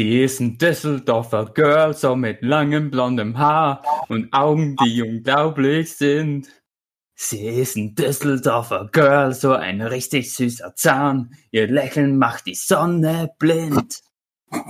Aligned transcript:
Sie 0.00 0.22
ist 0.22 0.40
ein 0.40 0.56
Düsseldorfer 0.56 1.50
Girl, 1.52 1.92
so 1.92 2.16
mit 2.16 2.40
langem 2.40 2.90
blondem 2.90 3.36
Haar 3.36 3.82
und 4.08 4.32
Augen, 4.32 4.74
die 4.82 5.02
unglaublich 5.02 5.94
sind. 5.94 6.48
Sie 7.16 7.46
ist 7.46 7.76
ein 7.76 7.94
Düsseldorfer 7.94 8.88
Girl, 8.92 9.34
so 9.34 9.52
ein 9.52 9.82
richtig 9.82 10.32
süßer 10.32 10.74
Zahn. 10.74 11.34
Ihr 11.50 11.66
Lächeln 11.66 12.16
macht 12.16 12.46
die 12.46 12.54
Sonne 12.54 13.32
blind. 13.38 14.00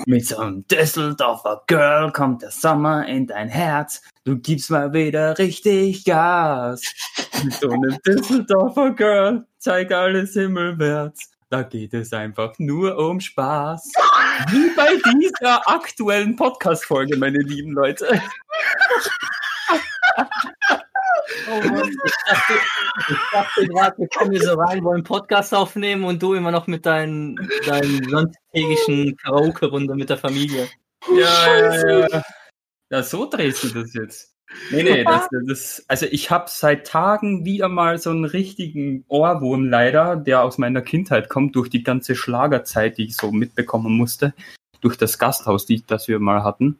Mit 0.05 0.27
so 0.27 0.38
einem 0.38 0.66
Düsseldorfer 0.66 1.62
Girl 1.69 2.10
kommt 2.10 2.43
der 2.43 2.51
Sommer 2.51 3.07
in 3.07 3.29
dein 3.29 3.49
Herz. 3.49 4.02
Du 4.24 4.37
gibst 4.37 4.69
mal 4.69 4.93
wieder 4.93 5.38
richtig 5.38 6.05
Gas. 6.05 6.83
Mit 7.45 7.55
so 7.55 7.71
einem 7.71 7.97
Düsseldorfer 8.05 8.91
Girl 8.95 9.47
zeig 9.59 9.93
alles 9.93 10.33
himmelwärts. 10.33 11.30
Da 11.51 11.62
geht 11.62 11.95
es 11.95 12.12
einfach 12.12 12.55
nur 12.59 12.99
um 12.99 13.21
Spaß. 13.21 13.93
Wie 14.49 14.75
bei 14.75 14.97
dieser 15.21 15.69
aktuellen 15.69 16.37
Podcast-Folge, 16.37 17.17
meine 17.17 17.39
lieben 17.39 17.73
Leute. 17.73 18.21
Oh 21.49 21.61
Mann, 21.69 21.89
ich 21.89 23.16
dachte, 23.33 23.66
gerade, 23.66 23.99
wir 23.99 24.09
kommen 24.09 24.33
hier 24.33 24.43
so 24.43 24.55
rein, 24.55 24.85
wollen 24.85 25.05
Podcast 25.05 25.55
aufnehmen 25.55 26.05
und 26.05 26.23
du 26.23 26.35
immer 26.35 26.51
noch 26.51 26.66
mit 26.66 26.87
deinen, 26.87 27.37
deinen 27.66 28.09
sonntägischen 28.09 29.16
Karaoke-Runde 29.16 29.95
mit 29.95 30.10
der 30.10 30.19
Familie. 30.19 30.69
Ja, 31.09 31.57
ja, 31.57 32.09
ja. 32.09 32.23
Ja, 32.91 33.02
so 33.02 33.27
drehst 33.27 33.63
du 33.65 33.69
das 33.69 33.95
jetzt. 33.95 34.29
Nee, 34.70 34.82
nee, 34.82 35.04
das, 35.04 35.29
das, 35.46 35.84
also 35.88 36.06
ich 36.06 36.30
habe 36.30 36.46
seit 36.48 36.87
Tagen 36.87 37.45
wieder 37.45 37.68
mal 37.68 37.98
so 37.98 38.10
einen 38.10 38.24
richtigen 38.24 39.04
Ohrwurm 39.09 39.68
leider, 39.68 40.16
der 40.16 40.42
aus 40.42 40.59
meiner 40.59 40.82
Kindheit 40.82 41.29
kommt, 41.29 41.57
durch 41.57 41.70
die 41.70 41.82
ganze 41.82 42.15
Schlagerzeit, 42.16 42.98
die 42.98 43.04
ich 43.07 43.16
so 43.16 43.30
mitbekommen 43.32 43.92
musste, 43.96 44.34
durch 44.80 44.96
das 44.96 45.18
Gasthaus, 45.18 45.66
die, 45.66 45.84
das 45.87 46.09
wir 46.09 46.18
mal 46.18 46.42
hatten. 46.42 46.79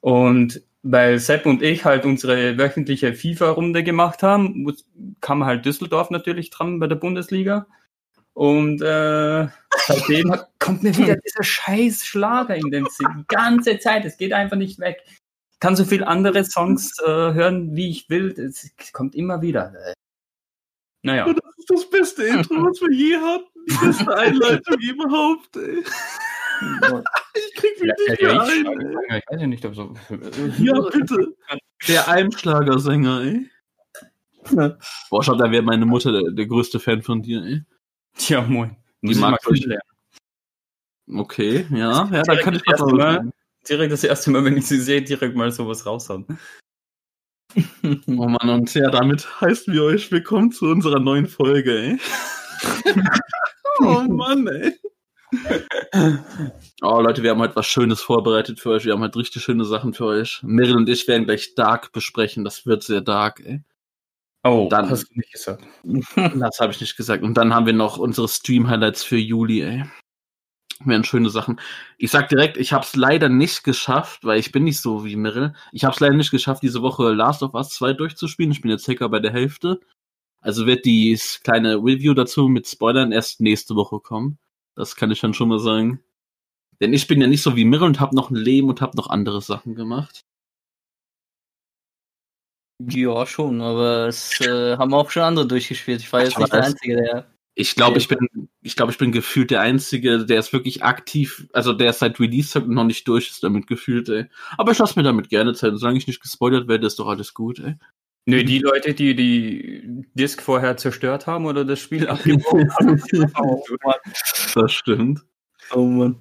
Und 0.00 0.62
weil 0.82 1.18
Sepp 1.18 1.46
und 1.46 1.62
ich 1.62 1.84
halt 1.84 2.04
unsere 2.04 2.58
wöchentliche 2.58 3.14
FIFA-Runde 3.14 3.84
gemacht 3.84 4.22
haben, 4.22 4.62
muss- 4.62 4.84
kam 5.20 5.44
halt 5.44 5.64
Düsseldorf 5.64 6.10
natürlich 6.10 6.50
dran 6.50 6.78
bei 6.80 6.88
der 6.88 6.96
Bundesliga. 6.96 7.66
Und 8.34 8.80
äh, 8.80 9.46
seitdem 9.86 10.34
kommt 10.58 10.82
mir 10.82 10.96
wieder 10.96 11.16
dieser 11.24 11.42
scheiß 11.44 12.04
Schlager 12.04 12.56
in 12.56 12.70
den 12.70 12.86
Sinn. 12.90 13.08
Die 13.18 13.34
ganze 13.34 13.78
Zeit, 13.78 14.04
es 14.04 14.16
geht 14.16 14.32
einfach 14.32 14.56
nicht 14.56 14.78
weg. 14.78 15.02
Ich 15.62 15.64
kann 15.64 15.76
so 15.76 15.84
viel 15.84 16.02
andere 16.02 16.44
Songs 16.44 16.98
äh, 16.98 17.06
hören, 17.06 17.76
wie 17.76 17.88
ich 17.88 18.10
will. 18.10 18.32
Es 18.32 18.72
kommt 18.92 19.14
immer 19.14 19.42
wieder. 19.42 19.72
Naja. 21.02 21.24
Das 21.32 21.36
ist 21.56 21.70
das 21.70 21.88
beste 21.88 22.24
Intro, 22.24 22.56
was 22.64 22.80
wir 22.80 22.92
je 22.92 23.16
hatten. 23.16 23.46
Die 23.70 23.86
beste 23.86 24.12
Einleitung 24.18 24.76
überhaupt, 24.80 25.56
ey. 25.56 25.84
Ich 27.34 27.54
krieg 27.54 27.80
mich 27.80 27.92
Ja, 28.08 28.08
nicht 28.08 28.22
ja, 28.22 28.34
mehr 28.34 28.44
ich, 28.44 28.66
ein. 28.66 29.18
ich 29.18 29.24
weiß 29.30 29.40
ja 29.40 29.46
nicht, 29.46 29.64
ob 29.64 29.76
so. 29.76 29.94
Ja, 30.58 30.80
bitte. 30.80 31.36
Der 31.86 32.08
Almschlagersänger, 32.08 33.20
ey. 33.20 33.48
Boah, 35.10 35.22
schau, 35.22 35.36
da 35.36 35.48
wäre 35.52 35.62
meine 35.62 35.86
Mutter 35.86 36.10
der, 36.10 36.32
der 36.32 36.46
größte 36.46 36.80
Fan 36.80 37.02
von 37.02 37.22
dir, 37.22 37.40
ey. 37.40 37.62
Tja, 38.16 38.42
moin. 38.42 38.76
Die 39.00 39.06
Muss 39.06 39.14
ich 39.14 39.20
mag 39.22 39.38
mal 39.44 39.52
dich. 39.54 39.78
Okay, 41.08 41.66
ja, 41.70 42.08
ja, 42.10 42.22
da 42.24 42.34
kann 42.34 42.54
ich 42.56 42.62
das 42.62 42.80
was 42.80 42.90
sagen. 43.00 43.32
Direkt 43.68 43.92
das 43.92 44.04
erste 44.04 44.30
Mal, 44.30 44.44
wenn 44.44 44.56
ich 44.56 44.66
sie 44.66 44.80
sehe, 44.80 45.02
direkt 45.02 45.36
mal 45.36 45.52
sowas 45.52 45.86
raushauen. 45.86 46.26
Oh 47.84 48.26
Mann, 48.28 48.48
und 48.48 48.72
ja, 48.72 48.88
damit 48.88 49.42
heißen 49.42 49.74
wir 49.74 49.82
euch 49.82 50.10
willkommen 50.10 50.52
zu 50.52 50.64
unserer 50.70 51.00
neuen 51.00 51.26
Folge, 51.26 51.78
ey. 51.78 51.98
oh 53.80 54.04
Mann, 54.08 54.46
ey. 54.46 54.72
Oh 56.80 57.00
Leute, 57.00 57.22
wir 57.22 57.30
haben 57.30 57.40
heute 57.40 57.56
was 57.56 57.66
Schönes 57.66 58.00
vorbereitet 58.00 58.58
für 58.58 58.70
euch. 58.70 58.86
Wir 58.86 58.94
haben 58.94 59.02
heute 59.02 59.18
richtig 59.18 59.42
schöne 59.42 59.66
Sachen 59.66 59.92
für 59.92 60.06
euch. 60.06 60.40
Meryl 60.42 60.76
und 60.76 60.88
ich 60.88 61.06
werden 61.08 61.26
gleich 61.26 61.54
Dark 61.54 61.92
besprechen. 61.92 62.42
Das 62.42 62.64
wird 62.64 62.82
sehr 62.84 63.02
dark, 63.02 63.40
ey. 63.44 63.62
Oh, 64.44 64.68
Dann- 64.70 64.88
hast 64.88 65.10
du 65.10 65.14
nicht 65.14 65.32
gesagt. 65.32 65.62
Das 66.14 66.58
habe 66.58 66.72
ich 66.72 66.80
nicht 66.80 66.96
gesagt. 66.96 67.22
Und 67.22 67.34
dann 67.34 67.54
haben 67.54 67.66
wir 67.66 67.74
noch 67.74 67.98
unsere 67.98 68.28
Stream-Highlights 68.28 69.04
für 69.04 69.18
Juli, 69.18 69.60
ey. 69.60 69.84
Wären 70.84 71.04
schöne 71.04 71.30
Sachen. 71.30 71.60
Ich 71.98 72.10
sag 72.10 72.28
direkt, 72.28 72.56
ich 72.56 72.72
habe 72.72 72.84
es 72.84 72.96
leider 72.96 73.28
nicht 73.28 73.64
geschafft, 73.64 74.24
weil 74.24 74.38
ich 74.38 74.52
bin 74.52 74.64
nicht 74.64 74.80
so 74.80 75.04
wie 75.04 75.16
Meryl. 75.16 75.54
Ich 75.72 75.84
habe 75.84 75.94
es 75.94 76.00
leider 76.00 76.14
nicht 76.14 76.30
geschafft, 76.30 76.62
diese 76.62 76.82
Woche 76.82 77.12
Last 77.12 77.42
of 77.42 77.54
Us 77.54 77.70
2 77.70 77.92
durchzuspielen. 77.94 78.52
Ich 78.52 78.60
bin 78.62 78.70
jetzt 78.70 78.84
circa 78.84 79.08
bei 79.08 79.20
der 79.20 79.32
Hälfte. 79.32 79.80
Also 80.40 80.66
wird 80.66 80.84
die 80.84 81.18
kleine 81.44 81.76
Review 81.76 82.14
dazu 82.14 82.48
mit 82.48 82.66
Spoilern 82.68 83.12
erst 83.12 83.40
nächste 83.40 83.76
Woche 83.76 84.00
kommen. 84.00 84.38
Das 84.74 84.96
kann 84.96 85.10
ich 85.10 85.20
dann 85.20 85.34
schon 85.34 85.48
mal 85.48 85.58
sagen. 85.60 86.02
Denn 86.80 86.92
ich 86.92 87.06
bin 87.06 87.20
ja 87.20 87.28
nicht 87.28 87.42
so 87.42 87.56
wie 87.56 87.64
Meryl 87.64 87.86
und 87.86 88.00
habe 88.00 88.16
noch 88.16 88.30
ein 88.30 88.36
Leben 88.36 88.68
und 88.68 88.80
habe 88.80 88.96
noch 88.96 89.08
andere 89.10 89.40
Sachen 89.42 89.74
gemacht. 89.74 90.24
Ja, 92.80 93.26
schon, 93.26 93.60
aber 93.60 94.08
es 94.08 94.40
äh, 94.40 94.76
haben 94.76 94.92
auch 94.94 95.10
schon 95.10 95.22
andere 95.22 95.46
durchgespielt. 95.46 96.00
Ich 96.00 96.12
war 96.12 96.20
jetzt 96.22 96.32
Ich 96.32 96.38
nicht 96.38 96.52
der. 96.52 96.64
Einzige, 96.64 96.96
der. 96.96 97.31
Ich 97.54 97.74
glaube, 97.74 97.98
ich 97.98 98.08
bin, 98.08 98.28
ich 98.62 98.76
glaube, 98.76 98.92
ich 98.92 98.98
bin 98.98 99.12
gefühlt 99.12 99.50
der 99.50 99.60
Einzige, 99.60 100.24
der 100.24 100.38
ist 100.38 100.54
wirklich 100.54 100.82
aktiv, 100.82 101.46
also 101.52 101.74
der 101.74 101.92
seit 101.92 102.18
Release 102.18 102.58
noch 102.58 102.84
nicht 102.84 103.06
durch 103.06 103.28
ist 103.28 103.42
damit 103.42 103.66
gefühlt, 103.66 104.08
ey. 104.08 104.26
Aber 104.56 104.72
ich 104.72 104.78
lasse 104.78 104.98
mir 104.98 105.02
damit 105.02 105.28
gerne 105.28 105.52
Zeit. 105.52 105.72
Solange 105.76 105.98
ich 105.98 106.06
nicht 106.06 106.22
gespoilert 106.22 106.66
werde, 106.66 106.86
ist 106.86 106.98
doch 106.98 107.08
alles 107.08 107.34
gut, 107.34 107.58
ey. 107.58 107.76
Nö, 108.24 108.44
die 108.44 108.60
Leute, 108.60 108.94
die 108.94 109.14
die 109.16 110.04
Disk 110.14 110.40
vorher 110.42 110.76
zerstört 110.76 111.26
haben 111.26 111.44
oder 111.44 111.64
das 111.64 111.80
Spiel 111.80 112.08
abgebrochen 112.08 112.72
haben. 112.74 113.02
Oh. 113.36 113.62
Das 114.54 114.72
stimmt. 114.72 115.20
Oh 115.74 115.86
Mann. 115.86 116.20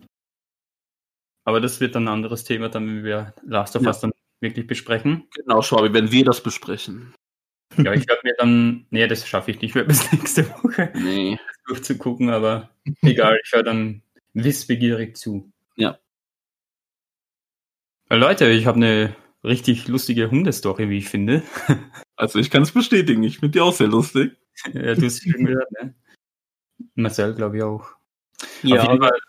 Aber 1.44 1.60
das 1.60 1.80
wird 1.80 1.96
dann 1.96 2.06
ein 2.06 2.14
anderes 2.14 2.44
Thema, 2.44 2.70
dann 2.70 2.88
wenn 2.88 3.04
wir 3.04 3.34
Last 3.46 3.76
of 3.76 3.84
Ja. 3.84 3.90
Us 3.90 4.00
dann 4.00 4.12
wirklich 4.42 4.68
besprechen. 4.68 5.28
Genau, 5.36 5.62
Schwabi, 5.62 5.94
wenn 5.94 6.12
wir 6.12 6.26
das 6.26 6.42
besprechen. 6.42 7.14
Ja, 7.78 7.94
ich 7.94 8.08
werde 8.08 8.22
mir 8.24 8.36
dann, 8.38 8.86
nee, 8.90 9.08
das 9.08 9.28
schaffe 9.28 9.52
ich 9.52 9.62
nicht 9.62 9.76
mehr 9.76 9.84
bis 9.86 10.12
nächste 10.12 10.50
Woche 10.50 10.92
Nee. 10.96 11.40
durchzugucken, 11.68 12.30
aber 12.30 12.70
egal, 13.02 13.40
ich 13.44 13.52
höre 13.52 13.64
dann 13.64 14.02
wissbegierig 14.34 15.16
zu. 15.18 15.52
Ja. 15.76 15.98
Leute, 18.10 18.50
ich 18.50 18.66
habe 18.66 18.76
eine 18.78 19.16
richtig 19.44 19.88
lustige 19.88 20.30
Hundestory, 20.30 20.90
wie 20.90 20.98
ich 21.00 21.10
finde. 21.10 21.44
Also 22.18 22.38
ich 22.38 22.52
kann 22.52 22.62
es 22.62 22.72
bestätigen, 22.72 23.24
ich 23.24 23.40
finde 23.40 23.54
die 23.54 23.62
auch 23.62 23.74
sehr 23.74 23.88
lustig. 23.88 24.38
ja, 24.74 24.94
du 24.94 25.06
hast 25.06 25.16
es 25.16 25.24
schon 25.24 25.44
gehört, 25.44 25.72
ne? 25.72 25.96
Marcel, 26.94 27.34
glaube 27.34 27.58
ich 27.58 27.64
auch. 27.64 27.82
Auf 27.82 28.60
Ja, 28.62 28.84
jeden 28.92 29.02
Fall, 29.02 29.20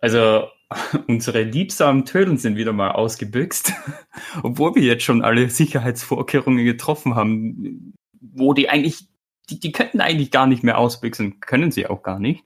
also 0.00 0.48
unsere 1.08 1.42
liebsamen 1.42 2.04
Tödeln 2.04 2.38
sind 2.38 2.56
wieder 2.56 2.72
mal 2.72 2.92
ausgebüxt, 2.92 3.72
obwohl 4.42 4.74
wir 4.74 4.82
jetzt 4.82 5.04
schon 5.04 5.22
alle 5.22 5.48
Sicherheitsvorkehrungen 5.50 6.64
getroffen 6.64 7.14
haben, 7.14 7.94
wo 8.20 8.54
die 8.54 8.68
eigentlich, 8.68 9.06
die, 9.50 9.60
die 9.60 9.72
könnten 9.72 10.00
eigentlich 10.00 10.30
gar 10.30 10.46
nicht 10.46 10.62
mehr 10.62 10.78
ausbüchsen, 10.78 11.40
können 11.40 11.70
sie 11.70 11.86
auch 11.86 12.02
gar 12.02 12.18
nicht. 12.18 12.44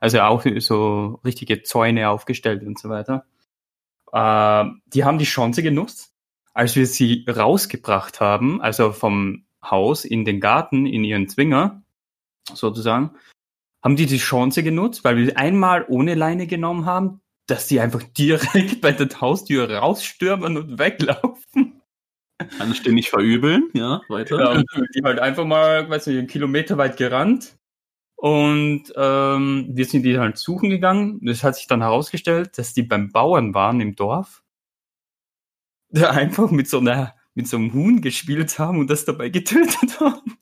Also 0.00 0.20
auch 0.20 0.44
so 0.58 1.20
richtige 1.24 1.62
Zäune 1.62 2.08
aufgestellt 2.08 2.62
und 2.64 2.78
so 2.78 2.88
weiter. 2.88 3.26
Äh, 4.12 4.70
die 4.86 5.04
haben 5.04 5.18
die 5.18 5.24
Chance 5.24 5.62
genutzt, 5.62 6.12
als 6.54 6.74
wir 6.76 6.86
sie 6.86 7.24
rausgebracht 7.28 8.20
haben, 8.20 8.60
also 8.60 8.92
vom 8.92 9.44
Haus 9.62 10.04
in 10.04 10.24
den 10.24 10.40
Garten, 10.40 10.86
in 10.86 11.04
ihren 11.04 11.28
Zwinger, 11.28 11.82
sozusagen, 12.52 13.10
haben 13.82 13.96
die 13.96 14.06
die 14.06 14.18
Chance 14.18 14.62
genutzt, 14.62 15.04
weil 15.04 15.16
wir 15.16 15.36
einmal 15.38 15.84
ohne 15.88 16.14
Leine 16.14 16.46
genommen 16.46 16.86
haben, 16.86 17.20
dass 17.50 17.66
die 17.66 17.80
einfach 17.80 18.02
direkt 18.02 18.80
bei 18.80 18.92
der 18.92 19.08
Haustür 19.20 19.70
rausstürmen 19.70 20.56
und 20.56 20.78
weglaufen. 20.78 21.82
Kann 22.56 22.72
ich 22.72 22.82
dir 22.82 22.92
nicht 22.92 23.10
verübeln, 23.10 23.68
ja, 23.74 24.00
weiter. 24.08 24.54
Ja, 24.54 24.62
die 24.94 25.02
halt 25.02 25.18
einfach 25.18 25.44
mal, 25.44 25.90
weiß 25.90 26.06
nicht, 26.06 26.18
einen 26.18 26.26
Kilometer 26.26 26.78
weit 26.78 26.96
gerannt. 26.96 27.58
Und 28.16 28.92
ähm, 28.96 29.68
wir 29.70 29.84
sind 29.84 30.02
die 30.02 30.18
halt 30.18 30.38
suchen 30.38 30.70
gegangen. 30.70 31.20
Das 31.22 31.42
hat 31.42 31.56
sich 31.56 31.66
dann 31.66 31.82
herausgestellt, 31.82 32.56
dass 32.58 32.72
die 32.72 32.82
beim 32.82 33.12
Bauern 33.12 33.54
waren 33.54 33.80
im 33.80 33.94
Dorf, 33.94 34.42
der 35.88 36.12
einfach 36.12 36.50
mit 36.50 36.68
so 36.68 36.78
einer 36.78 37.14
mit 37.34 37.46
so 37.46 37.56
einem 37.56 37.72
Huhn 37.72 38.00
gespielt 38.00 38.58
haben 38.58 38.78
und 38.78 38.90
das 38.90 39.04
dabei 39.04 39.28
getötet 39.28 40.00
haben. 40.00 40.38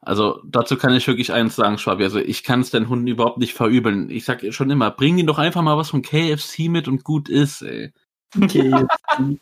Also 0.00 0.40
dazu 0.44 0.76
kann 0.76 0.94
ich 0.94 1.06
wirklich 1.06 1.32
eins 1.32 1.56
sagen, 1.56 1.78
Schwabi. 1.78 2.04
Also 2.04 2.18
ich 2.18 2.44
kann 2.44 2.60
es 2.60 2.70
den 2.70 2.88
Hunden 2.88 3.08
überhaupt 3.08 3.38
nicht 3.38 3.54
verübeln. 3.54 4.10
Ich 4.10 4.24
sag 4.24 4.44
schon 4.52 4.70
immer, 4.70 4.90
bring 4.90 5.18
ihnen 5.18 5.26
doch 5.26 5.38
einfach 5.38 5.62
mal 5.62 5.76
was 5.76 5.90
von 5.90 6.02
KFC 6.02 6.68
mit 6.68 6.88
und 6.88 7.04
gut 7.04 7.28
ist, 7.28 7.62
ey. 7.62 7.92
okay. 8.40 8.72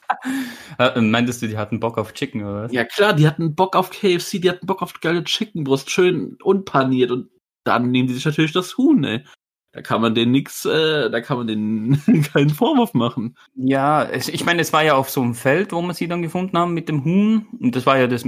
Äh, 0.78 1.00
meintest 1.00 1.40
du, 1.42 1.48
die 1.48 1.56
hatten 1.56 1.80
Bock 1.80 1.96
auf 1.96 2.12
Chicken 2.12 2.42
oder 2.42 2.64
was? 2.64 2.72
Ja 2.72 2.84
klar, 2.84 3.12
die 3.14 3.26
hatten 3.26 3.54
Bock 3.54 3.76
auf 3.76 3.90
KFC, 3.90 4.40
die 4.40 4.50
hatten 4.50 4.66
Bock 4.66 4.82
auf 4.82 5.00
geile 5.00 5.24
Chickenbrust, 5.24 5.90
schön 5.90 6.36
unpaniert 6.42 7.10
und 7.10 7.30
dann 7.64 7.90
nehmen 7.90 8.08
die 8.08 8.14
sich 8.14 8.24
natürlich 8.24 8.52
das 8.52 8.76
Huhn, 8.76 9.02
ey. 9.04 9.24
Da 9.72 9.82
kann 9.82 10.00
man 10.00 10.14
denen 10.14 10.32
nix, 10.32 10.64
äh, 10.64 11.10
da 11.10 11.20
kann 11.20 11.36
man 11.36 11.46
denen 11.46 12.22
keinen 12.32 12.50
Vorwurf 12.50 12.94
machen. 12.94 13.36
Ja, 13.54 14.04
es, 14.04 14.28
ich 14.28 14.44
meine, 14.44 14.62
es 14.62 14.72
war 14.72 14.82
ja 14.82 14.94
auf 14.94 15.10
so 15.10 15.20
einem 15.20 15.34
Feld, 15.34 15.72
wo 15.72 15.82
wir 15.82 15.92
sie 15.92 16.08
dann 16.08 16.22
gefunden 16.22 16.56
haben 16.56 16.72
mit 16.72 16.88
dem 16.88 17.04
Huhn. 17.04 17.46
Und 17.60 17.76
das 17.76 17.84
war 17.84 17.98
ja 17.98 18.06
das, 18.06 18.24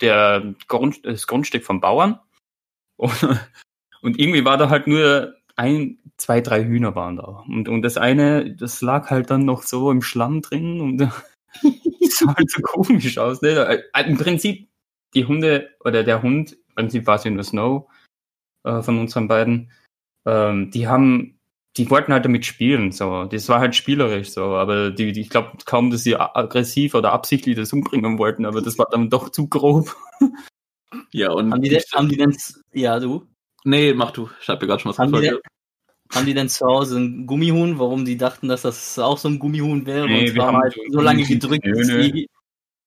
der 0.00 0.54
Grund, 0.68 1.04
das 1.04 1.26
Grundstück 1.26 1.64
vom 1.64 1.80
Bauern. 1.80 2.20
Und, 2.96 3.12
und 4.02 4.18
irgendwie 4.18 4.44
war 4.44 4.56
da 4.56 4.70
halt 4.70 4.86
nur 4.86 5.34
ein, 5.56 5.98
zwei, 6.16 6.40
drei 6.40 6.64
Hühner 6.64 6.94
waren 6.94 7.16
da. 7.16 7.44
Und, 7.48 7.68
und 7.68 7.82
das 7.82 7.96
eine, 7.96 8.54
das 8.54 8.80
lag 8.82 9.10
halt 9.10 9.30
dann 9.30 9.44
noch 9.44 9.62
so 9.62 9.90
im 9.90 10.02
Schlamm 10.02 10.42
drin 10.42 10.80
und 10.80 10.98
sah 12.10 12.34
halt 12.36 12.50
so 12.50 12.62
komisch 12.62 13.18
aus. 13.18 13.42
Ne? 13.42 13.82
Äh, 13.94 14.08
Im 14.08 14.18
Prinzip, 14.18 14.68
die 15.14 15.24
Hunde 15.24 15.70
oder 15.84 16.04
der 16.04 16.22
Hund, 16.22 16.52
im 16.52 16.74
Prinzip 16.74 17.06
war 17.06 17.16
es 17.16 17.24
ja 17.24 17.30
nur 17.30 17.44
Snow 17.44 17.90
äh, 18.64 18.82
von 18.82 18.98
unseren 18.98 19.28
beiden, 19.28 19.72
ähm, 20.26 20.70
die 20.70 20.88
haben 20.88 21.35
die 21.76 21.90
wollten 21.90 22.12
halt 22.12 22.24
damit 22.24 22.44
spielen, 22.46 22.90
so. 22.92 23.24
Das 23.24 23.48
war 23.48 23.60
halt 23.60 23.74
spielerisch, 23.74 24.30
so. 24.30 24.42
Aber 24.56 24.90
die, 24.90 25.12
die 25.12 25.20
ich 25.20 25.30
glaube 25.30 25.52
kaum, 25.64 25.90
dass 25.90 26.02
sie 26.02 26.16
aggressiv 26.16 26.94
oder 26.94 27.12
absichtlich 27.12 27.56
das 27.56 27.72
umbringen 27.72 28.18
wollten, 28.18 28.46
aber 28.46 28.62
das 28.62 28.78
war 28.78 28.86
dann 28.90 29.10
doch 29.10 29.28
zu 29.30 29.48
grob. 29.48 29.94
Ja, 31.12 31.32
und. 31.32 31.52
Haben 31.52 31.62
die, 31.62 31.68
denn, 31.68 31.82
haben 31.94 32.08
die 32.08 32.16
denn, 32.16 32.36
ja, 32.72 32.98
du? 32.98 33.26
nee, 33.64 33.92
mach 33.92 34.12
du. 34.12 34.30
Ich 34.40 34.48
hab 34.48 34.60
mir 34.60 34.66
gerade 34.68 34.80
schon 34.82 34.90
was 34.90 34.98
Haben 34.98 35.12
die, 35.12 35.20
denn, 35.20 35.30
gefragt. 35.30 35.46
haben 36.14 36.26
die 36.26 36.34
denn 36.34 36.48
zu 36.48 36.64
Hause 36.66 36.96
einen 36.96 37.26
Gummihuhn, 37.26 37.78
warum 37.78 38.04
die 38.04 38.16
dachten, 38.16 38.48
dass 38.48 38.62
das 38.62 38.98
auch 38.98 39.18
so 39.18 39.28
ein 39.28 39.38
Gummihuhn 39.38 39.84
wäre? 39.86 40.06
Nee, 40.06 40.20
und 40.20 40.24
wir 40.26 40.34
zwar 40.34 40.46
haben 40.46 40.58
halt 40.58 40.74
so- 40.90 41.00
lange 41.00 41.24
gedrückt, 41.24 41.64
Nö, 41.66 41.72
bis 41.74 41.88
die, 41.88 42.28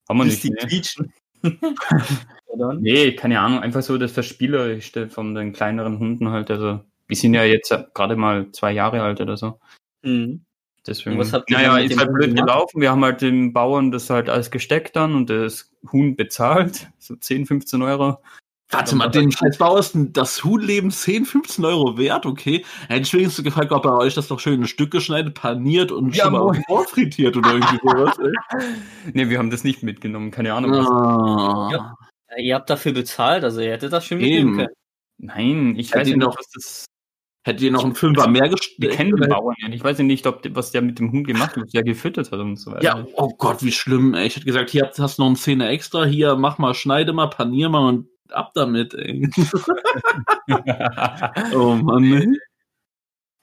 Haben 0.07 0.18
wir 0.19 0.24
bis 0.25 0.33
nicht, 0.33 0.44
die 0.44 0.50
ne? 0.51 0.57
quietschen. 0.57 1.13
Nee, 2.80 3.15
keine 3.15 3.39
Ahnung, 3.39 3.59
einfach 3.59 3.81
so 3.81 3.97
das 3.97 4.12
Verspielerischste 4.12 5.07
von 5.07 5.33
den 5.36 5.53
kleineren 5.53 6.00
Hunden 6.00 6.30
halt. 6.30 6.51
Also, 6.51 6.81
wir 7.09 7.15
sind 7.17 7.33
ja 7.33 7.44
jetzt 7.44 7.73
gerade 7.94 8.15
mal 8.15 8.50
zwei 8.53 8.71
Jahre 8.71 9.01
alt 9.01 9.19
oder 9.19 9.35
so. 9.35 9.59
Mhm. 10.03 10.45
Deswegen. 10.88 11.19
Was 11.19 11.33
habt 11.33 11.51
ihr 11.51 11.57
naja, 11.57 11.77
ist 11.79 12.00
halt 12.00 12.13
blöd 12.13 12.29
gemacht? 12.29 12.47
gelaufen. 12.47 12.81
Wir 12.81 12.91
haben 12.91 13.03
halt 13.03 13.21
dem 13.21 13.51
Bauern 13.51 13.91
das 13.91 14.09
halt 14.09 14.29
alles 14.29 14.50
gesteckt 14.50 14.95
dann 14.95 15.13
und 15.13 15.29
das 15.29 15.71
Huhn 15.91 16.15
bezahlt. 16.15 16.88
So 17.00 17.15
10, 17.15 17.47
15 17.47 17.81
Euro. 17.81 18.19
Warte 18.71 18.95
mal, 18.95 19.07
den 19.07 19.31
scheiß 19.31 19.57
Bauer 19.57 19.79
ist 19.79 19.97
das 20.13 20.44
Huhnleben 20.44 20.91
10, 20.91 21.25
15 21.25 21.65
Euro 21.65 21.97
wert, 21.97 22.27
okay? 22.27 22.63
Hätte 22.88 23.01
ich 23.01 23.13
wenigstens 23.15 23.44
gefragt, 23.44 23.71
ob 23.71 23.83
er 23.85 23.97
euch 23.97 24.13
das 24.13 24.27
doch 24.27 24.39
schön 24.39 24.62
in 24.62 24.67
Stück 24.67 24.91
geschneidet, 24.91 25.33
paniert 25.33 25.91
und 25.91 26.15
Ja, 26.15 26.25
schon 26.25 26.33
mal 26.33 26.53
vorfrittiert 26.67 27.35
oder 27.35 27.53
irgendwie 27.53 27.79
sowas, 27.83 28.15
ey. 28.19 28.63
Nee, 29.13 29.27
wir 29.29 29.39
haben 29.39 29.50
das 29.50 29.63
nicht 29.63 29.81
mitgenommen. 29.81 30.29
Keine 30.29 30.53
Ahnung. 30.53 30.71
Was. 30.71 30.85
Ah. 30.88 31.69
Ja. 31.71 31.95
Ja, 32.29 32.38
Ihr 32.38 32.53
habt 32.55 32.69
dafür 32.69 32.91
bezahlt, 32.94 33.44
also 33.44 33.59
ihr 33.59 33.71
hättet 33.71 33.91
das 33.91 34.05
schon 34.05 34.19
mitnehmen 34.19 34.55
können. 34.55 34.69
Nein, 35.17 35.75
ich 35.75 35.88
Hätte 35.89 36.01
weiß 36.01 36.07
ja 36.09 36.15
nicht, 36.17 36.25
noch- 36.27 36.38
was 36.38 36.50
das. 36.51 36.85
Hättet 37.44 37.62
ihr 37.62 37.71
noch 37.71 37.86
einen 37.86 37.95
Fünfer 37.95 38.27
mehr 38.27 38.44
Wir 38.44 38.50
gesteckt? 38.50 38.94
kennen 38.94 39.15
den? 39.15 39.30
Bauern 39.30 39.56
ja 39.62 39.69
nicht. 39.69 39.77
Ich 39.77 39.83
weiß 39.83 39.97
ja 39.97 40.03
nicht, 40.03 40.27
ob, 40.27 40.44
was 40.56 40.71
der 40.71 40.81
mit 40.81 41.00
dem 41.00 41.12
Hund 41.12 41.25
gemacht 41.25 41.56
hat, 41.56 41.63
was 41.63 41.71
der 41.71 41.83
gefüttert 41.83 42.31
hat 42.31 42.39
und 42.39 42.57
so 42.57 42.71
weiter. 42.71 42.83
Ja, 42.83 43.07
oh 43.13 43.30
Gott, 43.38 43.63
wie 43.63 43.71
schlimm, 43.71 44.13
ey. 44.13 44.27
Ich 44.27 44.36
hätte 44.36 44.45
gesagt, 44.45 44.69
hier 44.69 44.91
hast 44.97 45.18
du 45.18 45.21
noch 45.21 45.27
einen 45.27 45.36
Zehner 45.38 45.69
extra, 45.69 46.06
hier, 46.06 46.36
mach 46.36 46.57
mal, 46.57 46.74
schneide 46.74 47.13
mal, 47.13 47.27
panier 47.27 47.69
mal 47.69 47.88
und 47.88 48.07
ab 48.30 48.51
damit, 48.56 48.94
ey. 48.94 49.30
Oh 51.56 51.75
Mann, 51.75 52.03
ey. 52.03 52.27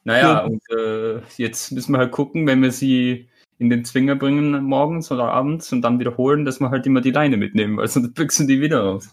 Naja, 0.04 0.44
und 0.44 0.62
äh, 0.70 1.20
jetzt 1.36 1.72
müssen 1.72 1.92
wir 1.92 1.98
halt 1.98 2.12
gucken, 2.12 2.46
wenn 2.46 2.62
wir 2.62 2.70
sie 2.70 3.28
in 3.58 3.70
den 3.70 3.84
Zwinger 3.84 4.14
bringen 4.14 4.62
morgens 4.62 5.10
oder 5.10 5.32
abends 5.32 5.72
und 5.72 5.82
dann 5.82 5.98
wiederholen, 5.98 6.44
dass 6.44 6.60
wir 6.60 6.70
halt 6.70 6.86
immer 6.86 7.00
die 7.00 7.10
Leine 7.10 7.38
mitnehmen, 7.38 7.78
weil 7.78 7.88
sonst 7.88 8.14
büchsen 8.14 8.46
die 8.46 8.60
wieder 8.60 8.82
raus. 8.82 9.08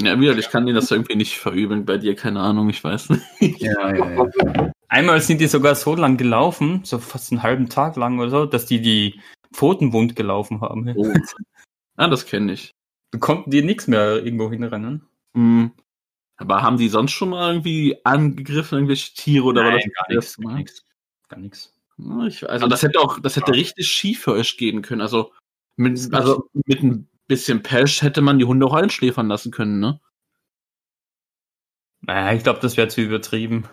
Ja, 0.00 0.18
wieder, 0.18 0.36
ich 0.36 0.48
kann 0.48 0.66
dir 0.66 0.72
das 0.72 0.90
irgendwie 0.90 1.16
nicht 1.16 1.38
verübeln, 1.38 1.84
bei 1.84 1.98
dir, 1.98 2.16
keine 2.16 2.40
Ahnung, 2.40 2.70
ich 2.70 2.82
weiß 2.82 3.10
nicht. 3.10 3.60
Ja, 3.60 3.94
ja, 3.94 4.26
ja. 4.26 4.72
Einmal 4.88 5.20
sind 5.20 5.40
die 5.40 5.46
sogar 5.46 5.74
so 5.74 5.94
lang 5.94 6.16
gelaufen, 6.16 6.80
so 6.84 6.98
fast 6.98 7.30
einen 7.32 7.42
halben 7.42 7.68
Tag 7.68 7.96
lang 7.96 8.18
oder 8.18 8.30
so, 8.30 8.46
dass 8.46 8.66
die 8.66 8.80
die 8.80 9.20
Pfoten 9.52 9.92
wund 9.92 10.16
gelaufen 10.16 10.60
haben. 10.60 10.92
Oh. 10.96 11.12
Ah, 11.96 12.08
das 12.08 12.26
kenne 12.26 12.52
ich. 12.52 12.72
Da 13.10 13.18
konnten 13.18 13.50
die 13.50 13.62
nichts 13.62 13.86
mehr 13.86 14.24
irgendwo 14.24 14.50
hinrennen. 14.50 15.06
Hm. 15.34 15.72
Aber 16.36 16.62
haben 16.62 16.78
die 16.78 16.88
sonst 16.88 17.12
schon 17.12 17.30
mal 17.30 17.50
irgendwie 17.50 17.98
angegriffen, 18.04 18.76
irgendwelche 18.76 19.14
Tiere 19.14 19.44
oder 19.44 19.64
war 19.64 19.72
das 19.72 19.84
gar 19.84 20.08
nichts, 20.08 20.36
gar 21.28 21.38
nichts. 21.38 21.74
Gar 21.98 22.24
nichts. 22.24 22.44
Also 22.44 22.66
das 22.66 22.82
hätte 22.82 22.98
auch, 22.98 23.20
das 23.20 23.36
hätte 23.36 23.52
richtig 23.52 23.86
schief 23.86 24.22
für 24.22 24.32
euch 24.32 24.56
gehen 24.56 24.82
können. 24.82 25.02
Also 25.02 25.32
mit, 25.76 26.12
also 26.12 26.48
mit 26.66 26.82
ein 26.82 27.08
bisschen 27.28 27.62
Pesch 27.62 28.02
hätte 28.02 28.20
man 28.22 28.38
die 28.38 28.44
Hunde 28.44 28.66
auch 28.66 28.74
einschläfern 28.74 29.28
lassen 29.28 29.50
können, 29.52 29.80
ne? 29.80 30.00
Naja, 32.00 32.36
ich 32.36 32.42
glaube, 32.42 32.60
das 32.60 32.76
wäre 32.76 32.88
zu 32.88 33.00
übertrieben. 33.00 33.64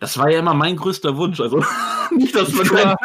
Das 0.00 0.18
war 0.18 0.30
ja 0.30 0.40
immer 0.40 0.54
mein 0.54 0.76
größter 0.76 1.16
Wunsch. 1.16 1.40
Also 1.40 1.64
nicht, 2.14 2.34
dass 2.34 2.52
man 2.52 2.66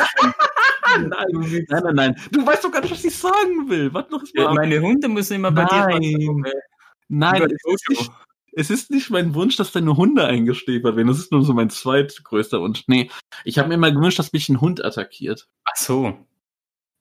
nein, 0.98 1.10
nein, 1.10 1.66
nein, 1.70 1.96
nein. 1.96 2.16
Du 2.32 2.46
weißt 2.46 2.64
doch 2.66 2.72
gar 2.72 2.82
nicht, 2.82 2.92
was 2.92 3.04
ich 3.04 3.16
sagen 3.18 3.70
will. 3.70 3.94
Warte 3.94 4.12
noch 4.12 4.24
Ja, 4.34 4.46
mal. 4.46 4.56
meine 4.56 4.82
Hunde 4.82 5.08
müssen 5.08 5.36
immer 5.36 5.52
bei 5.52 5.64
dir 5.66 5.88
Nein. 5.88 6.44
Nein, 7.08 7.42
es 7.44 7.64
ist, 7.74 7.90
nicht, 7.90 8.12
es 8.54 8.70
ist 8.70 8.92
nicht 8.92 9.10
mein 9.10 9.34
Wunsch, 9.36 9.56
dass 9.56 9.72
deine 9.72 9.96
Hunde 9.96 10.26
eingeschläfert 10.26 10.96
werden. 10.96 11.08
Das 11.08 11.20
ist 11.20 11.32
nur 11.32 11.44
so 11.44 11.54
mein 11.54 11.70
zweitgrößter 11.70 12.60
Wunsch. 12.60 12.84
Nee, 12.88 13.10
ich 13.46 13.58
habe 13.60 13.70
mir 13.70 13.76
immer 13.76 13.92
gewünscht, 13.92 14.20
dass 14.20 14.34
mich 14.34 14.50
ein 14.50 14.60
Hund 14.62 14.84
attackiert. 14.84 15.48
Ach 15.66 15.76
so. 15.76 16.18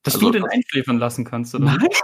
Dass 0.05 0.15
Also, 0.15 0.27
du 0.27 0.33
den 0.33 0.45
einschläfern 0.45 0.99
lassen 0.99 1.25
kannst, 1.25 1.55
oder? 1.55 1.65
Nein. 1.65 1.89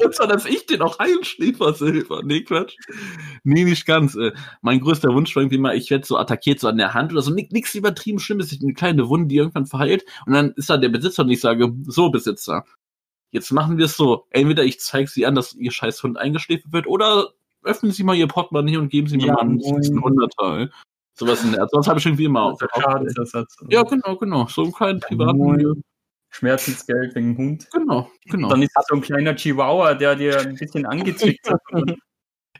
Und 0.00 0.14
zwar, 0.14 0.26
dass 0.26 0.46
ich 0.46 0.66
den 0.66 0.80
auch 0.82 0.98
einschläfer 0.98 1.74
selber. 1.74 2.22
Nee, 2.22 2.42
Quatsch. 2.42 2.76
Nee, 3.44 3.64
nicht 3.64 3.86
ganz. 3.86 4.14
Äh, 4.14 4.32
Mein 4.62 4.80
größter 4.80 5.12
Wunsch 5.14 5.34
war 5.36 5.42
irgendwie 5.42 5.58
mal, 5.58 5.76
ich 5.76 5.90
werde 5.90 6.06
so 6.06 6.16
attackiert, 6.16 6.60
so 6.60 6.68
an 6.68 6.78
der 6.78 6.94
Hand 6.94 7.12
oder 7.12 7.22
so. 7.22 7.32
Nichts 7.32 7.74
übertrieben 7.74 8.18
Schlimmes, 8.18 8.56
eine 8.60 8.72
kleine 8.74 9.08
Wunde, 9.08 9.26
die 9.28 9.36
irgendwann 9.36 9.66
verheilt. 9.66 10.04
Und 10.26 10.32
dann 10.32 10.52
ist 10.56 10.70
da 10.70 10.76
der 10.76 10.88
Besitzer 10.88 11.22
und 11.24 11.30
ich 11.30 11.40
sage, 11.40 11.72
so 11.86 12.10
Besitzer, 12.10 12.64
jetzt 13.30 13.52
machen 13.52 13.76
wir 13.78 13.84
es 13.86 13.96
so. 13.96 14.26
Entweder 14.30 14.64
ich 14.64 14.80
zeige 14.80 15.08
sie 15.10 15.26
an, 15.26 15.34
dass 15.34 15.54
ihr 15.54 15.70
scheiß 15.72 16.02
Hund 16.02 16.18
eingeschläfert 16.18 16.72
wird, 16.72 16.86
oder 16.86 17.28
öffnen 17.64 17.92
Sie 17.92 18.04
mal 18.04 18.14
Ihr 18.16 18.28
Portemonnaie 18.28 18.76
und 18.78 18.88
geben 18.88 19.08
Sie 19.08 19.16
mir 19.16 19.26
Ja, 19.26 19.32
mal 19.34 19.40
einen 19.42 19.56
moin. 19.56 20.02
Hunderter. 20.02 20.58
ey. 20.60 20.68
Sowas 21.14 21.42
in 21.42 21.52
der 21.52 21.62
Art. 21.62 21.70
Sowas 21.72 21.88
habe 21.88 21.98
ich 21.98 22.06
irgendwie 22.06 22.24
immer 22.26 22.42
auf. 22.42 22.60
Schadensersatz. 22.80 23.56
Ja, 23.68 23.82
genau, 23.82 24.16
genau. 24.16 24.46
So 24.46 24.62
einen 24.62 24.72
kleinen 24.72 25.00
privaten. 25.00 25.82
Schmerzensgeld 26.30 27.14
wegen 27.14 27.36
Hund. 27.36 27.68
Genau, 27.72 28.10
genau. 28.26 28.48
Dann 28.48 28.62
ist 28.62 28.72
das 28.74 28.86
so 28.88 28.96
ein 28.96 29.00
kleiner 29.00 29.34
Chihuahua, 29.34 29.94
der 29.94 30.14
dir 30.14 30.40
ein 30.40 30.54
bisschen 30.54 30.86
angezwickt 30.86 31.48
hat. 31.50 31.60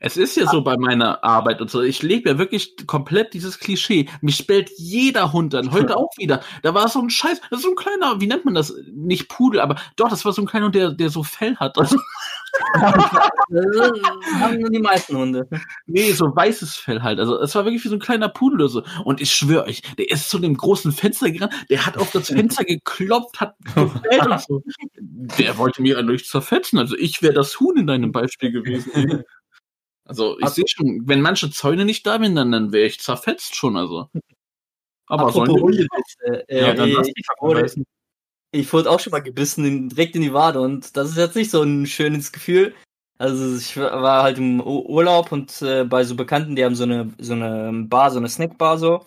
Es 0.00 0.16
ist 0.16 0.36
ja 0.36 0.46
so 0.46 0.62
bei 0.62 0.76
meiner 0.76 1.24
Arbeit 1.24 1.60
und 1.60 1.70
so. 1.70 1.82
Ich 1.82 2.02
lebe 2.02 2.30
ja 2.30 2.38
wirklich 2.38 2.74
komplett 2.86 3.34
dieses 3.34 3.58
Klischee. 3.58 4.08
Mich 4.20 4.46
bellt 4.46 4.70
jeder 4.76 5.32
Hund 5.32 5.54
an. 5.54 5.72
Heute 5.72 5.96
auch 5.98 6.10
wieder. 6.16 6.42
Da 6.62 6.74
war 6.74 6.88
so 6.88 7.00
ein 7.00 7.10
Scheiß, 7.10 7.40
das 7.50 7.60
ist 7.60 7.64
so 7.64 7.70
ein 7.70 7.76
kleiner, 7.76 8.20
wie 8.20 8.26
nennt 8.26 8.44
man 8.44 8.54
das? 8.54 8.74
Nicht 8.92 9.28
Pudel, 9.28 9.60
aber 9.60 9.76
doch, 9.96 10.08
das 10.08 10.24
war 10.24 10.32
so 10.32 10.42
ein 10.42 10.46
kleiner, 10.46 10.70
der, 10.70 10.92
der 10.92 11.10
so 11.10 11.22
Fell 11.22 11.56
hat. 11.56 11.76
Haben 14.40 14.60
nur 14.60 14.70
die 14.70 14.80
meisten 14.80 15.16
Hunde. 15.16 15.48
nee, 15.86 16.12
so 16.12 16.34
weißes 16.34 16.76
Fell 16.76 17.02
halt. 17.02 17.20
Also 17.20 17.38
es 17.40 17.54
war 17.54 17.64
wirklich 17.64 17.84
wie 17.84 17.88
so 17.88 17.96
ein 17.96 18.00
kleiner 18.00 18.28
Pudel 18.28 18.60
oder 18.60 18.68
so. 18.68 18.82
Und 19.04 19.20
ich 19.20 19.32
schwöre 19.32 19.64
euch, 19.64 19.82
der 19.96 20.10
ist 20.10 20.30
zu 20.30 20.38
dem 20.38 20.56
großen 20.56 20.92
Fenster 20.92 21.30
gerannt, 21.30 21.52
der 21.70 21.86
hat 21.86 21.98
auf 21.98 22.10
das 22.10 22.28
Fenster 22.28 22.64
geklopft, 22.64 23.40
hat 23.40 23.54
gefällt 23.74 24.26
und 24.26 24.40
so. 24.40 24.62
Der 25.38 25.58
wollte 25.58 25.82
mir 25.82 25.98
eigentlich 25.98 26.26
zerfetzen. 26.26 26.78
Also 26.78 26.96
ich 26.96 27.22
wäre 27.22 27.34
das 27.34 27.60
Huhn 27.60 27.76
in 27.76 27.86
deinem 27.86 28.12
Beispiel 28.12 28.50
gewesen. 28.52 29.24
Also 30.08 30.38
ich 30.40 30.48
sehe 30.48 30.64
schon, 30.66 31.02
wenn 31.06 31.20
manche 31.20 31.50
Zäune 31.50 31.84
nicht 31.84 32.06
da 32.06 32.20
wären, 32.20 32.34
dann, 32.34 32.50
dann 32.50 32.72
wäre 32.72 32.86
ich 32.86 32.98
zerfetzt 32.98 33.54
schon. 33.54 33.76
Also. 33.76 34.08
Aber 35.06 35.30
sollen 35.32 35.50
Hundewitze, 35.50 36.48
äh, 36.48 36.60
Ja, 36.60 36.74
dann 36.74 36.88
ich, 36.88 37.26
wurde, 37.40 37.70
ich 38.52 38.72
wurde 38.72 38.90
auch 38.90 39.00
schon 39.00 39.10
mal 39.10 39.20
gebissen, 39.20 39.64
in, 39.64 39.88
direkt 39.88 40.16
in 40.16 40.22
die 40.22 40.32
Wade 40.32 40.60
und 40.60 40.96
das 40.96 41.10
ist 41.10 41.16
jetzt 41.16 41.36
nicht 41.36 41.50
so 41.50 41.62
ein 41.62 41.86
schönes 41.86 42.32
Gefühl. 42.32 42.74
Also 43.18 43.56
ich 43.56 43.76
war 43.76 44.22
halt 44.22 44.38
im 44.38 44.60
Urlaub 44.60 45.32
und 45.32 45.60
äh, 45.62 45.84
bei 45.84 46.04
so 46.04 46.14
Bekannten, 46.14 46.56
die 46.56 46.64
haben 46.64 46.76
so 46.76 46.84
eine 46.84 47.12
so 47.18 47.32
eine 47.32 47.72
Bar, 47.86 48.10
so 48.10 48.18
eine 48.18 48.28
Snackbar 48.28 48.78
so. 48.78 49.04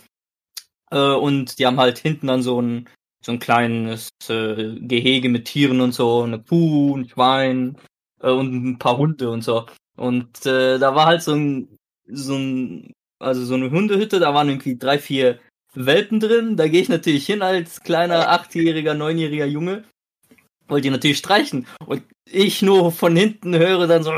Äh, 0.92 1.14
und 1.14 1.58
die 1.60 1.66
haben 1.66 1.80
halt 1.80 1.98
hinten 1.98 2.28
dann 2.28 2.42
so 2.44 2.62
ein 2.62 2.90
so 3.24 3.32
ein 3.32 3.40
kleines 3.40 4.10
äh, 4.28 4.76
Gehege 4.80 5.30
mit 5.30 5.46
Tieren 5.46 5.82
und 5.82 5.94
so, 5.94 6.24
eine 6.24 6.42
Kuh, 6.42 6.98
ein 6.98 7.08
Schwein 7.08 7.78
äh, 8.22 8.32
und 8.32 8.54
ein 8.54 8.80
paar 8.80 8.98
Hunde 8.98 9.30
und 9.30 9.44
so. 9.44 9.66
Und 9.98 10.46
äh, 10.46 10.80
da 10.80 10.96
war 10.96 11.06
halt 11.06 11.22
so 11.22 11.34
ein 11.34 11.78
so 12.08 12.36
ein 12.36 12.94
also 13.20 13.46
so 13.46 13.54
eine 13.54 13.72
Hundehütte, 13.72 14.20
da 14.20 14.34
waren 14.34 14.50
irgendwie 14.50 14.78
drei, 14.78 14.98
vier 14.98 15.40
Welpen 15.74 16.20
drin. 16.20 16.58
Da 16.58 16.68
gehe 16.68 16.82
ich 16.82 16.90
natürlich 16.90 17.26
hin 17.26 17.42
als 17.42 17.82
kleiner 17.82 18.30
achtjähriger, 18.30 18.94
neunjähriger 18.94 19.46
Junge. 19.46 19.84
Wollte 20.68 20.84
die 20.84 20.90
natürlich 20.90 21.20
streichen. 21.20 21.68
Und 21.86 22.04
ich 22.26 22.62
nur 22.62 22.92
von 22.92 23.16
hinten 23.16 23.56
höre 23.56 23.88
dann 23.88 24.04
so, 24.04 24.12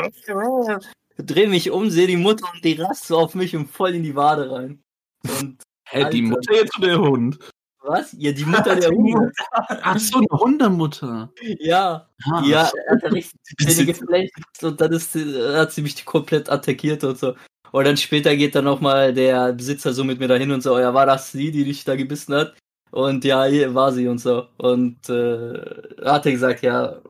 dreh 1.17 1.47
mich 1.47 1.71
um, 1.71 1.89
sehe 1.89 2.07
die 2.07 2.17
Mutter 2.17 2.47
und 2.53 2.63
die 2.63 2.73
rast 2.73 3.07
so 3.07 3.17
auf 3.17 3.35
mich 3.35 3.55
und 3.55 3.69
voll 3.69 3.95
in 3.95 4.03
die 4.03 4.15
Wade 4.15 4.51
rein. 4.51 4.81
Und 5.23 5.63
Hä, 5.89 5.99
die 5.99 6.03
Alter. 6.05 6.21
Mutter 6.21 6.53
jetzt 6.53 6.77
oder 6.77 6.87
der 6.87 6.99
Hund? 6.99 7.39
Was? 7.83 8.15
Ja, 8.17 8.31
die 8.31 8.45
Mutter 8.45 8.75
der 8.75 8.89
Hunde. 8.91 9.31
Ach 9.51 9.99
so, 9.99 10.17
eine 10.17 10.27
Hundemutter. 10.31 11.31
Ja, 11.59 12.07
Ah, 12.31 12.41
ja, 12.45 12.71
er 12.87 12.95
hat 12.95 13.11
richtig 13.11 13.39
Zähne 13.59 13.85
geflecht 13.85 14.33
und 14.61 14.79
dann 14.79 14.91
ist, 14.93 15.15
hat 15.15 15.71
sie 15.71 15.81
mich 15.81 16.05
komplett 16.05 16.49
attackiert 16.49 17.03
und 17.03 17.17
so. 17.17 17.35
Und 17.71 17.85
dann 17.85 17.97
später 17.97 18.35
geht 18.35 18.55
dann 18.55 18.65
nochmal 18.65 19.13
der 19.13 19.51
Besitzer 19.53 19.93
so 19.93 20.03
mit 20.03 20.19
mir 20.19 20.27
dahin 20.27 20.51
und 20.51 20.61
so, 20.61 20.77
ja, 20.79 20.93
war 20.93 21.05
das 21.05 21.31
sie, 21.31 21.51
die 21.51 21.63
dich 21.65 21.83
da 21.83 21.95
gebissen 21.95 22.33
hat? 22.35 22.53
Und 22.91 23.25
ja, 23.25 23.45
hier 23.45 23.73
war 23.73 23.91
sie 23.91 24.07
und 24.07 24.19
so. 24.19 24.47
Und 24.57 25.09
äh, 25.09 25.59
hat 26.05 26.25
er 26.25 26.31
gesagt, 26.31 26.61
ja, 26.61 27.01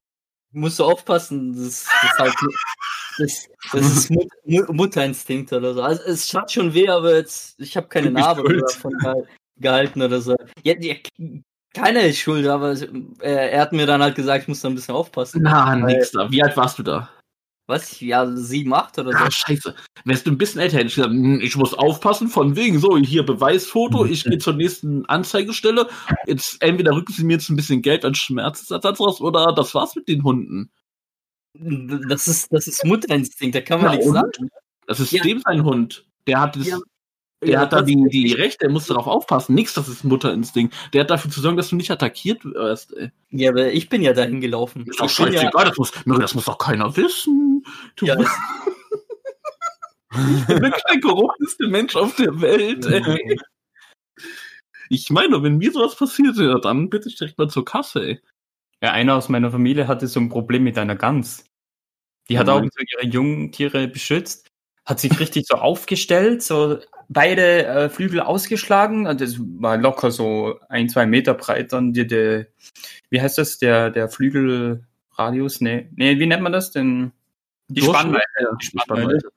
musst 0.52 0.80
du 0.80 0.86
aufpassen, 0.86 1.54
das, 1.54 1.86
das, 2.02 2.18
halt, 2.20 2.34
das, 3.20 3.48
das 3.72 3.82
ist 3.98 4.10
Mut, 4.10 4.30
Mut, 4.46 4.70
Mutterinstinkt 4.74 5.52
oder 5.52 5.74
so. 5.74 5.82
Also 5.82 6.02
es 6.04 6.28
tat 6.28 6.52
schon 6.52 6.74
weh, 6.74 6.88
aber 6.88 7.16
jetzt, 7.18 7.60
ich 7.60 7.76
habe 7.76 7.88
keine 7.88 8.12
Narbe 8.12 8.42
schuld. 8.42 8.80
Gehalten 9.60 10.02
oder 10.02 10.22
so. 10.22 10.36
Ja, 10.64 10.74
ja, 10.80 10.96
keiner 11.74 12.02
ist 12.04 12.20
schuld, 12.20 12.46
aber 12.48 12.72
äh, 13.22 13.52
er 13.52 13.62
hat 13.62 13.74
mir 13.74 13.86
dann 13.86 14.02
halt 14.02 14.16
gesagt, 14.16 14.44
ich 14.44 14.48
muss 14.48 14.62
da 14.62 14.70
ein 14.70 14.76
bisschen 14.76 14.96
aufpassen. 14.96 15.42
Na, 15.44 15.76
nix 15.76 16.12
da. 16.12 16.30
Wie 16.32 16.44
alt 16.44 16.56
warst 16.58 16.80
du 16.80 16.84
da? 16.84 17.10
Was? 17.66 18.02
Ja, 18.02 18.30
sieben, 18.36 18.74
acht 18.74 19.00
oder 19.00 19.12
so. 19.14 19.18
Ah, 19.18 19.32
scheiße. 19.32 19.74
Wärst 20.04 20.28
du 20.28 20.32
ein 20.32 20.38
bisschen 20.38 20.60
älter, 20.60 20.78
hätte 20.78 20.88
ich 20.88 20.96
gesagt, 20.96 21.14
hm, 21.14 21.40
ich 21.42 21.56
muss 21.56 21.74
aufpassen, 21.74 22.28
von 22.28 22.58
wegen, 22.58 22.78
so, 22.78 22.98
hier 22.98 23.26
Beweisfoto, 23.26 24.06
ich 24.06 24.24
gehe 24.26 24.38
zur 24.38 24.54
nächsten 24.54 25.06
Anzeigestelle, 25.06 25.88
jetzt 26.28 26.62
entweder 26.62 26.94
rücken 26.94 27.14
sie 27.14 27.24
mir 27.24 27.34
jetzt 27.34 27.50
ein 27.50 27.56
bisschen 27.56 27.82
Geld 27.82 28.04
als 28.04 28.18
Schmerzersatz 28.18 29.00
raus, 29.00 29.22
oder 29.22 29.54
das 29.56 29.74
war's 29.74 29.96
mit 29.96 30.10
den 30.10 30.24
Hunden. 30.24 30.70
Das 32.10 32.28
ist, 32.28 32.52
das 32.52 32.68
ist 32.68 32.84
Mutterinstinkt, 32.84 33.56
da 33.56 33.62
kann 33.62 33.80
man 33.82 33.92
Ja, 33.92 33.96
nichts 33.96 34.08
und? 34.08 34.16
sagen. 34.16 34.50
Das 34.86 35.00
ist 35.00 35.12
Ja. 35.12 35.24
dem 35.24 35.40
sein 35.40 35.64
Hund. 35.64 36.06
Der 36.28 36.42
hat 36.42 36.58
das, 36.58 36.68
Ja. 36.68 36.80
Der 37.44 37.54
Ja, 37.54 37.60
hat 37.62 37.74
da 37.74 37.78
das- 37.80 37.86
die, 37.88 37.96
die 38.10 38.34
Rechte, 38.34 38.60
der 38.60 38.70
muss 38.70 38.88
darauf 38.88 39.08
aufpassen. 39.08 39.56
Nix, 39.56 39.74
das 39.74 39.88
ist 39.88 40.04
Mutterinstinkt. 40.04 40.74
Der 40.94 41.02
hat 41.02 41.10
dafür 41.10 41.30
zu 41.32 41.42
sorgen, 41.42 41.58
dass 41.58 41.70
du 41.70 41.76
nicht 41.76 41.92
attackiert 41.92 42.44
wirst, 42.46 42.94
ey. 42.96 43.12
Ja, 43.32 43.52
aber 43.52 43.72
ich 43.72 43.90
bin 43.90 44.02
ja 44.02 44.14
dahin 44.14 44.42
gelaufen. 44.42 44.86
Ist 44.88 45.00
doch 45.00 45.10
Ich 45.10 45.18
bin 45.18 45.34
ja, 45.34 45.42
scheißegal, 45.42 45.66
das 45.66 45.78
muss, 45.78 45.92
das 46.06 46.36
muss 46.36 46.46
doch 46.46 46.58
keiner 46.58 46.96
wissen. 46.98 47.64
Du 47.96 48.06
ja, 48.06 48.16
bist 48.16 48.32
wirklich 50.48 50.84
der 50.92 51.00
korrupteste 51.02 51.68
Mensch 51.68 51.96
auf 51.96 52.16
der 52.16 52.40
Welt, 52.42 52.86
ey. 52.86 53.40
Ich 54.90 55.10
meine, 55.10 55.42
wenn 55.42 55.58
mir 55.58 55.72
sowas 55.72 55.96
passiert, 55.96 56.38
ja, 56.38 56.60
dann 56.60 56.90
bitte 56.90 57.10
ich 57.10 57.16
direkt 57.18 57.38
mal 57.38 57.50
zur 57.50 57.66
Kasse, 57.66 58.06
ey. 58.06 58.22
Ja, 58.82 58.92
einer 58.92 59.16
aus 59.16 59.30
meiner 59.30 59.50
Familie 59.50 59.88
hatte 59.88 60.08
so 60.08 60.20
ein 60.20 60.30
Problem 60.30 60.64
mit 60.64 60.78
einer 60.78 60.96
Gans. 60.96 61.46
Die 62.30 62.38
hat 62.38 62.48
Mhm. 62.48 62.54
auch 62.54 62.62
so 62.62 62.84
ihre 63.02 63.06
jungen 63.12 63.52
Tiere 63.52 63.88
beschützt, 63.88 64.48
hat 64.86 65.00
sich 65.00 65.20
richtig 65.20 65.46
so 65.48 65.56
aufgestellt, 65.56 66.44
so 66.44 66.80
beide 67.10 67.66
äh, 67.66 67.90
Flügel 67.90 68.20
ausgeschlagen. 68.20 69.08
und 69.08 69.22
Das 69.22 69.36
war 69.40 69.78
locker 69.78 70.12
so 70.12 70.60
ein, 70.70 70.90
zwei 70.90 71.06
Meter 71.06 71.34
breit. 71.34 71.74
Dann 71.74 71.94
die, 71.94 72.08
die, 72.08 72.46
wie 73.10 73.22
heißt 73.22 73.38
das? 73.38 73.58
Der, 73.58 73.90
der 73.90 74.10
Flügelradius? 74.10 75.62
Nee, 75.62 75.90
nee, 75.96 76.20
wie 76.20 76.26
nennt 76.26 76.44
man 76.44 76.52
das 76.52 76.72
denn? 76.72 77.12
Die 77.68 77.82
Spannweite. 77.82 78.24
Die 78.62 78.66
Spannweite. 78.66 79.30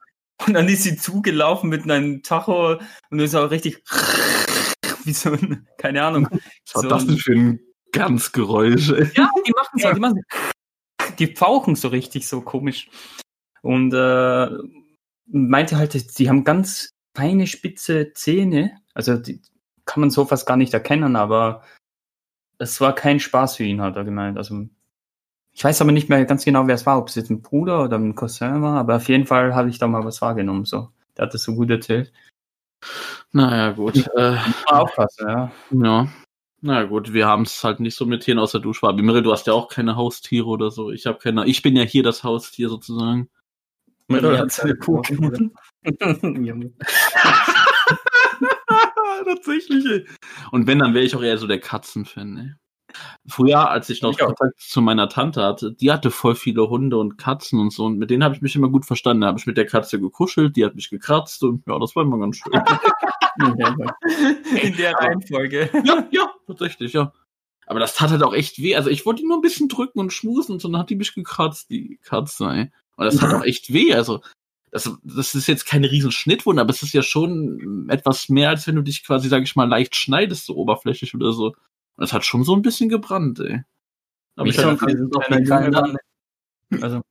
Und 0.45 0.53
dann 0.53 0.67
ist 0.67 0.83
sie 0.83 0.97
zugelaufen 0.97 1.69
mit 1.69 1.83
einem 1.83 2.21
Tacho 2.21 2.77
und 3.09 3.19
ist 3.19 3.35
auch 3.35 3.49
richtig 3.49 3.83
wie 5.03 5.13
so 5.13 5.31
ein, 5.31 5.67
keine 5.77 6.03
Ahnung. 6.03 6.27
Was 6.73 6.83
so 6.83 6.89
das 6.89 7.07
denn 7.07 7.17
für 7.17 7.33
ein 7.33 7.59
ganz 7.91 8.31
Geräusch, 8.31 8.89
ey? 8.89 9.09
Ja, 9.15 9.29
die 9.45 9.51
machen 9.51 9.79
so, 9.79 9.93
die 9.93 9.99
machen 9.99 10.15
so, 10.15 11.13
die 11.17 11.27
pfauchen 11.27 11.75
so 11.75 11.87
richtig 11.87 12.27
so 12.27 12.41
komisch. 12.41 12.89
Und 13.61 13.93
äh, 13.93 14.49
meinte 15.25 15.77
halt, 15.77 16.19
die 16.19 16.29
haben 16.29 16.43
ganz 16.43 16.91
feine, 17.17 17.47
spitze 17.47 18.13
Zähne. 18.13 18.77
Also 18.93 19.17
die 19.17 19.41
kann 19.85 20.01
man 20.01 20.11
so 20.11 20.25
fast 20.25 20.45
gar 20.45 20.55
nicht 20.55 20.73
erkennen, 20.73 21.15
aber 21.15 21.63
es 22.59 22.79
war 22.79 22.93
kein 22.93 23.19
Spaß 23.19 23.55
für 23.55 23.63
ihn, 23.63 23.81
hat 23.81 23.95
er 23.95 24.03
gemeint. 24.03 24.37
Also 24.37 24.67
ich 25.51 25.63
weiß 25.63 25.81
aber 25.81 25.91
nicht 25.91 26.09
mehr 26.09 26.23
ganz 26.25 26.45
genau, 26.45 26.67
wer 26.67 26.75
es 26.75 26.85
war, 26.85 26.99
ob 26.99 27.07
es 27.07 27.15
jetzt 27.15 27.31
ein 27.31 27.41
Bruder 27.41 27.83
oder 27.85 27.97
ein 27.97 28.13
Cousin 28.13 28.61
war, 28.61 28.77
aber 28.77 28.97
auf 28.97 29.07
jeden 29.09 29.25
Fall 29.25 29.55
habe 29.55 29.69
ich 29.69 29.79
da 29.79 29.87
mal 29.87 30.05
was 30.05 30.21
wahrgenommen. 30.21 30.65
So. 30.65 30.89
Der 31.17 31.25
hat 31.25 31.33
das 31.33 31.41
so 31.41 31.55
gut 31.55 31.71
erzählt. 31.71 32.13
Naja, 33.31 33.71
gut. 33.71 34.07
Äh, 34.15 34.37
aufpassen, 34.67 35.27
ja. 35.27 35.51
ja. 35.71 36.07
Na 36.61 36.83
gut, 36.83 37.13
wir 37.13 37.25
haben 37.25 37.43
es 37.43 37.63
halt 37.63 37.79
nicht 37.79 37.95
so 37.95 38.05
mit 38.05 38.23
Tieren 38.23 38.37
außer 38.37 38.59
du, 38.59 38.73
Schwabi. 38.73 39.01
Mirre, 39.01 39.23
du 39.23 39.31
hast 39.31 39.47
ja 39.47 39.53
auch 39.53 39.69
keine 39.69 39.95
Haustiere 39.95 40.45
oder 40.45 40.69
so. 40.69 40.91
Ich 40.91 41.07
habe 41.07 41.17
keine. 41.17 41.45
Ich 41.47 41.63
bin 41.63 41.75
ja 41.75 41.83
hier 41.83 42.03
das 42.03 42.23
Haustier 42.23 42.69
sozusagen. 42.69 43.29
Ja, 44.09 44.37
hat 44.37 44.51
seine 44.51 44.73
Pokémon. 44.73 45.51
Tatsächlich, 49.25 49.85
ey. 49.85 50.05
Und 50.51 50.67
wenn, 50.67 50.79
dann 50.79 50.93
wäre 50.93 51.03
ich 51.03 51.15
auch 51.15 51.21
eher 51.21 51.37
so 51.37 51.47
der 51.47 51.59
Katzenfan, 51.59 52.37
ey. 52.37 52.51
Früher, 53.27 53.69
als 53.69 53.89
ich 53.89 54.01
noch 54.01 54.11
Ich. 54.11 54.19
Kontakt 54.19 54.59
zu 54.59 54.81
meiner 54.81 55.09
Tante 55.09 55.43
hatte, 55.43 55.73
die 55.73 55.91
hatte 55.91 56.09
voll 56.09 56.35
viele 56.35 56.69
Hunde 56.69 56.97
und 56.97 57.17
Katzen 57.17 57.59
und 57.59 57.71
so. 57.71 57.85
Und 57.85 57.97
mit 57.97 58.09
denen 58.09 58.23
habe 58.23 58.33
ich 58.33 58.41
mich 58.41 58.55
immer 58.55 58.69
gut 58.69 58.85
verstanden. 58.85 59.21
Da 59.21 59.27
habe 59.27 59.39
ich 59.39 59.45
mit 59.45 59.57
der 59.57 59.65
Katze 59.65 59.99
gekuschelt, 59.99 60.55
die 60.55 60.65
hat 60.65 60.75
mich 60.75 60.89
gekratzt 60.89 61.43
und 61.43 61.63
ja, 61.67 61.77
das 61.79 61.95
war 61.95 62.03
immer 62.03 62.17
ganz 62.17 62.37
schön. 62.37 62.53
In 64.63 64.75
der 64.77 64.93
Reihenfolge. 64.93 65.69
ja, 65.83 66.07
ja, 66.11 66.31
tatsächlich, 66.47 66.93
ja. 66.93 67.11
Aber 67.67 67.79
das 67.79 67.93
tat 67.93 68.09
halt 68.09 68.23
auch 68.23 68.33
echt 68.33 68.59
weh. 68.59 68.75
Also 68.75 68.89
ich 68.89 69.05
wollte 69.05 69.21
die 69.21 69.27
nur 69.27 69.37
ein 69.37 69.41
bisschen 69.41 69.67
drücken 69.67 69.99
und 69.99 70.13
schmusen 70.13 70.53
und 70.53 70.61
so, 70.61 70.69
dann 70.69 70.79
hat 70.79 70.89
die 70.89 70.95
mich 70.95 71.13
gekratzt, 71.13 71.69
die 71.69 71.99
Katze, 72.01 72.45
ey. 72.45 72.71
Und 72.97 73.05
das 73.05 73.21
hat 73.21 73.33
auch 73.33 73.43
echt 73.43 73.71
weh. 73.71 73.93
Also, 73.93 74.21
das, 74.71 74.91
das 75.03 75.33
ist 75.33 75.47
jetzt 75.47 75.65
keine 75.65 75.89
riesen 75.89 76.11
Schnittwunde, 76.11 76.61
aber 76.61 76.71
es 76.71 76.83
ist 76.83 76.93
ja 76.93 77.01
schon 77.01 77.87
etwas 77.89 78.27
mehr, 78.27 78.49
als 78.49 78.67
wenn 78.67 78.75
du 78.75 78.81
dich 78.81 79.05
quasi, 79.05 79.29
sag 79.29 79.43
ich 79.43 79.55
mal, 79.55 79.67
leicht 79.67 79.95
schneidest, 79.95 80.45
so 80.45 80.55
oberflächlich 80.55 81.15
oder 81.15 81.31
so. 81.31 81.47
Und 81.47 81.55
das 82.01 82.11
hat 82.13 82.25
schon 82.25 82.43
so 82.43 82.55
ein 82.55 82.61
bisschen 82.61 82.89
gebrannt, 82.89 83.39
ey. 83.39 83.63
Aber 84.35 84.49
ich 84.49 84.55
so 84.55 84.67
ein 84.67 84.79
halt, 84.79 85.49
war, 85.49 85.95
also, 86.81 87.01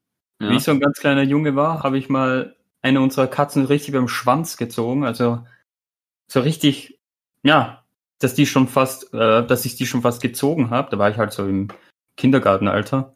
ja. 0.40 0.50
wie 0.50 0.56
ich 0.56 0.62
so 0.62 0.70
ein 0.70 0.80
ganz 0.80 0.98
kleiner 0.98 1.22
Junge 1.22 1.56
war, 1.56 1.82
habe 1.82 1.98
ich 1.98 2.08
mal 2.08 2.56
eine 2.82 3.00
unserer 3.00 3.26
Katzen 3.26 3.64
richtig 3.64 3.94
beim 3.94 4.06
Schwanz 4.06 4.56
gezogen. 4.56 5.04
Also 5.04 5.44
so 6.30 6.40
richtig, 6.40 7.00
ja, 7.42 7.84
dass 8.20 8.34
die 8.34 8.46
schon 8.46 8.68
fast, 8.68 9.12
äh, 9.12 9.44
dass 9.44 9.64
ich 9.64 9.74
die 9.74 9.86
schon 9.86 10.02
fast 10.02 10.22
gezogen 10.22 10.70
habe. 10.70 10.90
Da 10.90 10.98
war 10.98 11.10
ich 11.10 11.16
halt 11.16 11.32
so 11.32 11.46
im 11.46 11.68
Kindergartenalter. 12.16 13.15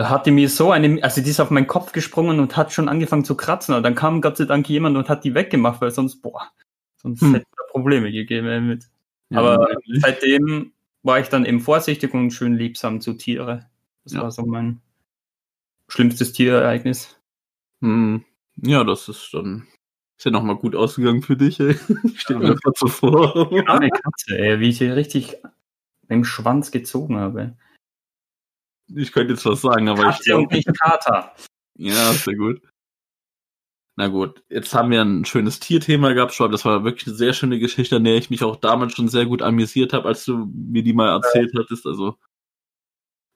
Da 0.00 0.08
hat 0.08 0.24
die 0.24 0.30
mir 0.30 0.48
so 0.48 0.70
eine, 0.70 1.04
also 1.04 1.20
die 1.20 1.28
ist 1.28 1.40
auf 1.40 1.50
meinen 1.50 1.66
Kopf 1.66 1.92
gesprungen 1.92 2.40
und 2.40 2.56
hat 2.56 2.72
schon 2.72 2.88
angefangen 2.88 3.22
zu 3.22 3.34
kratzen. 3.36 3.74
Und 3.74 3.82
dann 3.82 3.94
kam 3.94 4.22
Gott 4.22 4.38
sei 4.38 4.46
Dank 4.46 4.66
jemand 4.66 4.96
und 4.96 5.10
hat 5.10 5.24
die 5.24 5.34
weggemacht, 5.34 5.82
weil 5.82 5.90
sonst, 5.90 6.22
boah, 6.22 6.40
sonst 6.96 7.20
Hm. 7.20 7.34
hätte 7.34 7.44
es 7.44 7.56
da 7.58 7.64
Probleme 7.70 8.10
gegeben 8.10 8.66
mit. 8.66 8.86
Ja, 9.28 9.40
Aber 9.40 9.58
wirklich. 9.68 10.00
seitdem 10.00 10.72
war 11.02 11.20
ich 11.20 11.28
dann 11.28 11.44
eben 11.44 11.60
vorsichtig 11.60 12.14
und 12.14 12.30
schön 12.30 12.54
liebsam 12.54 13.02
zu 13.02 13.12
Tiere. 13.12 13.68
Das 14.04 14.14
Ja. 14.14 14.22
war 14.22 14.30
so 14.30 14.46
mein 14.46 14.80
schlimmstes 15.88 16.32
Tierereignis. 16.32 17.20
Hm. 17.82 18.24
Ja, 18.56 18.84
das 18.84 19.06
ist 19.10 19.28
dann. 19.34 19.66
Ist 20.16 20.24
ja 20.24 20.30
nochmal 20.30 20.56
gut 20.56 20.74
ausgegangen 20.74 21.20
für 21.20 21.36
dich, 21.36 21.60
ey. 21.60 21.76
Ich 22.04 22.20
stell 22.22 22.38
mir 22.38 22.54
grad 22.54 22.78
so 22.78 22.86
vor. 22.86 23.52
Arme 23.68 23.90
Katze, 23.90 24.38
ey, 24.38 24.60
wie 24.60 24.70
ich 24.70 24.78
sie 24.78 24.88
richtig 24.88 25.36
im 26.08 26.24
Schwanz 26.24 26.70
gezogen 26.70 27.16
habe. 27.18 27.58
Ich 28.94 29.12
könnte 29.12 29.34
jetzt 29.34 29.44
was 29.46 29.60
sagen, 29.60 29.88
aber 29.88 30.10
ich 30.10 30.16
Katze 30.16 30.36
und 30.36 30.50
nicht 30.52 30.68
Kater. 30.80 31.34
Ja, 31.76 32.12
sehr 32.12 32.34
gut. 32.34 32.60
Na 33.96 34.08
gut, 34.08 34.42
jetzt 34.48 34.72
haben 34.74 34.90
wir 34.90 35.02
ein 35.02 35.24
schönes 35.24 35.60
Tierthema 35.60 36.12
gehabt, 36.12 36.32
Schwab. 36.32 36.52
Das 36.52 36.64
war 36.64 36.84
wirklich 36.84 37.06
eine 37.06 37.16
sehr 37.16 37.32
schöne 37.34 37.58
Geschichte, 37.58 37.96
an 37.96 38.04
der 38.04 38.16
ich 38.16 38.30
mich 38.30 38.42
auch 38.42 38.56
damals 38.56 38.94
schon 38.94 39.08
sehr 39.08 39.26
gut 39.26 39.42
amüsiert 39.42 39.92
habe, 39.92 40.08
als 40.08 40.24
du 40.24 40.50
mir 40.54 40.82
die 40.82 40.92
mal 40.94 41.10
erzählt 41.10 41.52
hattest. 41.58 41.86
Also, 41.86 42.16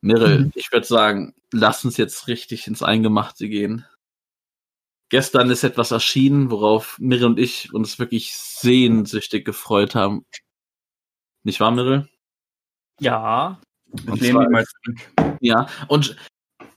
Mirre, 0.00 0.38
Mhm. 0.38 0.52
ich 0.54 0.72
würde 0.72 0.86
sagen, 0.86 1.34
lass 1.52 1.84
uns 1.84 1.96
jetzt 1.96 2.28
richtig 2.28 2.66
ins 2.66 2.82
Eingemachte 2.82 3.48
gehen. 3.48 3.84
Gestern 5.10 5.50
ist 5.50 5.64
etwas 5.64 5.90
erschienen, 5.90 6.50
worauf 6.50 6.98
Mirre 6.98 7.26
und 7.26 7.38
ich 7.38 7.72
uns 7.72 7.98
wirklich 7.98 8.34
sehnsüchtig 8.34 9.44
gefreut 9.44 9.94
haben. 9.94 10.24
Nicht 11.42 11.60
wahr, 11.60 11.70
Mirre? 11.72 12.08
Ja. 13.00 13.60
Ich 14.14 14.20
lehne 14.20 14.40
mich 14.40 14.48
mal 14.48 14.64
zurück. 14.64 15.36
Ja, 15.40 15.66
und, 15.88 16.16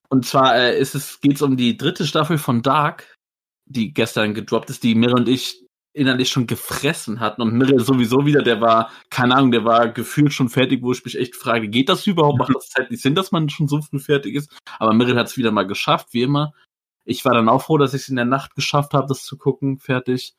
und 0.09 0.25
zwar 0.25 0.55
äh, 0.55 0.79
ist 0.79 0.95
es, 0.95 1.19
geht's 1.21 1.41
um 1.41 1.57
die 1.57 1.77
dritte 1.77 2.05
Staffel 2.05 2.37
von 2.37 2.61
Dark, 2.61 3.15
die 3.65 3.93
gestern 3.93 4.33
gedroppt 4.33 4.69
ist, 4.69 4.83
die 4.83 4.95
Mirre 4.95 5.15
und 5.15 5.27
ich 5.27 5.67
innerlich 5.93 6.29
schon 6.29 6.47
gefressen 6.47 7.19
hatten. 7.19 7.41
Und 7.41 7.53
Mirre 7.53 7.79
sowieso 7.79 8.25
wieder, 8.25 8.43
der 8.43 8.61
war, 8.61 8.91
keine 9.09 9.35
Ahnung, 9.35 9.51
der 9.51 9.65
war 9.65 9.89
gefühlt 9.89 10.31
schon 10.31 10.49
fertig, 10.49 10.83
wo 10.83 10.91
ich 10.91 11.03
mich 11.03 11.17
echt 11.17 11.35
frage, 11.35 11.67
geht 11.67 11.89
das 11.89 12.05
überhaupt? 12.05 12.37
Macht 12.37 12.55
das 12.55 12.69
zeitlich 12.69 13.01
Sinn, 13.01 13.15
dass 13.15 13.31
man 13.31 13.49
schon 13.49 13.67
so 13.67 13.81
früh 13.81 13.99
fertig 13.99 14.35
ist? 14.35 14.51
Aber 14.77 14.93
Mirre 14.93 15.15
hat 15.15 15.27
es 15.27 15.37
wieder 15.37 15.51
mal 15.51 15.65
geschafft, 15.65 16.09
wie 16.11 16.21
immer. 16.21 16.53
Ich 17.03 17.25
war 17.25 17.33
dann 17.33 17.49
auch 17.49 17.63
froh, 17.63 17.77
dass 17.77 17.93
ich 17.93 18.03
es 18.03 18.09
in 18.09 18.15
der 18.15 18.25
Nacht 18.25 18.53
geschafft 18.53 18.93
habe, 18.93 19.07
das 19.07 19.23
zu 19.23 19.37
gucken, 19.37 19.79
fertig. 19.79 20.35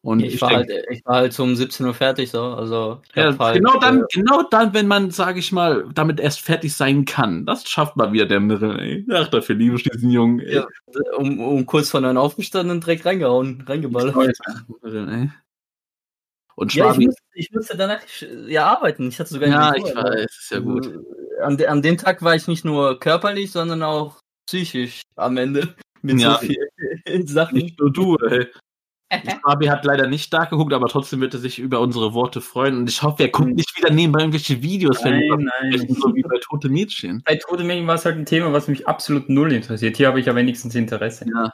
Und 0.00 0.20
Ich, 0.20 0.40
war 0.40 0.50
denk- 0.50 0.70
halt, 0.70 0.86
ich 0.90 1.04
war 1.04 1.16
halt 1.16 1.38
um 1.40 1.56
17 1.56 1.84
Uhr 1.84 1.92
fertig, 1.92 2.30
so. 2.30 2.40
Also, 2.40 3.00
ich 3.10 3.16
ja, 3.16 3.36
halt, 3.36 3.56
genau 3.56 3.78
dann, 3.80 4.02
äh, 4.02 4.04
genau 4.12 4.42
dann, 4.48 4.72
wenn 4.72 4.86
man, 4.86 5.10
sage 5.10 5.40
ich 5.40 5.50
mal, 5.50 5.86
damit 5.92 6.20
erst 6.20 6.40
fertig 6.40 6.74
sein 6.76 7.04
kann. 7.04 7.44
Das 7.44 7.68
schafft 7.68 7.96
mal 7.96 8.12
wieder 8.12 8.26
der 8.26 8.38
Mirre, 8.40 8.78
ey. 8.80 9.04
Ach, 9.12 9.28
dafür 9.28 9.56
liebe 9.56 9.74
ich 9.76 9.82
diesen 9.82 10.10
Jungen, 10.10 10.38
ey. 10.40 10.54
Ja. 10.56 10.66
um, 11.16 11.40
um 11.40 11.66
kurz 11.66 11.90
vor 11.90 12.00
neun 12.00 12.16
aufgestanden 12.16 12.76
und 12.76 12.84
direkt 12.86 13.04
reingehauen, 13.06 13.64
reingeballert. 13.66 14.14
Und 16.54 16.74
Ja, 16.74 16.94
ich, 16.96 17.08
ich 17.34 17.52
musste 17.52 17.76
danach 17.76 18.00
ja 18.46 18.66
arbeiten. 18.66 19.08
Ich 19.08 19.18
hatte 19.20 19.30
sogar 19.34 19.48
ja, 19.48 19.74
ich 19.76 19.82
Tour, 19.84 19.94
weiß, 20.02 20.24
ist 20.24 20.50
ja 20.50 20.58
gut. 20.60 20.86
Äh, 20.86 21.42
An, 21.42 21.60
an 21.64 21.82
dem 21.82 21.96
Tag 21.98 22.22
war 22.22 22.34
ich 22.34 22.48
nicht 22.48 22.64
nur 22.64 22.98
körperlich, 22.98 23.52
sondern 23.52 23.82
auch 23.82 24.16
psychisch 24.48 25.02
am 25.16 25.36
Ende. 25.36 25.74
Mit 26.02 26.20
Ja. 26.20 26.38
so 26.40 26.46
vielen 26.46 27.26
Sachen. 27.26 27.58
Nicht 27.58 27.78
nur 27.78 27.92
du, 27.92 28.16
ey. 28.16 28.46
Fabi 29.42 29.66
hat 29.66 29.84
leider 29.84 30.06
nicht 30.06 30.32
Dark 30.32 30.50
geguckt, 30.50 30.72
aber 30.72 30.88
trotzdem 30.88 31.20
wird 31.20 31.34
er 31.34 31.40
sich 31.40 31.58
über 31.58 31.80
unsere 31.80 32.12
Worte 32.12 32.40
freuen. 32.40 32.76
Und 32.76 32.88
ich 32.90 33.02
hoffe, 33.02 33.22
er 33.22 33.30
guckt 33.30 33.54
nicht 33.54 33.76
wieder 33.76 33.90
nebenbei 33.90 34.20
irgendwelche 34.20 34.62
Videos, 34.62 35.02
Nein, 35.02 35.22
nein. 35.28 35.72
sprechen, 35.72 35.94
so 35.94 36.14
wie 36.14 36.22
bei 36.22 36.38
Tote 36.42 36.68
Mädchen. 36.68 37.22
Bei 37.24 37.36
Tote 37.36 37.64
Mädchen 37.64 37.86
war 37.86 37.94
es 37.94 38.04
halt 38.04 38.16
ein 38.16 38.26
Thema, 38.26 38.52
was 38.52 38.68
mich 38.68 38.86
absolut 38.86 39.28
null 39.28 39.52
interessiert. 39.52 39.96
Hier 39.96 40.08
habe 40.08 40.20
ich 40.20 40.26
ja 40.26 40.34
wenigstens 40.34 40.74
Interesse. 40.74 41.24
Ja. 41.34 41.52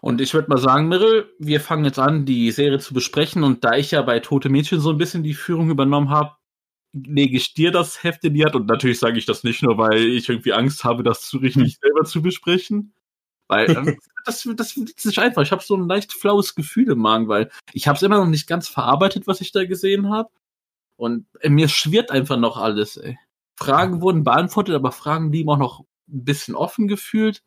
Und 0.00 0.22
ich 0.22 0.32
würde 0.32 0.48
mal 0.48 0.56
sagen, 0.58 0.88
Mirrell, 0.88 1.30
wir 1.38 1.60
fangen 1.60 1.84
jetzt 1.84 1.98
an, 1.98 2.24
die 2.24 2.50
Serie 2.50 2.78
zu 2.78 2.94
besprechen. 2.94 3.44
Und 3.44 3.64
da 3.64 3.76
ich 3.76 3.90
ja 3.90 4.00
bei 4.00 4.20
Tote 4.20 4.48
Mädchen 4.48 4.80
so 4.80 4.90
ein 4.90 4.98
bisschen 4.98 5.22
die 5.22 5.34
Führung 5.34 5.68
übernommen 5.70 6.08
habe, 6.08 6.36
lege 6.92 7.36
ich 7.36 7.52
dir 7.52 7.70
das 7.70 8.02
Heft 8.02 8.24
in 8.24 8.34
die 8.34 8.44
Hand. 8.44 8.56
Und 8.56 8.66
natürlich 8.66 8.98
sage 8.98 9.18
ich 9.18 9.26
das 9.26 9.44
nicht 9.44 9.62
nur, 9.62 9.76
weil 9.76 9.98
ich 9.98 10.30
irgendwie 10.30 10.54
Angst 10.54 10.84
habe, 10.84 11.02
das 11.02 11.28
zu 11.28 11.38
richtig 11.38 11.78
selber 11.78 12.04
zu 12.04 12.22
besprechen. 12.22 12.94
Weil 13.50 13.68
ähm, 13.76 13.98
das, 14.24 14.48
das 14.54 14.76
ist 14.76 15.04
nicht 15.04 15.18
einfach. 15.18 15.42
Ich 15.42 15.52
habe 15.52 15.62
so 15.62 15.76
ein 15.76 15.88
leicht 15.88 16.12
flaues 16.12 16.54
Gefühl 16.54 16.90
im 16.92 17.00
Magen, 17.00 17.28
weil 17.28 17.50
ich 17.72 17.88
habe 17.88 17.96
es 17.96 18.02
immer 18.02 18.18
noch 18.18 18.26
nicht 18.26 18.46
ganz 18.46 18.68
verarbeitet, 18.68 19.26
was 19.26 19.40
ich 19.40 19.52
da 19.52 19.64
gesehen 19.64 20.08
habe. 20.08 20.30
Und 20.96 21.26
äh, 21.40 21.50
mir 21.50 21.68
schwirrt 21.68 22.10
einfach 22.10 22.38
noch 22.38 22.56
alles. 22.56 22.96
Ey. 22.96 23.18
Fragen 23.58 24.00
wurden 24.00 24.24
beantwortet, 24.24 24.74
aber 24.74 24.92
Fragen 24.92 25.30
blieben 25.30 25.50
auch 25.50 25.58
noch 25.58 25.80
ein 25.80 26.24
bisschen 26.24 26.54
offen 26.54 26.88
gefühlt. 26.88 27.42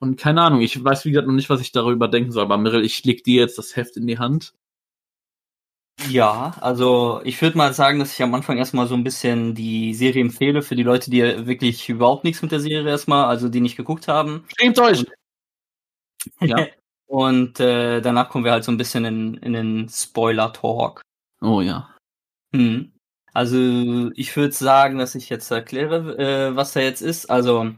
Und 0.00 0.18
keine 0.18 0.42
Ahnung, 0.42 0.60
ich 0.60 0.82
weiß 0.82 1.04
wie 1.04 1.10
gesagt 1.10 1.28
noch 1.28 1.34
nicht, 1.34 1.48
was 1.48 1.60
ich 1.60 1.72
darüber 1.72 2.08
denken 2.08 2.32
soll. 2.32 2.42
Aber 2.42 2.58
Mirrell, 2.58 2.84
ich 2.84 3.04
leg 3.04 3.22
dir 3.24 3.40
jetzt 3.40 3.56
das 3.56 3.76
Heft 3.76 3.96
in 3.96 4.06
die 4.06 4.18
Hand. 4.18 4.52
Ja, 6.10 6.56
also 6.60 7.20
ich 7.24 7.40
würde 7.40 7.56
mal 7.56 7.72
sagen, 7.72 7.98
dass 7.98 8.12
ich 8.12 8.22
am 8.22 8.34
Anfang 8.34 8.58
erstmal 8.58 8.86
so 8.86 8.94
ein 8.94 9.04
bisschen 9.04 9.54
die 9.54 9.94
Serie 9.94 10.22
empfehle 10.22 10.60
für 10.60 10.76
die 10.76 10.82
Leute, 10.82 11.10
die 11.10 11.22
wirklich 11.46 11.88
überhaupt 11.88 12.24
nichts 12.24 12.42
mit 12.42 12.52
der 12.52 12.60
Serie 12.60 12.90
erstmal, 12.90 13.24
also 13.24 13.48
die 13.48 13.62
nicht 13.62 13.76
geguckt 13.76 14.06
haben. 14.06 14.44
Schämt 14.58 14.78
euch! 14.78 15.06
Ja. 16.40 16.66
Und 17.06 17.60
äh, 17.60 18.00
danach 18.00 18.28
kommen 18.28 18.44
wir 18.44 18.52
halt 18.52 18.64
so 18.64 18.72
ein 18.72 18.78
bisschen 18.78 19.04
in, 19.04 19.34
in 19.34 19.52
den 19.52 19.88
Spoiler-Talk. 19.88 21.02
Oh 21.40 21.60
ja. 21.60 21.94
Hm. 22.52 22.92
Also 23.32 24.10
ich 24.14 24.34
würde 24.36 24.52
sagen, 24.52 24.98
dass 24.98 25.14
ich 25.14 25.28
jetzt 25.28 25.50
erkläre, 25.50 26.18
äh, 26.18 26.56
was 26.56 26.72
da 26.72 26.80
jetzt 26.80 27.02
ist. 27.02 27.26
Also 27.30 27.70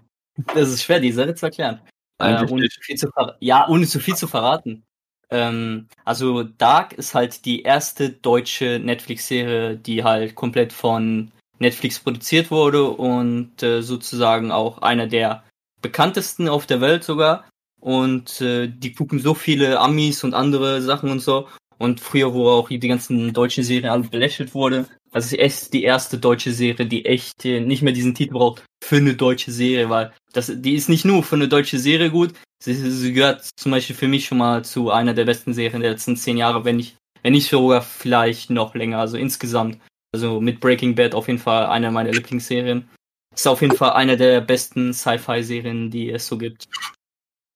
das 0.54 0.68
ist 0.68 0.84
schwer, 0.84 1.00
die 1.00 1.12
Serie 1.12 1.34
zu 1.34 1.46
erklären. 1.46 1.80
Äh, 2.18 2.46
ohne 2.48 2.68
zu 2.68 2.80
viel 2.80 2.96
zu 2.96 3.08
ja, 3.40 3.68
ohne 3.68 3.86
zu 3.86 4.00
viel 4.00 4.16
zu 4.16 4.26
verraten. 4.26 4.84
Ähm, 5.30 5.88
also 6.04 6.42
Dark 6.42 6.94
ist 6.94 7.14
halt 7.14 7.44
die 7.44 7.62
erste 7.62 8.10
deutsche 8.10 8.80
Netflix-Serie, 8.82 9.76
die 9.76 10.04
halt 10.04 10.34
komplett 10.34 10.72
von 10.72 11.32
Netflix 11.58 12.00
produziert 12.00 12.50
wurde 12.50 12.88
und 12.88 13.62
äh, 13.62 13.82
sozusagen 13.82 14.50
auch 14.52 14.78
einer 14.78 15.06
der 15.06 15.44
bekanntesten 15.82 16.48
auf 16.48 16.66
der 16.66 16.80
Welt 16.80 17.04
sogar. 17.04 17.44
Und 17.80 18.40
äh, 18.40 18.68
die 18.68 18.92
gucken 18.92 19.18
so 19.18 19.34
viele 19.34 19.78
Amis 19.80 20.24
und 20.24 20.34
andere 20.34 20.82
Sachen 20.82 21.10
und 21.10 21.20
so. 21.20 21.48
Und 21.78 22.00
früher, 22.00 22.34
wo 22.34 22.48
auch 22.48 22.68
die 22.68 22.78
ganzen 22.80 23.32
deutschen 23.32 23.62
Serien 23.62 23.90
alle 23.90 24.02
belächelt 24.02 24.52
wurde, 24.54 24.86
das 25.12 25.26
ist 25.26 25.38
echt 25.38 25.72
die 25.72 25.84
erste 25.84 26.18
deutsche 26.18 26.52
Serie, 26.52 26.86
die 26.86 27.04
echt 27.06 27.44
äh, 27.44 27.60
nicht 27.60 27.82
mehr 27.82 27.92
diesen 27.92 28.14
Titel 28.14 28.34
braucht 28.34 28.64
für 28.84 28.96
eine 28.96 29.14
deutsche 29.14 29.52
Serie, 29.52 29.88
weil 29.88 30.12
das, 30.32 30.52
die 30.54 30.74
ist 30.74 30.88
nicht 30.88 31.04
nur 31.04 31.22
für 31.22 31.36
eine 31.36 31.48
deutsche 31.48 31.78
Serie 31.78 32.10
gut, 32.10 32.34
sie, 32.62 32.74
sie 32.74 33.12
gehört 33.12 33.48
zum 33.56 33.72
Beispiel 33.72 33.96
für 33.96 34.08
mich 34.08 34.26
schon 34.26 34.38
mal 34.38 34.64
zu 34.64 34.90
einer 34.90 35.14
der 35.14 35.24
besten 35.24 35.54
Serien 35.54 35.80
der 35.80 35.92
letzten 35.92 36.16
zehn 36.16 36.36
Jahre, 36.36 36.64
wenn 36.64 36.76
nicht, 36.76 36.96
wenn 37.22 37.32
nicht 37.32 37.48
sogar 37.48 37.82
vielleicht 37.82 38.50
noch 38.50 38.74
länger, 38.74 38.98
also 38.98 39.16
insgesamt. 39.16 39.78
Also 40.14 40.40
mit 40.40 40.60
Breaking 40.60 40.94
Bad 40.94 41.14
auf 41.14 41.28
jeden 41.28 41.38
Fall 41.38 41.66
einer 41.66 41.90
meiner 41.90 42.12
Lieblingsserien. 42.12 42.88
Ist 43.34 43.46
auf 43.46 43.60
jeden 43.60 43.76
Fall 43.76 43.90
einer 43.90 44.16
der 44.16 44.40
besten 44.40 44.94
Sci-Fi-Serien, 44.94 45.90
die 45.90 46.10
es 46.10 46.26
so 46.26 46.38
gibt. 46.38 46.66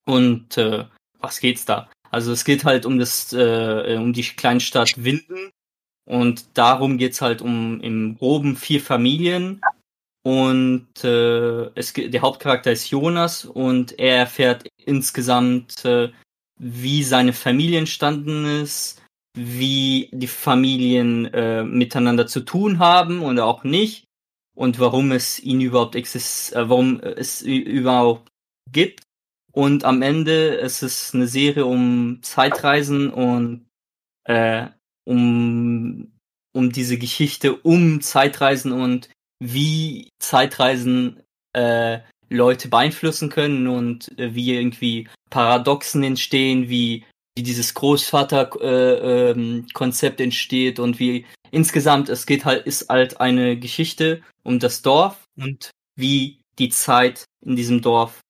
Und 0.05 0.57
äh, 0.57 0.85
was 1.19 1.39
geht's 1.39 1.65
da? 1.65 1.89
Also 2.11 2.31
es 2.31 2.45
geht 2.45 2.65
halt 2.65 2.85
um 2.85 2.99
das, 2.99 3.33
äh, 3.33 3.95
um 3.97 4.13
die 4.13 4.23
Kleinstadt 4.23 5.03
Winden 5.03 5.49
und 6.05 6.45
darum 6.53 6.97
geht's 6.97 7.21
halt 7.21 7.41
um 7.41 7.79
im 7.81 8.17
groben 8.17 8.55
vier 8.55 8.81
Familien 8.81 9.61
und 10.23 11.03
äh, 11.03 11.65
es, 11.75 11.93
der 11.93 12.21
Hauptcharakter 12.21 12.71
ist 12.71 12.89
Jonas 12.89 13.43
und 13.45 13.99
er 13.99 14.17
erfährt 14.17 14.67
insgesamt, 14.77 15.83
äh, 15.83 16.11
wie 16.57 17.03
seine 17.03 17.33
Familie 17.33 17.79
entstanden 17.79 18.45
ist, 18.45 19.01
wie 19.37 20.09
die 20.13 20.27
Familien 20.27 21.25
äh, 21.33 21.63
miteinander 21.63 22.25
zu 22.25 22.39
tun 22.39 22.79
haben 22.79 23.21
und 23.21 23.39
auch 23.39 23.65
nicht 23.65 24.05
und 24.55 24.79
warum 24.79 25.11
es 25.11 25.39
ihn 25.39 25.59
überhaupt 25.59 25.95
exist 25.95 26.53
äh, 26.53 26.69
warum 26.69 27.01
es 27.01 27.41
überhaupt 27.41 28.29
gibt. 28.71 29.01
Und 29.55 29.85
am 29.85 30.01
Ende 30.01 30.55
ist 30.55 30.81
es 30.81 31.13
eine 31.13 31.27
Serie 31.27 31.65
um 31.65 32.19
Zeitreisen 32.23 33.11
und 33.11 33.67
äh, 34.25 34.67
um, 35.05 36.11
um 36.53 36.71
diese 36.71 36.97
Geschichte 36.97 37.57
um 37.57 38.01
Zeitreisen 38.01 38.71
und 38.71 39.09
wie 39.39 40.09
Zeitreisen 40.19 41.21
äh, 41.53 41.99
Leute 42.29 42.67
beeinflussen 42.67 43.29
können 43.29 43.67
und 43.67 44.17
äh, 44.17 44.33
wie 44.33 44.55
irgendwie 44.55 45.07
Paradoxen 45.29 46.01
entstehen, 46.03 46.67
wie, 46.69 47.05
wie 47.37 47.43
dieses 47.43 47.75
Großvater-Konzept 47.75 50.19
äh, 50.19 50.23
ähm, 50.23 50.25
entsteht 50.25 50.79
und 50.79 50.97
wie 50.99 51.27
insgesamt 51.51 52.09
es 52.09 52.25
geht 52.25 52.45
halt, 52.45 52.65
ist 52.65 52.89
halt 52.89 53.21
eine 53.21 53.59
Geschichte 53.59 54.23
um 54.43 54.57
das 54.57 54.81
Dorf 54.81 55.25
und 55.37 55.69
wie 55.95 56.39
die 56.57 56.69
Zeit 56.69 57.25
in 57.45 57.55
diesem 57.55 57.81
Dorf 57.81 58.22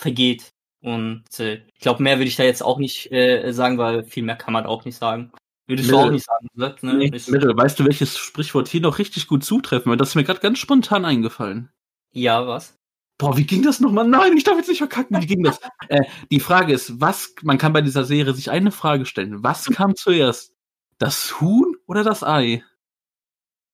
vergeht. 0.00 0.50
Und 0.82 1.24
äh, 1.38 1.62
ich 1.74 1.80
glaube, 1.80 2.02
mehr 2.02 2.16
würde 2.18 2.28
ich 2.28 2.36
da 2.36 2.42
jetzt 2.42 2.62
auch 2.62 2.78
nicht 2.78 3.12
äh, 3.12 3.52
sagen, 3.52 3.78
weil 3.78 4.02
viel 4.04 4.22
mehr 4.22 4.36
kann 4.36 4.52
man 4.54 4.66
auch 4.66 4.84
nicht 4.84 4.96
sagen. 4.96 5.30
Würdest 5.66 5.90
du 5.90 5.94
Mittel- 5.94 6.06
auch 6.08 6.10
nicht 6.12 6.24
sagen? 6.26 6.48
Ne? 6.54 6.94
Nee, 6.94 7.08
Ist- 7.16 7.30
Mittel, 7.30 7.56
weißt 7.56 7.78
du, 7.78 7.84
welches 7.84 8.16
Sprichwort 8.18 8.66
hier 8.68 8.80
noch 8.80 8.98
richtig 8.98 9.26
gut 9.28 9.44
zutreffen 9.44 9.90
wird? 9.90 10.00
Das 10.00 10.08
ist 10.10 10.14
mir 10.14 10.24
gerade 10.24 10.40
ganz 10.40 10.58
spontan 10.58 11.04
eingefallen. 11.04 11.70
Ja, 12.12 12.46
was? 12.46 12.74
Boah, 13.18 13.36
wie 13.36 13.44
ging 13.46 13.62
das 13.62 13.80
nochmal? 13.80 14.08
Nein, 14.08 14.34
ich 14.36 14.44
darf 14.44 14.56
jetzt 14.56 14.68
nicht 14.68 14.78
verkacken. 14.78 15.20
Wie 15.20 15.26
ging 15.26 15.42
das? 15.42 15.60
äh, 15.88 16.04
die 16.30 16.40
Frage 16.40 16.72
ist, 16.72 17.00
was, 17.00 17.34
man 17.42 17.58
kann 17.58 17.74
bei 17.74 17.82
dieser 17.82 18.04
Serie 18.04 18.32
sich 18.32 18.50
eine 18.50 18.72
Frage 18.72 19.04
stellen. 19.04 19.42
Was 19.44 19.66
kam 19.66 19.94
zuerst? 19.94 20.54
Das 20.98 21.40
Huhn 21.40 21.76
oder 21.86 22.02
das 22.02 22.24
Ei? 22.24 22.64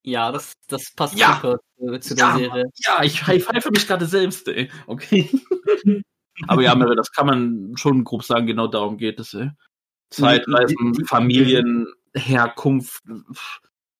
Ja, 0.03 0.31
das, 0.33 0.53
das 0.67 0.91
passt 0.93 1.17
Ja. 1.17 1.35
super 1.35 1.59
äh, 1.95 1.99
zu 2.01 2.15
Ja, 2.15 2.37
der 2.37 2.47
Serie. 2.49 2.65
Ja, 2.85 3.03
ich 3.03 3.21
pfeife 3.21 3.71
mich 3.71 3.87
gerade 3.87 4.05
selbst, 4.05 4.47
ey. 4.49 4.69
Okay. 4.85 5.29
Aber 6.45 6.61
ja, 6.61 6.75
Mary, 6.75 6.95
das 6.95 7.11
kann 7.11 7.25
man 7.25 7.73
schon 7.77 8.03
grob 8.03 8.23
sagen, 8.23 8.45
genau 8.45 8.67
darum 8.67 8.97
geht 8.97 9.19
es, 9.19 9.33
ey. 9.33 9.49
Zeitreisen, 10.11 11.05
Familien, 11.05 11.87
Herkunft, 12.13 13.03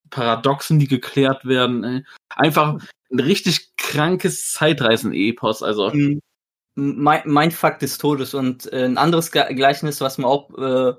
Paradoxen, 0.10 0.80
die 0.80 0.88
geklärt 0.88 1.46
werden, 1.46 1.84
ey. 1.84 2.06
Einfach 2.36 2.80
ein 3.12 3.20
richtig 3.20 3.76
krankes 3.78 4.54
Zeitreisen-Epos, 4.54 5.64
also. 5.64 5.92
Mhm. 5.92 6.22
Mein, 6.80 7.24
mein 7.26 7.50
Fakt 7.50 7.82
des 7.82 7.98
Todes 7.98 8.36
und 8.36 8.72
äh, 8.72 8.86
ein 8.86 9.00
anderes 9.00 9.32
Ge- 9.32 9.52
Gleichnis, 9.56 10.00
was 10.00 10.20
man 10.20 10.30
auch 10.30 10.56
äh, 10.60 10.94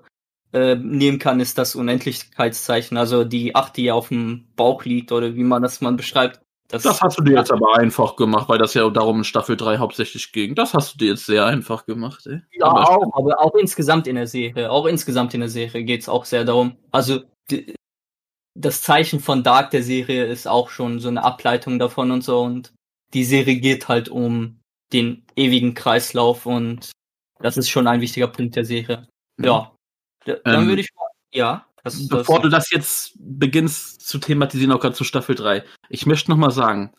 äh, 0.53 0.74
nehmen 0.74 1.20
kann, 1.20 1.38
ist 1.38 1.57
das 1.57 1.77
Unendlichkeitszeichen. 1.77 2.96
Also 2.96 3.22
die 3.22 3.55
Acht, 3.55 3.77
die 3.77 3.92
auf 3.92 4.09
dem 4.09 4.48
Bauch 4.57 4.85
liegt 4.85 5.12
oder 5.12 5.37
wie 5.37 5.44
man 5.44 5.62
das 5.62 5.81
mal 5.81 5.92
beschreibt. 5.92 6.40
Das, 6.70 6.83
Das 6.83 7.00
hast 7.00 7.18
du 7.18 7.22
dir 7.24 7.37
jetzt 7.37 7.50
aber 7.50 7.76
einfach 7.78 8.14
gemacht, 8.16 8.48
weil 8.48 8.59
das 8.59 8.74
ja 8.74 8.88
darum 8.90 9.18
in 9.18 9.24
Staffel 9.24 9.57
3 9.57 9.78
hauptsächlich 9.78 10.33
ging. 10.33 10.54
Das 10.54 10.74
hast 10.74 10.94
du 10.94 10.98
dir 10.98 11.09
jetzt 11.09 11.24
sehr 11.24 11.46
einfach 11.46 11.87
gemacht, 11.87 12.26
ey. 12.26 12.42
Ja, 12.52 12.66
aber 12.66 12.90
auch, 12.90 13.14
aber 13.14 13.40
auch 13.40 13.54
insgesamt 13.54 14.07
in 14.07 14.16
der 14.16 14.26
Serie, 14.26 14.70
auch 14.70 14.85
insgesamt 14.85 15.33
in 15.33 15.40
der 15.40 15.48
Serie 15.48 15.83
geht's 15.85 16.11
auch 16.11 16.26
sehr 16.26 16.44
darum. 16.44 16.76
Also 16.90 17.20
die, 17.50 17.74
das 18.54 18.83
Zeichen 18.83 19.20
von 19.20 19.42
Dark 19.42 19.70
der 19.70 19.83
Serie 19.83 20.26
ist 20.26 20.46
auch 20.46 20.68
schon 20.68 21.00
so 21.00 21.09
eine 21.09 21.24
Ableitung 21.24 21.78
davon 21.78 22.11
und 22.11 22.22
so 22.22 22.40
und 22.42 22.74
die 23.14 23.24
Serie 23.24 23.57
geht 23.57 23.88
halt 23.88 24.11
um 24.11 24.61
den 24.92 25.24
ewigen 25.37 25.72
Kreislauf 25.72 26.44
und 26.44 26.90
das 27.40 27.57
ist 27.57 27.70
schon 27.70 27.87
ein 27.87 28.02
wichtiger 28.02 28.28
Punkt 28.28 28.57
der 28.57 28.64
Serie. 28.66 29.09
Ja. 29.40 29.74
D- 30.26 30.37
Dann 30.44 30.62
Ähm, 30.64 30.68
würde 30.68 30.83
ich 30.83 30.90
mal, 30.94 31.07
ja. 31.33 31.64
Das, 31.94 32.09
das, 32.09 32.18
Bevor 32.18 32.40
du 32.40 32.48
das 32.48 32.70
jetzt 32.70 33.14
beginnst 33.18 34.07
zu 34.07 34.18
thematisieren, 34.18 34.72
auch 34.72 34.81
gerade 34.81 34.94
zu 34.94 35.05
Staffel 35.05 35.35
3, 35.35 35.64
ich 35.88 36.07
möchte 36.07 36.31
nochmal 36.31 36.51
sagen, 36.51 36.92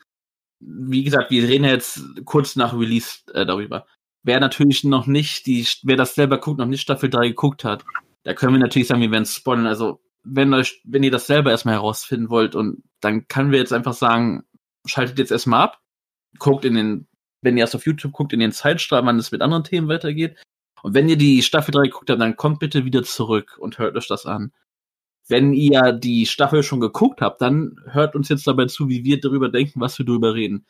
wie 0.59 1.03
gesagt, 1.03 1.31
wir 1.31 1.47
reden 1.47 1.65
ja 1.65 1.71
jetzt 1.71 2.01
kurz 2.25 2.55
nach 2.55 2.73
Release 2.73 3.19
äh, 3.33 3.45
darüber. 3.45 3.85
Wer 4.23 4.39
natürlich 4.39 4.83
noch 4.83 5.07
nicht, 5.07 5.45
die, 5.45 5.65
wer 5.83 5.95
das 5.95 6.15
selber 6.15 6.39
guckt, 6.39 6.59
noch 6.59 6.65
nicht 6.65 6.81
Staffel 6.81 7.09
3 7.09 7.29
geguckt 7.29 7.63
hat, 7.63 7.85
da 8.23 8.33
können 8.33 8.53
wir 8.53 8.59
natürlich 8.59 8.87
sagen, 8.87 9.01
wir 9.01 9.11
werden 9.11 9.25
spoilern. 9.25 9.67
Also, 9.67 10.01
wenn 10.23 10.53
euch, 10.53 10.81
wenn 10.83 11.03
ihr 11.03 11.11
das 11.11 11.27
selber 11.27 11.51
erstmal 11.51 11.75
herausfinden 11.75 12.29
wollt, 12.29 12.55
und 12.55 12.83
dann 12.99 13.27
können 13.27 13.51
wir 13.51 13.59
jetzt 13.59 13.71
einfach 13.71 13.93
sagen, 13.93 14.43
schaltet 14.85 15.19
jetzt 15.19 15.31
erstmal 15.31 15.61
ab, 15.61 15.79
guckt 16.37 16.65
in 16.65 16.75
den, 16.75 17.07
wenn 17.41 17.55
ihr 17.55 17.61
erst 17.61 17.75
auf 17.75 17.85
YouTube 17.85 18.11
guckt, 18.11 18.33
in 18.33 18.39
den 18.39 18.51
Zeitstrahl, 18.51 19.05
wann 19.05 19.19
es 19.19 19.31
mit 19.31 19.41
anderen 19.41 19.63
Themen 19.63 19.87
weitergeht. 19.87 20.35
Und 20.81 20.93
wenn 20.93 21.09
ihr 21.09 21.17
die 21.17 21.41
Staffel 21.41 21.71
3 21.71 21.83
geguckt 21.83 22.09
habt, 22.09 22.21
dann 22.21 22.35
kommt 22.35 22.59
bitte 22.59 22.83
wieder 22.83 23.03
zurück 23.03 23.57
und 23.59 23.77
hört 23.77 23.95
euch 23.95 24.07
das 24.07 24.25
an. 24.25 24.51
Wenn 25.29 25.53
ihr 25.53 25.93
die 25.93 26.25
Staffel 26.25 26.63
schon 26.63 26.79
geguckt 26.79 27.21
habt, 27.21 27.39
dann 27.41 27.79
hört 27.85 28.15
uns 28.15 28.29
jetzt 28.29 28.47
dabei 28.47 28.65
zu, 28.65 28.89
wie 28.89 29.03
wir 29.03 29.19
darüber 29.21 29.49
denken, 29.49 29.79
was 29.79 29.97
wir 29.99 30.05
darüber 30.05 30.33
reden. 30.33 30.65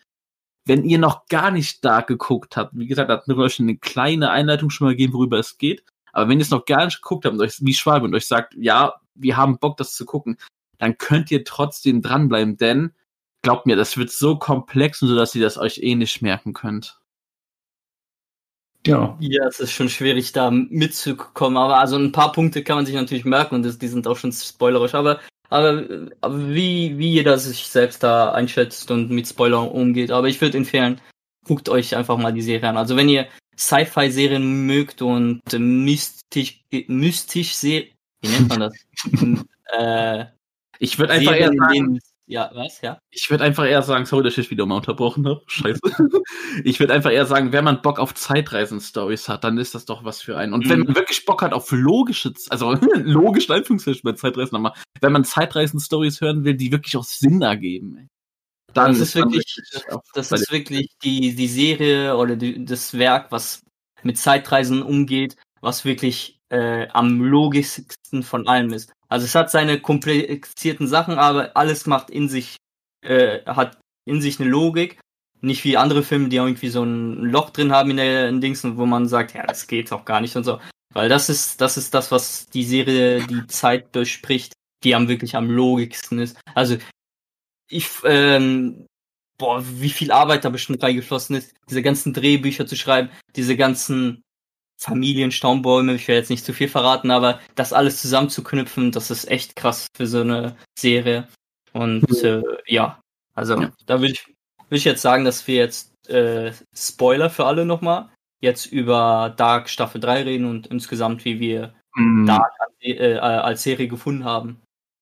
Wenn 0.65 0.83
ihr 0.83 0.99
noch 0.99 1.25
gar 1.27 1.49
nicht 1.49 1.83
Dark 1.83 2.07
geguckt 2.07 2.57
habt, 2.57 2.77
wie 2.77 2.85
gesagt, 2.85 3.09
hat 3.09 3.27
mir 3.27 3.37
euch 3.37 3.59
eine 3.59 3.77
kleine 3.77 4.31
Einleitung 4.31 4.69
schon 4.69 4.85
mal 4.85 4.91
gegeben, 4.91 5.13
worüber 5.13 5.39
es 5.39 5.57
geht. 5.57 5.83
Aber 6.11 6.29
wenn 6.29 6.39
ihr 6.39 6.43
es 6.43 6.49
noch 6.49 6.65
gar 6.65 6.85
nicht 6.85 7.01
geguckt 7.01 7.25
habt 7.25 7.33
und 7.33 7.41
euch 7.41 7.55
wie 7.61 7.73
Schwabe 7.73 8.05
und 8.05 8.13
euch 8.13 8.27
sagt, 8.27 8.53
ja, 8.55 8.95
wir 9.15 9.37
haben 9.37 9.59
Bock, 9.59 9.77
das 9.77 9.95
zu 9.95 10.05
gucken, 10.05 10.37
dann 10.77 10.97
könnt 10.97 11.31
ihr 11.31 11.43
trotzdem 11.45 12.01
dranbleiben, 12.01 12.57
denn 12.57 12.93
glaubt 13.41 13.65
mir, 13.65 13.77
das 13.77 13.97
wird 13.97 14.11
so 14.11 14.37
komplex 14.37 15.01
und 15.01 15.07
so, 15.07 15.15
dass 15.15 15.35
ihr 15.35 15.41
das 15.41 15.57
euch 15.57 15.79
eh 15.79 15.95
nicht 15.95 16.21
merken 16.21 16.53
könnt. 16.53 16.99
Ja. 18.89 19.17
Ja, 19.19 19.47
es 19.47 19.59
ist 19.59 19.71
schon 19.71 19.89
schwierig, 19.89 20.31
da 20.31 20.51
mitzukommen. 20.51 21.57
Aber 21.57 21.77
also 21.79 21.97
ein 21.97 22.11
paar 22.11 22.31
Punkte 22.31 22.63
kann 22.63 22.77
man 22.77 22.85
sich 22.85 22.95
natürlich 22.95 23.25
merken 23.25 23.55
und 23.55 23.63
das, 23.63 23.77
die 23.77 23.87
sind 23.87 24.07
auch 24.07 24.17
schon 24.17 24.31
spoilerisch. 24.31 24.95
Aber, 24.95 25.19
aber, 25.49 25.83
aber 26.21 26.49
wie, 26.49 26.97
wie 26.97 27.11
jeder 27.11 27.37
sich 27.37 27.67
selbst 27.67 28.03
da 28.03 28.31
einschätzt 28.31 28.89
und 28.91 29.09
mit 29.09 29.27
Spoilern 29.27 29.67
umgeht. 29.67 30.11
Aber 30.11 30.27
ich 30.27 30.41
würde 30.41 30.57
empfehlen, 30.57 30.99
guckt 31.45 31.69
euch 31.69 31.95
einfach 31.95 32.17
mal 32.17 32.33
die 32.33 32.41
Serie 32.41 32.69
an. 32.69 32.77
Also 32.77 32.95
wenn 32.95 33.09
ihr 33.09 33.27
Sci-Fi-Serien 33.57 34.65
mögt 34.65 35.01
und 35.01 35.41
mystisch, 35.57 36.63
mystisch 36.87 37.55
Serien, 37.55 37.89
wie 38.21 38.29
nennt 38.29 38.49
man 38.49 38.59
das? 38.59 38.73
äh, 39.77 40.25
Ich 40.79 40.97
würde 40.97 41.13
einfach 41.13 41.35
eher 41.35 41.51
sagen, 41.53 41.99
ja, 42.29 42.51
was, 42.53 42.79
ja? 42.81 42.99
ich 43.09 43.29
würde 43.31 43.43
einfach 43.43 43.65
eher 43.65 43.81
sagen, 43.81 44.05
sorry, 44.05 44.23
dass 44.23 44.37
ich 44.37 44.51
wieder 44.51 44.67
mal 44.67 44.75
unterbrochen 44.75 45.27
habe. 45.27 45.41
Scheiße. 45.47 45.79
ich 46.63 46.79
würde 46.79 46.93
einfach 46.93 47.09
eher 47.11 47.25
sagen, 47.25 47.51
wenn 47.51 47.63
man 47.63 47.81
Bock 47.81 47.97
auf 47.97 48.13
Zeitreisen-Stories 48.13 49.27
hat, 49.29 49.43
dann 49.43 49.57
ist 49.57 49.73
das 49.73 49.85
doch 49.85 50.03
was 50.03 50.21
für 50.21 50.37
einen. 50.37 50.53
Und 50.53 50.69
wenn 50.69 50.81
Mhm. 50.81 50.85
man 50.85 50.95
wirklich 50.95 51.25
Bock 51.25 51.41
hat 51.41 51.53
auf 51.53 51.71
logische, 51.71 52.31
also 52.49 52.73
logisch 53.03 53.49
in 53.49 53.55
Anführungszeichen 53.55 54.01
bei 54.03 54.13
Zeitreisen, 54.13 54.55
aber 54.55 54.75
wenn 55.01 55.11
man 55.11 55.23
Zeitreisen-Stories 55.25 56.21
hören 56.21 56.43
will, 56.43 56.53
die 56.53 56.71
wirklich 56.71 56.95
auch 56.97 57.03
Sinn 57.03 57.41
ergeben, 57.41 57.97
ey, 57.97 58.07
dann 58.73 58.91
das 58.91 58.99
ist 58.99 59.15
wirklich, 59.15 59.57
wirklich 59.57 59.99
das 60.13 60.31
ist 60.31 60.51
wirklich 60.51 60.89
die, 61.03 61.35
die 61.35 61.47
Serie 61.47 62.15
oder 62.15 62.35
die, 62.35 62.63
das 62.63 62.95
Werk, 62.95 63.31
was 63.31 63.63
mit 64.03 64.19
Zeitreisen 64.19 64.83
umgeht, 64.83 65.35
was 65.61 65.83
wirklich 65.83 66.38
äh, 66.49 66.87
am 66.89 67.21
logischsten 67.21 68.23
von 68.23 68.47
allem 68.47 68.73
ist. 68.73 68.91
Also 69.07 69.25
es 69.25 69.35
hat 69.35 69.51
seine 69.51 69.79
komplizierten 69.79 70.87
Sachen, 70.87 71.17
aber 71.17 71.55
alles 71.55 71.85
macht 71.85 72.09
in 72.09 72.29
sich, 72.29 72.57
äh, 73.05 73.43
hat 73.45 73.79
in 74.05 74.21
sich 74.21 74.39
eine 74.39 74.49
Logik. 74.49 74.99
Nicht 75.41 75.63
wie 75.63 75.77
andere 75.77 76.03
Filme, 76.03 76.29
die 76.29 76.35
irgendwie 76.35 76.69
so 76.69 76.83
ein 76.83 77.23
Loch 77.23 77.51
drin 77.51 77.71
haben 77.71 77.91
in 77.91 77.97
der 77.97 78.27
in 78.27 78.41
Dings, 78.41 78.63
wo 78.63 78.85
man 78.85 79.07
sagt, 79.07 79.33
ja, 79.33 79.45
das 79.45 79.67
geht 79.67 79.91
doch 79.91 80.03
gar 80.03 80.19
nicht 80.19 80.35
und 80.35 80.43
so. 80.43 80.59
Weil 80.93 81.07
das 81.07 81.29
ist, 81.29 81.61
das 81.61 81.77
ist 81.77 81.93
das, 81.93 82.11
was 82.11 82.47
die 82.47 82.63
Serie 82.63 83.25
die 83.25 83.47
Zeit 83.47 83.91
bespricht, 83.91 84.53
die 84.83 84.95
am 84.95 85.07
wirklich 85.07 85.35
am 85.35 85.49
logischsten 85.49 86.19
ist. 86.19 86.37
Also 86.55 86.77
ich, 87.69 87.87
ähm, 88.03 88.87
boah, 89.37 89.63
wie 89.65 89.91
viel 89.91 90.11
Arbeit 90.11 90.43
da 90.43 90.49
bestimmt 90.49 90.83
reingeflossen 90.83 91.35
ist, 91.35 91.55
diese 91.69 91.83
ganzen 91.83 92.13
Drehbücher 92.13 92.65
zu 92.65 92.75
schreiben, 92.75 93.09
diese 93.35 93.55
ganzen 93.55 94.23
Familienstaumbäume, 94.79 95.95
ich 95.95 96.07
will 96.07 96.15
jetzt 96.15 96.29
nicht 96.29 96.45
zu 96.45 96.53
viel 96.53 96.69
verraten, 96.69 97.11
aber 97.11 97.39
das 97.55 97.73
alles 97.73 98.01
zusammenzuknüpfen, 98.01 98.91
das 98.91 99.11
ist 99.11 99.29
echt 99.29 99.55
krass 99.55 99.87
für 99.95 100.07
so 100.07 100.21
eine 100.21 100.55
Serie. 100.77 101.27
Und 101.73 102.23
äh, 102.23 102.41
ja, 102.67 102.99
also 103.35 103.59
Ja. 103.61 103.71
da 103.85 103.99
würde 103.99 104.13
ich, 104.13 104.25
würd 104.69 104.79
ich 104.79 104.85
jetzt 104.85 105.01
sagen, 105.01 105.25
dass 105.25 105.47
wir 105.47 105.55
jetzt 105.55 105.93
äh, 106.09 106.51
Spoiler 106.75 107.29
für 107.29 107.45
alle 107.45 107.65
nochmal 107.65 108.09
jetzt 108.41 108.65
über 108.67 109.33
Dark 109.35 109.69
Staffel 109.69 109.99
3 109.99 110.23
reden 110.23 110.45
und 110.45 110.67
insgesamt, 110.67 111.25
wie 111.25 111.39
wir 111.39 111.73
Mm. 111.95 112.27
Dark 112.27 112.51
als, 112.59 112.71
äh, 112.81 113.17
als 113.17 113.63
Serie 113.63 113.87
gefunden 113.87 114.23
haben. 114.23 114.61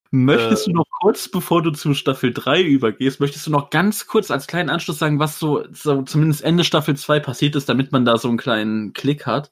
Möchtest 0.09 0.67
Äh, 0.67 0.71
du 0.71 0.77
noch 0.77 0.85
kurz, 1.01 1.27
bevor 1.29 1.61
du 1.61 1.71
zu 1.71 1.93
Staffel 1.93 2.33
3 2.33 2.61
übergehst, 2.63 3.19
möchtest 3.19 3.45
du 3.45 3.51
noch 3.51 3.69
ganz 3.69 4.07
kurz 4.07 4.31
als 4.31 4.47
kleinen 4.47 4.69
Anschluss 4.69 4.97
sagen, 4.99 5.19
was 5.19 5.37
so, 5.37 5.65
so 5.73 6.01
zumindest 6.03 6.43
Ende 6.43 6.63
Staffel 6.63 6.95
2 6.95 7.19
passiert 7.19 7.55
ist, 7.57 7.67
damit 7.67 7.91
man 7.91 8.05
da 8.05 8.17
so 8.17 8.29
einen 8.29 8.37
kleinen 8.37 8.93
Klick 8.93 9.25
hat? 9.25 9.51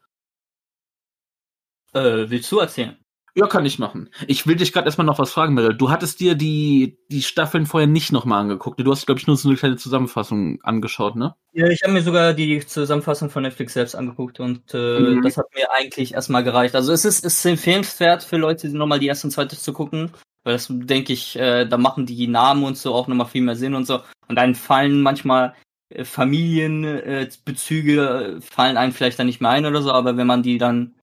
Äh, 1.95 2.29
willst 2.29 2.51
du 2.51 2.59
erzählen? 2.59 2.97
Ja, 3.37 3.47
kann 3.47 3.65
ich 3.65 3.79
machen. 3.79 4.09
Ich 4.27 4.47
will 4.47 4.55
dich 4.55 4.71
gerade 4.71 4.85
erstmal 4.85 5.05
noch 5.05 5.19
was 5.19 5.31
fragen, 5.33 5.55
Meryl. 5.55 5.73
Du 5.73 5.89
hattest 5.89 6.21
dir 6.21 6.35
die, 6.35 6.97
die 7.11 7.21
Staffeln 7.21 7.65
vorher 7.65 7.87
nicht 7.87 8.13
nochmal 8.13 8.39
angeguckt. 8.41 8.79
Du 8.79 8.89
hast, 8.89 9.05
glaube 9.05 9.19
ich, 9.19 9.27
nur 9.27 9.35
so 9.35 9.49
eine 9.49 9.57
kleine 9.57 9.75
Zusammenfassung 9.75 10.61
angeschaut, 10.63 11.17
ne? 11.17 11.35
Ja, 11.51 11.67
ich 11.67 11.83
habe 11.83 11.91
mir 11.91 12.01
sogar 12.01 12.33
die 12.33 12.65
Zusammenfassung 12.65 13.29
von 13.29 13.43
Netflix 13.43 13.73
selbst 13.73 13.93
angeguckt 13.93 14.39
und 14.39 14.73
äh, 14.73 14.99
Mhm. 14.99 15.21
das 15.21 15.35
hat 15.35 15.47
mir 15.53 15.69
eigentlich 15.71 16.13
erstmal 16.13 16.45
gereicht. 16.45 16.75
Also 16.75 16.93
es 16.93 17.03
ist, 17.03 17.25
es 17.25 17.39
ist 17.39 17.45
empfehlenswert 17.45 18.23
für 18.23 18.37
Leute, 18.37 18.69
nochmal 18.69 18.99
die 18.99 19.07
erste 19.07 19.27
und 19.27 19.31
zweite 19.31 19.57
zu 19.57 19.73
gucken, 19.73 20.11
weil 20.45 20.53
das 20.53 20.67
denke 20.69 21.11
ich, 21.11 21.37
äh, 21.37 21.65
da 21.65 21.77
machen 21.77 22.05
die 22.05 22.27
Namen 22.27 22.63
und 22.63 22.77
so 22.77 22.93
auch 22.95 23.07
nochmal 23.09 23.27
viel 23.27 23.41
mehr 23.41 23.57
Sinn 23.57 23.75
und 23.75 23.85
so. 23.85 23.99
Und 24.29 24.37
dann 24.37 24.55
fallen 24.55 25.01
manchmal 25.01 25.55
äh, 25.89 26.05
Familienbezüge, 26.05 27.21
äh, 27.21 27.29
Bezüge, 27.43 28.37
äh, 28.37 28.41
fallen 28.41 28.77
einem 28.77 28.93
vielleicht 28.93 29.19
dann 29.19 29.27
nicht 29.27 29.41
mehr 29.41 29.51
ein 29.51 29.65
oder 29.65 29.81
so, 29.81 29.91
aber 29.91 30.15
wenn 30.15 30.27
man 30.27 30.41
die 30.41 30.57
dann 30.57 30.94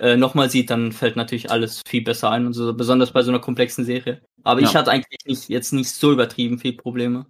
äh, 0.00 0.16
nochmal 0.16 0.48
sieht, 0.48 0.70
dann 0.70 0.92
fällt 0.92 1.16
natürlich 1.16 1.50
alles 1.50 1.82
viel 1.86 2.02
besser 2.02 2.30
ein 2.30 2.46
und 2.46 2.54
so, 2.54 2.72
besonders 2.72 3.12
bei 3.12 3.22
so 3.22 3.30
einer 3.30 3.38
komplexen 3.38 3.84
Serie. 3.84 4.22
Aber 4.42 4.60
ich 4.60 4.72
Ja. 4.72 4.80
hatte 4.80 4.90
eigentlich 4.90 5.26
nicht, 5.26 5.48
jetzt 5.50 5.72
nicht 5.72 5.90
so 5.90 6.10
übertrieben 6.12 6.58
viel 6.58 6.72
Probleme. 6.72 7.26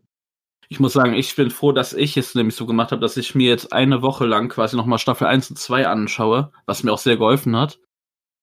Ich 0.69 0.79
muss 0.79 0.93
sagen, 0.93 1.15
ich 1.15 1.35
bin 1.35 1.51
froh, 1.51 1.73
dass 1.73 1.93
ich 1.93 2.17
es 2.17 2.37
nämlich 2.37 2.55
so 2.55 2.65
gemacht 2.67 2.93
habe, 2.93 3.01
dass 3.01 3.17
ich 3.17 3.35
mir 3.35 3.49
jetzt 3.49 3.73
eine 3.73 4.03
Woche 4.03 4.25
lang 4.25 4.49
quasi 4.49 4.77
nochmal 4.77 5.01
Staffel 5.01 5.27
1 5.27 5.51
und 5.51 5.57
2 5.57 5.89
anschaue, 5.89 6.53
was 6.65 6.85
mir 6.85 6.93
auch 6.93 6.99
sehr 6.99 7.17
geholfen 7.17 7.57
hat. 7.57 7.81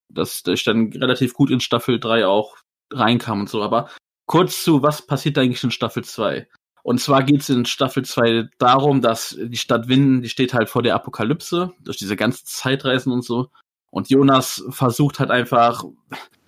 Dass 0.09 0.43
ich 0.45 0.65
dann 0.65 0.91
relativ 0.91 1.33
gut 1.33 1.49
in 1.49 1.61
Staffel 1.61 1.97
3 1.97 2.27
auch 2.27 2.57
reinkam 2.91 3.39
und 3.41 3.49
so. 3.49 3.63
Aber 3.63 3.89
kurz 4.25 4.61
zu, 4.61 4.83
was 4.83 5.07
passiert 5.07 5.37
eigentlich 5.37 5.63
in 5.63 5.71
Staffel 5.71 6.03
2? 6.03 6.49
Und 6.83 6.99
zwar 6.99 7.23
geht 7.23 7.41
es 7.41 7.49
in 7.49 7.65
Staffel 7.65 8.03
2 8.03 8.49
darum, 8.57 9.01
dass 9.01 9.37
die 9.39 9.57
Stadt 9.57 9.87
Winden, 9.87 10.21
die 10.21 10.29
steht 10.29 10.53
halt 10.53 10.67
vor 10.69 10.83
der 10.83 10.95
Apokalypse, 10.95 11.71
durch 11.79 11.97
diese 11.97 12.17
ganzen 12.17 12.45
Zeitreisen 12.45 13.13
und 13.13 13.23
so. 13.23 13.49
Und 13.89 14.10
Jonas 14.10 14.63
versucht 14.69 15.19
halt 15.19 15.32
einfach, 15.32 15.84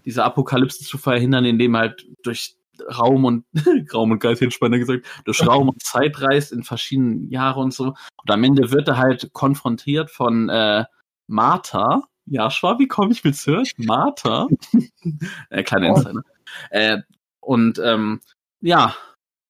diese 0.05 0.23
Apokalypse 0.23 0.83
zu 0.83 0.97
verhindern, 0.97 1.45
indem 1.45 1.75
er 1.75 1.79
halt 1.81 2.07
durch 2.23 2.55
Raum 2.97 3.25
und 3.25 3.45
Raum 3.93 4.11
und 4.11 4.19
Geist, 4.19 4.41
hätte 4.41 4.49
ich 4.49 4.55
spannender 4.55 4.79
gesagt, 4.79 5.05
durch 5.25 5.45
Raum 5.45 5.69
und 5.69 5.83
Zeit 5.83 6.21
reist 6.21 6.51
in 6.51 6.63
verschiedenen 6.63 7.29
Jahren 7.29 7.65
und 7.65 7.73
so. 7.73 7.87
Und 7.87 8.31
am 8.31 8.43
Ende 8.43 8.71
wird 8.71 8.87
er 8.87 8.97
halt 8.97 9.33
konfrontiert 9.33 10.11
von 10.11 10.49
äh, 10.49 10.85
Martha. 11.27 12.03
Ja, 12.25 12.51
Schwab, 12.51 12.79
wie 12.79 12.87
komme 12.87 13.11
ich 13.11 13.23
mit 13.23 13.35
hören? 13.35 13.65
Martha. 13.77 14.47
äh, 15.49 15.63
kleiner 15.63 15.91
Oh. 15.91 15.95
Insider. 15.95 16.21
Äh, 16.69 16.97
und 17.41 17.79
ähm, 17.79 18.21
ja, 18.61 18.95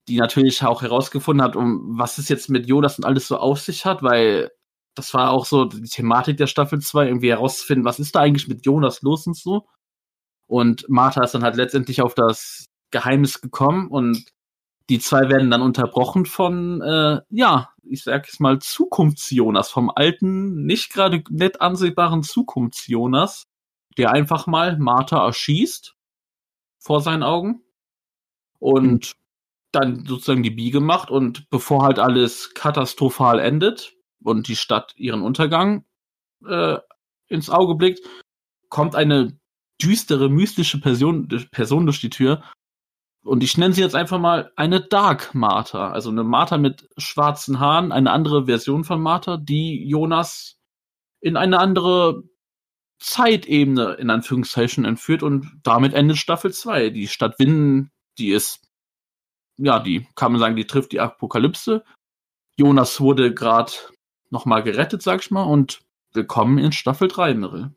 die 0.08 0.18
natürlich 0.18 0.64
auch 0.64 0.82
herausgefunden 0.82 1.44
hat, 1.44 1.56
um 1.56 1.98
was 1.98 2.18
es 2.18 2.30
jetzt 2.30 2.50
mit 2.50 2.68
Jonas 2.68 2.98
und 2.98 3.06
alles 3.06 3.28
so 3.28 3.38
auf 3.38 3.60
sich 3.60 3.86
hat, 3.86 4.02
weil 4.02 4.52
das 4.96 5.14
war 5.14 5.32
auch 5.32 5.46
so 5.46 5.66
die 5.66 5.82
Thematik 5.84 6.38
der 6.38 6.48
Staffel 6.48 6.80
2, 6.80 7.08
irgendwie 7.08 7.30
herauszufinden, 7.30 7.86
was 7.86 8.00
ist 8.00 8.16
da 8.16 8.22
eigentlich 8.22 8.48
mit 8.48 8.66
Jonas 8.66 9.02
los 9.02 9.28
und 9.28 9.38
so. 9.38 9.68
Und 10.48 10.88
Martha 10.90 11.24
ist 11.24 11.34
dann 11.34 11.44
halt 11.44 11.56
letztendlich 11.56 12.02
auf 12.02 12.16
das 12.16 12.66
Geheimnis 12.92 13.42
gekommen 13.42 13.88
und 13.88 14.26
die 14.90 15.00
zwei 15.00 15.30
werden 15.30 15.52
dann 15.52 15.62
unterbrochen 15.62 16.26
von, 16.26 16.82
äh, 16.82 17.22
ja, 17.30 17.70
ich 17.84 18.04
sag 18.04 18.26
jetzt 18.26 18.40
mal 18.40 18.60
Zukunfts-Jonas, 18.60 19.70
vom 19.70 19.92
alten, 19.94 20.66
nicht 20.66 20.92
gerade 20.92 21.24
nett 21.30 21.62
ansehbaren 21.62 22.24
Zukunfts-Jonas, 22.24 23.48
der 23.98 24.12
einfach 24.12 24.48
mal 24.48 24.78
Martha 24.80 25.24
erschießt 25.24 25.96
vor 26.80 27.02
seinen 27.02 27.24
Augen 27.24 27.62
und 28.58 29.14
dann 29.72 30.06
sozusagen 30.06 30.42
die 30.42 30.50
Biege 30.50 30.80
macht 30.80 31.12
und 31.12 31.50
bevor 31.52 31.84
halt 31.84 32.00
alles 32.00 32.56
katastrophal 32.56 33.40
endet 33.40 33.96
und 34.24 34.48
die 34.48 34.56
Stadt 34.56 34.94
ihren 34.98 35.22
Untergang 35.22 35.86
äh, 36.46 36.78
ins 37.28 37.50
Auge 37.50 37.76
blickt, 37.76 38.02
kommt 38.70 38.96
eine 38.96 39.38
düstere, 39.82 40.30
mystische 40.30 40.80
Person, 40.80 41.28
Person 41.52 41.86
durch 41.86 42.02
die 42.02 42.10
Tür 42.10 42.44
und 43.24 43.44
ich 43.44 43.58
nenne 43.58 43.74
sie 43.74 43.82
jetzt 43.82 43.96
einfach 43.96 44.20
mal 44.20 44.52
eine 44.56 44.82
Dark 44.82 45.36
Martha, 45.36 45.92
also 45.92 46.10
eine 46.10 46.24
Martha 46.24 46.58
mit 46.58 46.90
schwarzen 46.98 47.60
Haaren, 47.60 47.92
eine 47.92 48.12
andere 48.12 48.46
Version 48.46 48.84
von 48.84 49.02
Martha, 49.02 49.38
die 49.38 49.88
Jonas 49.88 50.58
in 51.22 51.36
eine 51.36 51.60
andere 51.60 52.24
Zeitebene 53.00 53.94
in 53.94 54.10
Anführungszeichen 54.10 54.86
entführt 54.86 55.24
und 55.24 55.48
damit 55.64 55.94
endet 55.94 56.18
Staffel 56.18 56.52
2. 56.52 56.90
Die 56.90 57.08
Stadt 57.08 57.40
Winden, 57.40 57.92
die 58.18 58.32
ist, 58.32 58.68
ja, 59.58 59.80
die 59.80 60.08
kann 60.16 60.32
man 60.32 60.40
sagen, 60.40 60.56
die 60.56 60.68
trifft 60.68 60.92
die 60.94 61.00
Apokalypse. 61.00 61.84
Jonas 62.58 63.00
wurde 63.00 63.34
gerade 63.34 63.72
nochmal 64.30 64.64
gerettet, 64.64 65.02
sag 65.02 65.22
ich 65.22 65.32
mal, 65.32 65.44
und 65.44 65.82
willkommen 66.14 66.58
in 66.58 66.72
Staffel 66.72 67.08
3, 67.08 67.34
Mirel. 67.34 67.72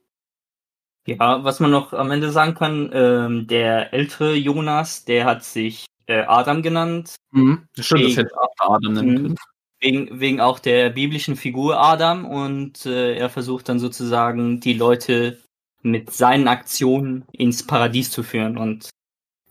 Ja, 1.07 1.43
was 1.43 1.59
man 1.61 1.71
noch 1.71 1.93
am 1.93 2.11
Ende 2.11 2.31
sagen 2.31 2.55
kann, 2.55 2.91
ähm, 2.93 3.47
der 3.49 3.93
ältere 3.93 4.35
Jonas, 4.35 5.05
der 5.05 5.25
hat 5.25 5.43
sich 5.45 5.87
äh, 6.07 6.23
Adam 6.23 6.63
genannt, 6.63 7.15
Mhm. 7.33 7.67
Stimmt, 7.79 7.79
das 7.79 7.91
Wegen- 7.93 8.15
hätte 8.17 8.31
ich 8.33 8.37
auch 8.39 8.75
Adam 8.75 8.93
nennen 8.93 9.09
Mhm. 9.13 9.17
können. 9.23 9.37
wegen, 9.81 10.21
wegen 10.21 10.41
auch 10.41 10.59
der 10.61 10.91
biblischen 10.91 11.35
Figur 11.37 11.81
Adam 11.81 12.25
und 12.25 12.87
äh, 12.87 13.17
er 13.17 13.29
versucht 13.31 13.69
dann 13.69 13.79
sozusagen 13.81 14.61
die 14.61 14.75
Leute 14.75 15.39
mit 15.83 16.13
seinen 16.13 16.47
Aktionen 16.49 17.25
ins 17.33 17.67
Paradies 17.67 18.11
zu 18.13 18.23
führen 18.23 18.57
und 18.59 18.91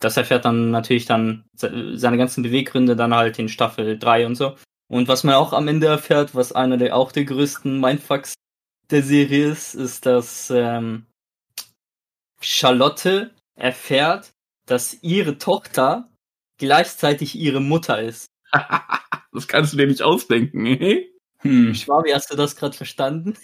das 0.00 0.16
erfährt 0.16 0.44
dann 0.46 0.70
natürlich 0.70 1.04
dann 1.06 1.44
se- 1.54 1.98
seine 1.98 2.16
ganzen 2.16 2.42
Beweggründe 2.42 2.96
dann 2.96 3.14
halt 3.14 3.38
in 3.38 3.48
Staffel 3.50 3.98
3 3.98 4.24
und 4.26 4.36
so. 4.36 4.56
Und 4.92 5.08
was 5.08 5.24
man 5.24 5.36
auch 5.36 5.54
am 5.54 5.68
Ende 5.68 5.86
erfährt, 5.86 6.34
was 6.34 6.52
einer 6.52 6.76
der 6.76 6.94
auch 6.94 7.12
der 7.12 7.24
größten 7.24 7.80
Mindfucks 7.80 8.34
der 8.90 9.02
Serie 9.02 9.50
ist, 9.50 9.74
ist, 9.74 10.04
dass 10.04 10.50
ähm, 10.50 11.06
Charlotte 12.42 13.34
erfährt, 13.54 14.34
dass 14.66 15.02
ihre 15.02 15.38
Tochter 15.38 16.10
gleichzeitig 16.58 17.36
ihre 17.36 17.62
Mutter 17.62 18.02
ist. 18.02 18.26
das 19.32 19.48
kannst 19.48 19.72
du 19.72 19.78
dir 19.78 19.86
nicht 19.86 20.02
ausdenken, 20.02 20.66
eh? 20.66 21.08
Hm. 21.38 21.74
Schwabi, 21.74 22.10
hast 22.10 22.30
du 22.30 22.36
das 22.36 22.54
gerade 22.54 22.76
verstanden? 22.76 23.38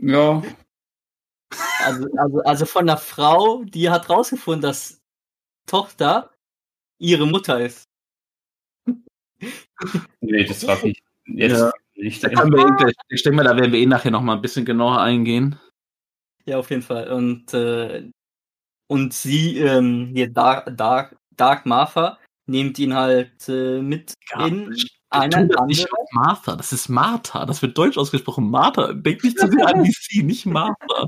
Ja. 0.00 0.42
Also, 1.84 2.08
also, 2.16 2.38
also 2.40 2.66
von 2.66 2.86
der 2.88 2.96
Frau, 2.96 3.62
die 3.62 3.90
hat 3.90 4.10
rausgefunden, 4.10 4.62
dass 4.62 5.00
Tochter 5.66 6.34
ihre 6.98 7.28
Mutter 7.28 7.60
ist. 7.60 7.87
Nee, 10.20 10.44
das 10.44 10.66
war 10.66 10.82
ich 10.84 11.00
jetzt 11.26 11.58
Ja. 11.60 11.70
nicht. 11.94 12.22
Da 12.24 12.28
können 12.30 12.52
wir, 12.52 12.92
ich 13.08 13.22
denke 13.22 13.36
mal, 13.36 13.44
da 13.44 13.56
werden 13.56 13.72
wir 13.72 13.80
eh 13.80 13.86
nachher 13.86 14.10
noch 14.10 14.22
mal 14.22 14.34
ein 14.36 14.42
bisschen 14.42 14.64
genauer 14.64 15.00
eingehen. 15.00 15.58
Ja, 16.46 16.58
auf 16.58 16.70
jeden 16.70 16.82
Fall. 16.82 17.10
Und, 17.12 17.52
äh, 17.54 18.08
und 18.88 19.12
sie, 19.12 19.58
ähm, 19.58 20.10
hier 20.14 20.32
Dark, 20.32 20.74
Dark, 20.76 21.16
Dark 21.36 21.66
Martha, 21.66 22.18
nimmt 22.46 22.78
ihn 22.78 22.94
halt 22.94 23.48
äh, 23.48 23.80
mit 23.82 24.14
Ja, 24.30 24.46
in 24.46 24.72
ich- 24.72 24.98
eine 25.10 25.48
Tu 25.48 25.54
das 25.54 25.66
nicht 25.66 25.88
Martha, 26.12 26.56
das 26.56 26.72
ist 26.72 26.88
Martha, 26.90 27.46
das 27.46 27.62
wird 27.62 27.78
deutsch 27.78 27.96
ausgesprochen. 27.96 28.50
Martha, 28.50 28.92
denk 28.92 29.24
nicht 29.24 29.38
zu 29.38 29.46
sehr 29.48 29.66
an 29.66 29.82
DC, 29.84 30.22
nicht 30.24 30.44
Martha. 30.46 31.06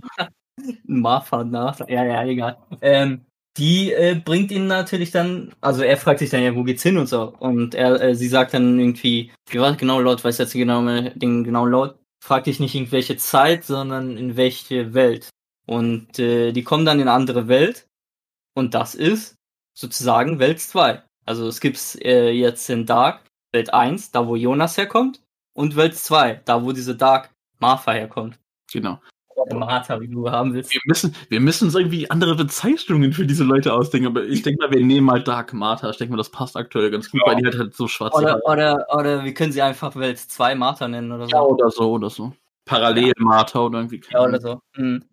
Martha, 0.85 1.45
Martha, 1.45 1.87
ja, 1.88 2.05
ja, 2.05 2.25
egal. 2.25 2.59
Ähm, 2.81 3.27
die 3.61 3.92
äh, 3.92 4.14
bringt 4.14 4.51
ihn 4.51 4.66
natürlich 4.66 5.11
dann, 5.11 5.55
also 5.61 5.83
er 5.83 5.99
fragt 5.99 6.20
sich 6.20 6.31
dann 6.31 6.42
ja, 6.42 6.57
wo 6.57 6.64
geht's 6.64 6.83
hin 6.83 6.96
und 6.96 7.07
so. 7.07 7.35
Und 7.38 7.75
er, 7.75 8.01
äh, 8.01 8.14
sie 8.14 8.29
sagt 8.29 8.55
dann 8.55 8.79
irgendwie, 8.79 9.31
wie 9.51 9.61
war 9.61 9.77
genau 9.77 10.01
laut, 10.01 10.25
weiß 10.25 10.38
jetzt 10.38 10.55
genau 10.55 10.83
den 10.83 11.44
genauen 11.44 11.70
laut, 11.70 11.99
fragt 12.25 12.46
dich 12.46 12.59
nicht 12.59 12.75
in 12.75 12.90
welche 12.90 13.18
Zeit, 13.18 13.64
sondern 13.64 14.16
in 14.16 14.37
welche 14.37 14.94
Welt. 14.94 15.29
Und 15.66 16.18
äh, 16.18 16.53
die 16.53 16.64
kommen 16.64 16.87
dann 16.87 17.01
in 17.01 17.09
eine 17.09 17.12
andere 17.12 17.49
Welt. 17.49 17.87
Und 18.55 18.73
das 18.73 18.94
ist 18.94 19.37
sozusagen 19.75 20.38
Welt 20.38 20.61
2. 20.61 21.03
Also 21.27 21.46
es 21.46 21.61
gibt's 21.61 21.96
äh, 21.96 22.31
jetzt 22.31 22.68
in 22.70 22.87
Dark 22.87 23.27
Welt 23.53 23.75
1, 23.75 24.11
da 24.11 24.27
wo 24.27 24.37
Jonas 24.37 24.79
herkommt, 24.79 25.20
und 25.55 25.77
Welt 25.77 25.96
2, 25.96 26.40
da 26.46 26.64
wo 26.64 26.73
diese 26.73 26.96
Dark 26.96 27.31
Martha 27.59 27.92
herkommt. 27.92 28.38
Genau. 28.73 29.01
Oder 29.40 29.57
Martha, 29.57 30.00
wie 30.00 30.09
du 30.09 30.31
haben 30.31 30.55
willst. 30.55 30.72
Wir 30.72 30.81
müssen, 30.87 31.14
wir 31.29 31.40
müssen 31.40 31.64
uns 31.66 31.74
irgendwie 31.74 32.11
andere 32.11 32.35
Bezeichnungen 32.35 33.12
für 33.12 33.26
diese 33.26 33.44
Leute 33.44 33.72
ausdenken, 33.72 34.09
aber 34.09 34.24
ich 34.24 34.42
denke 34.42 34.64
mal, 34.66 34.72
wir 34.72 34.85
nehmen 34.85 35.07
mal 35.07 35.22
Dark 35.22 35.53
Martha. 35.53 35.90
Ich 35.90 35.96
denke 35.96 36.12
mal, 36.12 36.18
das 36.18 36.31
passt 36.31 36.57
aktuell 36.57 36.90
ganz 36.90 37.11
gut, 37.11 37.20
Ja. 37.24 37.33
weil 37.33 37.42
die 37.42 37.46
hat 37.46 37.59
halt 37.59 37.74
so 37.74 37.88
schwarze 37.88 38.18
Oder, 38.18 38.40
oder, 38.44 38.87
oder 38.92 39.24
wir 39.24 39.35
können 39.35 39.53
sie 39.53 39.62
einfach 39.62 39.96
Welt 39.96 40.18
2 40.18 40.55
Martha 40.55 40.88
nennen 40.88 41.12
oder 41.12 41.26
so. 41.26 41.31
Ja, 41.31 41.42
oder 41.42 41.70
so, 41.70 41.92
oder 41.92 42.11
so. 42.11 42.33
Parallel 42.64 43.12
Martha 43.18 43.61
oder 43.61 43.79
irgendwie. 43.79 44.00
Ja, 44.11 44.22
oder 44.22 44.40
so. 44.40 44.61
Mhm. 44.76 45.05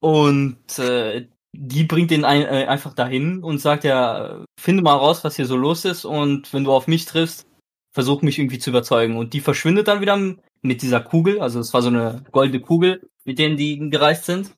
Und 0.00 0.78
äh, 0.78 1.26
die 1.52 1.84
bringt 1.84 2.10
ihn 2.12 2.24
ein, 2.24 2.42
äh, 2.42 2.66
einfach 2.68 2.94
dahin 2.94 3.42
und 3.42 3.58
sagt 3.58 3.84
ja, 3.84 4.44
finde 4.60 4.82
mal 4.82 4.94
raus, 4.94 5.24
was 5.24 5.36
hier 5.36 5.46
so 5.46 5.56
los 5.56 5.84
ist 5.84 6.04
und 6.04 6.52
wenn 6.52 6.64
du 6.64 6.72
auf 6.72 6.86
mich 6.86 7.04
triffst, 7.04 7.46
versuch 7.92 8.22
mich 8.22 8.38
irgendwie 8.38 8.58
zu 8.58 8.70
überzeugen. 8.70 9.16
Und 9.16 9.32
die 9.32 9.40
verschwindet 9.40 9.88
dann 9.88 10.00
wieder 10.00 10.16
mit 10.62 10.82
dieser 10.82 11.00
Kugel, 11.00 11.40
also 11.40 11.60
es 11.60 11.72
war 11.72 11.82
so 11.82 11.88
eine 11.88 12.22
goldene 12.32 12.60
Kugel, 12.60 13.08
mit 13.28 13.38
denen 13.38 13.58
die 13.58 13.90
gereist 13.90 14.24
sind. 14.24 14.54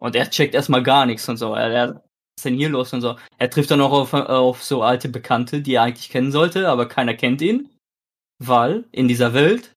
Und 0.00 0.14
er 0.14 0.30
checkt 0.30 0.54
erstmal 0.54 0.84
gar 0.84 1.04
nichts 1.04 1.28
und 1.28 1.36
so. 1.36 1.52
Er, 1.54 1.70
er, 1.70 1.94
was 1.94 2.02
ist 2.38 2.44
denn 2.44 2.54
hier 2.54 2.68
los 2.68 2.92
und 2.92 3.00
so. 3.00 3.16
Er 3.38 3.50
trifft 3.50 3.72
dann 3.72 3.80
auch 3.80 3.90
auf, 3.92 4.14
auf 4.14 4.62
so 4.62 4.82
alte 4.82 5.08
Bekannte, 5.08 5.60
die 5.60 5.74
er 5.74 5.82
eigentlich 5.82 6.10
kennen 6.10 6.30
sollte, 6.30 6.68
aber 6.68 6.86
keiner 6.86 7.14
kennt 7.14 7.42
ihn. 7.42 7.70
Weil 8.38 8.84
in 8.92 9.08
dieser 9.08 9.34
Welt 9.34 9.72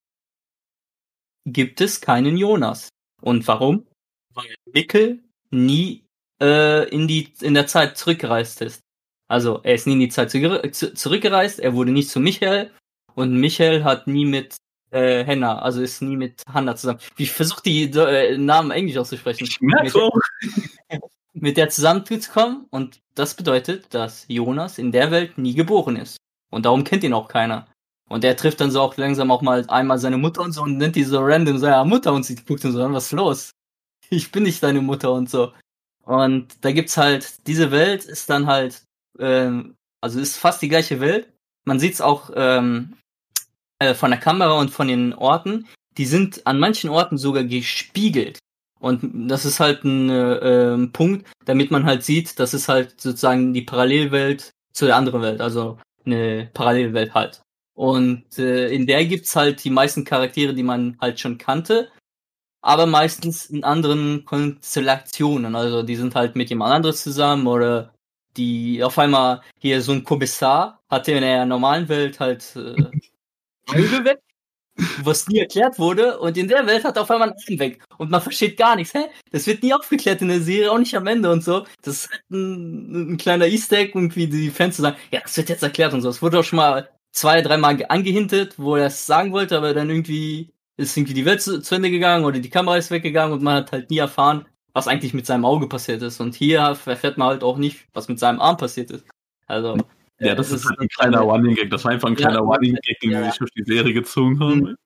gibt 1.46 1.82
es 1.82 2.00
keinen 2.00 2.38
Jonas. 2.38 2.90
Und 3.22 3.48
warum? 3.48 3.88
Weil 4.36 4.54
Mikkel 4.72 5.24
nie 5.50 6.04
äh, 6.40 6.88
in 6.90 7.08
die 7.08 7.34
in 7.42 7.56
der 7.56 7.66
Zeit 7.66 7.98
zurückgereist 7.98 8.62
ist. 8.62 8.82
Also 9.28 9.62
er 9.64 9.74
ist 9.74 9.88
nie 9.88 9.94
in 9.94 10.00
die 10.02 10.10
Zeit 10.10 10.30
zurück- 10.30 10.74
zu- 10.76 10.94
zurückgereist, 10.94 11.60
er 11.60 11.74
wurde 11.74 11.92
nicht 11.92 12.10
zu 12.10 12.20
Michael 12.20 12.72
und 13.16 13.36
Michael 13.40 13.84
hat 13.84 14.06
nie 14.08 14.26
mit 14.26 14.56
äh, 14.92 15.24
Henna, 15.24 15.60
also 15.60 15.82
ist 15.82 16.02
nie 16.02 16.18
mit 16.18 16.44
Hanna 16.52 16.76
zusammen. 16.76 17.00
Ich 17.18 17.32
versuche 17.32 17.62
die 17.64 17.84
äh, 17.84 18.38
Namen 18.38 18.72
Englisch 18.72 18.98
auszusprechen. 18.98 19.46
Ich 19.46 19.60
merk's 19.62 19.94
mit, 19.94 20.04
auch. 20.04 20.20
mit 21.34 21.58
der 21.58 21.70
zusammenzukommen 21.70 22.66
und 22.70 23.00
das 23.16 23.34
bedeutet, 23.34 23.94
dass 23.94 24.26
Jonas 24.28 24.78
in 24.78 24.92
der 24.92 25.12
Welt 25.12 25.38
nie 25.38 25.54
geboren 25.54 25.96
ist. 25.96 26.18
Und 26.50 26.66
darum 26.66 26.84
kennt 26.84 27.04
ihn 27.04 27.14
auch 27.14 27.28
keiner. 27.28 27.68
Und 28.10 28.24
er 28.24 28.38
trifft 28.38 28.62
dann 28.62 28.72
so 28.72 28.82
auch 28.82 28.96
langsam 28.96 29.32
auch 29.32 29.42
mal 29.42 29.66
einmal 29.68 30.00
seine 30.00 30.18
Mutter 30.18 30.42
und 30.42 30.54
so 30.54 30.64
und 30.64 30.78
nennt 30.78 30.96
die 30.96 31.04
so 31.04 31.20
random 31.20 31.58
ja, 31.58 31.84
Mutter 31.84 32.14
und 32.14 32.24
sie 32.24 32.36
guckt 32.36 32.64
ihn 32.64 32.72
so 32.72 32.82
an, 32.82 32.94
was 32.94 33.08
ist 33.08 33.12
los? 33.12 33.52
Ich 34.10 34.32
bin 34.32 34.44
nicht 34.44 34.64
deine 34.64 34.80
Mutter 34.80 35.12
und 35.12 35.30
so. 35.30 35.52
Und 36.04 36.64
da 36.64 36.72
gibt's 36.72 36.96
halt, 36.96 37.46
diese 37.46 37.72
Welt 37.72 38.06
ist 38.06 38.30
dann 38.30 38.48
halt, 38.48 38.84
ähm, 39.20 39.76
also 40.00 40.22
ist 40.22 40.38
fast 40.38 40.62
die 40.62 40.70
gleiche 40.70 41.02
Welt. 41.02 41.34
Man 41.66 41.78
sieht's 41.78 42.00
auch 42.00 42.32
ähm, 42.34 42.96
äh, 43.80 43.94
von 43.94 44.12
der 44.12 44.20
Kamera 44.20 44.60
und 44.60 44.70
von 44.70 44.88
den 44.88 45.14
Orten. 45.14 45.68
Die 45.98 46.06
sind 46.06 46.46
an 46.46 46.60
manchen 46.60 46.90
Orten 46.90 47.18
sogar 47.18 47.44
gespiegelt. 47.44 48.40
Und 48.80 49.30
das 49.30 49.46
ist 49.46 49.60
halt 49.60 49.84
ein 49.84 50.10
äh, 50.10 50.74
ähm, 50.74 50.92
Punkt, 50.92 51.28
damit 51.46 51.72
man 51.72 51.86
halt 51.86 52.04
sieht, 52.04 52.40
das 52.40 52.54
ist 52.54 52.70
halt 52.70 53.02
sozusagen 53.02 53.54
die 53.54 53.64
Parallelwelt 53.64 54.52
zu 54.72 54.86
der 54.86 54.96
anderen 54.96 55.22
Welt, 55.24 55.42
also 55.42 55.80
eine 56.06 56.50
Parallelwelt 56.54 57.14
halt. 57.16 57.42
Und 57.74 58.38
äh, 58.38 58.70
in 58.70 58.86
der 58.88 59.06
gibt's 59.06 59.36
halt 59.36 59.64
die 59.64 59.70
meisten 59.70 60.04
Charaktere, 60.04 60.54
die 60.54 60.64
man 60.64 60.98
halt 61.02 61.20
schon 61.20 61.38
kannte, 61.38 61.90
aber 62.62 62.86
meistens 62.86 63.48
in 63.48 63.64
anderen 63.64 64.26
Konstellationen. 64.26 65.56
Also 65.56 65.84
die 65.84 65.96
sind 65.96 66.16
halt 66.16 66.36
mit 66.36 66.50
jemand 66.50 66.74
anderes 66.74 67.04
zusammen 67.04 67.48
oder 67.48 67.94
die 68.36 68.84
auf 68.84 69.00
einmal 69.00 69.42
hier 69.60 69.82
so 69.82 69.92
ein 69.92 70.04
Kommissar 70.04 70.80
hatte 70.90 71.14
in 71.14 71.22
der 71.22 71.46
normalen 71.46 71.90
Welt 71.90 72.20
halt 72.20 72.56
äh, 72.56 72.76
Auge 73.68 74.06
weg, 74.06 74.20
was 75.04 75.28
nie 75.28 75.40
erklärt 75.40 75.80
wurde 75.80 76.20
und 76.20 76.38
in 76.38 76.48
der 76.48 76.66
Welt 76.68 76.84
hat 76.84 76.98
er 76.98 77.04
auf 77.04 77.12
einmal 77.12 77.30
ein 77.30 77.36
Arm 77.50 77.60
weg 77.60 77.84
und 77.98 78.12
man 78.12 78.22
versteht 78.22 78.58
gar 78.58 78.76
nichts. 78.76 78.94
Hä? 78.94 79.06
Das 79.32 79.48
wird 79.48 79.64
nie 79.64 79.74
aufgeklärt 79.74 80.22
in 80.22 80.30
der 80.30 80.42
Serie, 80.42 80.72
auch 80.72 80.78
nicht 80.78 80.96
am 80.96 81.08
Ende 81.08 81.32
und 81.32 81.44
so. 81.44 81.66
Das 81.82 82.06
ist 82.06 82.12
halt 82.12 82.24
ein, 82.32 83.14
ein 83.14 83.18
kleiner 83.18 83.48
Easter 83.48 83.78
Egg, 83.78 83.92
irgendwie 83.96 84.28
die 84.28 84.50
Fans 84.50 84.76
zu 84.76 84.82
sagen, 84.84 84.98
ja, 85.12 85.20
das 85.22 85.36
wird 85.38 85.50
jetzt 85.50 85.64
erklärt 85.64 85.94
und 85.94 86.02
so. 86.02 86.10
Es 86.10 86.22
wurde 86.22 86.40
auch 86.40 86.44
schon 86.44 86.58
mal 86.58 86.90
zwei, 87.12 87.42
dreimal 87.42 87.84
angehintet, 87.90 88.56
wo 88.58 88.76
er 88.76 88.88
es 88.88 89.06
sagen 89.06 89.32
wollte, 89.32 89.58
aber 89.58 89.74
dann 89.74 89.90
irgendwie 89.90 90.54
ist 90.78 90.96
irgendwie 90.96 91.16
die 91.16 91.26
Welt 91.26 91.42
zu, 91.42 91.62
zu 91.62 91.76
Ende 91.76 91.90
gegangen 91.90 92.26
oder 92.26 92.40
die 92.40 92.50
Kamera 92.50 92.78
ist 92.78 92.92
weggegangen 92.92 93.34
und 93.34 93.42
man 93.42 93.56
hat 93.56 93.72
halt 93.72 93.90
nie 93.90 93.98
erfahren, 93.98 94.46
was 94.74 94.88
eigentlich 94.88 95.14
mit 95.14 95.26
seinem 95.26 95.46
Auge 95.46 95.68
passiert 95.68 96.04
ist. 96.04 96.20
Und 96.20 96.36
hier 96.36 96.60
erfährt 96.60 97.18
man 97.18 97.30
halt 97.30 97.44
auch 97.44 97.58
nicht, 97.58 97.88
was 97.94 98.08
mit 98.08 98.20
seinem 98.20 98.40
Arm 98.40 98.58
passiert 98.58 98.92
ist. 98.92 99.06
Also. 99.48 99.78
Ja, 100.20 100.34
äh, 100.34 100.36
das 100.36 100.52
ist 100.52 100.66
halt 100.66 100.80
ein 100.80 100.82
eine 100.82 100.90
kleiner 100.90 101.20
Running 101.22 101.56
Gag. 101.56 101.70
Das 101.70 101.84
war 101.84 101.92
einfach 101.92 102.08
ein 102.08 102.16
Ja, 102.16 102.30
kleiner 102.30 102.40
Running 102.40 102.76
Gag, 102.82 103.00
den 103.00 103.12
ja, 103.12 103.20
sie 103.20 103.24
ja. 103.26 103.32
sich 103.32 103.40
durch 103.40 103.52
die 103.52 103.64
Serie 103.64 103.94
gezogen 103.94 104.40
haben. 104.40 104.60
Mhm. 104.60 104.78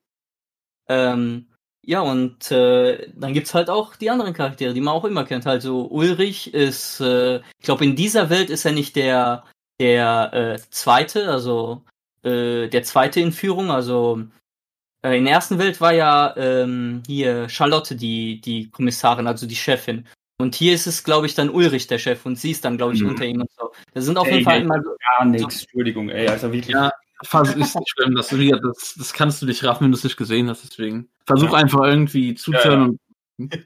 Ähm, 0.88 1.46
ja, 1.84 2.00
und 2.00 2.50
äh, 2.52 3.10
dann 3.14 3.32
gibt's 3.32 3.54
halt 3.54 3.68
auch 3.68 3.96
die 3.96 4.10
anderen 4.10 4.34
Charaktere, 4.34 4.72
die 4.72 4.80
man 4.80 4.94
auch 4.94 5.04
immer 5.04 5.24
kennt. 5.24 5.46
Also 5.46 5.86
Ulrich 5.86 6.54
ist, 6.54 7.00
äh, 7.00 7.38
ich 7.38 7.64
glaube, 7.64 7.84
in 7.84 7.96
dieser 7.96 8.30
Welt 8.30 8.50
ist 8.50 8.64
er 8.64 8.72
nicht 8.72 8.94
der, 8.94 9.44
der 9.80 10.30
äh, 10.32 10.58
zweite, 10.70 11.28
also 11.28 11.84
äh, 12.22 12.68
der 12.68 12.82
zweite 12.84 13.20
in 13.20 13.32
Führung. 13.32 13.70
Also 13.72 14.22
äh, 15.02 15.18
in 15.18 15.24
der 15.24 15.34
ersten 15.34 15.58
Welt 15.58 15.80
war 15.80 15.92
ja 15.92 16.36
ähm, 16.36 17.02
hier 17.06 17.48
Charlotte 17.48 17.96
die, 17.96 18.40
die 18.40 18.70
Kommissarin, 18.70 19.26
also 19.26 19.46
die 19.46 19.56
Chefin. 19.56 20.06
Und 20.42 20.54
hier 20.54 20.74
ist 20.74 20.86
es, 20.86 21.04
glaube 21.04 21.26
ich, 21.26 21.34
dann 21.34 21.48
Ulrich 21.50 21.86
der 21.86 21.98
Chef 21.98 22.26
und 22.26 22.36
sie 22.38 22.50
ist 22.50 22.64
dann, 22.64 22.76
glaube 22.76 22.94
ich, 22.94 23.00
Mhm. 23.02 23.08
unter 23.08 23.24
ihm 23.24 23.40
und 23.40 23.50
so. 23.58 23.70
Das 23.94 24.04
sind 24.04 24.18
auf 24.18 24.26
Ey, 24.26 24.34
jeden 24.34 24.44
Fall 24.44 24.56
ey. 24.58 24.62
immer 24.62 24.78
Gar 25.18 25.24
nichts, 25.26 25.62
Entschuldigung, 25.62 26.08
ey, 26.10 26.28
also 26.28 26.52
wirklich. 26.52 26.74
Ja, 26.74 26.90
Versuch, 27.24 27.56
ist 27.56 27.76
nicht 27.76 27.90
schlimm, 27.90 28.14
das, 28.16 28.28
das, 28.30 28.94
das 28.98 29.12
kannst 29.12 29.40
du 29.40 29.46
nicht 29.46 29.62
raffen, 29.64 29.84
wenn 29.84 29.92
du 29.92 29.96
es 29.96 30.04
nicht 30.04 30.16
gesehen 30.16 30.48
hast, 30.50 30.64
deswegen. 30.68 31.08
Versuch 31.26 31.52
Ja. 31.52 31.58
einfach 31.58 31.84
irgendwie 31.84 32.34
zuzuhören 32.34 32.98
und 33.38 33.64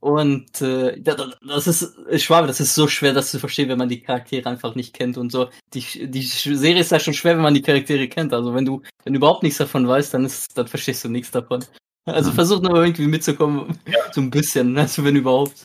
Und 0.00 0.60
äh, 0.60 1.00
da- 1.00 1.14
da- 1.14 1.32
das 1.46 1.68
ist, 1.68 1.96
ich 2.10 2.24
schwabe, 2.24 2.48
das 2.48 2.58
ist 2.58 2.74
so 2.74 2.88
schwer, 2.88 3.12
das 3.12 3.30
zu 3.30 3.38
verstehen, 3.38 3.68
wenn 3.68 3.78
man 3.78 3.88
die 3.88 4.02
Charaktere 4.02 4.48
einfach 4.50 4.74
nicht 4.74 4.94
kennt 4.94 5.16
und 5.16 5.30
so. 5.30 5.48
Die, 5.74 6.08
die 6.10 6.22
Serie 6.22 6.80
ist 6.80 6.90
ja 6.90 6.98
schon 6.98 7.14
schwer, 7.14 7.36
wenn 7.36 7.42
man 7.42 7.54
die 7.54 7.62
Charaktere 7.62 8.08
kennt. 8.08 8.32
Also 8.34 8.52
wenn 8.52 8.64
du, 8.64 8.82
wenn 9.04 9.12
du 9.12 9.18
überhaupt 9.18 9.44
nichts 9.44 9.58
davon 9.58 9.86
weißt, 9.86 10.12
dann 10.14 10.24
ist, 10.24 10.58
dann 10.58 10.66
verstehst 10.66 11.04
du 11.04 11.08
nichts 11.08 11.30
davon. 11.30 11.64
Also 12.04 12.30
Ja. 12.30 12.34
versuch 12.34 12.60
nur 12.60 12.82
irgendwie 12.82 13.06
mitzukommen, 13.06 13.78
so 14.12 14.20
ein 14.20 14.30
bisschen, 14.30 14.76
also 14.76 15.04
wenn 15.04 15.14
überhaupt. 15.14 15.62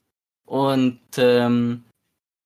Und 0.48 1.00
ähm, 1.18 1.84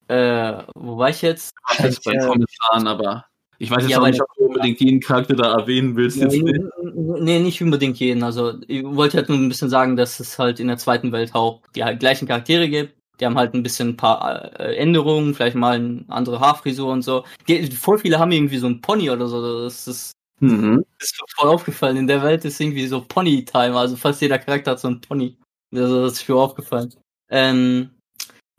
äh, 0.08 0.62
wo 0.74 0.98
war 0.98 1.08
ich 1.08 1.22
jetzt? 1.22 1.54
was 1.68 1.78
jetzt 1.78 2.04
bei 2.04 2.12
äh, 2.12 2.26
Kommissaren, 2.26 2.86
aber 2.86 3.24
ich 3.58 3.70
weiß 3.70 3.82
jetzt 3.84 3.92
Ja, 3.92 4.00
auch 4.00 4.06
nicht, 4.06 4.20
ob 4.20 4.28
du 4.36 4.46
unbedingt 4.46 4.80
jeden 4.80 5.00
Charakter 5.00 5.34
da 5.34 5.54
erwähnen 5.58 5.96
willst. 5.96 6.18
Nee, 6.18 6.24
Jetzt. 6.24 6.60
nee, 6.82 7.38
nicht 7.38 7.62
unbedingt 7.62 7.98
jeden. 7.98 8.22
Also 8.22 8.54
ich 8.66 8.84
wollte 8.84 9.18
halt 9.18 9.28
nur 9.28 9.38
ein 9.38 9.48
bisschen 9.48 9.70
sagen, 9.70 9.96
dass 9.96 10.20
es 10.20 10.38
halt 10.38 10.58
in 10.60 10.66
der 10.66 10.78
zweiten 10.78 11.12
Welt 11.12 11.34
auch 11.34 11.62
die 11.74 11.84
halt 11.84 12.00
gleichen 12.00 12.26
Charaktere 12.28 12.68
gibt. 12.68 12.94
Die 13.20 13.26
haben 13.26 13.38
halt 13.38 13.54
ein 13.54 13.62
bisschen 13.62 13.90
ein 13.90 13.96
paar 13.96 14.58
äh, 14.58 14.74
Änderungen, 14.76 15.34
vielleicht 15.34 15.54
mal 15.54 15.76
eine 15.76 16.04
andere 16.08 16.40
Haarfrisur 16.40 16.92
und 16.92 17.02
so. 17.02 17.24
Die, 17.46 17.70
voll 17.70 17.98
viele 17.98 18.18
haben 18.18 18.32
irgendwie 18.32 18.58
so 18.58 18.66
ein 18.66 18.80
Pony 18.80 19.10
oder 19.10 19.28
so. 19.28 19.62
Das 19.62 19.86
ist 19.86 20.12
Mhm. 20.42 20.84
Das 20.98 21.10
ist 21.10 21.20
mir 21.20 21.26
voll 21.36 21.50
aufgefallen. 21.50 21.96
In 21.96 22.08
der 22.08 22.22
Welt 22.22 22.44
ist 22.44 22.60
irgendwie 22.60 22.88
so 22.88 23.00
Pony-Time. 23.00 23.76
Also 23.78 23.94
fast 23.94 24.20
jeder 24.20 24.40
Charakter 24.40 24.72
hat 24.72 24.80
so 24.80 24.88
ein 24.88 25.00
Pony. 25.00 25.36
Also 25.72 26.02
das 26.02 26.14
ist 26.14 26.28
mir 26.28 26.34
aufgefallen. 26.34 26.92
Ähm, 27.32 27.90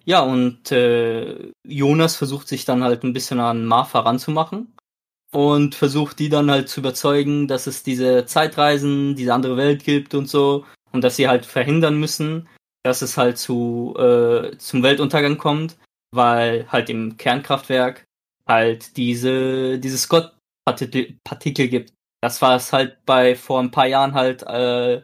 ja, 0.04 0.22
und 0.22 0.72
äh, 0.72 1.52
Jonas 1.66 2.16
versucht 2.16 2.48
sich 2.48 2.66
dann 2.66 2.84
halt 2.84 3.04
ein 3.04 3.14
bisschen 3.14 3.40
an 3.40 3.66
Martha 3.66 4.00
ranzumachen 4.00 4.74
und 5.32 5.76
versucht 5.76 6.20
die 6.20 6.30
dann 6.30 6.52
halt 6.52 6.70
zu 6.70 6.82
überzeugen, 6.82 7.48
dass 7.48 7.68
es 7.68 7.84
diese 7.84 8.26
Zeitreisen, 8.26 9.16
diese 9.16 9.34
andere 9.34 9.56
Welt 9.58 9.84
gibt 9.84 10.14
und 10.16 10.28
so 10.28 10.66
und 10.92 11.04
dass 11.04 11.16
sie 11.16 11.28
halt 11.28 11.46
verhindern 11.46 12.00
müssen, 12.00 12.50
dass 12.84 13.02
es 13.02 13.18
halt 13.18 13.38
zu 13.38 13.96
äh, 13.98 14.58
zum 14.58 14.84
Weltuntergang 14.84 15.38
kommt, 15.38 15.78
weil 16.12 16.68
halt 16.70 16.90
im 16.90 17.16
Kernkraftwerk 17.18 18.06
halt 18.48 18.98
diese 18.98 19.80
diese 19.80 19.98
Scott-Partikel 19.98 21.18
Partikel 21.24 21.70
gibt. 21.70 21.94
Das 22.22 22.42
war 22.42 22.56
es 22.56 22.74
halt 22.74 22.98
bei 23.06 23.36
vor 23.36 23.60
ein 23.62 23.72
paar 23.72 23.88
Jahren 23.88 24.14
halt 24.14 24.44
äh, 24.44 25.02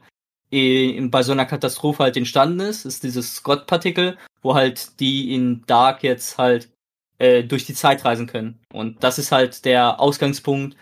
bei 0.51 1.23
so 1.23 1.31
einer 1.31 1.45
Katastrophe 1.45 2.03
halt 2.03 2.17
entstanden 2.17 2.59
ist, 2.62 2.85
ist 2.85 3.03
dieses 3.03 3.35
Scott-Partikel, 3.35 4.17
wo 4.41 4.55
halt 4.55 4.99
die 4.99 5.33
in 5.33 5.63
Dark 5.67 6.03
jetzt 6.03 6.38
halt 6.38 6.69
äh, 7.19 7.43
durch 7.43 7.65
die 7.65 7.73
Zeit 7.75 8.03
reisen 8.03 8.27
können. 8.27 8.59
Und 8.73 9.03
das 9.03 9.19
ist 9.19 9.31
halt 9.31 9.65
der 9.65 9.99
Ausgangspunkt, 9.99 10.75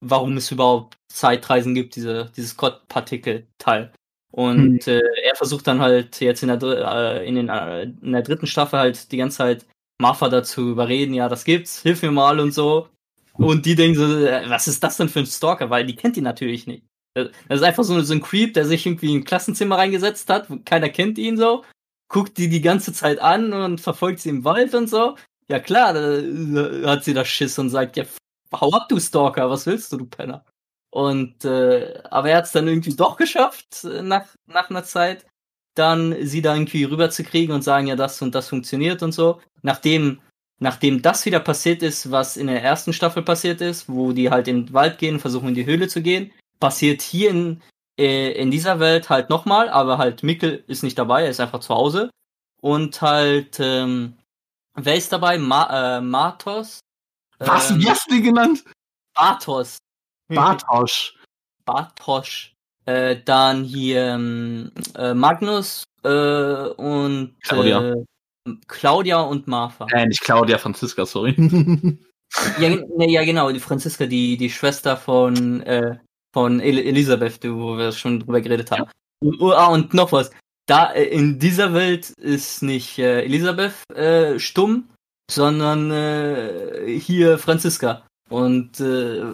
warum 0.00 0.36
es 0.36 0.50
überhaupt 0.50 0.96
Zeitreisen 1.08 1.74
gibt, 1.74 1.94
diese, 1.94 2.32
dieses 2.36 2.50
Scott-Partikel-Teil. 2.52 3.92
Und 4.32 4.88
äh, 4.88 5.02
er 5.24 5.36
versucht 5.36 5.66
dann 5.66 5.80
halt 5.80 6.20
jetzt 6.20 6.42
in 6.42 6.48
der, 6.48 6.62
äh, 6.62 7.28
in, 7.28 7.34
den, 7.34 7.48
äh, 7.48 7.82
in 7.82 8.12
der 8.12 8.22
dritten 8.22 8.46
Staffel 8.46 8.78
halt 8.78 9.12
die 9.12 9.18
ganze 9.18 9.38
Zeit 9.38 9.66
Martha 10.00 10.28
dazu 10.28 10.70
überreden, 10.70 11.14
ja, 11.14 11.28
das 11.28 11.44
gibt's, 11.44 11.82
hilf 11.82 12.02
mir 12.02 12.10
mal 12.10 12.40
und 12.40 12.52
so. 12.52 12.88
Und 13.34 13.66
die 13.66 13.74
denken 13.74 13.98
so, 13.98 14.26
äh, 14.26 14.48
was 14.48 14.68
ist 14.68 14.82
das 14.82 14.96
denn 14.96 15.08
für 15.08 15.20
ein 15.20 15.26
Stalker? 15.26 15.70
Weil 15.70 15.86
die 15.86 15.94
kennt 15.94 16.16
ihn 16.16 16.24
natürlich 16.24 16.66
nicht. 16.66 16.84
Das 17.14 17.30
ist 17.48 17.62
einfach 17.62 17.84
so, 17.84 17.94
ein 17.94 18.22
Creep, 18.22 18.54
der 18.54 18.64
sich 18.64 18.86
irgendwie 18.86 19.12
in 19.12 19.20
ein 19.20 19.24
Klassenzimmer 19.24 19.76
reingesetzt 19.76 20.28
hat, 20.30 20.48
keiner 20.64 20.88
kennt 20.88 21.18
ihn 21.18 21.36
so, 21.36 21.64
guckt 22.08 22.38
die 22.38 22.48
die 22.48 22.62
ganze 22.62 22.92
Zeit 22.92 23.20
an 23.20 23.52
und 23.52 23.80
verfolgt 23.80 24.20
sie 24.20 24.30
im 24.30 24.44
Wald 24.44 24.74
und 24.74 24.88
so. 24.88 25.16
Ja 25.48 25.60
klar, 25.60 25.92
da, 25.92 26.20
da 26.20 26.90
hat 26.90 27.04
sie 27.04 27.14
das 27.14 27.28
Schiss 27.28 27.58
und 27.58 27.70
sagt, 27.70 27.96
ja, 27.96 28.04
hau 28.52 28.72
ab, 28.72 28.88
du 28.88 28.98
Stalker, 28.98 29.50
was 29.50 29.66
willst 29.66 29.92
du, 29.92 29.98
du 29.98 30.06
Penner? 30.06 30.44
Und 30.90 31.44
äh, 31.44 32.02
aber 32.10 32.30
er 32.30 32.38
hat 32.38 32.44
es 32.44 32.52
dann 32.52 32.68
irgendwie 32.68 32.94
doch 32.94 33.16
geschafft, 33.16 33.84
äh, 33.84 34.02
nach, 34.02 34.26
nach 34.46 34.70
einer 34.70 34.84
Zeit, 34.84 35.26
dann 35.74 36.14
sie 36.20 36.42
da 36.42 36.54
irgendwie 36.54 36.84
rüberzukriegen 36.84 37.54
und 37.54 37.62
sagen, 37.62 37.86
ja, 37.86 37.96
das 37.96 38.20
und 38.20 38.34
das 38.34 38.48
funktioniert 38.48 39.02
und 39.02 39.12
so. 39.12 39.40
Nachdem, 39.62 40.20
nachdem 40.58 41.00
das 41.00 41.24
wieder 41.24 41.40
passiert 41.40 41.82
ist, 41.82 42.10
was 42.10 42.36
in 42.36 42.46
der 42.48 42.62
ersten 42.62 42.92
Staffel 42.92 43.22
passiert 43.22 43.62
ist, 43.62 43.88
wo 43.88 44.12
die 44.12 44.30
halt 44.30 44.48
in 44.48 44.66
den 44.66 44.74
Wald 44.74 44.98
gehen, 44.98 45.18
versuchen 45.18 45.48
in 45.48 45.54
die 45.54 45.66
Höhle 45.66 45.88
zu 45.88 46.02
gehen, 46.02 46.30
passiert 46.62 47.02
hier 47.02 47.30
in, 47.30 47.60
äh, 47.98 48.30
in 48.40 48.52
dieser 48.52 48.78
Welt 48.78 49.10
halt 49.10 49.30
nochmal, 49.30 49.68
aber 49.68 49.98
halt 49.98 50.22
Mikkel 50.22 50.62
ist 50.68 50.84
nicht 50.84 50.96
dabei, 50.96 51.24
er 51.24 51.30
ist 51.30 51.40
einfach 51.40 51.58
zu 51.58 51.74
Hause. 51.74 52.08
Und 52.60 53.02
halt, 53.02 53.58
ähm, 53.58 54.16
wer 54.74 54.94
ist 54.94 55.12
dabei? 55.12 55.38
Ma 55.38 55.96
äh, 55.96 56.00
Matos? 56.00 56.78
Was? 57.40 57.72
Ähm, 57.72 57.80
Wie 57.80 57.90
hast 57.90 58.08
du 58.08 58.14
die 58.14 58.22
genannt? 58.22 58.62
Bartos. 59.12 59.78
Bartosch. 60.28 61.18
Bartosch. 61.64 62.54
Äh, 62.84 63.16
dann 63.24 63.64
hier 63.64 64.14
ähm, 64.14 64.70
äh, 64.96 65.14
Magnus 65.14 65.82
äh, 66.04 66.08
und 66.08 67.34
Claudia. 67.42 67.90
Äh, 67.90 68.04
Claudia 68.68 69.20
und 69.20 69.48
Martha. 69.48 69.86
Äh, 69.92 70.06
nicht 70.06 70.20
Claudia, 70.20 70.58
Franziska, 70.58 71.04
sorry. 71.04 71.34
Ja, 72.58 72.70
nee, 72.96 73.12
ja, 73.12 73.24
genau, 73.24 73.52
die 73.52 73.60
Franziska, 73.60 74.06
die, 74.06 74.38
die 74.38 74.48
Schwester 74.48 74.96
von, 74.96 75.60
äh, 75.64 75.98
von 76.32 76.60
El 76.60 76.78
Elisabeth, 76.78 77.38
wo 77.44 77.76
wir 77.76 77.92
schon 77.92 78.20
drüber 78.20 78.40
geredet 78.40 78.70
haben. 78.70 78.90
Oh, 79.40 79.50
ah, 79.50 79.68
und 79.68 79.94
noch 79.94 80.12
was. 80.12 80.30
Da, 80.66 80.92
äh, 80.92 81.04
in 81.04 81.38
dieser 81.38 81.74
Welt 81.74 82.10
ist 82.10 82.62
nicht 82.62 82.98
äh, 82.98 83.22
Elisabeth 83.22 83.74
äh, 83.94 84.38
stumm, 84.38 84.88
sondern 85.30 85.90
äh, 85.90 86.98
hier 86.98 87.38
Franziska. 87.38 88.06
Und 88.28 88.80
äh, 88.80 89.24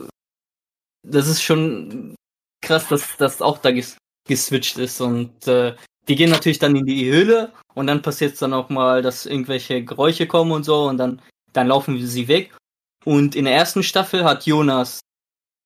das 1.03 1.29
ist 1.29 1.43
schon 1.43 2.15
krass, 2.61 2.89
dass 2.89 3.17
das 3.17 3.43
auch 3.43 3.59
da 3.59 3.71
ges 3.71 3.97
geswitcht 4.27 4.79
ist. 4.79 5.01
Und 5.01 5.47
äh, 5.47 5.75
die 6.09 6.17
gehen 6.17 6.31
natürlich 6.31 6.59
dann 6.59 6.77
in 6.77 6.87
die 6.87 7.11
Höhle 7.11 7.53
und 7.75 7.87
dann 7.87 8.03
passiert 8.03 8.35
es 8.35 8.41
dann 8.41 8.55
auch 8.55 8.69
mal, 8.69 9.03
dass 9.03 9.27
irgendwelche 9.27 9.85
Geräusche 9.85 10.27
kommen 10.27 10.53
und 10.53 10.65
so 10.65 10.89
und 10.89 10.99
dann, 10.99 11.23
dann 11.53 11.69
laufen 11.69 11.99
sie 12.07 12.29
weg. 12.29 12.57
Und 13.05 13.37
in 13.37 13.45
der 13.45 13.55
ersten 13.55 13.83
Staffel 13.83 14.25
hat 14.25 14.47
Jonas 14.47 15.01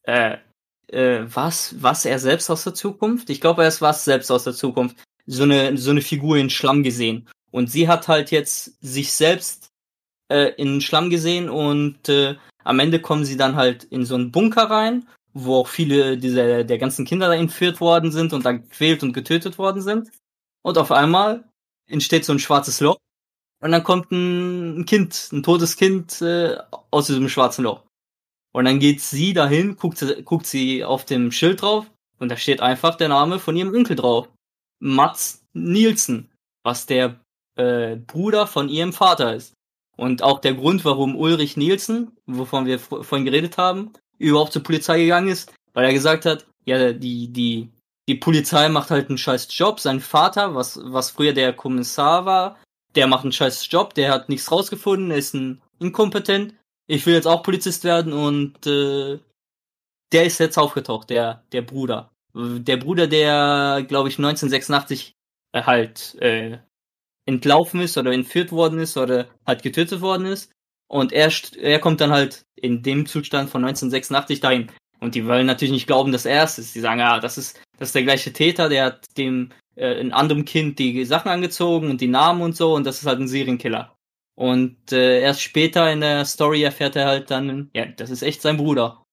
äh, 0.04 0.38
äh, 0.92 1.24
was, 1.26 1.82
was 1.82 2.04
er 2.04 2.18
selbst 2.18 2.50
aus 2.50 2.64
der 2.64 2.74
Zukunft? 2.74 3.30
Ich 3.30 3.40
glaube, 3.40 3.62
er 3.62 3.68
ist 3.68 3.82
was 3.82 4.04
selbst 4.04 4.30
aus 4.30 4.44
der 4.44 4.54
Zukunft. 4.54 4.96
So 5.26 5.44
eine, 5.44 5.76
so 5.76 5.90
eine 5.90 6.02
Figur 6.02 6.36
in 6.36 6.50
Schlamm 6.50 6.82
gesehen. 6.82 7.28
Und 7.50 7.70
sie 7.70 7.88
hat 7.88 8.08
halt 8.08 8.30
jetzt 8.30 8.76
sich 8.80 9.12
selbst 9.12 9.70
äh, 10.28 10.52
in 10.56 10.80
Schlamm 10.80 11.10
gesehen 11.10 11.50
und 11.50 12.08
äh, 12.08 12.36
am 12.64 12.78
Ende 12.78 13.00
kommen 13.00 13.24
sie 13.24 13.36
dann 13.36 13.56
halt 13.56 13.84
in 13.84 14.04
so 14.04 14.14
einen 14.14 14.32
Bunker 14.32 14.70
rein, 14.70 15.06
wo 15.34 15.56
auch 15.56 15.68
viele 15.68 16.16
dieser 16.16 16.64
der 16.64 16.78
ganzen 16.78 17.04
Kinder 17.04 17.28
da 17.28 17.34
entführt 17.34 17.80
worden 17.80 18.10
sind 18.12 18.32
und 18.32 18.44
dann 18.44 18.62
gequält 18.62 19.02
und 19.02 19.12
getötet 19.12 19.58
worden 19.58 19.82
sind. 19.82 20.10
Und 20.62 20.78
auf 20.78 20.92
einmal 20.92 21.44
entsteht 21.88 22.24
so 22.24 22.32
ein 22.32 22.38
schwarzes 22.38 22.80
Loch 22.80 22.98
und 23.60 23.72
dann 23.72 23.84
kommt 23.84 24.10
ein 24.10 24.86
Kind, 24.86 25.28
ein 25.32 25.42
totes 25.42 25.76
Kind 25.76 26.20
äh, 26.22 26.56
aus 26.90 27.06
diesem 27.06 27.28
schwarzen 27.28 27.64
Loch. 27.64 27.82
Und 28.52 28.66
dann 28.66 28.78
geht 28.78 29.00
sie 29.00 29.32
dahin, 29.32 29.76
guckt, 29.76 29.98
sie- 29.98 30.22
guckt 30.22 30.46
sie 30.46 30.84
auf 30.84 31.04
dem 31.04 31.32
Schild 31.32 31.62
drauf 31.62 31.90
und 32.18 32.30
da 32.30 32.36
steht 32.36 32.60
einfach 32.60 32.96
der 32.96 33.08
Name 33.08 33.38
von 33.38 33.56
ihrem 33.56 33.74
Onkel 33.74 33.96
drauf. 33.96 34.28
Mats 34.78 35.42
Nielsen, 35.54 36.30
was 36.62 36.86
der 36.86 37.20
äh, 37.56 37.96
Bruder 37.96 38.46
von 38.46 38.68
ihrem 38.68 38.92
Vater 38.92 39.34
ist. 39.34 39.54
Und 39.96 40.22
auch 40.22 40.40
der 40.40 40.54
Grund, 40.54 40.84
warum 40.84 41.16
Ulrich 41.16 41.56
Nielsen, 41.56 42.12
wovon 42.26 42.66
wir 42.66 42.78
vor- 42.78 43.04
vorhin 43.04 43.24
geredet 43.26 43.58
haben, 43.58 43.92
überhaupt 44.18 44.52
zur 44.52 44.62
Polizei 44.62 45.00
gegangen 45.00 45.28
ist, 45.28 45.52
weil 45.74 45.84
er 45.84 45.92
gesagt 45.92 46.24
hat, 46.24 46.46
ja, 46.64 46.92
die, 46.92 47.28
die, 47.28 47.68
die 48.08 48.14
Polizei 48.14 48.68
macht 48.68 48.90
halt 48.90 49.08
einen 49.08 49.18
scheiß 49.18 49.48
Job. 49.50 49.80
Sein 49.80 50.00
Vater, 50.00 50.54
was, 50.54 50.80
was 50.82 51.10
früher 51.10 51.32
der 51.32 51.52
Kommissar 51.52 52.24
war, 52.24 52.58
der 52.94 53.06
macht 53.06 53.24
einen 53.24 53.32
scheiß 53.32 53.68
Job, 53.70 53.94
der 53.94 54.12
hat 54.12 54.28
nichts 54.28 54.50
rausgefunden, 54.50 55.10
ist 55.10 55.34
ein 55.34 55.60
inkompetent. 55.78 56.54
Ich 56.86 57.06
will 57.06 57.14
jetzt 57.14 57.26
auch 57.26 57.42
Polizist 57.42 57.84
werden 57.84 58.12
und 58.12 58.66
äh, 58.66 59.18
der 60.12 60.24
ist 60.24 60.38
jetzt 60.38 60.58
aufgetaucht, 60.58 61.10
der, 61.10 61.44
der 61.52 61.62
Bruder. 61.62 62.10
Der 62.34 62.76
Bruder, 62.76 63.06
der, 63.06 63.84
glaube 63.86 64.08
ich, 64.08 64.18
1986 64.18 65.14
äh, 65.52 65.62
halt 65.62 66.16
äh, 66.20 66.58
entlaufen 67.26 67.80
ist 67.80 67.96
oder 67.98 68.12
entführt 68.12 68.52
worden 68.52 68.78
ist 68.78 68.96
oder 68.96 69.28
halt 69.46 69.62
getötet 69.62 70.00
worden 70.00 70.26
ist. 70.26 70.50
Und 70.88 71.12
er, 71.12 71.32
er 71.58 71.78
kommt 71.78 72.00
dann 72.00 72.10
halt 72.10 72.44
in 72.56 72.82
dem 72.82 73.06
Zustand 73.06 73.48
von 73.48 73.64
1986 73.64 74.40
dahin. 74.40 74.70
Und 75.00 75.14
die 75.14 75.26
wollen 75.26 75.46
natürlich 75.46 75.72
nicht 75.72 75.86
glauben, 75.86 76.12
dass 76.12 76.26
er 76.26 76.44
es 76.44 76.58
ist. 76.58 76.74
Die 76.74 76.80
sagen, 76.80 77.00
ja, 77.00 77.18
das 77.18 77.38
ist, 77.38 77.60
das 77.78 77.88
ist 77.88 77.94
der 77.94 78.04
gleiche 78.04 78.32
Täter, 78.32 78.68
der 78.68 78.84
hat 78.84 79.06
dem 79.16 79.50
äh, 79.74 80.00
ein 80.00 80.12
anderem 80.12 80.44
Kind 80.44 80.78
die 80.78 81.04
Sachen 81.04 81.30
angezogen 81.30 81.90
und 81.90 82.00
die 82.00 82.08
Namen 82.08 82.42
und 82.42 82.56
so 82.56 82.74
und 82.74 82.84
das 82.84 83.00
ist 83.00 83.06
halt 83.06 83.20
ein 83.20 83.28
Serienkiller. 83.28 83.96
Und 84.42 84.90
äh, 84.90 85.20
erst 85.20 85.40
später 85.40 85.92
in 85.92 86.00
der 86.00 86.24
Story 86.24 86.64
erfährt 86.64 86.96
er 86.96 87.06
halt 87.06 87.30
dann, 87.30 87.70
ja, 87.74 87.86
das 87.86 88.10
ist 88.10 88.22
echt 88.22 88.42
sein 88.42 88.56
Bruder. 88.56 89.04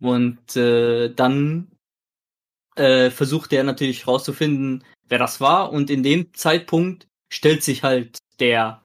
Und 0.00 0.54
äh, 0.54 1.08
dann 1.12 1.72
äh, 2.76 3.10
versucht 3.10 3.52
er 3.52 3.64
natürlich 3.64 4.06
rauszufinden, 4.06 4.84
wer 5.08 5.18
das 5.18 5.40
war. 5.40 5.72
Und 5.72 5.90
in 5.90 6.04
dem 6.04 6.32
Zeitpunkt 6.34 7.08
stellt 7.32 7.64
sich 7.64 7.82
halt 7.82 8.18
der 8.38 8.84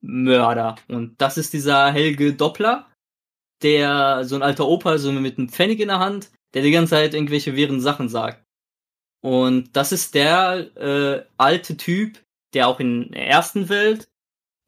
Mörder. 0.00 0.76
Und 0.86 1.20
das 1.20 1.36
ist 1.36 1.52
dieser 1.52 1.90
Helge 1.90 2.34
Doppler, 2.34 2.88
der 3.62 4.24
so 4.24 4.36
ein 4.36 4.42
alter 4.44 4.68
Opa, 4.68 4.98
so 4.98 5.10
mit 5.10 5.36
einem 5.36 5.48
Pfennig 5.48 5.80
in 5.80 5.88
der 5.88 5.98
Hand, 5.98 6.30
der 6.54 6.62
die 6.62 6.70
ganze 6.70 6.90
Zeit 6.90 7.14
irgendwelche 7.14 7.56
wirren 7.56 7.80
Sachen 7.80 8.08
sagt. 8.08 8.44
Und 9.20 9.76
das 9.76 9.90
ist 9.90 10.14
der 10.14 10.76
äh, 10.76 11.26
alte 11.38 11.76
Typ, 11.76 12.22
der 12.54 12.68
auch 12.68 12.78
in 12.78 13.10
der 13.10 13.26
ersten 13.26 13.68
Welt 13.68 14.06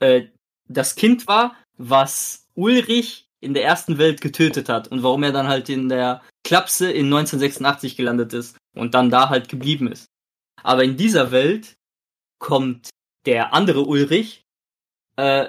äh, 0.00 0.26
das 0.70 0.94
Kind 0.94 1.26
war, 1.26 1.56
was 1.76 2.46
Ulrich 2.54 3.26
in 3.40 3.54
der 3.54 3.64
ersten 3.64 3.98
Welt 3.98 4.20
getötet 4.20 4.68
hat 4.68 4.88
und 4.88 5.02
warum 5.02 5.22
er 5.22 5.32
dann 5.32 5.48
halt 5.48 5.68
in 5.68 5.88
der 5.88 6.22
Klapse 6.44 6.90
in 6.90 7.06
1986 7.06 7.96
gelandet 7.96 8.32
ist 8.32 8.56
und 8.76 8.94
dann 8.94 9.10
da 9.10 9.28
halt 9.28 9.48
geblieben 9.48 9.90
ist. 9.90 10.06
Aber 10.62 10.84
in 10.84 10.96
dieser 10.96 11.30
Welt 11.30 11.76
kommt 12.38 12.90
der 13.26 13.52
andere 13.54 13.82
Ulrich 13.82 14.42
äh, 15.16 15.48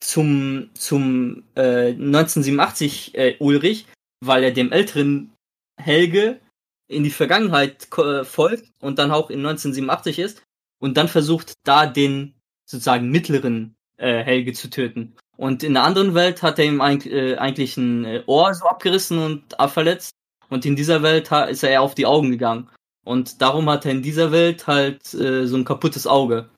zum 0.00 0.70
zum 0.74 1.44
äh, 1.54 1.90
1987 1.90 3.14
äh, 3.14 3.36
Ulrich, 3.40 3.86
weil 4.20 4.44
er 4.44 4.52
dem 4.52 4.72
älteren 4.72 5.32
Helge 5.80 6.40
in 6.88 7.04
die 7.04 7.10
Vergangenheit 7.10 7.88
äh, 7.98 8.24
folgt 8.24 8.70
und 8.80 8.98
dann 8.98 9.10
auch 9.10 9.30
in 9.30 9.40
1987 9.40 10.18
ist 10.18 10.42
und 10.78 10.96
dann 10.96 11.08
versucht 11.08 11.54
da 11.64 11.86
den 11.86 12.34
sozusagen 12.64 13.10
mittleren 13.10 13.75
äh, 13.96 14.22
Helge 14.22 14.52
zu 14.52 14.70
töten. 14.70 15.14
Und 15.36 15.62
in 15.62 15.74
der 15.74 15.84
anderen 15.84 16.14
Welt 16.14 16.42
hat 16.42 16.58
er 16.58 16.64
ihm 16.64 16.80
eigentlich, 16.80 17.12
äh, 17.12 17.36
eigentlich 17.36 17.76
ein 17.76 18.04
äh, 18.04 18.22
Ohr 18.26 18.54
so 18.54 18.66
abgerissen 18.66 19.18
und 19.18 19.56
verletzt. 19.70 20.12
Und 20.48 20.64
in 20.64 20.76
dieser 20.76 21.02
Welt 21.02 21.30
ist 21.50 21.62
er 21.62 21.70
eher 21.70 21.82
auf 21.82 21.94
die 21.94 22.06
Augen 22.06 22.30
gegangen. 22.30 22.68
Und 23.04 23.42
darum 23.42 23.68
hat 23.68 23.84
er 23.84 23.92
in 23.92 24.02
dieser 24.02 24.32
Welt 24.32 24.66
halt 24.66 25.12
äh, 25.14 25.46
so 25.46 25.56
ein 25.56 25.64
kaputtes 25.64 26.06
Auge. 26.06 26.48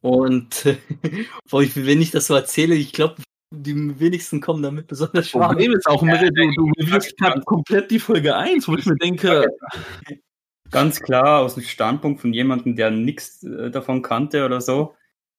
Und 0.00 0.64
wenn 1.50 2.02
ich 2.02 2.10
das 2.10 2.26
so 2.26 2.34
erzähle, 2.34 2.74
ich 2.74 2.92
glaube, 2.92 3.16
die 3.50 3.98
wenigsten 4.00 4.40
kommen 4.40 4.62
damit 4.62 4.86
besonders 4.86 5.28
schwach. 5.28 5.48
Problem 5.48 5.72
ist 5.72 5.86
auch, 5.86 6.02
Mirre, 6.02 6.30
du, 6.32 6.72
du 6.76 6.86
gerade 6.86 7.40
komplett 7.42 7.90
die 7.90 7.98
Folge 7.98 8.34
1, 8.36 8.66
wo 8.68 8.76
ich 8.76 8.86
mir 8.86 8.96
denke, 8.96 9.46
Ganz 10.70 11.00
klar 11.00 11.40
aus 11.40 11.54
dem 11.54 11.62
Standpunkt 11.62 12.20
von 12.20 12.32
jemandem, 12.32 12.76
der 12.76 12.90
nichts 12.90 13.40
davon 13.40 14.02
kannte 14.02 14.44
oder 14.44 14.60
so. 14.60 14.94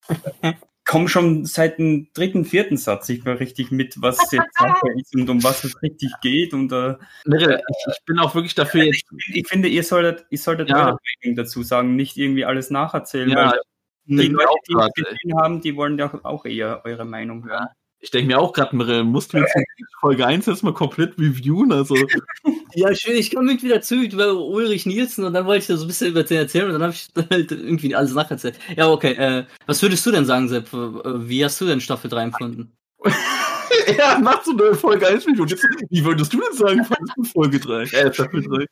Komm 0.89 1.09
schon 1.09 1.45
seit 1.45 1.79
dem 1.79 2.07
dritten, 2.13 2.45
vierten 2.45 2.77
Satz 2.77 3.09
nicht 3.09 3.25
mehr 3.25 3.39
richtig 3.41 3.71
mit, 3.71 4.01
was 4.01 4.31
jetzt 4.31 4.57
Sache 4.57 4.87
ist 4.95 5.13
und 5.15 5.29
um 5.29 5.43
was 5.43 5.63
es 5.65 5.81
richtig 5.81 6.13
geht. 6.21 6.53
Und 6.53 6.71
äh, 6.71 6.95
Mirre, 7.25 7.55
ich, 7.57 7.93
ich 7.93 8.05
bin 8.05 8.19
auch 8.19 8.33
wirklich 8.33 8.55
dafür 8.55 8.85
jetzt. 8.85 9.03
ich 9.33 9.47
finde, 9.47 9.67
ihr 9.67 9.83
solltet, 9.83 10.25
ihr 10.29 10.37
solltet 10.37 10.69
Ja. 10.69 10.77
eure 10.87 10.97
Meinung 11.23 11.35
dazu 11.35 11.61
sagen, 11.61 11.95
nicht 11.97 12.15
irgendwie 12.15 12.45
alles 12.45 12.69
nacherzählen, 12.69 13.29
Ja, 13.29 13.51
weil 13.51 13.61
die 14.05 14.27
Leute, 14.29 14.47
die 14.69 14.73
es 14.75 14.93
gesehen 14.93 15.37
haben, 15.37 15.59
die 15.61 15.75
wollen 15.75 15.99
ja 15.99 16.09
auch 16.23 16.45
eher 16.45 16.85
eure 16.85 17.03
Meinung 17.03 17.45
hören. 17.45 17.67
Ich 17.99 18.11
denke 18.11 18.27
mir 18.27 18.39
auch 18.39 18.53
gerade, 18.53 19.03
musst 19.03 19.33
du 19.33 19.37
jetzt 19.37 19.55
Folge 19.99 20.25
1 20.25 20.45
jetzt 20.45 20.63
mal 20.63 20.73
komplett 20.73 21.17
reviewen? 21.17 21.71
Also, 21.71 21.95
Ja, 22.73 22.93
schön, 22.93 23.17
ich 23.17 23.33
komme 23.33 23.49
irgendwie 23.49 23.69
dazu 23.69 23.95
über 23.95 24.35
Ulrich 24.35 24.85
Nielsen 24.85 25.25
und 25.25 25.33
dann 25.33 25.45
wollte 25.45 25.61
ich 25.61 25.67
da 25.67 25.77
so 25.77 25.85
ein 25.85 25.87
bisschen 25.87 26.11
über 26.11 26.23
den 26.23 26.37
erzählen 26.37 26.67
und 26.67 26.73
dann 26.73 26.83
habe 26.83 26.93
ich 26.93 27.07
halt 27.31 27.51
irgendwie 27.51 27.95
alles 27.95 28.13
nacherzählt. 28.13 28.59
Ja, 28.75 28.89
okay, 28.89 29.13
äh, 29.13 29.45
was 29.65 29.81
würdest 29.81 30.05
du 30.05 30.11
denn 30.11 30.25
sagen, 30.25 30.47
Sepp? 30.47 30.71
Äh, 30.73 31.27
Wie 31.27 31.43
hast 31.43 31.59
du 31.61 31.65
denn 31.65 31.81
Staffel 31.81 32.09
3 32.09 32.23
empfunden? 32.23 32.71
ja, 33.97 34.19
mach 34.21 34.43
so 34.43 34.51
eine 34.51 34.75
Folge 34.75 35.07
1 35.07 35.25
Review. 35.25 35.45
Jetzt, 35.45 35.65
Wie 35.89 36.05
würdest 36.05 36.33
du 36.33 36.39
denn 36.41 36.53
sagen, 36.53 36.85
Folge 37.33 37.59
3? 37.59 37.81
Äh, 37.83 38.13
Staffel 38.13 38.43
3. 38.43 38.65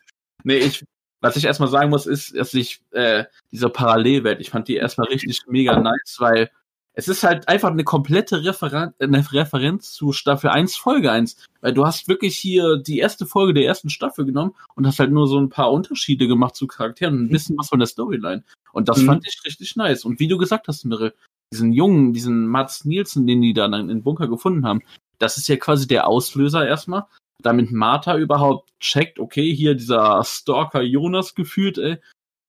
Nee, 0.43 0.57
ich, 0.57 0.85
was 1.21 1.35
ich 1.37 1.45
erstmal 1.45 1.69
sagen 1.69 1.89
muss, 1.89 2.05
ist, 2.05 2.35
dass 2.35 2.53
ich, 2.53 2.81
äh, 2.91 3.23
diese 3.51 3.69
Parallelwelt, 3.69 4.39
ich 4.41 4.49
fand 4.51 4.67
die 4.67 4.75
erstmal 4.75 5.07
richtig 5.07 5.39
mega 5.47 5.79
nice, 5.79 6.17
weil 6.19 6.51
es 6.97 7.07
ist 7.09 7.23
halt 7.23 7.47
einfach 7.47 7.69
eine 7.71 7.83
komplette 7.83 8.43
Referen 8.43 8.93
eine 8.99 9.31
Referenz 9.31 9.91
zu 9.91 10.13
Staffel 10.13 10.49
1, 10.49 10.77
Folge 10.77 11.11
1. 11.11 11.37
Weil 11.61 11.73
du 11.73 11.85
hast 11.85 12.07
wirklich 12.07 12.37
hier 12.37 12.77
die 12.77 12.99
erste 12.99 13.25
Folge 13.25 13.53
der 13.53 13.65
ersten 13.65 13.89
Staffel 13.89 14.25
genommen 14.25 14.55
und 14.75 14.87
hast 14.87 14.99
halt 14.99 15.11
nur 15.11 15.27
so 15.27 15.37
ein 15.37 15.49
paar 15.49 15.71
Unterschiede 15.71 16.27
gemacht 16.27 16.55
zu 16.55 16.67
Charakteren, 16.67 17.25
ein 17.25 17.29
bisschen 17.29 17.57
was 17.57 17.69
von 17.69 17.79
der 17.79 17.87
Storyline. 17.87 18.43
Und 18.71 18.87
das 18.87 18.99
Mhm. 18.99 19.05
fand 19.05 19.27
ich 19.27 19.39
richtig 19.45 19.75
nice. 19.75 20.05
Und 20.05 20.19
wie 20.19 20.27
du 20.27 20.37
gesagt 20.37 20.67
hast, 20.67 20.85
Mirre, 20.85 21.13
diesen 21.51 21.73
Jungen, 21.73 22.13
diesen 22.13 22.47
Mats 22.47 22.85
Nielsen, 22.85 23.27
den 23.27 23.41
die 23.41 23.53
da 23.53 23.67
dann 23.67 23.81
in 23.81 23.87
den 23.89 24.03
Bunker 24.03 24.27
gefunden 24.27 24.65
haben, 24.65 24.81
das 25.19 25.37
ist 25.37 25.47
ja 25.47 25.57
quasi 25.57 25.87
der 25.87 26.07
Auslöser 26.07 26.67
erstmal, 26.67 27.05
damit 27.41 27.71
Martha 27.71 28.17
überhaupt 28.17 28.71
checkt, 28.79 29.19
okay, 29.19 29.53
hier 29.53 29.75
dieser 29.75 30.23
Stalker 30.23 30.81
Jonas 30.81 31.35
gefühlt, 31.35 31.77
ey, 31.77 31.97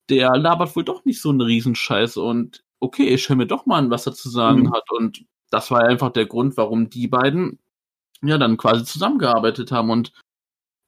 der 0.08 0.36
labert 0.36 0.76
wohl 0.76 0.84
doch 0.84 1.04
nicht 1.04 1.20
so 1.20 1.30
einen 1.30 1.40
Riesenscheiß 1.40 2.16
und 2.16 2.62
okay, 2.80 3.08
ich 3.08 3.28
höre 3.28 3.36
mir 3.36 3.46
doch 3.46 3.66
mal 3.66 3.78
an, 3.78 3.90
was 3.90 4.06
er 4.06 4.14
zu 4.14 4.28
sagen 4.28 4.62
Mhm. 4.62 4.72
hat 4.72 4.90
und 4.90 5.24
das 5.50 5.70
war 5.70 5.82
einfach 5.84 6.10
der 6.10 6.26
Grund, 6.26 6.56
warum 6.56 6.90
die 6.90 7.08
beiden 7.08 7.58
ja 8.22 8.38
dann 8.38 8.56
quasi 8.56 8.84
zusammengearbeitet 8.84 9.72
haben 9.72 9.90
und 9.90 10.12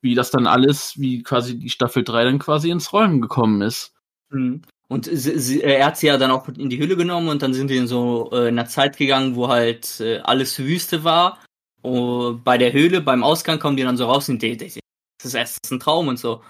wie 0.01 0.15
das 0.15 0.31
dann 0.31 0.47
alles, 0.47 0.99
wie 0.99 1.23
quasi 1.23 1.59
die 1.59 1.71
Staffel 1.71 2.05
3 2.05 2.25
dann 2.25 2.39
quasi 2.39 2.71
ins 2.71 2.93
Rollen 2.93 3.21
gekommen 3.21 3.63
ist. 3.63 3.95
Mhm. 4.31 4.63
Und 4.89 5.05
sie, 5.05 5.39
sie, 5.39 5.63
er 5.63 5.85
hat 5.85 5.99
sie 5.99 6.07
ja 6.07 6.17
dann 6.17 6.31
auch 6.31 6.49
in 6.49 6.71
die 6.71 6.79
Hülle 6.79 6.97
genommen 6.97 7.29
und 7.29 7.43
dann 7.43 7.53
sind 7.53 7.69
die 7.69 7.77
in 7.77 7.87
so 7.87 8.31
äh, 8.33 8.49
einer 8.49 8.67
Zeit 8.67 8.97
gegangen, 8.97 9.37
wo 9.37 9.49
halt 9.49 10.01
äh, 10.01 10.19
alles 10.21 10.59
Wüste 10.59 11.05
war. 11.05 11.43
Und 11.83 12.43
bei 12.43 12.57
der 12.59 12.73
Höhle, 12.73 13.03
beim 13.03 13.23
Ausgang 13.23 13.59
kommen 13.59 13.77
die 13.77 13.83
dann 13.83 13.99
so 13.99 14.07
raus 14.07 14.29
und 14.29 14.41
die, 14.43 14.57
die, 14.57 14.69
die, 14.69 14.81
das 15.19 15.27
ist 15.27 15.35
erst 15.35 15.71
ein 15.71 15.81
Traum 15.81 16.09
und 16.09 16.19
so. 16.19 16.43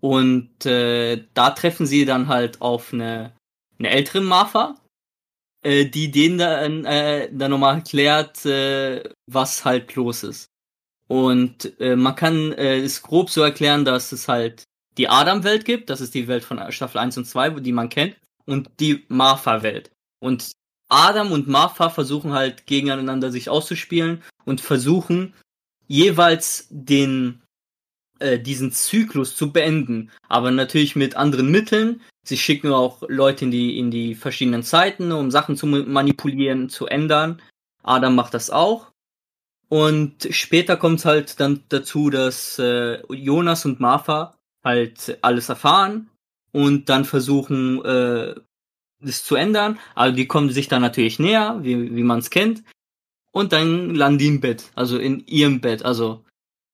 Und 0.00 0.66
äh, 0.66 1.24
da 1.34 1.50
treffen 1.50 1.86
sie 1.86 2.04
dann 2.04 2.28
halt 2.28 2.60
auf 2.60 2.92
eine, 2.92 3.32
eine 3.78 3.90
ältere 3.90 4.20
Martha, 4.20 4.76
äh, 5.62 5.86
die 5.86 6.10
denen 6.10 6.38
dann, 6.38 6.84
äh, 6.84 7.28
dann 7.32 7.50
nochmal 7.50 7.76
erklärt, 7.76 8.44
äh, 8.46 9.08
was 9.26 9.64
halt 9.64 9.94
los 9.94 10.22
ist. 10.22 10.48
Und 11.08 11.78
äh, 11.80 11.96
man 11.96 12.14
kann 12.14 12.52
äh, 12.52 12.78
es 12.78 13.02
grob 13.02 13.30
so 13.30 13.42
erklären, 13.42 13.84
dass 13.84 14.12
es 14.12 14.28
halt 14.28 14.64
die 14.98 15.08
Adam-Welt 15.08 15.64
gibt, 15.64 15.90
das 15.90 16.00
ist 16.00 16.14
die 16.14 16.28
Welt 16.28 16.44
von 16.44 16.60
Staffel 16.70 16.98
1 16.98 17.18
und 17.18 17.24
2, 17.24 17.50
die 17.60 17.72
man 17.72 17.88
kennt, 17.88 18.16
und 18.46 18.68
die 18.80 19.04
Martha-Welt. 19.08 19.90
Und 20.20 20.52
Adam 20.88 21.32
und 21.32 21.48
Martha 21.48 21.90
versuchen 21.90 22.32
halt 22.32 22.66
gegeneinander 22.66 23.30
sich 23.30 23.48
auszuspielen 23.48 24.22
und 24.44 24.60
versuchen 24.60 25.34
jeweils 25.86 26.66
den 26.70 27.42
äh, 28.18 28.38
diesen 28.38 28.72
Zyklus 28.72 29.36
zu 29.36 29.52
beenden, 29.52 30.10
aber 30.28 30.50
natürlich 30.50 30.96
mit 30.96 31.16
anderen 31.16 31.50
Mitteln. 31.50 32.00
Sie 32.24 32.36
schicken 32.36 32.72
auch 32.72 33.02
Leute 33.08 33.46
in 33.46 33.50
die 33.50 33.78
in 33.78 33.90
die 33.90 34.14
verschiedenen 34.14 34.62
Zeiten, 34.62 35.12
um 35.12 35.30
Sachen 35.30 35.56
zu 35.56 35.66
manipulieren, 35.66 36.68
zu 36.68 36.86
ändern. 36.86 37.40
Adam 37.82 38.14
macht 38.14 38.34
das 38.34 38.50
auch. 38.50 38.92
Und 39.68 40.28
später 40.30 40.76
kommt 40.76 41.04
halt 41.04 41.40
dann 41.40 41.62
dazu, 41.68 42.10
dass 42.10 42.58
äh, 42.58 43.00
Jonas 43.12 43.64
und 43.64 43.80
Martha 43.80 44.34
halt 44.64 45.18
alles 45.22 45.48
erfahren 45.48 46.08
und 46.52 46.88
dann 46.88 47.04
versuchen, 47.04 47.84
äh, 47.84 48.34
das 49.00 49.24
zu 49.24 49.36
ändern. 49.36 49.78
Also 49.94 50.16
die 50.16 50.26
kommen 50.26 50.50
sich 50.50 50.68
dann 50.68 50.82
natürlich 50.82 51.18
näher, 51.18 51.58
wie, 51.62 51.94
wie 51.94 52.02
man 52.02 52.18
es 52.18 52.30
kennt. 52.30 52.62
Und 53.30 53.52
dann 53.52 53.94
landen 53.94 54.18
die 54.18 54.26
im 54.26 54.40
Bett, 54.40 54.70
also 54.74 54.98
in 54.98 55.24
ihrem 55.26 55.60
Bett. 55.60 55.84
Also 55.84 56.24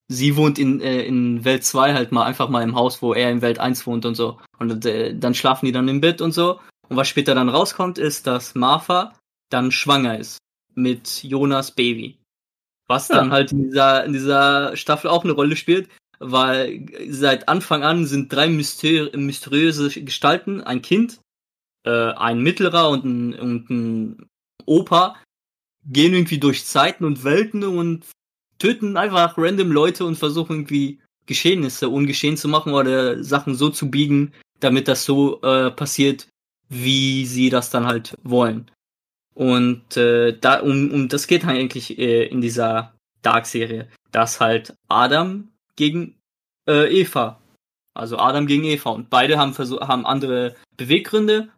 sie 0.09 0.37
wohnt 0.37 0.59
in, 0.59 0.81
äh, 0.81 1.03
in 1.03 1.45
Welt 1.45 1.65
2 1.65 1.95
halt 1.95 2.13
mal 2.13 2.25
einfach 2.25 2.49
mal 2.49 2.63
im 2.63 2.75
Haus, 2.75 3.03
wo 3.03 3.15
er 3.15 3.31
in 3.31 3.43
Welt 3.43 3.59
1 3.59 3.87
wohnt 3.87 4.05
und 4.05 4.15
so. 4.15 4.39
Und 4.59 4.85
äh, 4.85 5.17
dann 5.17 5.35
schlafen 5.35 5.67
die 5.67 5.73
dann 5.73 5.89
im 5.89 6.01
Bett 6.01 6.21
und 6.21 6.33
so. 6.33 6.61
Und 6.89 6.97
was 6.97 7.09
später 7.09 7.35
dann 7.35 7.49
rauskommt, 7.49 7.99
ist, 7.99 8.27
dass 8.27 8.55
Martha 8.55 9.15
dann 9.51 9.73
schwanger 9.73 10.19
ist 10.19 10.39
mit 10.75 11.23
Jonas 11.23 11.71
Baby. 11.71 12.19
Was 12.87 13.09
dann 13.09 13.33
halt 13.33 13.53
in 13.53 13.65
dieser, 13.65 14.05
in 14.05 14.13
dieser 14.13 14.77
Staffel 14.77 15.09
auch 15.09 15.25
eine 15.25 15.33
Rolle 15.33 15.57
spielt, 15.57 15.89
weil 16.19 16.87
seit 17.09 17.49
Anfang 17.49 17.83
an 17.83 18.07
sind 18.07 18.33
drei 18.33 18.49
mysteri 18.49 19.17
mysteriöse 19.17 19.89
Gestalten, 20.03 20.61
ein 20.61 20.83
Kind, 20.83 21.21
äh, 21.87 22.13
ein 22.13 22.41
Mittlerer 22.41 22.91
und 22.91 23.05
ein, 23.05 23.35
und 23.35 23.71
ein 23.71 24.27
Opa, 24.67 25.17
gehen 25.87 26.13
irgendwie 26.13 26.39
durch 26.39 26.67
Zeiten 26.67 27.05
und 27.05 27.25
Welten 27.25 27.65
und 27.65 28.05
töten 28.59 28.97
einfach 28.97 29.37
random 29.37 29.71
Leute 29.73 30.05
und 30.05 30.17
versuchen 30.17 30.61
irgendwie 30.61 31.01
Geschehnisse 31.27 31.89
ungeschehen 31.89 32.37
zu 32.37 32.49
machen 32.49 32.75
oder 32.75 33.23
Sachen 33.23 33.55
so 33.55 33.71
zu 33.71 33.91
biegen, 33.91 34.33
damit 34.61 34.89
das 34.89 35.05
so 35.05 35.41
äh, 35.43 35.71
passiert, 35.71 36.29
wie 36.69 37.27
sie 37.27 37.51
das 37.51 37.71
dann 37.71 37.87
halt 37.87 38.17
wollen. 38.23 38.71
Und 39.35 39.97
äh, 39.97 40.39
da 40.39 40.61
um, 40.61 40.91
um 40.93 41.09
das 41.09 41.27
geht 41.27 41.45
halt 41.45 41.59
eigentlich 41.59 41.99
äh, 41.99 42.27
in 42.27 42.41
dieser 42.41 42.95
Dark-Serie, 43.23 43.89
dass 44.13 44.41
halt 44.41 44.75
Adam 44.89 45.49
gegen 45.77 46.17
äh, 46.69 47.01
Eva, 47.01 47.41
also 47.95 48.19
Adam 48.19 48.47
gegen 48.47 48.65
Eva. 48.65 48.91
Und 48.91 49.11
beide 49.11 49.39
haben 49.39 49.55
versuch, 49.55 49.81
haben 49.81 50.07
andere 50.07 50.55
Beweggründe, 50.77 51.49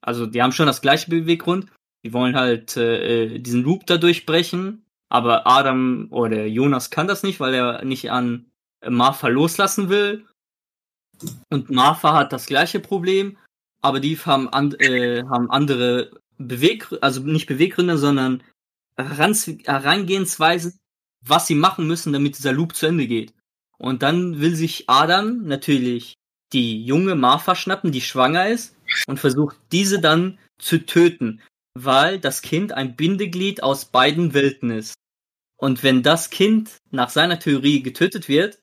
also 0.00 0.26
die 0.26 0.42
haben 0.42 0.52
schon 0.52 0.66
das 0.66 0.80
gleiche 0.80 1.10
Beweggrund, 1.10 1.66
die 2.04 2.12
wollen 2.12 2.36
halt 2.36 2.76
äh, 2.76 3.38
diesen 3.38 3.62
Loop 3.62 3.86
da 3.86 3.98
durchbrechen, 3.98 4.85
aber 5.08 5.46
Adam 5.46 6.08
oder 6.10 6.46
Jonas 6.46 6.90
kann 6.90 7.06
das 7.06 7.22
nicht, 7.22 7.40
weil 7.40 7.54
er 7.54 7.84
nicht 7.84 8.10
an 8.10 8.46
Martha 8.86 9.28
loslassen 9.28 9.88
will 9.88 10.26
und 11.50 11.70
Martha 11.70 12.14
hat 12.14 12.32
das 12.32 12.46
gleiche 12.46 12.80
Problem, 12.80 13.36
aber 13.80 14.00
die 14.00 14.16
haben, 14.18 14.48
an, 14.48 14.72
äh, 14.74 15.22
haben 15.24 15.50
andere 15.50 16.10
Beweggründe, 16.38 17.02
also 17.02 17.20
nicht 17.20 17.46
Beweggründe, 17.46 17.98
sondern 17.98 18.42
Herangehensweisen, 18.96 20.78
was 21.24 21.46
sie 21.46 21.54
machen 21.54 21.86
müssen, 21.86 22.12
damit 22.12 22.38
dieser 22.38 22.52
Loop 22.52 22.74
zu 22.74 22.86
Ende 22.86 23.06
geht. 23.06 23.34
Und 23.78 24.02
dann 24.02 24.40
will 24.40 24.54
sich 24.56 24.88
Adam 24.88 25.44
natürlich 25.44 26.14
die 26.52 26.84
junge 26.84 27.14
Martha 27.14 27.54
schnappen, 27.54 27.92
die 27.92 28.00
schwanger 28.00 28.48
ist, 28.48 28.74
und 29.06 29.20
versucht 29.20 29.56
diese 29.72 30.00
dann 30.00 30.38
zu 30.58 30.84
töten, 30.86 31.42
weil 31.78 32.18
das 32.18 32.40
Kind 32.40 32.72
ein 32.72 32.96
Bindeglied 32.96 33.62
aus 33.62 33.84
beiden 33.84 34.32
Welten 34.32 34.70
ist. 34.70 34.94
Und 35.58 35.82
wenn 35.82 36.02
das 36.02 36.30
Kind 36.30 36.78
nach 36.90 37.10
seiner 37.10 37.38
Theorie 37.38 37.82
getötet 37.82 38.28
wird, 38.28 38.58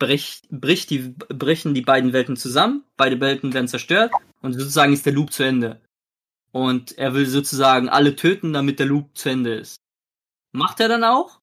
bricht, 0.00 0.48
bricht 0.50 0.90
die, 0.90 1.14
brechen 1.28 1.74
die 1.74 1.82
beiden 1.82 2.12
Welten 2.12 2.36
zusammen, 2.36 2.84
beide 2.96 3.20
Welten 3.20 3.54
werden 3.54 3.68
zerstört 3.68 4.12
und 4.40 4.54
sozusagen 4.54 4.92
ist 4.92 5.06
der 5.06 5.12
Loop 5.12 5.32
zu 5.32 5.44
Ende. 5.44 5.80
Und 6.50 6.98
er 6.98 7.14
will 7.14 7.26
sozusagen 7.26 7.88
alle 7.88 8.16
töten, 8.16 8.52
damit 8.52 8.80
der 8.80 8.86
Loop 8.86 9.16
zu 9.16 9.28
Ende 9.28 9.54
ist. 9.54 9.76
Macht 10.52 10.80
er 10.80 10.88
dann 10.88 11.04
auch, 11.04 11.40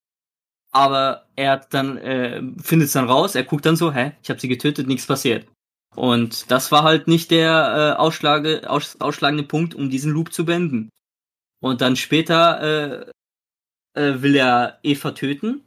aber 0.70 1.26
er 1.36 1.52
hat 1.52 1.72
dann 1.72 1.96
äh, 1.96 2.42
findet 2.62 2.88
es 2.88 2.92
dann 2.92 3.08
raus, 3.08 3.34
er 3.34 3.44
guckt 3.44 3.64
dann 3.64 3.76
so, 3.76 3.92
hä, 3.92 4.12
ich 4.22 4.28
habe 4.28 4.40
sie 4.40 4.48
getötet, 4.48 4.86
nichts 4.86 5.06
passiert. 5.06 5.46
Und 5.94 6.50
das 6.50 6.72
war 6.72 6.82
halt 6.82 7.08
nicht 7.08 7.30
der 7.30 7.94
äh, 7.96 7.98
Ausschlage, 7.98 8.68
aus, 8.68 9.00
ausschlagende 9.00 9.44
Punkt, 9.44 9.74
um 9.74 9.88
diesen 9.88 10.12
Loop 10.12 10.32
zu 10.32 10.44
beenden. 10.44 10.90
Und 11.60 11.80
dann 11.80 11.96
später 11.96 13.06
äh, 13.94 14.00
äh, 14.00 14.22
will 14.22 14.36
er 14.36 14.78
Eva 14.82 15.12
töten 15.12 15.62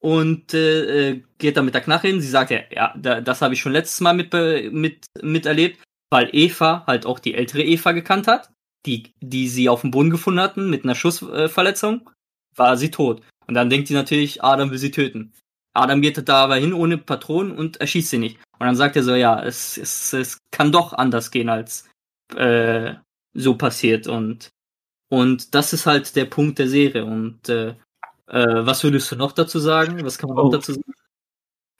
und 0.00 0.54
äh, 0.54 1.10
äh, 1.10 1.22
geht 1.38 1.56
dann 1.56 1.64
mit 1.64 1.74
der 1.74 1.82
Knarre 1.82 2.06
hin. 2.06 2.20
Sie 2.20 2.28
sagt 2.28 2.50
ja, 2.50 2.60
ja, 2.70 2.94
da, 2.96 3.20
das 3.20 3.42
habe 3.42 3.54
ich 3.54 3.60
schon 3.60 3.72
letztes 3.72 4.00
Mal 4.00 4.14
mit, 4.14 4.32
mit, 4.72 5.06
miterlebt, 5.20 5.82
weil 6.10 6.30
Eva 6.32 6.84
halt 6.86 7.06
auch 7.06 7.18
die 7.18 7.34
ältere 7.34 7.64
Eva 7.64 7.92
gekannt 7.92 8.26
hat, 8.28 8.50
die, 8.86 9.12
die 9.20 9.48
sie 9.48 9.68
auf 9.68 9.80
dem 9.82 9.90
Boden 9.90 10.10
gefunden 10.10 10.40
hatten 10.40 10.70
mit 10.70 10.84
einer 10.84 10.94
Schussverletzung, 10.94 12.08
war 12.54 12.76
sie 12.76 12.90
tot. 12.90 13.22
Und 13.46 13.54
dann 13.54 13.70
denkt 13.70 13.88
sie 13.88 13.94
natürlich, 13.94 14.44
Adam 14.44 14.70
will 14.70 14.78
sie 14.78 14.90
töten. 14.90 15.32
Adam 15.74 16.02
geht 16.02 16.28
da 16.28 16.44
aber 16.44 16.56
hin 16.56 16.72
ohne 16.72 16.98
Patronen 16.98 17.52
und 17.52 17.80
erschießt 17.80 18.10
sie 18.10 18.18
nicht. 18.18 18.38
Und 18.58 18.66
dann 18.66 18.76
sagt 18.76 18.96
er 18.96 19.02
so, 19.02 19.14
ja, 19.14 19.42
es, 19.42 19.76
es, 19.76 20.12
es 20.12 20.38
kann 20.50 20.72
doch 20.72 20.92
anders 20.92 21.30
gehen, 21.30 21.48
als 21.48 21.88
äh, 22.34 22.94
so 23.34 23.56
passiert. 23.56 24.06
Und, 24.06 24.50
und 25.08 25.54
das 25.54 25.72
ist 25.72 25.86
halt 25.86 26.14
der 26.16 26.24
Punkt 26.26 26.58
der 26.58 26.68
Serie. 26.68 27.04
Und 27.04 27.48
äh, 27.48 27.70
äh, 28.26 28.66
was 28.66 28.84
würdest 28.84 29.10
du 29.12 29.16
noch 29.16 29.32
dazu 29.32 29.58
sagen? 29.58 30.04
Was 30.04 30.18
kann 30.18 30.28
man 30.28 30.38
Oh. 30.38 30.42
noch 30.44 30.50
dazu 30.52 30.72
sagen? 30.72 30.92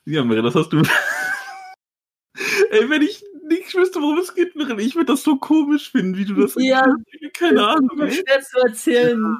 Ja, 0.06 0.24
Mirre, 0.24 0.42
das 0.42 0.54
hast 0.54 0.70
du. 0.72 0.82
Ey, 2.70 2.88
wenn 2.88 3.02
ich 3.02 3.22
nicht 3.48 3.74
wüsste, 3.74 4.00
worum 4.00 4.18
es 4.18 4.34
geht, 4.34 4.54
Mirre, 4.56 4.80
ich 4.80 4.94
würde 4.94 5.12
das 5.12 5.22
so 5.22 5.36
komisch 5.36 5.90
finden, 5.90 6.16
wie 6.16 6.24
du 6.24 6.34
das 6.34 6.54
Ja. 6.58 6.80
erklärst. 6.80 7.34
Keine 7.34 7.66
Ahnung. 7.66 8.00
ey. 8.00 8.12
schwer 8.12 8.40
zu 8.42 8.58
erzählen. 8.60 9.38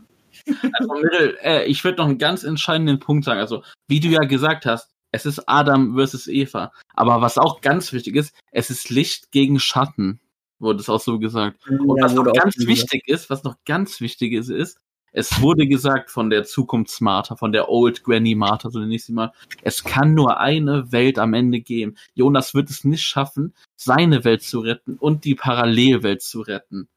Also, 0.72 0.92
Mirre, 0.94 1.36
äh, 1.42 1.64
ich 1.66 1.84
würde 1.84 1.98
noch 1.98 2.06
einen 2.08 2.18
ganz 2.18 2.42
entscheidenden 2.44 2.98
Punkt 3.00 3.24
sagen. 3.24 3.40
Also, 3.40 3.62
wie 3.88 4.00
du 4.00 4.08
ja 4.08 4.20
gesagt 4.20 4.66
hast, 4.66 4.90
es 5.12 5.26
ist 5.26 5.40
Adam 5.48 5.94
versus 5.94 6.26
Eva. 6.26 6.72
Aber 6.94 7.20
was 7.20 7.38
auch 7.38 7.60
ganz 7.60 7.92
wichtig 7.92 8.16
ist, 8.16 8.34
es 8.52 8.70
ist 8.70 8.90
Licht 8.90 9.30
gegen 9.32 9.58
Schatten, 9.60 10.20
wurde 10.58 10.80
es 10.80 10.88
auch 10.88 11.00
so 11.00 11.18
gesagt. 11.18 11.58
Und 11.68 12.00
was 12.00 12.14
noch 12.14 12.32
ganz 12.32 12.56
wichtig 12.58 13.08
ist, 13.08 13.30
was 13.30 13.44
noch 13.44 13.56
ganz 13.64 14.00
wichtig 14.00 14.32
ist, 14.32 14.50
ist, 14.50 14.78
es 15.12 15.40
wurde 15.40 15.66
gesagt 15.66 16.10
von 16.10 16.30
der 16.30 16.44
Zukunftsmartha, 16.44 17.36
von 17.36 17.52
der 17.52 17.68
Old 17.68 18.04
Granny 18.04 18.34
Martha, 18.34 18.70
so 18.70 18.78
nenne 18.78 18.94
ich 18.94 19.04
sie 19.04 19.12
mal, 19.12 19.32
es 19.62 19.82
kann 19.82 20.14
nur 20.14 20.38
eine 20.38 20.92
Welt 20.92 21.18
am 21.18 21.34
Ende 21.34 21.60
geben. 21.60 21.96
Jonas 22.14 22.54
wird 22.54 22.70
es 22.70 22.84
nicht 22.84 23.02
schaffen, 23.02 23.54
seine 23.74 24.24
Welt 24.24 24.42
zu 24.42 24.60
retten 24.60 24.96
und 24.96 25.24
die 25.24 25.34
Parallelwelt 25.34 26.22
zu 26.22 26.42
retten. 26.42 26.88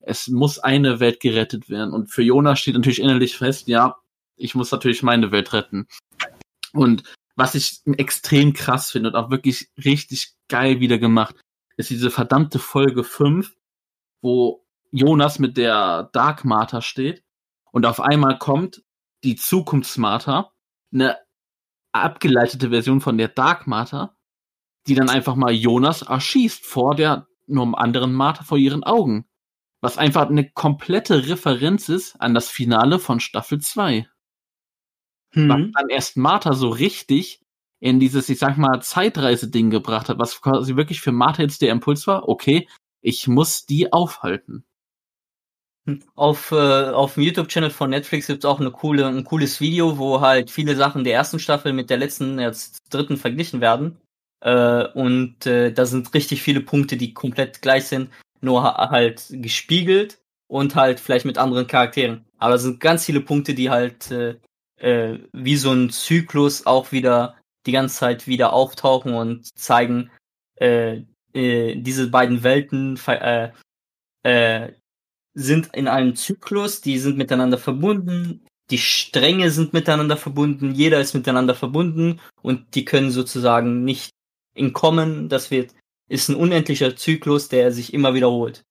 Es 0.00 0.28
muss 0.28 0.58
eine 0.58 1.00
Welt 1.00 1.20
gerettet 1.20 1.68
werden. 1.68 1.92
Und 1.92 2.10
für 2.10 2.22
Jonas 2.22 2.60
steht 2.60 2.74
natürlich 2.74 3.00
innerlich 3.00 3.36
fest, 3.36 3.68
ja, 3.68 3.96
ich 4.36 4.54
muss 4.54 4.70
natürlich 4.70 5.02
meine 5.02 5.30
Welt 5.30 5.52
retten. 5.52 5.88
Und 6.72 7.02
was 7.36 7.54
ich 7.54 7.80
extrem 7.96 8.54
krass 8.54 8.90
finde 8.90 9.10
und 9.10 9.16
auch 9.16 9.30
wirklich 9.30 9.68
richtig 9.84 10.32
geil 10.48 10.80
wieder 10.80 10.98
gemacht, 10.98 11.36
ist 11.78 11.90
diese 11.90 12.10
verdammte 12.10 12.58
Folge 12.58 13.04
5, 13.04 13.56
wo 14.20 14.66
Jonas 14.90 15.38
mit 15.38 15.56
der 15.56 16.10
Dark 16.12 16.44
Martha 16.44 16.82
steht 16.82 17.24
und 17.72 17.86
auf 17.86 18.00
einmal 18.00 18.38
kommt 18.38 18.84
die 19.24 19.36
Zukunftsmartha, 19.36 20.52
eine 20.92 21.18
abgeleitete 21.92 22.70
Version 22.70 23.00
von 23.00 23.16
der 23.16 23.28
Dark 23.28 23.66
Martha, 23.66 24.16
die 24.86 24.94
dann 24.94 25.08
einfach 25.08 25.36
mal 25.36 25.52
Jonas 25.52 26.02
erschießt 26.02 26.64
vor 26.64 26.94
der 26.94 27.26
nur 27.46 27.78
anderen 27.80 28.12
Martha 28.12 28.44
vor 28.44 28.58
ihren 28.58 28.84
Augen. 28.84 29.26
Was 29.80 29.96
einfach 29.96 30.28
eine 30.28 30.50
komplette 30.50 31.28
Referenz 31.28 31.88
ist 31.88 32.16
an 32.20 32.34
das 32.34 32.50
Finale 32.50 32.98
von 32.98 33.20
Staffel 33.20 33.60
2 33.60 34.08
was 35.34 35.42
Mhm. 35.42 35.72
dann 35.72 35.88
erst 35.88 36.16
Martha 36.16 36.54
so 36.54 36.68
richtig 36.68 37.44
in 37.80 38.00
dieses, 38.00 38.28
ich 38.28 38.38
sag 38.38 38.56
mal, 38.58 38.80
Zeitreise-Ding 38.80 39.70
gebracht 39.70 40.08
hat, 40.08 40.18
was 40.18 40.40
quasi 40.40 40.76
wirklich 40.76 41.00
für 41.00 41.12
Martha 41.12 41.42
jetzt 41.42 41.62
der 41.62 41.70
Impuls 41.70 42.06
war, 42.06 42.28
okay, 42.28 42.68
ich 43.00 43.28
muss 43.28 43.66
die 43.66 43.92
aufhalten. 43.92 44.64
Auf, 46.14 46.52
äh, 46.52 46.90
auf 46.90 47.14
dem 47.14 47.22
YouTube-Channel 47.22 47.70
von 47.70 47.90
Netflix 47.90 48.26
gibt's 48.26 48.44
auch 48.44 48.60
eine 48.60 48.70
coole, 48.70 49.06
ein 49.06 49.24
cooles 49.24 49.60
Video, 49.60 49.96
wo 49.96 50.20
halt 50.20 50.50
viele 50.50 50.76
Sachen 50.76 51.04
der 51.04 51.14
ersten 51.14 51.38
Staffel 51.38 51.72
mit 51.72 51.88
der 51.88 51.96
letzten, 51.96 52.38
jetzt 52.38 52.78
dritten 52.90 53.16
verglichen 53.16 53.60
werden. 53.60 53.98
Äh, 54.40 54.86
und 54.88 55.46
äh, 55.46 55.72
da 55.72 55.86
sind 55.86 56.12
richtig 56.14 56.42
viele 56.42 56.60
Punkte, 56.60 56.96
die 56.96 57.14
komplett 57.14 57.62
gleich 57.62 57.86
sind, 57.86 58.10
nur 58.40 58.62
ha 58.62 58.90
halt 58.90 59.26
gespiegelt 59.30 60.18
und 60.46 60.74
halt 60.74 61.00
vielleicht 61.00 61.24
mit 61.24 61.38
anderen 61.38 61.66
Charakteren. 61.66 62.26
Aber 62.38 62.56
es 62.56 62.62
sind 62.62 62.80
ganz 62.80 63.04
viele 63.04 63.20
Punkte, 63.20 63.54
die 63.54 63.70
halt 63.70 64.10
äh, 64.10 64.36
äh, 64.76 65.18
wie 65.32 65.56
so 65.56 65.72
ein 65.72 65.90
Zyklus 65.90 66.66
auch 66.66 66.92
wieder 66.92 67.36
die 67.68 67.72
ganze 67.72 67.96
Zeit 67.96 68.26
wieder 68.26 68.54
auftauchen 68.54 69.14
und 69.14 69.46
zeigen, 69.56 70.10
äh, 70.56 71.02
äh, 71.34 71.76
diese 71.76 72.08
beiden 72.08 72.42
Welten 72.42 72.98
äh, 73.06 73.50
äh, 74.22 74.72
sind 75.34 75.68
in 75.74 75.86
einem 75.86 76.16
Zyklus, 76.16 76.80
die 76.80 76.98
sind 76.98 77.18
miteinander 77.18 77.58
verbunden, 77.58 78.46
die 78.70 78.78
Stränge 78.78 79.50
sind 79.50 79.74
miteinander 79.74 80.16
verbunden, 80.16 80.74
jeder 80.74 80.98
ist 81.00 81.14
miteinander 81.14 81.54
verbunden 81.54 82.20
und 82.42 82.74
die 82.74 82.86
können 82.86 83.10
sozusagen 83.10 83.84
nicht 83.84 84.10
entkommen. 84.54 85.28
Das 85.28 85.50
wird, 85.50 85.74
ist 86.08 86.30
ein 86.30 86.36
unendlicher 86.36 86.96
Zyklus, 86.96 87.48
der 87.48 87.70
sich 87.70 87.92
immer 87.92 88.14
wiederholt. 88.14 88.62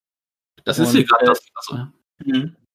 Das 0.66 0.80
ist 0.80 0.90
Und, 0.90 0.96
hier 0.96 1.06
gerade 1.06 1.26
äh, 1.26 1.28
das. 1.28 1.40
Also, 1.56 1.88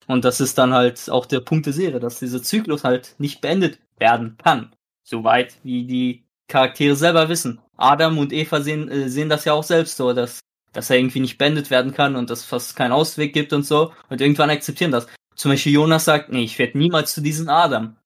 Und 0.06 0.24
das 0.24 0.40
ist 0.40 0.56
dann 0.56 0.72
halt 0.72 1.10
auch 1.10 1.26
der 1.26 1.40
Punkt 1.40 1.66
der 1.66 1.72
Serie, 1.72 1.98
dass 1.98 2.20
dieser 2.20 2.42
Zyklus 2.42 2.84
halt 2.84 3.16
nicht 3.18 3.40
beendet 3.40 3.80
werden 3.98 4.36
kann. 4.38 4.72
Soweit 5.03 5.57
wie 5.62 5.84
die 5.84 6.24
Charaktere 6.48 6.96
selber 6.96 7.28
wissen. 7.28 7.61
Adam 7.76 8.18
und 8.18 8.32
Eva 8.32 8.61
sehen, 8.61 8.88
äh, 8.88 9.09
sehen 9.09 9.28
das 9.28 9.44
ja 9.44 9.53
auch 9.53 9.64
selbst 9.64 9.96
so, 9.96 10.12
dass, 10.12 10.40
dass 10.72 10.90
er 10.90 10.98
irgendwie 10.98 11.20
nicht 11.20 11.38
beendet 11.38 11.70
werden 11.70 11.92
kann 11.92 12.16
und 12.16 12.30
dass 12.30 12.44
fast 12.44 12.76
keinen 12.76 12.92
Ausweg 12.92 13.32
gibt 13.32 13.53
und 13.53 13.64
so. 13.64 13.92
Und 14.09 14.20
irgendwann 14.20 14.50
akzeptieren 14.50 14.92
das. 14.92 15.07
Zum 15.34 15.50
Beispiel 15.50 15.72
Jonas 15.72 16.05
sagt, 16.05 16.30
nee, 16.30 16.44
ich 16.44 16.59
werde 16.59 16.78
niemals 16.78 17.12
zu 17.12 17.20
diesem 17.20 17.48
Adam. 17.48 17.96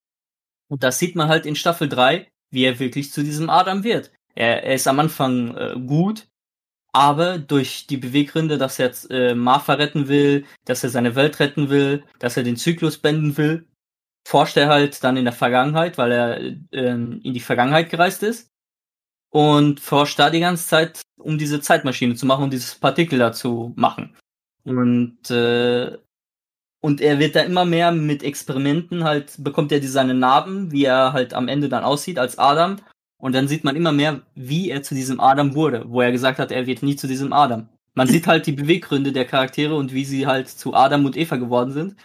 Und 0.69 0.83
das 0.83 0.99
sieht 0.99 1.17
man 1.17 1.29
halt 1.29 1.47
in 1.47 1.57
Staffel 1.57 1.89
3, 1.89 2.29
wie 2.51 2.65
er 2.65 2.79
wirklich 2.79 3.13
zu 3.13 3.23
diesem 3.23 3.51
Adam 3.51 3.85
wird. 3.85 4.13
Er, 4.35 4.65
er 4.65 4.75
ist 4.75 4.87
am 4.87 5.01
Anfang 5.01 5.57
äh, 5.57 5.75
gut, 5.75 6.29
aber 6.93 7.39
durch 7.39 7.87
die 7.87 7.97
Beweggründe, 7.97 8.59
dass 8.59 8.79
er 8.79 8.87
jetzt 8.87 9.11
äh, 9.11 9.35
Martha 9.35 9.75
retten 9.75 10.09
will, 10.09 10.47
dass 10.65 10.83
er 10.83 10.91
seine 10.91 11.15
Welt 11.15 11.41
retten 11.41 11.69
will, 11.69 12.05
dass 12.19 12.37
er 12.37 12.43
den 12.43 12.57
Zyklus 12.57 12.99
beenden 12.99 13.37
will, 13.37 13.67
forscht 14.27 14.57
er 14.57 14.69
halt 14.69 15.05
dann 15.05 15.17
in 15.17 15.25
der 15.25 15.33
Vergangenheit, 15.33 15.99
weil 15.99 16.11
er 16.11 16.41
äh, 16.41 16.55
in 16.73 17.33
die 17.33 17.39
Vergangenheit 17.39 17.91
gereist 17.91 18.25
ist 18.25 18.51
und 19.31 19.79
forscht 19.79 20.19
da 20.19 20.31
die 20.31 20.41
ganze 20.41 20.67
Zeit, 20.67 21.03
um 21.17 21.39
diese 21.39 21.61
Zeitmaschine 21.61 22.17
zu 22.17 22.27
machen, 22.27 22.43
um 22.43 22.51
dieses 22.51 22.75
Partikel 22.75 23.21
da 23.21 23.33
zu 23.33 23.73
machen. 23.77 24.17
Und 24.65 25.31
äh, 25.31 25.97
und 26.81 27.01
er 27.01 27.19
wird 27.21 27.37
da 27.37 27.43
immer 27.43 27.65
mehr 27.65 27.93
mit 27.93 28.25
Experimenten 28.25 29.05
halt, 29.05 29.35
bekommt 29.39 29.71
er 29.71 29.81
die 29.81 29.87
seine 29.87 30.15
Narben, 30.15 30.73
wie 30.73 30.85
er 30.85 31.13
halt 31.13 31.33
am 31.33 31.47
Ende 31.49 31.69
dann 31.69 31.85
aussieht 31.85 32.19
als 32.19 32.37
Adam. 32.37 32.77
Und 33.19 33.33
dann 33.35 33.49
sieht 33.49 33.65
man 33.65 33.77
immer 33.77 33.93
mehr, 33.93 34.23
wie 34.35 34.71
er 34.71 34.83
zu 34.83 34.95
diesem 34.95 35.21
Adam 35.21 35.55
wurde, 35.55 35.85
wo 35.89 36.01
er 36.01 36.13
gesagt 36.13 36.39
hat, 36.39 36.51
er 36.51 36.67
wird 36.67 36.83
nie 36.83 36.97
zu 36.97 37.07
diesem 37.07 37.33
Adam. 37.33 37.69
Man 37.95 38.09
sieht 38.09 38.27
halt 38.27 38.47
die 38.47 38.53
Beweggründe 38.53 39.13
der 39.13 39.25
Charaktere 39.25 39.77
und 39.77 39.95
wie 39.95 40.05
sie 40.05 40.27
halt 40.27 40.49
zu 40.49 40.75
Adam 40.75 41.07
und 41.07 41.17
Eva 41.17 41.37
geworden 41.37 41.73
sind. 41.73 41.97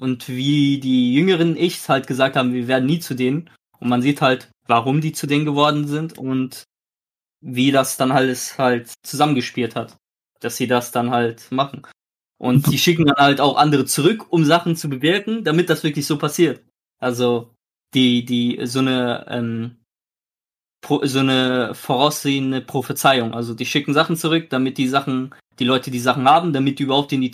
Und 0.00 0.28
wie 0.28 0.80
die 0.80 1.12
jüngeren 1.12 1.56
Ichs 1.56 1.88
halt 1.90 2.06
gesagt 2.06 2.34
haben, 2.34 2.54
wir 2.54 2.68
werden 2.68 2.86
nie 2.86 3.00
zu 3.00 3.14
denen. 3.14 3.50
Und 3.78 3.90
man 3.90 4.00
sieht 4.00 4.22
halt, 4.22 4.50
warum 4.66 5.02
die 5.02 5.12
zu 5.12 5.26
denen 5.26 5.44
geworden 5.44 5.86
sind 5.86 6.16
und 6.16 6.64
wie 7.42 7.70
das 7.70 7.98
dann 7.98 8.10
alles 8.10 8.58
halt 8.58 8.92
zusammengespielt 9.02 9.76
hat. 9.76 9.96
Dass 10.40 10.56
sie 10.56 10.66
das 10.66 10.90
dann 10.90 11.10
halt 11.10 11.52
machen. 11.52 11.86
Und 12.38 12.72
die 12.72 12.78
schicken 12.78 13.04
dann 13.04 13.16
halt 13.16 13.40
auch 13.42 13.58
andere 13.58 13.84
zurück, 13.84 14.32
um 14.32 14.46
Sachen 14.46 14.74
zu 14.74 14.88
bewirken, 14.88 15.44
damit 15.44 15.68
das 15.68 15.84
wirklich 15.84 16.06
so 16.06 16.16
passiert. 16.16 16.64
Also 16.98 17.52
die, 17.92 18.24
die, 18.24 18.58
so 18.64 18.78
eine, 18.78 19.26
ähm, 19.28 19.76
pro, 20.80 21.04
so 21.04 21.18
eine 21.18 21.74
voraussehende 21.74 22.62
Prophezeiung. 22.62 23.34
Also 23.34 23.52
die 23.52 23.66
schicken 23.66 23.92
Sachen 23.92 24.16
zurück, 24.16 24.48
damit 24.48 24.78
die 24.78 24.88
Sachen, 24.88 25.34
die 25.58 25.64
Leute 25.64 25.90
die 25.90 26.00
Sachen 26.00 26.26
haben, 26.26 26.54
damit 26.54 26.78
die 26.78 26.84
überhaupt 26.84 27.12
in 27.12 27.20
die 27.20 27.32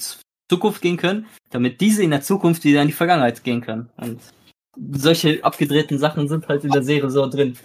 Zukunft 0.49 0.83
gehen 0.83 0.97
können, 0.97 1.27
damit 1.51 1.81
diese 1.81 2.03
in 2.03 2.11
der 2.11 2.23
Zukunft 2.23 2.65
wieder 2.65 2.83
in 2.83 2.89
die 2.89 2.93
Vergangenheit 2.95 3.43
gehen 3.45 3.61
können. 3.61 3.91
Und 3.97 4.21
solche 4.77 5.43
abgedrehten 5.45 5.99
Sachen 5.99 6.29
sind 6.29 6.47
halt 6.49 6.65
in 6.65 6.71
der 6.73 6.83
Serie 6.83 7.11
so 7.11 7.27
drin. 7.29 7.57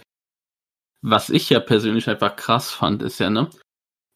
was 1.04 1.30
ich 1.30 1.50
ja 1.50 1.60
persönlich 1.60 2.08
einfach 2.10 2.36
krass 2.36 2.72
fand, 2.72 3.02
ist 3.02 3.20
ja, 3.20 3.30
ne, 3.30 3.50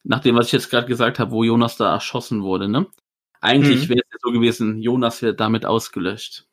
nach 0.04 0.20
dem, 0.20 0.36
was 0.36 0.46
ich 0.46 0.52
jetzt 0.52 0.70
gerade 0.70 0.86
gesagt 0.86 1.18
habe, 1.18 1.32
wo 1.32 1.42
Jonas 1.44 1.76
da 1.76 1.92
erschossen 1.92 2.42
wurde, 2.42 2.68
ne, 2.68 2.86
eigentlich 3.40 3.88
Mhm. 3.88 3.88
wäre 3.90 4.00
es 4.00 4.12
ja 4.12 4.18
so 4.22 4.32
gewesen, 4.32 4.80
Jonas 4.80 5.20
wird 5.22 5.40
damit 5.40 5.66
ausgelöscht. 5.66 6.46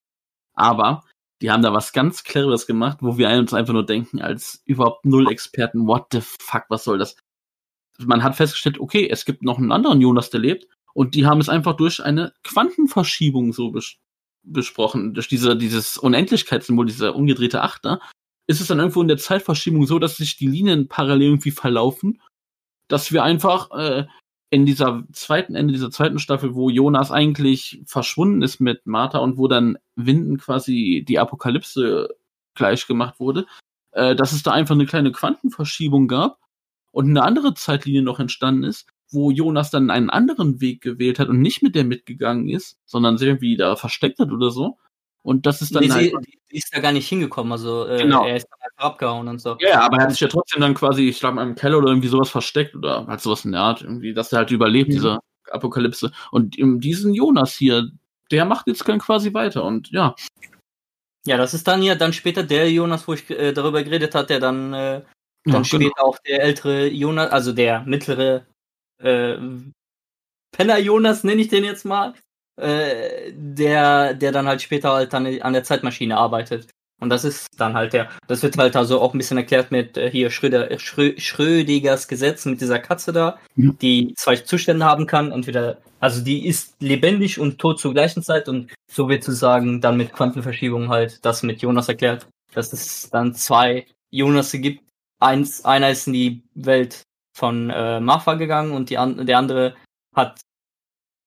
Aber 0.56 1.04
die 1.42 1.52
haben 1.52 1.62
da 1.64 1.74
was 1.74 1.94
ganz 1.94 2.24
Cleveres 2.24 2.68
gemacht, 2.68 3.00
wo 3.02 3.18
wir 3.18 3.30
uns 3.30 3.54
einfach 3.54 3.74
nur 3.74 3.86
denken, 3.86 4.22
als 4.22 4.62
überhaupt 4.66 5.06
null 5.06 5.30
Experten, 5.32 5.88
what 5.88 6.08
the 6.12 6.22
fuck, 6.22 6.66
was 6.70 6.84
soll 6.84 6.98
das? 6.98 7.16
Man 8.00 8.24
hat 8.24 8.36
festgestellt, 8.36 8.80
okay, 8.80 9.08
es 9.10 9.26
gibt 9.26 9.44
noch 9.44 9.58
einen 9.60 9.72
anderen 9.72 10.02
Jonas, 10.02 10.30
der 10.32 10.40
lebt, 10.42 10.68
und 10.94 11.16
die 11.16 11.26
haben 11.26 11.42
es 11.42 11.50
einfach 11.50 11.76
durch 11.76 12.04
eine 12.04 12.34
Quantenverschiebung 12.44 13.54
so 13.54 13.72
bes 13.72 13.98
besprochen, 14.46 15.14
durch 15.14 15.30
diese, 15.30 15.56
dieses 15.56 15.98
Unendlichkeitssymbol, 15.98 16.86
dieser 16.86 17.16
umgedrehte 17.16 17.62
Achter, 17.62 18.02
ist 18.46 18.60
es 18.60 18.68
dann 18.68 18.80
irgendwo 18.80 19.02
in 19.02 19.08
der 19.08 19.18
Zeitverschiebung 19.18 19.86
so, 19.86 20.00
dass 20.00 20.18
sich 20.18 20.36
die 20.36 20.48
Linien 20.48 20.90
parallel 20.90 21.28
irgendwie 21.28 21.52
verlaufen, 21.52 22.22
dass 22.90 23.14
wir 23.14 23.24
einfach 23.24 23.72
äh, 23.72 24.06
in 24.50 24.66
dieser 24.66 25.04
zweiten 25.14 25.56
Ende 25.56 25.74
dieser 25.74 25.92
zweiten 25.92 26.20
Staffel, 26.20 26.54
wo 26.54 26.70
Jonas 26.70 27.10
eigentlich 27.10 27.82
verschwunden 27.86 28.42
ist 28.42 28.60
mit 28.60 28.86
Martha 28.86 29.20
und 29.20 29.38
wo 29.38 29.48
dann 29.48 29.78
Winden 29.96 30.38
quasi 30.38 31.06
die 31.08 31.20
Apokalypse 31.20 32.10
gleich 32.54 32.86
gemacht 32.86 33.20
wurde, 33.20 33.48
äh, 33.94 34.16
dass 34.16 34.32
es 34.32 34.44
da 34.44 34.52
einfach 34.52 34.76
eine 34.76 34.86
kleine 34.86 35.12
Quantenverschiebung 35.12 36.08
gab 36.08 36.40
und 36.92 37.10
eine 37.10 37.24
andere 37.24 37.54
Zeitlinie 37.54 38.04
noch 38.04 38.20
entstanden 38.20 38.64
ist, 38.64 38.88
wo 39.14 39.32
Jonas 39.32 39.72
dann 39.72 39.90
einen 39.90 40.10
anderen 40.10 40.60
Weg 40.62 40.82
gewählt 40.82 41.20
hat 41.20 41.30
und 41.30 41.40
nicht 41.40 41.62
mit 41.64 41.76
der 41.76 41.84
mitgegangen 41.84 42.50
ist, 42.50 42.78
sondern 42.86 43.18
sich 43.18 43.28
irgendwie 43.28 43.56
da 43.58 43.76
versteckt 43.76 44.20
hat 44.20 44.32
oder 44.32 44.52
so. 44.52 44.78
Und 45.22 45.46
das 45.46 45.62
ist 45.62 45.74
dann 45.74 45.84
Nee, 45.84 45.90
halt. 45.90 46.04
sie, 46.12 46.18
die, 46.32 46.40
die 46.52 46.58
ist 46.58 46.76
da 46.76 46.82
gar 46.82 46.92
nicht 46.92 47.08
hingekommen, 47.08 47.54
also 47.54 47.88
äh, 47.88 48.00
Genau. 48.02 48.26
er 48.26 48.36
ist 48.36 48.48
dann 48.52 48.60
einfach 48.62 48.92
abgehauen 48.92 49.28
und 49.30 49.40
so. 49.40 49.56
Ja, 49.60 49.70
ja, 49.70 49.82
aber 49.82 49.98
er 49.98 50.04
hat 50.04 50.12
sich 50.12 50.20
ja 50.20 50.28
trotzdem 50.28 50.62
dann 50.62 50.74
quasi, 50.74 51.08
ich 51.08 51.20
glaube, 51.22 51.42
im 51.42 51.56
Keller 51.56 51.78
oder 51.78 51.88
irgendwie 51.88 52.10
sowas 52.10 52.30
versteckt 52.30 52.76
oder 52.76 53.08
halt 53.08 53.22
sowas 53.22 53.46
in 53.46 53.54
der 53.54 53.62
Art, 53.62 53.82
irgendwie, 53.82 54.14
dass 54.14 54.34
er 54.34 54.40
halt 54.40 54.52
überlebt, 54.52 54.90
Mhm. 54.90 54.94
diese 54.94 55.20
Apokalypse. 55.50 56.12
Und 56.32 56.58
in 56.58 56.80
diesen 56.82 57.14
Jonas 57.14 57.54
hier, 57.54 57.90
der 58.32 58.44
macht 58.46 58.68
jetzt 58.68 58.88
dann 58.88 59.00
quasi 59.00 59.34
weiter 59.34 59.64
und 59.64 59.90
ja. 59.92 60.14
Ja, 61.26 61.38
das 61.38 61.54
ist 61.54 61.68
dann 61.70 61.82
ja 61.84 61.96
dann 61.96 62.12
später 62.12 62.44
der 62.44 62.70
Jonas, 62.70 63.08
wo 63.08 63.14
ich 63.14 63.30
äh, 63.30 63.54
darüber 63.54 63.82
geredet 63.82 64.14
hat, 64.16 64.30
der 64.30 64.42
dann, 64.42 64.74
äh, 64.74 64.94
ja 64.96 65.00
dann 65.46 65.54
genau. 65.54 65.64
später 65.64 66.04
auch 66.04 66.18
der 66.20 66.42
ältere 66.44 66.88
Jonas, 66.88 67.32
also 67.32 67.54
der 67.54 67.84
mittlere 67.86 68.46
äh, 69.04 69.38
Penner 70.52 70.78
Jonas, 70.78 71.24
nenne 71.24 71.42
ich 71.42 71.48
den 71.50 71.64
jetzt 71.64 71.86
mal, 71.86 72.14
äh, 72.62 73.32
der, 73.34 74.14
der 74.14 74.32
dann 74.32 74.48
halt 74.48 74.62
später 74.62 74.92
halt 74.94 75.14
an, 75.14 75.26
an 75.42 75.54
der 75.54 75.64
Zeitmaschine 75.64 76.18
arbeitet. 76.18 76.70
Und 77.02 77.10
das 77.10 77.26
ist 77.26 77.48
dann 77.58 77.74
halt 77.74 77.92
der, 77.92 78.10
das 78.28 78.44
wird 78.44 78.58
halt 78.58 78.76
also 78.78 79.02
auch 79.02 79.14
ein 79.14 79.18
bisschen 79.18 79.38
erklärt 79.38 79.72
mit 79.72 79.98
äh, 79.98 80.10
hier 80.10 80.30
Schröder, 80.30 80.80
Schrö, 80.80 81.14
Schrödigers 81.18 82.08
Gesetz 82.08 82.46
mit 82.46 82.62
dieser 82.62 82.80
Katze 82.80 83.12
da, 83.12 83.40
Ja. 83.56 83.72
die 83.82 84.14
zwei 84.16 84.38
Zustände 84.38 84.86
haben 84.86 85.06
kann. 85.06 85.32
Entweder, 85.32 85.80
also 86.00 86.24
die 86.24 86.48
ist 86.48 86.76
lebendig 86.80 87.40
und 87.40 87.60
tot 87.60 87.80
zur 87.80 87.94
gleichen 87.94 88.24
Zeit 88.24 88.48
und 88.48 88.72
so 88.90 89.10
wird 89.10 89.24
zu 89.24 89.34
sagen, 89.34 89.82
dann 89.82 89.98
mit 89.98 90.14
Quantenverschiebung 90.14 90.90
halt 90.90 91.26
das 91.26 91.44
mit 91.44 91.62
Jonas 91.62 91.90
erklärt, 91.90 92.28
dass 92.54 92.72
es 92.72 93.10
dann 93.10 93.34
zwei 93.34 93.86
Jonasse 94.12 94.60
gibt. 94.60 94.84
Eins, 95.20 95.66
einer 95.66 95.90
ist 95.90 96.08
in 96.08 96.14
die 96.14 96.44
Welt 96.54 97.02
von 97.34 97.70
äh, 97.70 98.00
Marfa 98.00 98.36
gegangen 98.36 98.72
und 98.72 98.90
die 98.90 98.98
an, 98.98 99.26
der 99.26 99.38
andere 99.38 99.76
hat 100.16 100.42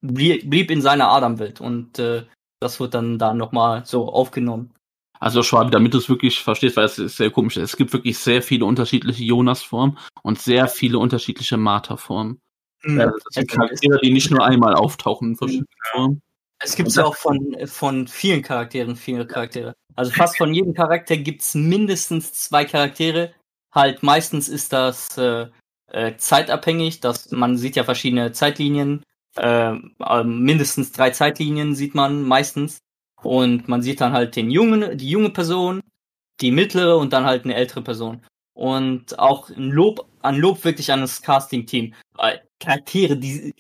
blieb, 0.01 0.49
blieb 0.49 0.71
in 0.71 0.83
seiner 0.83 1.09
Adamwelt 1.09 1.61
und 1.61 1.99
äh, 1.99 2.25
das 2.61 2.81
wird 2.81 2.95
dann 2.95 3.19
da 3.19 3.35
nochmal 3.35 3.85
so 3.85 4.09
aufgenommen. 4.09 4.73
Also 5.19 5.43
Schwabi, 5.43 5.71
damit 5.71 5.95
du 5.95 5.99
es 5.99 6.09
wirklich 6.09 6.41
verstehst, 6.43 6.77
weil 6.77 6.85
es 6.85 6.99
ist 6.99 7.17
sehr 7.17 7.31
komisch. 7.31 7.57
Es 7.57 7.77
gibt 7.77 7.93
wirklich 7.93 8.19
sehr 8.19 8.43
viele 8.43 8.67
unterschiedliche 8.67 9.25
Jonas-Formen 9.25 9.99
und 10.23 10.39
sehr 10.39 10.69
viele 10.69 10.99
unterschiedliche 10.99 11.57
Martha-Formen. 11.57 12.39
Also 12.85 12.99
das 12.99 13.35
sind 13.35 13.51
Es- 13.51 13.57
Charaktere, 13.57 13.99
die 14.03 14.13
nicht 14.13 14.31
nur 14.31 14.45
einmal 14.45 14.75
auftauchen 14.75 15.31
in 15.31 15.37
verschiedenen 15.37 15.67
Formen. 15.91 16.23
Es 16.63 16.77
gibt 16.77 16.91
ja 16.93 17.05
auch 17.05 17.17
von, 17.17 17.57
von 17.67 18.07
vielen 18.09 18.43
Charakteren, 18.43 18.97
viele 18.97 19.27
Charaktere. 19.27 19.75
Also 19.95 20.13
fast 20.13 20.39
von 20.39 20.55
jedem 20.55 20.75
Charakter 20.75 21.17
gibt's 21.17 21.55
mindestens 21.55 22.33
zwei 22.33 22.65
Charaktere. 22.65 23.35
Halt 23.75 24.03
meistens 24.03 24.49
ist 24.49 24.73
das 24.73 25.19
äh, 25.19 25.49
äh, 25.91 26.17
zeitabhängig, 26.17 27.01
dass 27.01 27.31
man 27.31 27.57
sieht 27.57 27.77
ja 27.77 27.85
verschiedene 27.85 28.33
Zeitlinien. 28.33 29.03
Äh, 29.37 29.75
äh, 29.75 30.25
mindestens 30.25 30.93
drei 30.93 31.11
Zeitlinien 31.11 31.75
sieht 31.75 31.95
man 31.95 32.23
meistens. 32.23 32.79
Und 33.23 33.69
man 33.69 33.83
sieht 33.83 34.01
dann 34.01 34.13
halt 34.13 34.37
den 34.37 34.51
jungen, 34.51 34.97
die 34.97 35.11
junge 35.11 35.31
Person, 35.31 35.81
die 36.41 36.51
mittlere 36.51 36.97
und 36.97 37.13
dann 37.13 37.25
halt 37.25 37.45
eine 37.45 37.55
ältere 37.55 37.83
Person. 37.83 38.23
Und 38.55 39.19
auch 39.19 39.51
ein 39.51 39.71
Lob, 39.71 40.07
ein 40.23 40.37
Lob 40.37 40.65
wirklich 40.65 40.93
an 40.93 41.01
das 41.01 41.23
Casting-Team. 41.23 41.95
Charaktere, 42.59 43.17
die, 43.17 43.55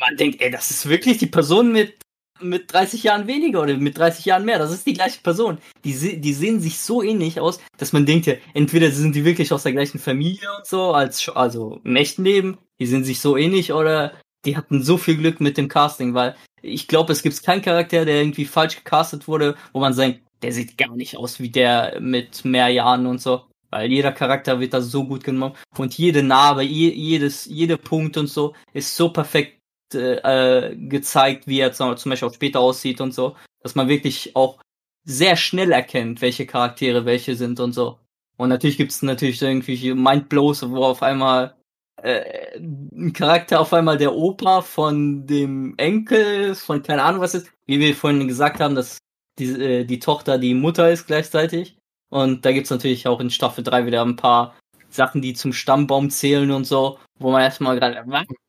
man 0.00 0.16
denkt, 0.16 0.40
ey, 0.40 0.50
das 0.50 0.70
ist 0.70 0.88
wirklich 0.88 1.18
die 1.18 1.26
Person 1.26 1.72
mit 1.72 2.03
mit 2.40 2.72
30 2.72 3.02
Jahren 3.04 3.26
weniger 3.26 3.62
oder 3.62 3.76
mit 3.76 3.96
30 3.96 4.24
Jahren 4.24 4.44
mehr. 4.44 4.58
Das 4.58 4.72
ist 4.72 4.86
die 4.86 4.92
gleiche 4.92 5.20
Person. 5.20 5.58
Die, 5.84 6.20
die 6.20 6.32
sehen 6.32 6.60
sich 6.60 6.78
so 6.78 7.02
ähnlich 7.02 7.40
aus, 7.40 7.60
dass 7.78 7.92
man 7.92 8.06
denkt 8.06 8.26
ja, 8.26 8.34
entweder 8.54 8.90
sind 8.90 9.14
die 9.14 9.24
wirklich 9.24 9.52
aus 9.52 9.62
der 9.62 9.72
gleichen 9.72 9.98
Familie 9.98 10.48
und 10.56 10.66
so, 10.66 10.92
als 10.92 11.28
also 11.28 11.80
im 11.84 11.96
echten 11.96 12.24
Leben, 12.24 12.58
die 12.78 12.86
sind 12.86 13.04
sich 13.04 13.20
so 13.20 13.36
ähnlich 13.36 13.72
oder 13.72 14.12
die 14.44 14.56
hatten 14.56 14.82
so 14.82 14.98
viel 14.98 15.16
Glück 15.16 15.40
mit 15.40 15.56
dem 15.56 15.68
Casting, 15.68 16.14
weil 16.14 16.36
ich 16.60 16.88
glaube, 16.88 17.12
es 17.12 17.22
gibt 17.22 17.42
keinen 17.42 17.62
Charakter, 17.62 18.04
der 18.04 18.20
irgendwie 18.20 18.44
falsch 18.44 18.76
gecastet 18.76 19.28
wurde, 19.28 19.56
wo 19.72 19.80
man 19.80 19.92
sagt, 19.92 20.20
der 20.42 20.52
sieht 20.52 20.76
gar 20.76 20.94
nicht 20.94 21.16
aus 21.16 21.40
wie 21.40 21.50
der 21.50 22.00
mit 22.00 22.44
mehr 22.44 22.68
Jahren 22.68 23.06
und 23.06 23.20
so. 23.20 23.42
Weil 23.70 23.90
jeder 23.90 24.12
Charakter 24.12 24.60
wird 24.60 24.72
da 24.72 24.80
so 24.80 25.04
gut 25.04 25.24
genommen 25.24 25.56
und 25.76 25.96
jede 25.98 26.22
Narbe, 26.22 26.62
je, 26.62 26.90
jedes, 26.90 27.46
jeder 27.46 27.76
Punkt 27.76 28.16
und 28.16 28.28
so 28.28 28.54
ist 28.72 28.94
so 28.96 29.08
perfekt 29.08 29.58
äh, 29.94 30.76
gezeigt, 30.76 31.46
wie 31.46 31.60
er 31.60 31.72
zum 31.72 31.94
Beispiel 31.94 32.28
auch 32.28 32.34
später 32.34 32.60
aussieht 32.60 33.00
und 33.00 33.12
so, 33.12 33.36
dass 33.62 33.74
man 33.74 33.88
wirklich 33.88 34.34
auch 34.36 34.60
sehr 35.04 35.36
schnell 35.36 35.72
erkennt, 35.72 36.22
welche 36.22 36.46
Charaktere 36.46 37.04
welche 37.04 37.36
sind 37.36 37.60
und 37.60 37.72
so. 37.72 37.98
Und 38.36 38.48
natürlich 38.48 38.76
gibt 38.76 38.90
es 38.92 39.02
natürlich 39.02 39.40
irgendwie 39.40 39.94
Mindblows, 39.94 40.68
wo 40.70 40.84
auf 40.84 41.02
einmal 41.02 41.54
äh, 42.02 42.58
ein 42.58 43.12
Charakter 43.12 43.60
auf 43.60 43.72
einmal 43.72 43.98
der 43.98 44.14
Opa 44.14 44.62
von 44.62 45.26
dem 45.26 45.74
Enkel, 45.76 46.54
von 46.54 46.82
keine 46.82 47.02
Ahnung 47.02 47.20
was 47.20 47.34
ist, 47.34 47.48
wie 47.66 47.78
wir 47.78 47.94
vorhin 47.94 48.26
gesagt 48.26 48.60
haben, 48.60 48.74
dass 48.74 48.98
die, 49.38 49.46
äh, 49.46 49.84
die 49.84 50.00
Tochter 50.00 50.38
die 50.38 50.54
Mutter 50.54 50.90
ist 50.90 51.06
gleichzeitig. 51.06 51.76
Und 52.10 52.44
da 52.44 52.52
gibt's 52.52 52.70
natürlich 52.70 53.06
auch 53.08 53.20
in 53.20 53.30
Staffel 53.30 53.64
3 53.64 53.86
wieder 53.86 54.02
ein 54.02 54.16
paar 54.16 54.54
Sachen, 54.88 55.22
die 55.22 55.34
zum 55.34 55.52
Stammbaum 55.52 56.10
zählen 56.10 56.50
und 56.50 56.64
so, 56.64 56.98
wo 57.18 57.30
man 57.30 57.42
erstmal 57.42 57.78
gerade, 57.78 58.04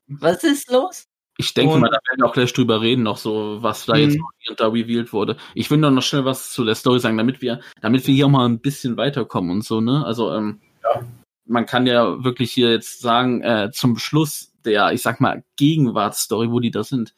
was 0.06 0.44
ist 0.44 0.70
los? 0.70 1.06
Ich 1.38 1.52
denke 1.54 1.74
Und- 1.74 1.80
mal, 1.82 1.88
da 1.90 1.98
werden 2.08 2.20
wir 2.20 2.26
auch 2.26 2.32
gleich 2.32 2.52
drüber 2.52 2.80
reden, 2.80 3.02
noch 3.02 3.18
so, 3.18 3.58
was 3.62 3.86
da 3.86 3.96
jetzt 3.96 4.14
Mhm. 4.14 4.20
noch 4.20 4.30
hier 4.38 4.50
und 4.52 4.60
da 4.60 4.68
revealed 4.68 5.12
wurde. 5.12 5.36
Ich 5.54 5.70
will 5.70 5.78
nur 5.78 5.90
noch 5.90 6.02
schnell 6.02 6.24
was 6.24 6.50
zu 6.50 6.64
der 6.64 6.74
Story 6.74 6.98
sagen, 7.00 7.18
damit 7.18 7.42
wir, 7.42 7.60
damit 7.80 8.06
wir 8.06 8.14
hier 8.14 8.26
auch 8.26 8.30
mal 8.30 8.46
ein 8.46 8.60
bisschen 8.60 8.96
weiterkommen 8.96 9.50
und 9.50 9.64
so, 9.64 9.80
ne? 9.80 10.04
Also, 10.06 10.32
ähm, 10.32 10.60
Ja. 10.82 11.02
man 11.46 11.66
kann 11.66 11.86
ja 11.86 12.24
wirklich 12.24 12.52
hier 12.52 12.70
jetzt 12.70 13.00
sagen, 13.00 13.42
äh, 13.42 13.70
zum 13.72 13.98
Schluss 13.98 14.52
der, 14.64 14.92
ich 14.92 15.02
sag 15.02 15.20
mal, 15.20 15.44
Gegenwartsstory, 15.56 16.50
wo 16.50 16.58
die 16.60 16.70
da 16.70 16.82
sind, 16.82 17.14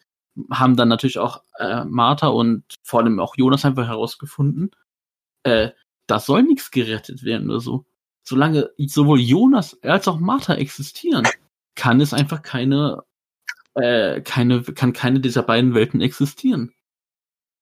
haben 0.51 0.77
dann 0.77 0.89
natürlich 0.89 1.19
auch 1.19 1.43
äh, 1.59 1.85
Martha 1.85 2.29
und 2.29 2.63
vor 2.85 3.01
allem 3.01 3.19
auch 3.21 3.37
Jonas 3.37 3.65
einfach 3.65 3.87
herausgefunden, 3.89 4.71
äh, 5.45 5.71
da 6.07 6.19
soll 6.21 6.43
nichts 6.43 6.71
gerettet 6.71 7.25
werden 7.25 7.51
oder 7.51 7.61
so. 7.61 7.85
Solange 8.25 8.71
sowohl 8.79 9.21
Jonas 9.21 9.83
als 9.83 10.07
auch 10.09 10.19
Martha 10.21 10.55
existieren, 10.55 11.27
kann 11.75 12.01
es 12.01 12.13
einfach 12.13 12.43
keine 12.43 13.03
äh, 13.75 14.21
keine, 14.21 14.63
kann 14.63 14.93
keine 14.93 15.21
dieser 15.21 15.43
beiden 15.43 15.75
Welten 15.75 16.01
existieren. 16.01 16.73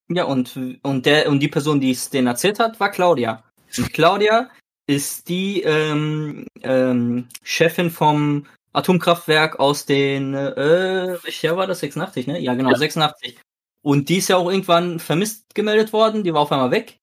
Ja, 0.09 0.25
und, 0.25 0.59
und 0.83 1.07
der, 1.07 1.29
und 1.29 1.41
die 1.41 1.49
Person, 1.49 1.81
die 1.81 1.91
es 1.91 2.11
denen 2.11 2.29
erzählt 2.29 2.61
hat, 2.61 2.79
war 2.79 2.91
Claudia. 2.91 3.43
Und 3.77 3.93
Claudia 3.93 4.51
ist 4.87 5.29
die 5.29 5.63
ähm, 5.63 6.47
ähm, 6.63 7.29
Chefin 7.43 7.91
vom 7.91 8.47
Atomkraftwerk 8.73 9.59
aus 9.59 9.87
den, 9.87 10.35
äh, 10.35 11.17
Jahr 11.41 11.57
war 11.57 11.67
das? 11.67 11.81
86, 11.81 12.27
ne? 12.29 12.41
Ja, 12.41 12.55
genau, 12.55 12.71
Ja. 12.71 12.77
86. 12.77 13.39
Und 13.83 14.09
die 14.09 14.19
ist 14.19 14.29
ja 14.29 14.37
auch 14.37 14.51
irgendwann 14.51 14.99
vermisst 14.99 15.55
gemeldet 15.55 15.93
worden, 15.93 16.25
die 16.25 16.35
war 16.35 16.43
auf 16.43 16.53
einmal 16.53 16.71
weg. 16.71 16.99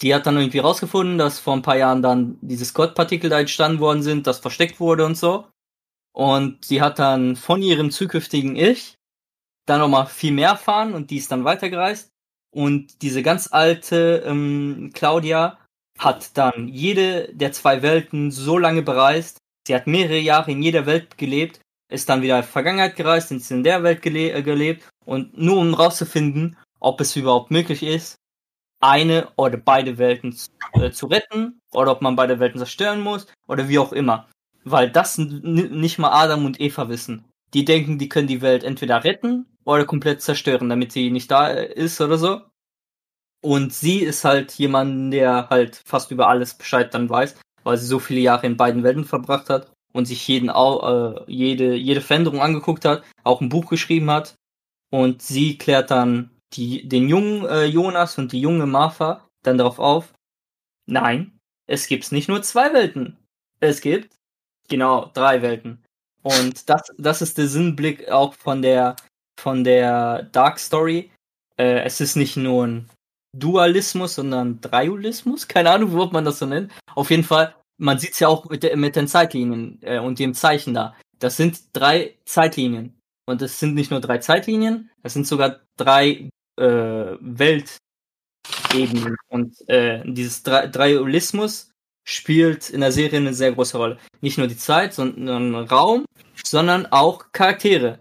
Die 0.00 0.14
hat 0.14 0.26
dann 0.26 0.38
irgendwie 0.38 0.60
rausgefunden, 0.60 1.18
dass 1.18 1.40
vor 1.40 1.54
ein 1.54 1.62
paar 1.62 1.76
Jahren 1.76 2.02
dann 2.02 2.38
diese 2.40 2.64
Scott-Partikel 2.64 3.28
da 3.28 3.40
entstanden 3.40 3.80
worden 3.80 4.02
sind, 4.02 4.26
das 4.26 4.38
versteckt 4.38 4.80
wurde 4.80 5.04
und 5.04 5.16
so. 5.16 5.46
Und 6.12 6.64
sie 6.64 6.82
hat 6.82 6.98
dann 6.98 7.36
von 7.36 7.62
ihrem 7.62 7.90
zukünftigen 7.90 8.56
Ich 8.56 8.96
dann 9.66 9.80
nochmal 9.80 10.06
viel 10.06 10.32
mehr 10.32 10.50
erfahren 10.50 10.94
und 10.94 11.10
die 11.10 11.18
ist 11.18 11.30
dann 11.30 11.44
weitergereist. 11.44 12.10
Und 12.52 13.02
diese 13.02 13.22
ganz 13.22 13.52
alte 13.52 14.24
ähm, 14.26 14.90
Claudia 14.92 15.58
hat 15.98 16.36
dann 16.36 16.68
jede 16.68 17.32
der 17.32 17.52
zwei 17.52 17.82
Welten 17.82 18.30
so 18.30 18.58
lange 18.58 18.82
bereist. 18.82 19.38
Sie 19.66 19.74
hat 19.74 19.86
mehrere 19.86 20.18
Jahre 20.18 20.50
in 20.50 20.62
jeder 20.62 20.86
Welt 20.86 21.16
gelebt, 21.16 21.60
ist 21.90 22.08
dann 22.08 22.22
wieder 22.22 22.36
in 22.36 22.42
die 22.42 22.48
Vergangenheit 22.48 22.96
gereist, 22.96 23.30
ist 23.30 23.50
in 23.50 23.62
der 23.62 23.82
Welt 23.82 24.02
gele 24.02 24.32
äh, 24.32 24.42
gelebt 24.42 24.88
und 25.04 25.38
nur 25.38 25.58
um 25.58 25.74
rauszufinden, 25.74 26.56
ob 26.80 27.00
es 27.00 27.14
überhaupt 27.14 27.50
möglich 27.50 27.82
ist, 27.82 28.16
eine 28.80 29.28
oder 29.36 29.58
beide 29.58 29.98
Welten 29.98 30.32
zu, 30.32 30.50
äh, 30.72 30.90
zu 30.90 31.06
retten 31.06 31.60
oder 31.72 31.92
ob 31.92 32.02
man 32.02 32.16
beide 32.16 32.40
Welten 32.40 32.58
zerstören 32.58 33.00
muss 33.00 33.26
oder 33.46 33.68
wie 33.68 33.78
auch 33.78 33.92
immer. 33.92 34.28
Weil 34.64 34.90
das 34.90 35.18
nicht 35.18 35.98
mal 35.98 36.10
Adam 36.10 36.44
und 36.44 36.60
Eva 36.60 36.88
wissen. 36.88 37.24
Die 37.54 37.64
denken, 37.64 37.98
die 37.98 38.08
können 38.08 38.28
die 38.28 38.42
Welt 38.42 38.62
entweder 38.62 39.02
retten 39.04 39.46
oder 39.64 39.84
komplett 39.84 40.22
zerstören, 40.22 40.68
damit 40.68 40.92
sie 40.92 41.10
nicht 41.10 41.30
da 41.30 41.50
äh, 41.50 41.72
ist 41.72 42.00
oder 42.00 42.18
so. 42.18 42.42
Und 43.42 43.72
sie 43.72 44.00
ist 44.00 44.24
halt 44.24 44.52
jemand, 44.52 45.12
der 45.12 45.48
halt 45.48 45.80
fast 45.84 46.10
über 46.10 46.28
alles 46.28 46.54
Bescheid 46.54 46.92
dann 46.92 47.08
weiß, 47.08 47.36
weil 47.64 47.78
sie 47.78 47.86
so 47.86 47.98
viele 47.98 48.20
Jahre 48.20 48.46
in 48.46 48.56
beiden 48.56 48.82
Welten 48.82 49.04
verbracht 49.04 49.48
hat 49.48 49.72
und 49.92 50.04
sich 50.04 50.26
jeden 50.28 50.50
äh, 50.50 51.24
jede 51.26 51.74
jede 51.74 52.00
Veränderung 52.00 52.40
angeguckt 52.40 52.84
hat, 52.84 53.02
auch 53.24 53.40
ein 53.40 53.48
Buch 53.48 53.68
geschrieben 53.70 54.10
hat. 54.10 54.34
Und 54.90 55.22
sie 55.22 55.56
klärt 55.56 55.90
dann 55.90 56.30
die, 56.52 56.86
den 56.86 57.08
jungen 57.08 57.46
äh, 57.46 57.64
Jonas 57.64 58.18
und 58.18 58.32
die 58.32 58.40
junge 58.40 58.66
Martha 58.66 59.26
dann 59.42 59.56
darauf 59.56 59.78
auf, 59.78 60.12
nein, 60.86 61.38
es 61.66 61.86
gibt 61.86 62.10
nicht 62.12 62.28
nur 62.28 62.42
zwei 62.42 62.72
Welten. 62.74 63.16
Es 63.60 63.80
gibt 63.80 64.16
genau 64.70 65.10
drei 65.12 65.42
Welten. 65.42 65.84
Und 66.22 66.68
das, 66.68 66.82
das 66.98 67.22
ist 67.22 67.36
der 67.38 67.48
Sinnblick 67.48 68.08
auch 68.10 68.34
von 68.34 68.62
der, 68.62 68.96
von 69.38 69.64
der 69.64 70.24
Dark 70.24 70.58
Story. 70.58 71.10
Äh, 71.58 71.82
es 71.82 72.00
ist 72.00 72.16
nicht 72.16 72.36
nur 72.36 72.66
ein 72.66 72.90
Dualismus, 73.36 74.14
sondern 74.14 74.60
Dreiulismus. 74.60 75.48
Keine 75.48 75.70
Ahnung, 75.70 75.92
wo 75.92 76.06
man 76.06 76.24
das 76.24 76.38
so 76.38 76.46
nennt. 76.46 76.72
Auf 76.94 77.10
jeden 77.10 77.24
Fall, 77.24 77.54
man 77.78 77.98
sieht 77.98 78.12
es 78.12 78.20
ja 78.20 78.28
auch 78.28 78.48
mit, 78.48 78.76
mit 78.76 78.96
den 78.96 79.08
Zeitlinien 79.08 79.78
äh, 79.82 79.98
und 79.98 80.18
dem 80.18 80.34
Zeichen 80.34 80.74
da. 80.74 80.94
Das 81.18 81.36
sind 81.36 81.60
drei 81.72 82.16
Zeitlinien. 82.24 82.98
Und 83.26 83.42
es 83.42 83.60
sind 83.60 83.74
nicht 83.74 83.90
nur 83.90 84.00
drei 84.00 84.18
Zeitlinien, 84.18 84.90
es 85.04 85.12
sind 85.12 85.26
sogar 85.26 85.60
drei 85.76 86.28
äh, 86.58 87.16
Weltebenen. 87.20 89.16
Und 89.28 89.56
äh, 89.68 90.02
dieses 90.04 90.42
Dre 90.42 90.68
Dreiulismus 90.68 91.69
spielt 92.04 92.70
in 92.70 92.80
der 92.80 92.92
Serie 92.92 93.18
eine 93.18 93.34
sehr 93.34 93.52
große 93.52 93.76
Rolle. 93.76 93.98
Nicht 94.20 94.38
nur 94.38 94.46
die 94.46 94.56
Zeit, 94.56 94.94
sondern 94.94 95.54
Raum, 95.54 96.04
sondern 96.44 96.86
auch 96.86 97.26
Charaktere. 97.32 97.98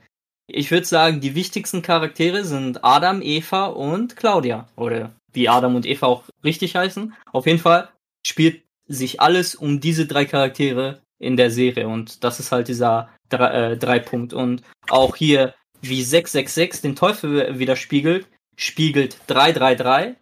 Ich 0.47 0.71
würde 0.71 0.85
sagen, 0.85 1.21
die 1.21 1.35
wichtigsten 1.35 1.81
Charaktere 1.81 2.43
sind 2.43 2.83
Adam, 2.83 3.21
Eva 3.21 3.67
und 3.67 4.15
Claudia. 4.15 4.67
Oder 4.75 5.13
wie 5.31 5.47
Adam 5.47 5.75
und 5.75 5.85
Eva 5.85 6.07
auch 6.07 6.23
richtig 6.43 6.75
heißen. 6.75 7.13
Auf 7.31 7.45
jeden 7.45 7.59
Fall 7.59 7.89
spielt 8.25 8.63
sich 8.87 9.21
alles 9.21 9.53
um 9.53 9.79
diese 9.79 10.07
drei 10.07 10.25
Charaktere 10.25 11.01
in 11.19 11.37
der 11.37 11.51
Serie. 11.51 11.87
Und 11.87 12.23
das 12.23 12.39
ist 12.39 12.51
halt 12.51 12.67
dieser 12.67 13.09
drei, 13.29 13.71
äh, 13.71 13.77
drei 13.77 13.99
Punkt. 13.99 14.33
Und 14.33 14.63
auch 14.89 15.15
hier, 15.15 15.53
wie 15.81 16.01
666 16.01 16.81
den 16.81 16.95
Teufel 16.95 17.59
widerspiegelt, 17.59 18.27
spiegelt 18.57 19.17
333 19.27 20.15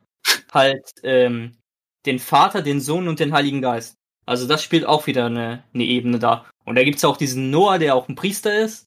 halt 0.54 0.92
ähm, 1.04 1.58
den 2.08 2.20
Vater, 2.20 2.62
den 2.62 2.82
Sohn 2.82 3.08
und 3.08 3.20
den 3.20 3.34
Heiligen 3.34 3.62
Geist. 3.62 3.96
Also 4.26 4.48
das 4.48 4.64
spielt 4.64 4.86
auch 4.86 5.08
wieder 5.08 5.28
eine, 5.28 5.64
eine 5.74 5.84
Ebene 5.84 6.20
da. 6.20 6.46
Und 6.66 6.76
da 6.76 6.84
gibt's 6.84 7.06
auch 7.06 7.18
diesen 7.18 7.50
Noah, 7.50 7.80
der 7.80 7.96
auch 7.96 8.10
ein 8.10 8.16
Priester 8.16 8.58
ist, 8.58 8.86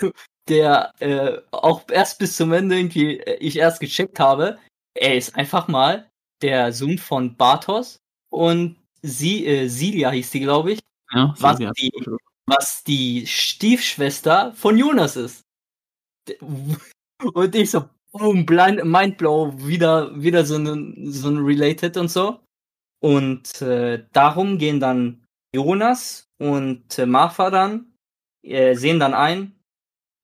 der 0.48 0.92
äh, 0.98 1.38
auch 1.50 1.82
erst 1.90 2.18
bis 2.18 2.36
zum 2.36 2.52
Ende 2.52 2.76
irgendwie 2.76 3.18
äh, 3.18 3.36
ich 3.36 3.56
erst 3.58 3.80
gecheckt 3.80 4.20
habe, 4.20 4.58
er 4.94 5.16
ist 5.16 5.34
einfach 5.36 5.68
mal 5.68 6.10
der 6.42 6.72
Sohn 6.72 6.98
von 6.98 7.36
Bartos 7.36 7.98
und 8.30 8.76
sie, 9.00 9.46
äh, 9.46 9.68
Silja 9.68 10.10
hieß 10.10 10.30
die, 10.30 10.40
glaube 10.40 10.72
ich. 10.72 10.80
Ja, 11.12 11.34
Was 11.38 11.58
die, 11.58 11.92
was 12.46 12.84
die 12.84 13.26
Stiefschwester 13.26 14.52
von 14.54 14.76
Jonas 14.76 15.16
ist. 15.16 15.42
Und 17.32 17.54
ich 17.54 17.70
so, 17.70 17.88
boom, 18.12 18.44
blind, 18.46 18.84
mindblow, 18.84 19.54
wieder, 19.56 20.20
wieder 20.20 20.44
so 20.44 20.56
ein, 20.56 21.12
so 21.12 21.28
ein 21.28 21.38
Related 21.38 21.96
und 21.96 22.10
so. 22.10 22.40
Und 23.02 23.60
äh, 23.62 24.04
darum 24.12 24.58
gehen 24.58 24.78
dann 24.78 25.26
Jonas 25.52 26.30
und 26.38 26.98
äh, 26.98 27.06
Martha 27.06 27.50
dann, 27.50 27.94
äh, 28.44 28.76
sehen 28.76 29.00
dann 29.00 29.12
ein, 29.12 29.58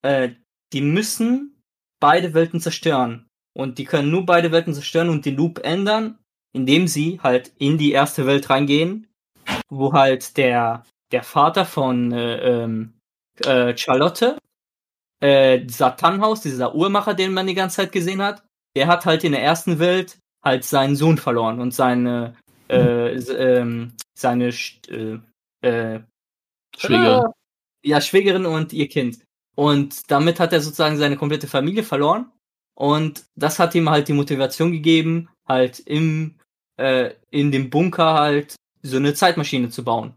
äh, 0.02 0.30
die 0.72 0.80
müssen 0.80 1.60
beide 2.00 2.34
Welten 2.34 2.60
zerstören. 2.60 3.28
Und 3.52 3.78
die 3.78 3.84
können 3.84 4.12
nur 4.12 4.24
beide 4.24 4.52
Welten 4.52 4.74
zerstören 4.74 5.08
und 5.08 5.26
den 5.26 5.36
Loop 5.36 5.58
ändern, 5.64 6.20
indem 6.52 6.86
sie 6.86 7.18
halt 7.20 7.52
in 7.58 7.78
die 7.78 7.90
erste 7.90 8.26
Welt 8.26 8.48
reingehen, 8.48 9.08
wo 9.68 9.92
halt 9.92 10.36
der, 10.36 10.84
der 11.10 11.24
Vater 11.24 11.64
von 11.64 12.12
äh, 12.12 12.62
ähm, 12.62 13.00
äh, 13.44 13.76
Charlotte, 13.76 14.38
äh, 15.20 15.58
dieser 15.58 15.96
Tannhaus, 15.96 16.42
dieser 16.42 16.76
Uhrmacher, 16.76 17.14
den 17.14 17.34
man 17.34 17.48
die 17.48 17.54
ganze 17.54 17.78
Zeit 17.78 17.90
gesehen 17.90 18.22
hat, 18.22 18.44
der 18.76 18.86
hat 18.86 19.04
halt 19.04 19.24
in 19.24 19.32
der 19.32 19.42
ersten 19.42 19.80
Welt 19.80 20.20
halt 20.44 20.62
seinen 20.62 20.94
Sohn 20.94 21.18
verloren 21.18 21.60
und 21.60 21.74
seine 21.74 22.36
äh, 22.68 23.10
ähm, 23.14 23.92
seine 24.14 24.50
Sch- 24.50 24.88
äh, 24.90 25.18
äh, 25.66 26.00
Schwägerin. 26.76 27.32
ja, 27.84 28.00
Schwägerin 28.00 28.46
und 28.46 28.72
ihr 28.72 28.88
Kind. 28.88 29.18
Und 29.56 30.10
damit 30.10 30.38
hat 30.38 30.52
er 30.52 30.60
sozusagen 30.60 30.96
seine 30.96 31.16
komplette 31.16 31.48
Familie 31.48 31.82
verloren. 31.82 32.30
Und 32.74 33.24
das 33.34 33.58
hat 33.58 33.74
ihm 33.74 33.90
halt 33.90 34.06
die 34.08 34.12
Motivation 34.12 34.70
gegeben, 34.70 35.28
halt 35.48 35.80
im, 35.80 36.36
äh, 36.76 37.14
in 37.30 37.50
dem 37.50 37.70
Bunker 37.70 38.14
halt 38.14 38.54
so 38.82 38.96
eine 38.98 39.14
Zeitmaschine 39.14 39.68
zu 39.70 39.82
bauen. 39.82 40.14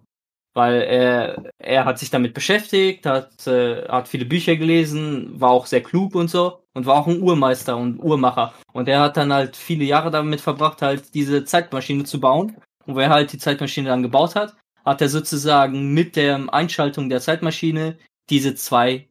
Weil 0.54 0.82
er, 0.82 1.52
er 1.60 1.86
hat 1.86 1.98
sich 1.98 2.10
damit 2.10 2.34
beschäftigt, 2.34 3.06
hat, 3.06 3.48
äh, 3.48 3.88
hat 3.88 4.10
viele 4.10 4.26
Bücher 4.26 4.58
gelesen, 4.58 5.40
war 5.40 5.52
auch 5.52 5.66
sehr 5.66 5.82
klug 5.82 6.14
und 6.14 6.30
so 6.30 6.62
und 6.74 6.86
war 6.86 6.96
auch 6.98 7.08
ein 7.08 7.22
Uhrmeister 7.22 7.78
und 7.78 8.00
Uhrmacher. 8.00 8.54
Und 8.74 8.90
er 8.90 9.00
hat 9.02 9.18
dann 9.18 9.32
halt 9.32 9.56
viele 9.56 9.86
Jahre 9.86 10.12
damit 10.12 10.42
verbracht, 10.42 10.82
halt 10.82 11.14
diese 11.14 11.46
Zeitmaschine 11.46 12.04
zu 12.04 12.20
bauen. 12.20 12.58
Und 12.86 12.96
wer 12.96 13.10
halt 13.10 13.32
die 13.32 13.38
Zeitmaschine 13.38 13.90
dann 13.90 14.04
gebaut 14.04 14.36
hat, 14.36 14.56
hat 14.84 15.02
er 15.02 15.10
sozusagen 15.10 15.94
mit 15.94 16.16
der 16.16 16.54
Einschaltung 16.54 17.10
der 17.10 17.22
Zeitmaschine 17.22 17.98
diese 18.30 18.56
zwei 18.56 19.08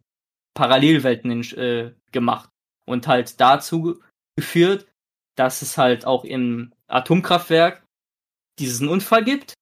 Parallelwelten 0.55 1.31
in, 1.31 1.43
äh, 1.57 1.93
gemacht 2.13 2.51
und 2.87 3.07
halt 3.07 3.41
dazu 3.41 4.01
geführt, 4.37 4.87
dass 5.37 5.63
es 5.63 5.79
halt 5.79 6.05
auch 6.05 6.25
im 6.25 6.73
Atomkraftwerk 6.89 7.83
diesen 8.59 8.89
Unfall 8.89 9.25
gibt 9.25 9.55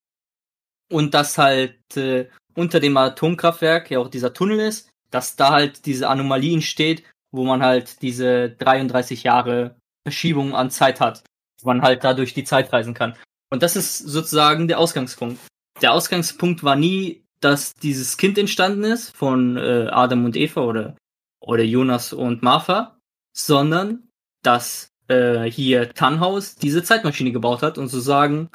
und 0.90 1.14
dass 1.14 1.38
halt 1.38 1.96
äh, 1.96 2.28
unter 2.54 2.80
dem 2.80 2.96
Atomkraftwerk 2.96 3.90
ja 3.90 3.98
auch 3.98 4.08
dieser 4.08 4.32
Tunnel 4.32 4.60
ist, 4.60 4.90
dass 5.10 5.36
da 5.36 5.50
halt 5.50 5.86
diese 5.86 6.08
Anomalie 6.08 6.54
entsteht, 6.54 7.04
wo 7.30 7.44
man 7.44 7.62
halt 7.62 8.02
diese 8.02 8.50
33 8.50 9.22
Jahre 9.22 9.76
Verschiebung 10.04 10.54
an 10.54 10.70
Zeit 10.70 11.00
hat, 11.00 11.22
wo 11.62 11.68
man 11.68 11.82
halt 11.82 12.04
dadurch 12.04 12.34
die 12.34 12.44
Zeit 12.44 12.72
reisen 12.72 12.94
kann. 12.94 13.14
Und 13.50 13.62
das 13.62 13.76
ist 13.76 13.98
sozusagen 13.98 14.68
der 14.68 14.78
Ausgangspunkt. 14.78 15.38
Der 15.80 15.92
Ausgangspunkt 15.92 16.64
war 16.64 16.76
nie, 16.76 17.22
dass 17.40 17.74
dieses 17.74 18.16
Kind 18.16 18.36
entstanden 18.36 18.84
ist 18.84 19.16
von 19.16 19.56
äh, 19.56 19.88
Adam 19.90 20.24
und 20.24 20.36
Eva 20.36 20.62
oder, 20.62 20.96
oder 21.40 21.62
Jonas 21.62 22.12
und 22.12 22.42
Martha, 22.42 22.98
sondern 23.32 24.08
dass 24.42 24.90
äh, 25.08 25.44
hier 25.44 25.94
Tannhaus 25.94 26.56
diese 26.56 26.82
Zeitmaschine 26.82 27.32
gebaut 27.32 27.62
hat 27.62 27.78
und 27.78 27.88
sozusagen 27.88 28.50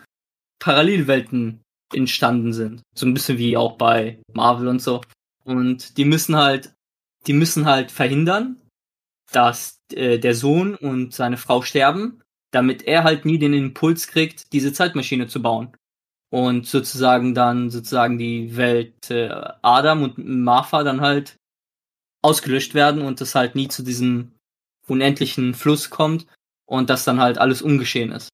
Parallelwelten 0.59 1.62
entstanden 1.95 2.53
sind. 2.53 2.81
So 2.95 3.05
ein 3.05 3.13
bisschen 3.13 3.37
wie 3.37 3.57
auch 3.57 3.77
bei 3.77 4.19
Marvel 4.33 4.67
und 4.67 4.81
so. 4.81 5.01
Und 5.43 5.97
die 5.97 6.05
müssen 6.05 6.35
halt, 6.35 6.73
die 7.27 7.33
müssen 7.33 7.65
halt 7.65 7.91
verhindern, 7.91 8.61
dass 9.31 9.79
äh, 9.91 10.19
der 10.19 10.35
Sohn 10.35 10.75
und 10.75 11.13
seine 11.13 11.37
Frau 11.37 11.61
sterben, 11.61 12.21
damit 12.51 12.83
er 12.83 13.03
halt 13.03 13.25
nie 13.25 13.39
den 13.39 13.53
Impuls 13.53 14.07
kriegt, 14.07 14.53
diese 14.53 14.73
Zeitmaschine 14.73 15.27
zu 15.27 15.41
bauen. 15.41 15.75
Und 16.29 16.65
sozusagen 16.65 17.35
dann 17.35 17.69
sozusagen 17.69 18.17
die 18.17 18.55
Welt 18.57 19.11
äh, 19.11 19.29
Adam 19.61 20.03
und 20.03 20.17
Martha 20.17 20.83
dann 20.83 21.01
halt 21.01 21.35
ausgelöscht 22.23 22.73
werden 22.73 23.01
und 23.01 23.21
es 23.21 23.35
halt 23.35 23.55
nie 23.55 23.67
zu 23.67 23.83
diesem 23.83 24.31
unendlichen 24.87 25.53
Fluss 25.53 25.89
kommt 25.89 26.25
und 26.65 26.89
dass 26.89 27.03
dann 27.03 27.19
halt 27.19 27.37
alles 27.37 27.61
ungeschehen 27.61 28.11
ist. 28.11 28.29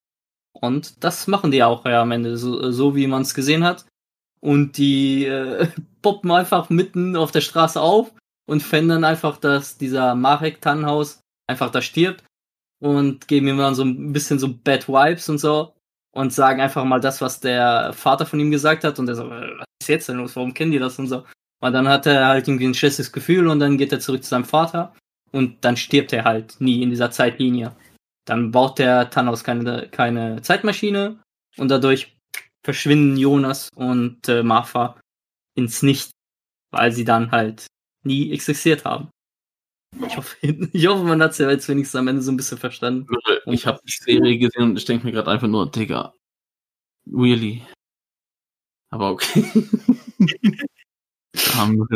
Und 0.54 1.04
das 1.04 1.28
machen 1.28 1.52
die 1.52 1.64
auch 1.64 1.86
ja 1.86 2.02
am 2.02 2.12
Ende, 2.12 2.38
so, 2.38 2.72
so 2.72 2.96
wie 2.96 3.08
man 3.08 3.22
es 3.22 3.34
gesehen 3.34 3.64
hat. 3.64 3.86
Und 4.42 4.78
die 4.78 5.26
äh, 5.26 5.68
poppen 6.02 6.32
einfach 6.32 6.70
mitten 6.70 7.16
auf 7.16 7.32
der 7.32 7.42
Straße 7.42 7.80
auf 7.80 8.12
und 8.48 8.64
fänden 8.64 9.04
einfach, 9.04 9.38
dass 9.38 9.78
dieser 9.78 10.16
Marek 10.16 10.62
Tannhaus 10.62 11.22
einfach 11.48 11.72
da 11.72 11.82
stirbt 11.82 12.24
und 12.82 13.28
geben 13.28 13.48
ihm 13.48 13.58
dann 13.58 13.76
so 13.76 13.84
ein 13.84 14.14
bisschen 14.14 14.40
so 14.40 14.54
Bad 14.54 14.88
Vibes 14.88 15.30
und 15.30 15.38
so 15.38 15.74
und 16.12 16.34
sagen 16.34 16.62
einfach 16.62 16.84
mal 16.84 17.00
das, 17.00 17.22
was 17.22 17.40
der 17.40 17.94
Vater 17.94 18.26
von 18.26 18.40
ihm 18.40 18.52
gesagt 18.52 18.84
hat 18.84 19.00
und 19.00 19.08
er 19.08 19.16
so, 19.16 19.26
äh, 19.26 19.58
was 19.58 19.66
ist 19.82 19.90
jetzt 19.90 20.10
denn 20.10 20.18
los, 20.18 20.36
warum 20.36 20.54
kennen 20.54 20.72
die 20.72 20.80
das 20.80 21.00
und 21.00 21.08
so. 21.08 21.26
Und 21.62 21.74
dann 21.74 21.88
hat 21.88 22.06
er 22.06 22.28
halt 22.28 22.48
irgendwie 22.48 22.68
ein 22.68 22.74
schlechtes 22.74 23.12
Gefühl 23.12 23.48
und 23.48 23.60
dann 23.60 23.78
geht 23.78 23.92
er 23.92 24.00
zurück 24.00 24.24
zu 24.24 24.30
seinem 24.30 24.46
Vater 24.46 24.94
und 25.32 25.58
dann 25.62 25.78
stirbt 25.78 26.14
er 26.14 26.24
halt 26.24 26.56
nie 26.60 26.82
in 26.82 26.90
dieser 26.90 27.12
Zeitlinie. 27.12 27.76
Dann 28.30 28.52
baut 28.52 28.78
der 28.78 29.10
Thanos 29.10 29.44
keine, 29.44 29.90
keine 29.90 30.40
Zeitmaschine 30.44 31.20
und 31.58 31.70
dadurch 31.70 32.16
verschwinden 32.64 33.18
Jonas 33.18 33.70
und 33.76 34.30
äh, 34.30 34.44
Martha 34.44 35.02
ins 35.56 35.82
Nichts, 35.82 36.12
weil 36.70 36.92
sie 36.92 37.06
dann 37.06 37.32
halt 37.32 37.66
nie 38.04 38.32
existiert 38.32 38.86
haben. 38.86 39.10
Ich 40.06 40.16
hoffe, 40.16 40.38
ich 40.74 40.86
hoffe 40.86 41.04
man 41.06 41.24
hat 41.24 41.32
es 41.32 41.40
ja 41.40 41.50
jetzt 41.50 41.68
wenigstens 41.70 41.98
am 41.98 42.08
Ende 42.08 42.22
so 42.22 42.32
ein 42.32 42.38
bisschen 42.38 42.60
verstanden. 42.60 43.08
Ich 43.48 43.66
habe 43.66 43.80
die 43.84 43.92
Serie 43.92 44.38
gesehen 44.38 44.62
und 44.62 44.78
ich 44.78 44.86
denke 44.86 45.08
mir 45.08 45.12
gerade 45.12 45.32
einfach 45.32 45.48
nur, 45.48 45.72
Digga, 45.72 46.14
really? 47.12 47.64
Aber 48.92 49.10
okay. 49.10 49.44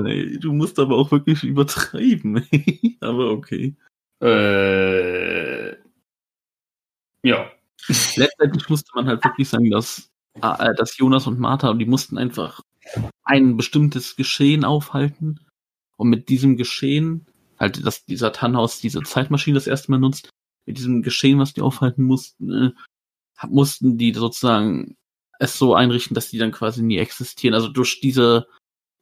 Ey, 0.05 0.39
du 0.39 0.51
musst 0.51 0.79
aber 0.79 0.97
auch 0.97 1.11
wirklich 1.11 1.43
übertreiben. 1.43 2.43
ey. 2.49 2.97
aber 3.01 3.29
okay. 3.29 3.75
Äh, 4.19 5.52
ja. 7.23 7.51
Letztendlich 8.15 8.69
musste 8.69 8.91
man 8.95 9.07
halt 9.07 9.23
wirklich 9.23 9.49
sagen, 9.49 9.69
dass, 9.69 10.09
äh, 10.41 10.73
dass 10.75 10.97
Jonas 10.97 11.27
und 11.27 11.39
Martha, 11.39 11.73
die 11.73 11.85
mussten 11.85 12.17
einfach 12.17 12.61
ein 13.23 13.57
bestimmtes 13.57 14.15
Geschehen 14.15 14.63
aufhalten. 14.65 15.39
Und 15.97 16.09
mit 16.09 16.29
diesem 16.29 16.57
Geschehen, 16.57 17.27
halt, 17.59 17.85
dass 17.85 18.05
dieser 18.05 18.31
Tannhaus 18.31 18.79
diese 18.79 19.01
Zeitmaschine 19.03 19.55
das 19.55 19.67
erste 19.67 19.91
Mal 19.91 19.99
nutzt, 19.99 20.29
mit 20.65 20.77
diesem 20.77 21.01
Geschehen, 21.01 21.39
was 21.39 21.53
die 21.53 21.61
aufhalten 21.61 22.03
mussten, 22.03 22.51
äh, 22.51 22.71
mussten 23.47 23.97
die 23.97 24.13
sozusagen 24.13 24.95
es 25.39 25.57
so 25.57 25.75
einrichten, 25.75 26.15
dass 26.15 26.29
die 26.29 26.37
dann 26.37 26.51
quasi 26.51 26.83
nie 26.83 26.97
existieren. 26.97 27.53
Also 27.53 27.67
durch 27.67 27.99
diese 27.99 28.47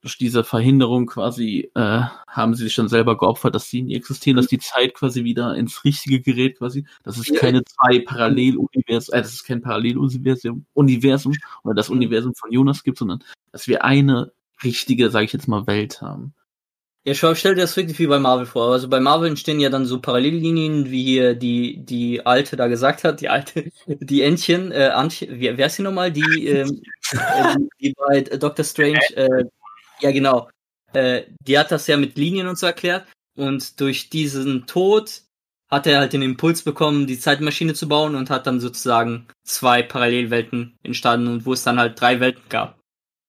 durch 0.02 0.18
diese 0.18 0.43
Verhinderung 0.43 1.06
quasi 1.06 1.70
äh, 1.76 2.02
haben 2.28 2.56
sie 2.56 2.64
sich 2.64 2.76
dann 2.76 2.89
selber 2.89 3.18
geopfert, 3.18 3.54
dass 3.54 3.70
sie 3.70 3.84
nie 3.84 3.95
existieren, 3.95 4.38
dass 4.38 4.47
die 4.47 4.58
Zeit 4.58 4.95
quasi 4.95 5.24
wieder 5.24 5.56
ins 5.56 5.84
richtige 5.86 6.22
gerät 6.22 6.58
quasi, 6.58 6.86
dass 7.04 7.18
es 7.18 7.34
keine 7.34 7.64
zwei 7.64 7.99
Paralleluniversen, 7.99 9.14
äh, 9.14 9.22
dass 9.22 9.34
es 9.34 9.43
kein 9.43 9.62
Paralleluniversum 9.62 10.66
Universum 10.74 11.34
oder 11.64 11.76
das 11.76 11.89
Universum 11.89 12.34
von 12.36 12.52
Jonas 12.52 12.84
gibt, 12.84 12.97
sondern 12.97 13.24
dass 13.52 13.68
wir 13.68 13.84
eine 13.84 14.32
richtige, 14.64 15.10
sage 15.12 15.26
ich 15.26 15.34
jetzt 15.34 15.47
mal, 15.47 15.68
Welt 15.68 16.02
haben. 16.02 16.34
Ja, 17.04 17.16
schau, 17.16 17.34
stell 17.34 17.56
dir 17.56 17.62
das 17.62 17.76
wirklich 17.78 17.97
wie 17.97 18.06
bei 18.06 18.20
Marvel 18.20 18.45
vor. 18.45 18.74
Also 18.74 18.88
bei 18.88 18.99
Marvel 18.99 19.30
entstehen 19.30 19.60
ja 19.60 19.70
dann 19.70 19.88
so 19.88 19.99
Parallellinien, 19.99 20.91
wie 20.91 21.04
hier 21.04 21.34
die, 21.34 21.84
die 21.84 22.24
Alte 22.24 22.56
da 22.56 22.68
gesagt 22.68 23.04
hat, 23.04 23.22
die 23.22 23.30
Alte, 23.30 23.72
die 23.88 24.22
Entchen, 24.22 24.72
äh, 24.72 24.91
Antje, 24.93 25.28
wie, 25.39 25.58
wer 25.58 25.66
ist 25.66 25.76
sie 25.78 25.84
nochmal? 25.84 26.12
Die, 26.12 26.47
ähm, 26.47 26.82
äh, 27.12 27.56
die, 27.80 27.88
die 27.88 27.93
bei 27.93 28.22
Doctor 28.22 28.64
Strange, 28.64 28.99
äh, 29.16 29.45
ja 30.02 30.12
genau, 30.12 30.49
äh, 30.93 31.24
die 31.45 31.58
hat 31.58 31.72
das 31.72 31.88
ja 31.88 31.97
mit 31.97 32.18
Linien 32.18 32.47
und 32.47 32.58
so 32.58 32.66
erklärt 32.68 33.06
und 33.38 33.80
durch 33.80 34.10
diesen 34.10 34.66
Tod 34.68 35.22
hat 35.70 35.88
er 35.88 35.99
halt 35.99 36.14
den 36.14 36.22
Impuls 36.22 36.64
bekommen, 36.64 37.08
die 37.08 37.18
Zeitmaschine 37.18 37.74
zu 37.74 37.88
bauen 37.88 38.16
und 38.16 38.30
hat 38.30 38.45
dann 38.45 38.60
sozusagen 38.60 39.28
zwei 39.45 39.82
Parallelwelten 39.82 40.76
entstanden 40.84 41.28
und 41.28 41.45
wo 41.45 41.54
es 41.54 41.64
dann 41.64 41.80
halt 41.80 41.99
drei 41.99 42.20
Welten 42.20 42.43
gab. 42.49 42.78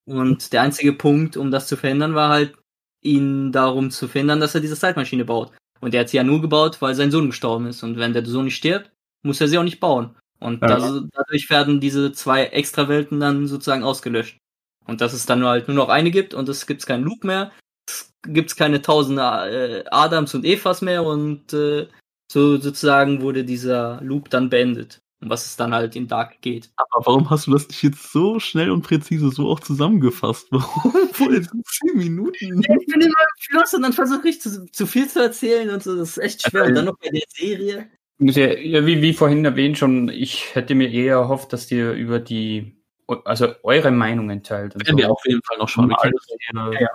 Und 0.07 0.53
der 0.53 0.63
einzige 0.63 0.93
Punkt, 0.93 1.37
um 1.37 1.53
das 1.53 1.69
zu 1.69 1.77
verhindern, 1.77 2.17
war 2.17 2.31
halt, 2.31 2.55
ihn 3.01 3.53
darum 3.53 3.91
zu 3.91 4.09
verhindern, 4.09 4.41
dass 4.41 4.55
er 4.55 4.61
diese 4.61 4.77
Zeitmaschine 4.79 5.25
baut. 5.25 5.53
Und 5.81 5.95
er 5.95 6.01
hat 6.01 6.09
sie 6.09 6.17
ja 6.17 6.25
nur 6.25 6.41
gebaut, 6.41 6.81
weil 6.81 6.95
sein 6.95 7.11
Sohn 7.11 7.27
gestorben 7.29 7.67
ist. 7.67 7.83
Und 7.83 7.99
wenn 7.99 8.13
der 8.13 8.25
Sohn 8.25 8.45
nicht 8.45 8.57
stirbt, 8.57 8.91
muss 9.25 9.41
er 9.41 9.49
sie 9.49 9.59
auch 9.59 9.65
nicht 9.65 9.81
bauen. 9.81 10.17
Und 10.41 10.63
Ja. 10.63 10.69
das, 10.69 11.03
dadurch 11.13 11.51
werden 11.51 11.81
diese 11.81 12.13
zwei 12.13 12.45
Extrawelten 12.47 13.21
dann 13.21 13.47
sozusagen 13.47 13.85
ausgelöscht. 13.85 14.39
Und 14.87 15.01
dass 15.01 15.13
es 15.13 15.27
dann 15.27 15.41
nur 15.41 15.51
halt 15.51 15.69
nur 15.69 15.77
noch 15.77 15.89
eine 15.89 16.11
gibt 16.11 16.35
und 16.35 16.49
es 16.49 16.67
gibt 16.67 16.85
keinen 16.87 17.05
Loop 17.05 17.25
mehr, 17.25 17.53
es 17.89 18.13
gibt 18.27 18.57
keine 18.57 18.83
tausende 18.83 19.23
äh, 19.23 19.85
Adams 19.91 20.35
und 20.35 20.45
Evas 20.45 20.83
mehr 20.83 21.05
und 21.05 21.53
äh, 21.53 21.89
so 22.31 22.57
sozusagen 22.59 23.21
wurde 23.21 23.45
dieser 23.45 24.01
Loop 24.03 24.31
dann 24.31 24.49
beendet. 24.49 25.03
Um 25.23 25.31
was 25.31 25.47
es 25.47 25.57
dann 25.57 25.73
halt 25.73 25.95
in 25.95 26.09
Dark 26.09 26.41
geht. 26.41 26.71
Aber 26.75 27.07
warum 27.07 27.31
hast 27.31 27.47
du 27.47 27.53
das 27.53 27.69
nicht 27.69 27.83
jetzt 27.85 28.11
so 28.11 28.41
schnell 28.41 28.73
und 28.73 28.83
präzise 28.83 29.31
so 29.31 29.49
auch 29.49 29.61
zusammengefasst? 29.61 30.49
Warum 30.51 31.09
vor 31.13 31.29
zehn 31.31 31.97
Minuten? 31.97 32.61
Ich 32.61 32.87
bin 32.87 33.01
immer 33.01 33.07
im 33.07 33.39
Fluss 33.39 33.73
und 33.73 33.83
dann 33.83 33.93
versuche 33.93 34.29
ich 34.29 34.41
zu, 34.41 34.67
zu 34.73 34.85
viel 34.85 35.09
zu 35.09 35.23
erzählen 35.23 35.71
und 35.71 35.81
so. 35.81 35.97
Das 35.97 36.11
ist 36.11 36.19
echt 36.19 36.43
schwer. 36.43 36.65
Und 36.65 36.75
dann 36.75 36.87
noch 36.87 36.99
bei 36.99 37.11
der 37.11 37.23
Serie. 37.29 37.89
Ja, 38.19 38.85
wie, 38.85 39.01
wie 39.01 39.13
vorhin 39.13 39.45
erwähnt 39.45 39.79
schon, 39.79 40.09
ich 40.09 40.57
hätte 40.57 40.75
mir 40.75 40.91
eher 40.91 41.15
erhofft, 41.15 41.53
dass 41.53 41.71
ihr 41.71 41.93
über 41.93 42.19
die, 42.19 42.82
also 43.25 43.55
eure 43.63 43.91
Meinungen 43.91 44.43
teilt. 44.43 44.75
Werden 44.75 44.99
wir 44.99 45.11
auf 45.11 45.23
jeden 45.27 45.43
Fall 45.43 45.59
noch 45.59 45.69
schauen. 45.69 45.93
Alles 45.95 46.27
äh, 46.31 46.87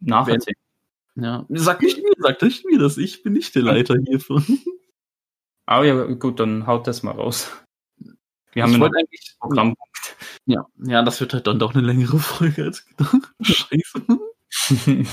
nacherzählen. 0.00 0.56
Ja. 1.16 1.44
Sag 1.50 1.82
nicht 1.82 1.98
mir, 1.98 2.12
sag 2.18 2.40
nicht 2.42 2.64
mir 2.64 2.78
das. 2.78 2.96
Ich 2.96 3.22
bin 3.22 3.32
nicht 3.32 3.54
der 3.54 3.62
Leiter 3.62 3.96
hiervon. 4.04 4.44
Aber 5.66 5.84
ja, 5.84 6.04
gut, 6.04 6.40
dann 6.40 6.66
haut 6.66 6.86
das 6.86 7.02
mal 7.02 7.12
raus. 7.12 7.50
Wir 8.52 8.62
haben 8.64 8.72
ich 8.72 8.78
ja 8.78 8.88
noch 8.88 8.94
eigentlich, 8.94 9.36
Programm. 9.38 9.76
ja, 10.46 10.66
ja, 10.78 11.02
das 11.02 11.20
wird 11.20 11.34
halt 11.34 11.46
dann 11.46 11.58
doch 11.58 11.74
eine 11.74 11.86
längere 11.86 12.18
Folge 12.18 12.64
als 12.64 12.86
gedacht. 12.86 13.14
Scheiße. 13.40 15.06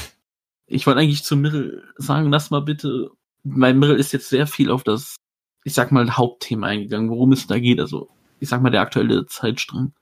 Ich 0.65 0.87
wollte 0.87 0.99
eigentlich 0.99 1.23
zu 1.23 1.37
Mirrell 1.37 1.83
sagen, 1.97 2.31
lass 2.31 2.49
mal 2.49 2.61
bitte, 2.61 3.11
weil 3.43 3.73
Mirrell 3.73 3.99
ist 3.99 4.11
jetzt 4.13 4.29
sehr 4.29 4.47
viel 4.47 4.71
auf 4.71 4.83
das, 4.83 5.15
ich 5.63 5.73
sag 5.73 5.91
mal, 5.91 6.17
Hauptthema 6.17 6.67
eingegangen, 6.67 7.09
worum 7.09 7.31
es 7.31 7.47
da 7.47 7.59
geht. 7.59 7.79
Also, 7.79 8.09
ich 8.39 8.49
sag 8.49 8.61
mal, 8.61 8.71
der 8.71 8.81
aktuelle 8.81 9.25
Zeitstrang. 9.27 9.93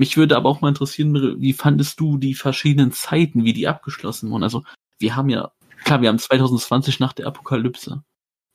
Mich 0.00 0.16
würde 0.16 0.34
aber 0.34 0.48
auch 0.48 0.62
mal 0.62 0.70
interessieren, 0.70 1.12
wie 1.42 1.52
fandest 1.52 2.00
du 2.00 2.16
die 2.16 2.32
verschiedenen 2.32 2.90
Zeiten, 2.90 3.44
wie 3.44 3.52
die 3.52 3.68
abgeschlossen 3.68 4.30
wurden? 4.30 4.44
Also, 4.44 4.64
wir 4.98 5.14
haben 5.14 5.28
ja, 5.28 5.52
klar, 5.84 6.00
wir 6.00 6.08
haben 6.08 6.18
2020 6.18 7.00
nach 7.00 7.12
der 7.12 7.26
Apokalypse, 7.26 8.02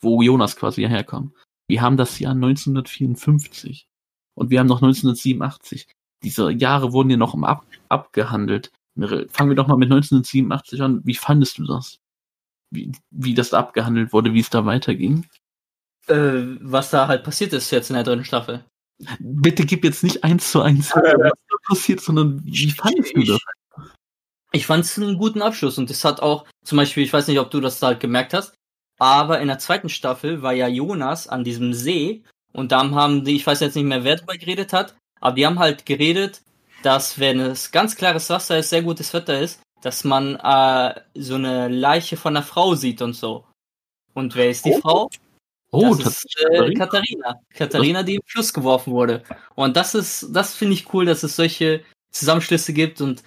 wo 0.02 0.24
Jonas 0.24 0.56
quasi 0.56 0.82
herkam. 0.82 1.36
Wir 1.68 1.84
haben 1.84 1.98
das 1.98 2.18
Jahr 2.18 2.32
1954 2.32 3.88
und 4.34 4.50
wir 4.50 4.60
haben 4.60 4.66
noch 4.66 4.82
1987. 4.82 5.86
Diese 6.24 6.50
Jahre 6.50 6.94
wurden 6.94 7.12
ja 7.12 7.18
noch 7.18 7.36
im 7.36 7.44
Ab 7.44 7.64
abgehandelt. 7.90 8.72
Fangen 8.98 9.52
wir 9.52 9.56
doch 9.56 9.68
mal 9.68 9.78
mit 9.78 9.92
1987 9.92 10.82
an. 10.82 11.02
Wie 11.04 11.14
fandest 11.14 11.60
du 11.60 11.66
das? 11.66 12.00
Wie, 12.72 12.92
wie 13.12 13.36
das 13.36 13.52
da 13.52 13.60
abgehandelt 13.60 14.14
wurde, 14.14 14.34
wie 14.34 14.40
es 14.40 14.50
da 14.50 14.66
weiterging? 14.66 15.28
Äh, 16.08 16.58
was 16.62 16.90
da 16.90 17.08
halt 17.08 17.24
passiert 17.24 17.54
ist 17.54 17.70
jetzt 17.70 17.92
in 17.92 17.94
der 17.94 18.04
dritten 18.04 18.26
Staffel. 18.26 18.66
Bitte 19.20 19.66
gib 19.66 19.84
jetzt 19.84 20.04
nicht 20.04 20.24
eins 20.24 20.52
zu 20.52 20.62
eins, 20.62 20.92
was 20.96 21.04
da 21.04 21.58
passiert, 21.68 22.02
sondern 22.02 22.42
wie 22.46 22.72
fandest 22.72 23.16
du 23.16 23.24
das? 23.24 23.40
Ich 24.52 24.66
fand 24.66 24.86
es 24.86 24.98
einen 24.98 25.18
guten 25.18 25.42
Abschluss 25.42 25.78
und 25.78 25.90
es 25.90 26.06
hat 26.06 26.22
auch, 26.22 26.46
zum 26.64 26.78
Beispiel, 26.78 27.04
ich 27.04 27.12
weiß 27.12 27.28
nicht, 27.28 27.40
ob 27.40 27.52
du 27.52 27.60
das 27.60 27.82
halt 27.82 28.00
gemerkt 28.00 28.34
hast, 28.34 28.54
aber 28.98 29.42
in 29.42 29.50
der 29.50 29.60
zweiten 29.60 29.90
Staffel 29.90 30.42
war 30.42 30.54
ja 30.54 30.68
Jonas 30.68 31.28
an 31.28 31.44
diesem 31.44 31.74
See 31.74 32.24
und 32.54 32.72
da 32.72 32.90
haben 32.90 33.26
die, 33.26 33.36
ich 33.36 33.46
weiß 33.46 33.60
jetzt 33.60 33.76
nicht 33.76 33.84
mehr, 33.84 34.06
wer 34.06 34.16
darüber 34.16 34.38
geredet 34.38 34.72
hat, 34.72 34.96
aber 35.20 35.36
die 35.36 35.46
haben 35.46 35.60
halt 35.60 35.86
geredet, 35.86 36.42
dass 36.84 37.20
wenn 37.20 37.40
es 37.40 37.72
ganz 37.72 37.98
klares 37.98 38.30
Wasser 38.30 38.60
ist, 38.60 38.70
sehr 38.70 38.84
gutes 38.84 39.14
Wetter 39.14 39.40
ist, 39.40 39.60
dass 39.82 40.04
man 40.06 40.36
äh, 40.38 41.02
so 41.16 41.36
eine 41.36 41.68
Leiche 41.68 42.16
von 42.16 42.38
einer 42.38 42.46
Frau 42.46 42.76
sieht 42.76 43.02
und 43.02 43.14
so. 43.14 43.46
Und 44.14 44.36
wer 44.36 44.50
ist 44.50 44.64
die 44.66 44.72
Oh, 44.72 44.80
Frau? 44.80 45.10
Oh, 45.76 45.96
das 45.96 46.24
ist 46.24 46.46
äh, 46.50 46.74
Katharina. 46.74 47.40
Katharina, 47.54 48.04
die 48.04 48.16
im 48.16 48.22
Fluss 48.26 48.54
geworfen 48.54 48.94
wurde. 48.94 49.24
Und 49.56 49.76
das 49.76 49.96
ist, 49.96 50.28
das 50.32 50.54
finde 50.56 50.74
ich 50.74 50.94
cool, 50.94 51.06
dass 51.06 51.24
es 51.24 51.36
solche 51.36 51.84
Zusammenschlüsse 52.12 52.74
gibt 52.74 53.02
und 53.02 53.24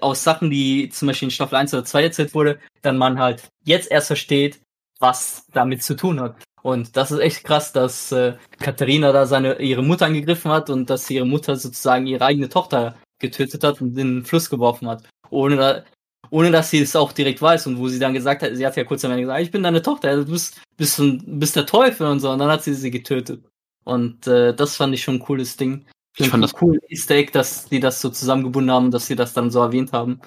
aus 0.00 0.24
Sachen, 0.24 0.50
die 0.50 0.88
zum 0.88 1.08
Beispiel 1.08 1.26
in 1.26 1.32
Staffel 1.32 1.56
1 1.56 1.74
oder 1.74 1.84
2 1.84 2.04
erzählt 2.04 2.34
wurde, 2.34 2.58
dann 2.80 2.96
man 2.96 3.18
halt 3.18 3.48
jetzt 3.64 3.90
erst 3.90 4.06
versteht, 4.06 4.60
was 5.00 5.46
damit 5.52 5.82
zu 5.82 5.94
tun 5.94 6.20
hat. 6.20 6.36
Und 6.62 6.96
das 6.96 7.10
ist 7.10 7.18
echt 7.18 7.44
krass, 7.44 7.72
dass 7.72 8.12
äh, 8.12 8.34
Katharina 8.58 9.12
da 9.12 9.26
seine 9.26 9.58
ihre 9.58 9.82
Mutter 9.82 10.06
angegriffen 10.06 10.50
hat 10.50 10.70
und 10.70 10.88
dass 10.88 11.10
ihre 11.10 11.26
Mutter 11.26 11.56
sozusagen 11.56 12.06
ihre 12.06 12.24
eigene 12.24 12.48
Tochter 12.48 12.96
getötet 13.18 13.64
hat 13.64 13.80
und 13.80 13.98
in 13.98 14.16
den 14.16 14.24
Fluss 14.24 14.48
geworfen 14.48 14.88
hat. 14.88 15.02
Ohne, 15.30 15.56
da, 15.56 15.84
ohne 16.32 16.50
dass 16.50 16.70
sie 16.70 16.80
es 16.80 16.96
auch 16.96 17.12
direkt 17.12 17.42
weiß. 17.42 17.66
Und 17.66 17.78
wo 17.78 17.88
sie 17.88 17.98
dann 17.98 18.14
gesagt 18.14 18.42
hat, 18.42 18.56
sie 18.56 18.66
hat 18.66 18.76
ja 18.76 18.84
kurz 18.84 19.04
am 19.04 19.10
Ende 19.12 19.22
gesagt, 19.24 19.42
ich 19.42 19.50
bin 19.50 19.62
deine 19.62 19.82
Tochter, 19.82 20.16
du 20.16 20.24
bist, 20.24 20.60
bist, 20.76 20.98
ein- 20.98 21.38
bist 21.38 21.54
der 21.56 21.66
Teufel 21.66 22.06
und 22.06 22.20
so. 22.20 22.30
Und 22.30 22.38
dann 22.38 22.48
hat 22.50 22.62
sie 22.64 22.74
sie 22.74 22.90
getötet. 22.90 23.44
Und 23.84 24.26
äh, 24.26 24.54
das 24.54 24.76
fand 24.76 24.94
ich 24.94 25.02
schon 25.02 25.16
ein 25.16 25.20
cooles 25.20 25.56
Ding. 25.56 25.84
Ich 26.16 26.28
fand 26.28 26.42
das 26.44 26.54
cool 26.60 26.78
Easter 26.88 27.14
Egg, 27.16 27.32
dass 27.32 27.66
die 27.66 27.80
das 27.80 28.00
so 28.00 28.08
zusammengebunden 28.10 28.70
haben, 28.70 28.90
dass 28.90 29.06
sie 29.06 29.16
das 29.16 29.32
dann 29.34 29.50
so 29.50 29.60
erwähnt 29.60 29.92
haben. 29.92 30.20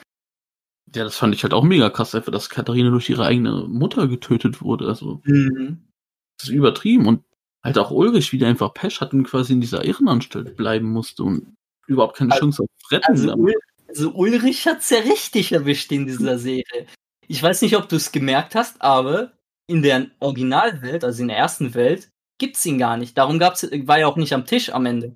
Ja, 0.95 1.03
das 1.03 1.15
fand 1.17 1.33
ich 1.35 1.43
halt 1.43 1.53
auch 1.53 1.63
mega 1.63 1.89
krass, 1.89 2.15
einfach, 2.15 2.31
dass 2.31 2.49
Katharina 2.49 2.89
durch 2.89 3.09
ihre 3.09 3.25
eigene 3.25 3.65
Mutter 3.67 4.07
getötet 4.07 4.61
wurde. 4.61 4.87
Also, 4.87 5.21
das 5.25 6.49
ist 6.49 6.49
übertrieben. 6.49 7.05
Und 7.07 7.23
halt 7.63 7.77
auch 7.77 7.91
Ulrich 7.91 8.31
wieder 8.31 8.47
einfach 8.47 8.73
Pech 8.73 9.01
hat 9.01 9.13
und 9.13 9.23
quasi 9.23 9.53
in 9.53 9.61
dieser 9.61 9.83
Irrenanstalt 9.85 10.55
bleiben 10.55 10.91
musste 10.91 11.23
und 11.23 11.55
überhaupt 11.87 12.17
keine 12.17 12.31
Also- 12.31 12.41
Chance 12.45 12.63
auf 12.63 12.91
Retten. 12.91 13.11
Also, 13.11 13.35
also 13.95 14.11
Ulrich 14.11 14.65
hat's 14.67 14.89
ja 14.89 14.99
richtig 14.99 15.51
erwischt 15.51 15.91
in 15.91 16.05
dieser 16.05 16.37
Serie. 16.37 16.85
Ich 17.27 17.41
weiß 17.41 17.61
nicht, 17.61 17.75
ob 17.77 17.89
du 17.89 17.95
es 17.95 18.11
gemerkt 18.11 18.53
hast, 18.55 18.81
aber 18.81 19.31
in 19.67 19.81
der 19.81 20.07
Originalwelt, 20.19 21.03
also 21.03 21.21
in 21.21 21.29
der 21.29 21.37
ersten 21.37 21.73
Welt, 21.73 22.09
gibt's 22.37 22.65
ihn 22.65 22.77
gar 22.77 22.97
nicht. 22.97 23.17
Darum 23.17 23.39
gab's, 23.39 23.63
war 23.63 23.97
er 23.97 24.07
auch 24.07 24.17
nicht 24.17 24.33
am 24.33 24.45
Tisch 24.45 24.69
am 24.71 24.85
Ende. 24.85 25.15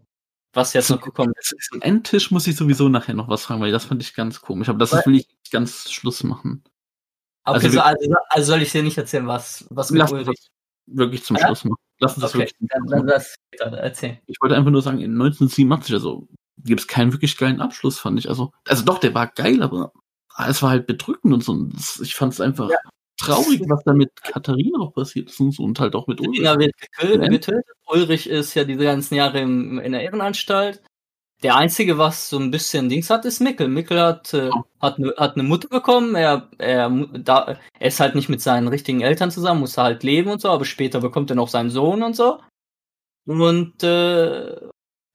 Was 0.54 0.74
jetzt 0.74 0.90
noch 0.90 1.02
gekommen 1.02 1.32
ist. 1.40 1.54
Zum 1.70 1.82
Endtisch 1.84 2.32
muss 2.32 2.48
ich 2.48 2.56
sowieso 2.56 2.90
nachher 2.90 3.14
noch 3.14 3.28
was 3.28 3.44
fragen, 3.46 3.62
weil 3.62 3.72
das 3.72 3.86
fand 3.86 4.02
ich 4.02 4.16
ganz 4.16 4.42
komisch. 4.42 4.70
Aber 4.70 4.80
das 4.80 4.92
Weil- 4.94 5.06
will 5.06 5.16
ich 5.18 5.28
nicht 5.28 5.52
ganz 5.52 5.92
Schluss 5.92 6.24
machen. 6.24 6.64
Okay, 7.46 7.56
Also 7.56 7.70
so, 7.70 7.82
also, 7.82 8.16
also 8.30 8.52
soll 8.54 8.62
ich 8.64 8.72
dir 8.72 8.82
nicht 8.82 8.98
erzählen, 8.98 9.28
was, 9.28 9.66
was 9.70 9.92
mit 9.92 10.02
Ulrich. 10.12 10.26
das 10.26 10.48
wirklich 10.88 11.24
zum 11.24 11.36
Ja? 11.38 11.46
Schluss 11.46 11.66
machen. 11.66 11.78
Lass 12.00 12.14
uns 12.16 12.22
das 12.24 12.32
Okay, 12.34 12.40
wirklich 12.48 12.70
dann, 12.70 12.86
dann 12.88 13.06
das 13.08 13.36
später 13.54 13.78
erzählen. 13.78 14.18
Ich 14.26 14.38
wollte 14.42 14.56
einfach 14.56 14.72
nur 14.72 14.82
sagen, 14.82 15.00
in 15.00 15.12
1987, 15.12 15.94
also 15.94 16.28
gibt 16.64 16.82
es 16.82 16.88
keinen 16.88 17.12
wirklich 17.14 17.38
geilen 17.38 17.62
Abschluss, 17.62 18.00
fand 18.00 18.20
ich. 18.20 18.30
Also, 18.30 18.52
also 18.68 18.84
doch, 18.86 19.00
der 19.00 19.14
war 19.14 19.28
geil, 19.28 19.62
aber 19.64 19.92
es 20.48 20.62
war 20.62 20.70
halt 20.72 20.88
bedrückend 20.88 21.34
und 21.34 21.44
so. 21.44 21.52
Und 21.54 21.74
das, 21.74 22.00
ich 22.00 22.16
fand 22.16 22.34
es 22.34 22.42
einfach 22.42 22.70
Ja. 22.70 22.78
traurig, 23.18 23.62
was 23.68 23.84
da 23.84 23.94
mit 23.94 24.12
Katharina 24.22 24.80
auch 24.80 24.94
passiert 24.94 25.30
ist 25.30 25.40
und 25.40 25.52
so 25.54 25.64
und 25.64 25.80
halt 25.80 25.96
auch 25.96 26.08
mit 26.08 26.22
Ulrich. 26.22 26.40
Katharina 26.42 26.60
wird 26.62 26.78
getötet, 26.78 27.66
Ja. 27.68 27.94
Ulrich 27.94 28.30
ist 28.30 28.54
ja 28.54 28.64
diese 28.64 28.84
ganzen 28.84 29.16
Jahre 29.16 29.40
im, 29.42 29.80
in 29.80 29.92
der 29.92 30.04
Irrenanstalt. 30.04 30.82
Der 31.42 31.56
einzige, 31.56 31.98
was 31.98 32.30
so 32.30 32.38
ein 32.38 32.52
bisschen 32.52 32.90
Dings 32.90 33.10
hat, 33.10 33.24
ist 33.24 33.40
Mickel. 33.40 33.70
Mickel 33.70 34.02
hat, 34.02 34.34
äh, 34.34 34.50
hat, 34.82 35.00
ne, 35.00 35.14
hat 35.18 35.36
eine 35.36 35.44
Mutter 35.44 35.70
bekommen. 35.70 36.14
Er, 36.16 36.50
er, 36.58 36.90
da, 37.14 37.58
er 37.80 37.88
ist 37.88 38.02
halt 38.02 38.16
nicht 38.16 38.28
mit 38.28 38.42
seinen 38.42 38.68
richtigen 38.68 39.00
Eltern 39.00 39.32
zusammen, 39.32 39.62
muss 39.62 39.78
halt 39.78 40.04
leben 40.04 40.30
und 40.32 40.42
so, 40.42 40.50
aber 40.50 40.66
später 40.66 41.00
bekommt 41.00 41.30
er 41.30 41.38
noch 41.38 41.48
seinen 41.48 41.70
Sohn 41.70 42.04
und 42.04 42.14
so. 42.16 42.42
Und 43.26 43.84
äh, 43.84 44.56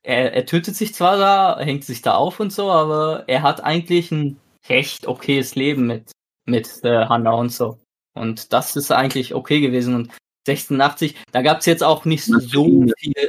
er, 0.04 0.34
er 0.34 0.46
tötet 0.46 0.76
sich 0.76 0.94
zwar 0.94 1.16
da, 1.16 1.58
hängt 1.58 1.84
sich 1.84 2.02
da 2.02 2.14
auf 2.14 2.38
und 2.38 2.52
so, 2.52 2.70
aber 2.70 3.24
er 3.26 3.42
hat 3.42 3.64
eigentlich 3.64 4.12
ein 4.12 4.38
recht 4.68 5.06
okayes 5.06 5.56
Leben 5.56 5.86
mit, 5.86 6.12
mit 6.46 6.84
äh, 6.84 7.06
Hannah 7.06 7.32
und 7.32 7.50
so. 7.50 7.78
Und 8.14 8.52
das 8.52 8.76
ist 8.76 8.92
eigentlich 8.92 9.34
okay 9.34 9.60
gewesen. 9.60 9.94
Und 9.94 10.12
86, 10.46 11.16
da 11.32 11.42
gab's 11.42 11.66
jetzt 11.66 11.82
auch 11.82 12.04
nicht 12.04 12.24
so 12.24 12.86
viele, 12.98 13.24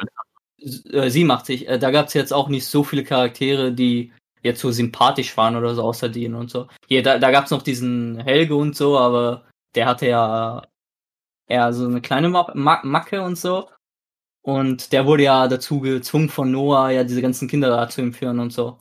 äh, 0.92 1.10
87, 1.10 1.68
äh, 1.68 1.80
da 1.80 1.92
gab's 1.92 2.14
jetzt 2.14 2.34
auch 2.34 2.50
nicht 2.50 2.66
so 2.66 2.84
viele 2.84 3.04
Charaktere, 3.04 3.72
die 3.72 4.12
jetzt 4.44 4.62
so 4.62 4.72
sympathisch 4.72 5.36
waren 5.38 5.56
oder 5.56 5.74
so 5.76 5.84
außer 5.84 6.10
denen 6.10 6.36
und 6.36 6.52
so. 6.52 6.68
Hier, 6.88 7.02
da, 7.02 7.18
da 7.18 7.32
gab's 7.32 7.52
noch 7.52 7.64
diesen 7.64 8.20
Helge 8.20 8.56
und 8.56 8.76
so, 8.76 8.98
aber 8.98 9.46
der 9.76 9.88
hatte 9.88 10.08
ja 10.08 10.62
eher 11.48 11.74
so 11.74 11.88
eine 11.88 12.02
kleine 12.02 12.30
Ma 12.30 12.52
Ma 12.54 12.82
Macke 12.84 13.22
und 13.22 13.38
so. 13.38 13.70
Und 14.46 14.92
der 14.92 15.08
wurde 15.08 15.24
ja 15.24 15.48
dazu 15.48 15.80
gezwungen 15.80 16.30
von 16.30 16.52
Noah, 16.52 16.92
ja 16.92 17.04
diese 17.04 17.22
ganzen 17.24 17.48
Kinder 17.48 17.70
da 17.70 17.90
zu 17.90 18.02
entführen 18.02 18.38
und 18.40 18.54
so. 18.54 18.78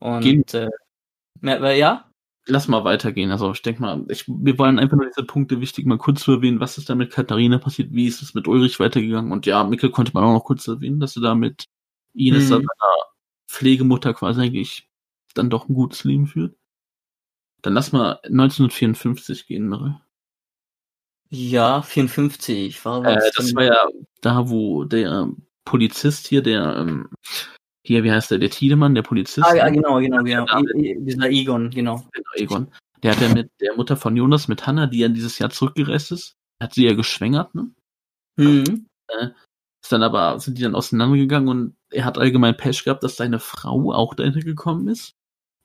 Und 0.00 0.22
Gehen- 0.22 0.44
äh, 0.54 1.78
ja? 1.78 2.10
Lass 2.46 2.66
mal 2.66 2.82
weitergehen. 2.82 3.30
Also 3.30 3.52
ich 3.52 3.62
denke 3.62 3.80
mal, 3.80 4.04
ich, 4.08 4.26
wir 4.26 4.58
wollen 4.58 4.80
einfach 4.80 4.96
nur 4.96 5.06
diese 5.06 5.24
Punkte 5.24 5.60
wichtig 5.60 5.86
mal 5.86 5.98
kurz 5.98 6.22
zu 6.22 6.32
erwähnen. 6.32 6.58
Was 6.58 6.78
ist 6.78 6.90
da 6.90 6.96
mit 6.96 7.12
Katharina 7.12 7.58
passiert? 7.58 7.92
Wie 7.92 8.06
ist 8.08 8.22
es 8.22 8.34
mit 8.34 8.48
Ulrich 8.48 8.80
weitergegangen? 8.80 9.30
Und 9.30 9.46
ja, 9.46 9.62
Mikkel 9.62 9.90
konnte 9.90 10.12
man 10.14 10.24
auch 10.24 10.32
noch 10.32 10.44
kurz 10.44 10.66
erwähnen, 10.66 10.98
dass 10.98 11.14
er 11.14 11.22
da 11.22 11.34
mit 11.36 11.66
Ines, 12.14 12.44
Mhm. 12.44 12.48
seiner 12.48 12.66
Pflegemutter 13.48 14.14
quasi 14.14 14.40
eigentlich 14.40 14.88
dann 15.34 15.48
doch 15.50 15.68
ein 15.68 15.74
gutes 15.74 16.02
Leben 16.02 16.26
führt. 16.26 16.56
Dann 17.62 17.74
lass 17.74 17.92
mal 17.92 18.18
1954 18.28 19.46
gehen, 19.46 19.68
Mirre. 19.68 20.00
Ja, 21.30 21.82
54. 21.82 22.84
War 22.84 23.04
Äh, 23.04 23.16
was 23.16 23.30
das 23.32 23.54
war 23.54 23.64
ja 23.64 23.88
da, 24.20 24.48
wo 24.48 24.84
der 24.84 25.28
Polizist 25.64 26.26
hier, 26.26 26.42
der, 26.42 26.76
ähm, 26.76 27.10
hier, 27.84 28.02
wie 28.04 28.10
heißt 28.10 28.30
der, 28.30 28.38
der 28.38 28.50
Tiedemann, 28.50 28.94
der 28.94 29.02
Polizist, 29.02 29.46
Ah, 29.46 29.54
ja, 29.54 29.68
genau, 29.68 29.98
genau, 29.98 30.22
genau. 30.22 30.46
I, 30.46 30.92
I, 30.92 30.96
dieser 31.00 31.28
Egon, 31.28 31.70
genau. 31.70 31.96
Genau, 32.12 32.30
Egon, 32.34 32.72
der 33.02 33.12
hat 33.12 33.20
ja 33.20 33.28
mit 33.28 33.50
der 33.60 33.76
Mutter 33.76 33.96
von 33.96 34.16
Jonas, 34.16 34.48
mit 34.48 34.66
Hannah, 34.66 34.86
die 34.86 34.98
ja 34.98 35.08
dieses 35.08 35.38
Jahr 35.38 35.50
zurückgereist 35.50 36.12
ist, 36.12 36.34
hat 36.62 36.74
sie 36.74 36.86
ja 36.86 36.94
geschwängert, 36.94 37.54
ne? 37.54 37.70
Mhm. 38.36 38.86
Ist 39.82 39.92
dann 39.92 40.02
aber, 40.02 40.38
sind 40.40 40.58
die 40.58 40.62
dann 40.62 40.74
auseinandergegangen 40.74 41.48
und 41.48 41.76
er 41.90 42.04
hat 42.04 42.18
allgemein 42.18 42.56
Pech 42.56 42.84
gehabt, 42.84 43.02
dass 43.02 43.16
seine 43.16 43.38
Frau 43.38 43.92
auch 43.92 44.14
dahinter 44.14 44.40
gekommen 44.40 44.88
ist, 44.88 45.12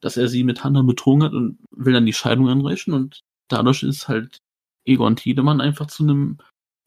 dass 0.02 0.18
er 0.18 0.28
sie 0.28 0.44
mit 0.44 0.64
Hannah 0.64 0.82
betrogen 0.82 1.24
hat 1.24 1.34
und 1.34 1.60
will 1.72 1.94
dann 1.94 2.06
die 2.06 2.14
Scheidung 2.14 2.50
anreichen 2.50 2.94
und 2.94 3.22
dadurch 3.50 3.84
ist 3.84 4.08
halt 4.08 4.38
Egon 4.86 5.16
Tiedemann 5.16 5.62
einfach 5.62 5.88
zu 5.88 6.04
einem, 6.04 6.38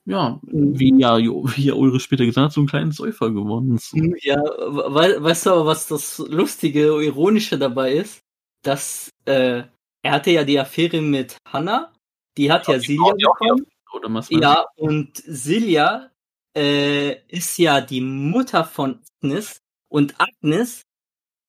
ja, 0.05 0.41
wie 0.43 0.99
ja, 0.99 1.19
wie 1.19 1.65
ja 1.65 1.75
Ulrich 1.75 2.03
später 2.03 2.25
gesagt 2.25 2.45
hat, 2.47 2.53
so 2.53 2.61
einen 2.61 2.69
kleinen 2.69 2.93
Säufer 2.93 3.31
geworden. 3.31 3.79
So. 3.79 3.97
Ja, 4.23 4.41
we 4.41 5.23
weißt 5.23 5.47
du 5.47 5.51
aber, 5.51 5.67
was 5.67 5.89
das 5.89 6.19
Lustige, 6.19 7.03
Ironische 7.03 7.59
dabei 7.59 7.93
ist? 7.95 8.21
Dass 8.63 9.11
äh, 9.25 9.63
er 10.03 10.13
hatte 10.13 10.31
ja 10.31 10.45
die 10.45 10.59
Affäre 10.59 11.01
mit 11.01 11.37
Hannah, 11.49 11.93
die 12.37 12.51
hat 12.51 12.69
ja, 12.69 12.79
Silja 12.79 13.13
die 13.19 13.27
auch 13.27 13.39
bekommen. 13.39 13.67
Was? 14.15 14.29
Ja, 14.31 14.67
und 14.77 15.17
Silja 15.17 16.11
äh, 16.57 17.17
ist 17.29 17.57
ja 17.59 17.81
die 17.81 18.01
Mutter 18.01 18.65
von 18.65 19.01
Agnes 19.23 19.63
und 19.89 20.15
Agnes 20.19 20.83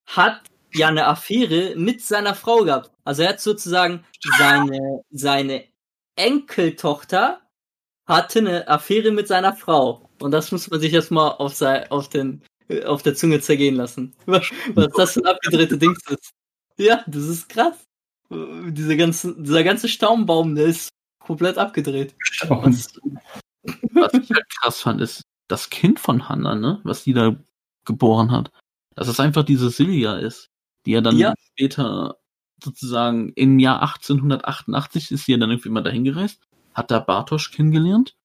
hat 0.07 0.41
ja 0.73 0.87
eine 0.87 1.07
Affäre 1.07 1.75
mit 1.75 2.01
seiner 2.01 2.35
Frau 2.35 2.63
gehabt. 2.63 2.91
Also 3.03 3.23
er 3.23 3.29
hat 3.29 3.41
sozusagen 3.41 4.05
seine, 4.37 5.01
seine 5.09 5.65
Enkeltochter 6.17 7.41
hatte 8.07 8.39
eine 8.39 8.67
Affäre 8.67 9.11
mit 9.11 9.27
seiner 9.27 9.53
Frau. 9.53 10.09
Und 10.19 10.31
das 10.31 10.51
muss 10.51 10.69
man 10.69 10.79
sich 10.79 10.93
erstmal 10.93 11.31
auf, 11.31 11.61
auf, 11.61 12.09
den, 12.09 12.43
auf 12.85 13.03
der 13.03 13.15
Zunge 13.15 13.39
zergehen 13.39 13.75
lassen. 13.75 14.15
Was, 14.25 14.51
was 14.73 14.87
das 14.95 15.13
für 15.13 15.19
ein 15.21 15.25
abgedrehte 15.27 15.77
Ding 15.77 15.95
ist. 16.09 16.31
Ja, 16.77 17.03
das 17.07 17.23
ist 17.23 17.49
krass. 17.49 17.85
Diese 18.29 18.97
ganzen, 18.97 19.43
dieser 19.43 19.63
ganze 19.63 19.87
Staumbaum, 19.87 20.55
der 20.55 20.65
ist 20.65 20.89
komplett 21.19 21.57
abgedreht. 21.57 22.15
Was, 22.47 22.99
Was 23.93 24.13
ich 24.13 24.29
halt 24.31 24.49
krass 24.61 24.81
fand, 24.81 25.01
ist 25.01 25.21
das 25.47 25.69
Kind 25.69 25.99
von 25.99 26.27
Hannah, 26.27 26.55
ne, 26.55 26.81
was 26.83 27.03
die 27.03 27.13
da 27.13 27.35
geboren 27.85 28.31
hat. 28.31 28.51
Dass 28.95 29.07
es 29.07 29.19
einfach 29.19 29.43
diese 29.43 29.69
Silja 29.69 30.17
ist, 30.17 30.47
die 30.85 30.91
ja 30.91 31.01
dann 31.01 31.17
Ja. 31.17 31.33
später 31.51 32.17
sozusagen 32.63 33.31
im 33.33 33.59
Jahr 33.59 33.81
1888 33.81 35.11
ist 35.11 35.25
sie 35.25 35.33
ja 35.33 35.37
dann 35.37 35.49
irgendwie 35.51 35.69
mal 35.69 35.83
dahin 35.83 36.03
gereist, 36.03 36.41
hat 36.73 36.91
da 36.91 36.99
Bartosch 36.99 37.51
kennengelernt, 37.51 38.15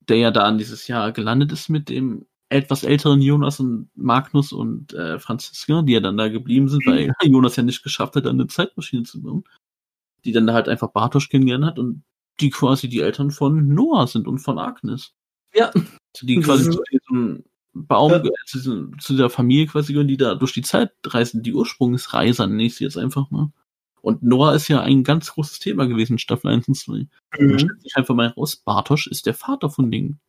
der 0.00 0.18
ja 0.18 0.30
da 0.30 0.42
an 0.42 0.58
dieses 0.58 0.86
Jahr 0.88 1.12
gelandet 1.12 1.52
ist 1.52 1.68
mit 1.68 1.88
dem 1.88 2.26
etwas 2.48 2.84
älteren 2.84 3.20
Jonas 3.20 3.58
und 3.58 3.90
Magnus 3.94 4.52
und 4.52 4.92
äh, 4.94 5.18
Franziska, 5.18 5.82
die 5.82 5.92
ja 5.92 6.00
dann 6.00 6.16
da 6.16 6.28
geblieben 6.28 6.68
sind, 6.68 6.86
weil 6.86 7.12
Jonas 7.22 7.56
ja 7.56 7.62
nicht 7.62 7.82
geschafft 7.82 8.16
hat, 8.16 8.26
eine 8.26 8.46
Zeitmaschine 8.46 9.02
zu 9.02 9.22
bauen. 9.22 9.44
Die 10.24 10.32
dann 10.32 10.46
da 10.46 10.54
halt 10.54 10.68
einfach 10.68 10.92
Bartosch 10.92 11.28
kennengelernt 11.28 11.64
hat 11.64 11.78
und 11.78 12.04
die 12.40 12.50
quasi 12.50 12.88
die 12.88 13.00
Eltern 13.00 13.30
von 13.30 13.68
Noah 13.68 14.06
sind 14.06 14.26
und 14.26 14.38
von 14.38 14.58
Agnes. 14.58 15.14
Ja. 15.54 15.66
Also 15.70 16.26
die 16.26 16.40
quasi 16.40 16.70
zu 16.70 16.82
diesem 16.90 17.44
Baum, 17.74 18.12
Ja. 18.12 18.22
zu, 18.46 18.58
diesem, 18.58 18.98
zu 19.00 19.12
dieser 19.14 19.30
Familie 19.30 19.66
quasi 19.66 19.92
gehören, 19.92 20.08
die 20.08 20.16
da 20.16 20.34
durch 20.36 20.52
die 20.52 20.62
Zeit 20.62 20.92
reisen, 21.06 21.42
die 21.42 21.52
Ursprungsreiser, 21.54 22.46
nenne 22.46 22.64
ich 22.64 22.76
sie 22.76 22.84
jetzt 22.84 22.96
einfach 22.98 23.30
mal. 23.30 23.50
Und 24.00 24.22
Noah 24.22 24.54
ist 24.54 24.68
ja 24.68 24.80
ein 24.82 25.02
ganz 25.02 25.32
großes 25.32 25.58
Thema 25.60 25.86
gewesen, 25.86 26.18
Staffel 26.18 26.50
1 26.50 26.68
und 26.68 26.74
2. 26.74 26.92
Und 26.92 27.08
Mhm. 27.40 27.58
stellt 27.58 27.82
sich 27.82 27.96
einfach 27.96 28.14
mal 28.14 28.28
raus, 28.28 28.56
Bartosch 28.56 29.06
ist 29.08 29.26
der 29.26 29.34
Vater 29.34 29.70
von 29.70 29.90
Dingen. 29.90 30.20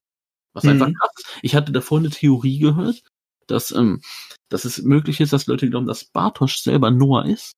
Was 0.53 0.63
Mhm. 0.63 0.71
einfach 0.71 0.87
krass 0.93 1.11
ist. 1.17 1.27
Ich 1.43 1.55
hatte 1.55 1.71
davor 1.71 1.99
eine 1.99 2.09
Theorie 2.09 2.57
gehört, 2.59 3.03
dass, 3.47 3.71
ähm, 3.71 4.01
dass 4.49 4.65
es 4.65 4.81
möglich 4.81 5.19
ist, 5.19 5.33
dass 5.33 5.47
Leute 5.47 5.69
glauben, 5.69 5.85
dass 5.87 6.05
Bartosch 6.05 6.57
selber 6.59 6.89
Noah 6.91 7.25
ist. 7.25 7.53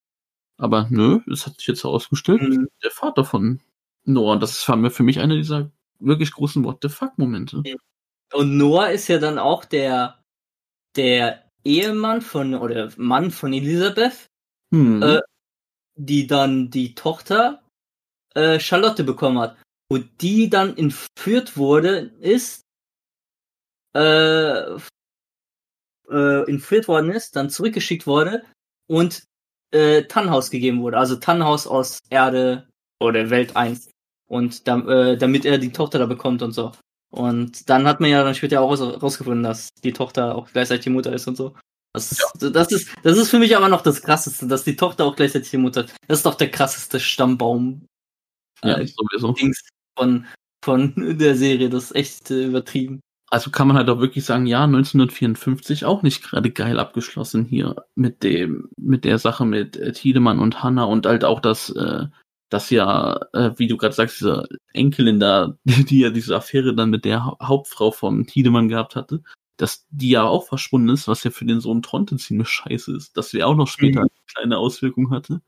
Aber 0.57 0.87
nö, 0.89 1.19
es 1.31 1.45
hat 1.45 1.57
sich 1.57 1.67
jetzt 1.67 1.83
herausgestellt, 1.83 2.41
Mhm. 2.41 2.67
der 2.83 2.91
Vater 2.91 3.23
von 3.23 3.61
Noah. 4.05 4.33
Und 4.33 4.41
das 4.43 4.67
war 4.67 4.75
mir 4.75 4.89
für 4.89 5.03
mich 5.03 5.19
einer 5.19 5.35
dieser 5.35 5.71
wirklich 5.99 6.31
großen 6.31 6.63
What 6.63 6.79
the 6.81 6.89
fuck-Momente. 6.89 7.61
Und 8.33 8.57
Noah 8.57 8.89
ist 8.89 9.07
ja 9.07 9.19
dann 9.19 9.39
auch 9.39 9.65
der, 9.65 10.21
der 10.95 11.43
Ehemann 11.63 12.21
von, 12.21 12.55
oder 12.55 12.91
Mann 12.97 13.31
von 13.31 13.53
Elisabeth, 13.53 14.29
Hm. 14.73 15.01
Äh, 15.01 15.21
die 15.95 16.27
dann 16.27 16.69
die 16.69 16.93
Tochter 16.95 17.63
äh, 18.35 18.59
Charlotte 18.59 19.03
bekommen 19.03 19.39
hat. 19.39 19.57
Und 19.89 20.21
die 20.21 20.49
dann 20.49 20.75
entführt 20.77 21.55
wurde, 21.57 22.11
ist, 22.19 22.63
äh, 23.95 24.75
äh, 26.09 26.49
entführt 26.49 26.87
worden 26.87 27.11
ist, 27.11 27.35
dann 27.35 27.49
zurückgeschickt 27.49 28.05
wurde 28.05 28.43
und 28.89 29.23
äh, 29.71 30.03
Tannhaus 30.03 30.51
gegeben 30.51 30.81
wurde. 30.81 30.97
Also 30.97 31.15
Tannhaus 31.15 31.67
aus 31.67 31.99
Erde 32.09 32.67
oder 32.99 33.29
Welt 33.29 33.55
1. 33.55 33.89
Und 34.29 34.67
dam, 34.67 34.89
äh, 34.89 35.15
damit 35.15 35.45
er 35.45 35.57
die 35.57 35.71
Tochter 35.71 35.99
da 35.99 36.05
bekommt 36.05 36.41
und 36.41 36.51
so. 36.51 36.73
Und 37.09 37.69
dann 37.69 37.87
hat 37.87 37.99
man 37.99 38.09
ja 38.09 38.23
dann 38.23 38.35
später 38.35 38.61
auch 38.61 38.69
raus- 38.69 39.01
rausgefunden, 39.01 39.43
dass 39.43 39.69
die 39.83 39.93
Tochter 39.93 40.35
auch 40.35 40.47
gleichzeitig 40.51 40.83
die 40.83 40.89
Mutter 40.89 41.13
ist 41.13 41.27
und 41.27 41.37
so. 41.37 41.55
Das, 41.93 42.11
ist- 42.11 42.23
das, 42.39 42.71
ist, 42.71 42.89
das 43.03 43.17
ist 43.17 43.29
für 43.29 43.39
mich 43.39 43.55
aber 43.55 43.69
noch 43.69 43.81
das 43.81 44.01
Krasseste, 44.01 44.47
dass 44.47 44.63
die 44.63 44.75
Tochter 44.75 45.05
auch 45.05 45.15
gleichzeitig 45.15 45.49
die 45.49 45.57
Mutter 45.57 45.85
ist. 45.85 45.95
Das 46.07 46.19
ist 46.19 46.25
doch 46.25 46.35
der 46.35 46.51
krasseste 46.51 46.99
Stammbaum 46.99 47.85
ja, 48.63 48.77
äh, 48.77 48.87
sowieso. 48.87 49.31
Dings 49.33 49.61
von, 49.97 50.25
von 50.63 51.17
der 51.17 51.35
Serie. 51.35 51.69
Das 51.69 51.85
ist 51.85 51.95
echt 51.95 52.29
äh, 52.31 52.45
übertrieben. 52.45 52.99
Also 53.29 53.51
kann 53.51 53.67
man 53.67 53.77
halt 53.77 53.89
auch 53.89 53.99
wirklich 53.99 54.23
sagen, 54.25 54.45
ja, 54.45 54.63
1954 54.63 55.85
auch 55.85 56.01
nicht 56.01 56.23
gerade 56.23 56.49
geil 56.51 56.79
abgeschlossen 56.79 57.45
hier 57.45 57.75
mit 57.95 58.23
dem, 58.23 58.69
mit 58.77 59.03
der 59.03 59.17
Sache 59.17 59.45
mit 59.45 59.75
äh, 59.77 59.91
Tiedemann 59.91 60.39
und 60.39 60.63
Hanna 60.63 60.83
und 60.85 61.05
halt 61.05 61.25
auch 61.25 61.39
das, 61.41 61.69
äh, 61.71 62.05
das 62.49 62.69
ja, 62.69 63.17
äh, 63.33 63.51
wie 63.57 63.67
du 63.67 63.77
gerade 63.77 63.93
sagst, 63.95 64.19
diese 64.19 64.47
Enkelin 64.73 65.19
da, 65.19 65.57
die 65.65 65.99
ja 65.99 66.09
diese 66.09 66.35
Affäre 66.35 66.73
dann 66.75 66.89
mit 66.89 67.05
der 67.05 67.25
Hau- 67.25 67.37
Hauptfrau 67.41 67.91
von 67.91 68.25
Tiedemann 68.27 68.69
gehabt 68.69 68.95
hatte, 68.95 69.21
dass 69.57 69.85
die 69.89 70.09
ja 70.11 70.23
auch 70.23 70.47
verschwunden 70.47 70.89
ist, 70.89 71.07
was 71.07 71.23
ja 71.23 71.31
für 71.31 71.45
den 71.45 71.59
Sohn 71.61 71.81
Tronte 71.81 72.15
ziemlich 72.17 72.47
scheiße 72.49 72.95
ist, 72.95 73.17
dass 73.17 73.33
wir 73.33 73.47
auch 73.47 73.55
noch 73.55 73.67
später 73.67 73.99
Mhm. 74.01 74.03
eine 74.05 74.25
kleine 74.33 74.57
Auswirkung 74.59 75.09
hatte. 75.11 75.41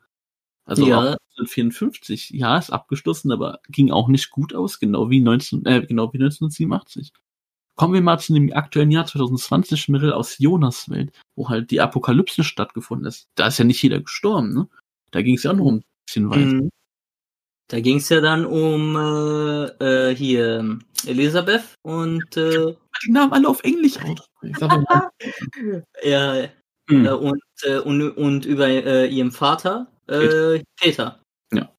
Also 0.65 0.87
Ja. 0.87 0.97
auch 0.97 1.17
1954, 1.37 2.31
ja, 2.31 2.57
ist 2.57 2.71
abgeschlossen, 2.71 3.31
aber 3.31 3.59
ging 3.69 3.91
auch 3.91 4.07
nicht 4.07 4.29
gut 4.29 4.53
aus, 4.53 4.79
genau 4.79 5.09
wie 5.09 5.19
19, 5.19 5.65
äh, 5.65 5.85
genau 5.85 6.11
wie 6.13 6.17
1987. 6.19 7.11
Kommen 7.75 7.93
wir 7.93 8.01
mal 8.01 8.19
zu 8.19 8.33
dem 8.33 8.51
aktuellen 8.53 8.91
Jahr 8.91 9.05
2020, 9.05 9.87
Mirrell 9.89 10.11
aus 10.13 10.37
Jonas 10.37 10.89
Welt, 10.89 11.13
wo 11.35 11.47
halt 11.49 11.71
die 11.71 11.79
Apokalypse 11.81 12.43
stattgefunden 12.43 13.07
ist. 13.07 13.27
Da 13.35 13.47
ist 13.47 13.57
ja 13.57 13.63
nicht 13.65 13.81
jeder 13.81 14.01
gestorben, 14.01 14.53
ne? 14.53 14.67
Da 15.11 15.21
ging 15.21 15.35
es 15.35 15.43
ja 15.43 15.51
auch 15.51 15.55
noch 15.55 15.67
ein 15.71 15.83
bisschen 16.05 16.29
weiter. 16.29 16.55
Mhm. 16.55 16.69
Da 17.69 17.79
ging 17.79 17.97
es 17.97 18.09
ja 18.09 18.19
dann 18.19 18.45
um 18.45 18.95
äh, 18.95 20.09
äh, 20.09 20.15
hier 20.15 20.79
Elisabeth 21.05 21.63
und 21.83 22.35
äh, 22.35 22.75
Die 23.05 23.11
Namen 23.11 23.31
alle 23.31 23.47
auf 23.47 23.63
Englisch 23.63 23.97
mal. 24.01 24.15
ja, 26.03 26.49
Hm. 26.89 27.05
äh, 27.05 27.11
und, 27.11 27.41
äh, 27.61 27.77
und, 27.77 28.09
und 28.17 28.45
über 28.45 28.67
äh, 28.67 29.07
ihrem 29.07 29.31
Vater, 29.31 29.87
äh, 30.07 30.63
Peter. 30.75 31.19
Ja. 31.53 31.71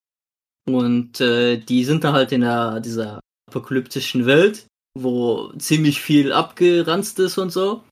Und 0.69 1.21
äh, 1.21 1.59
die 1.59 1.85
sind 1.85 2.05
da 2.05 2.13
halt 2.13 2.33
in 2.33 2.43
der, 2.43 2.81
dieser 2.81 3.21
apokalyptischen 3.49 4.27
Welt, 4.27 4.67
wo 4.97 5.53
ziemlich 5.59 6.01
viel 6.01 6.33
abgeranzt 6.33 7.19
ist 7.19 7.39
und 7.39 7.51
so. 7.51 7.83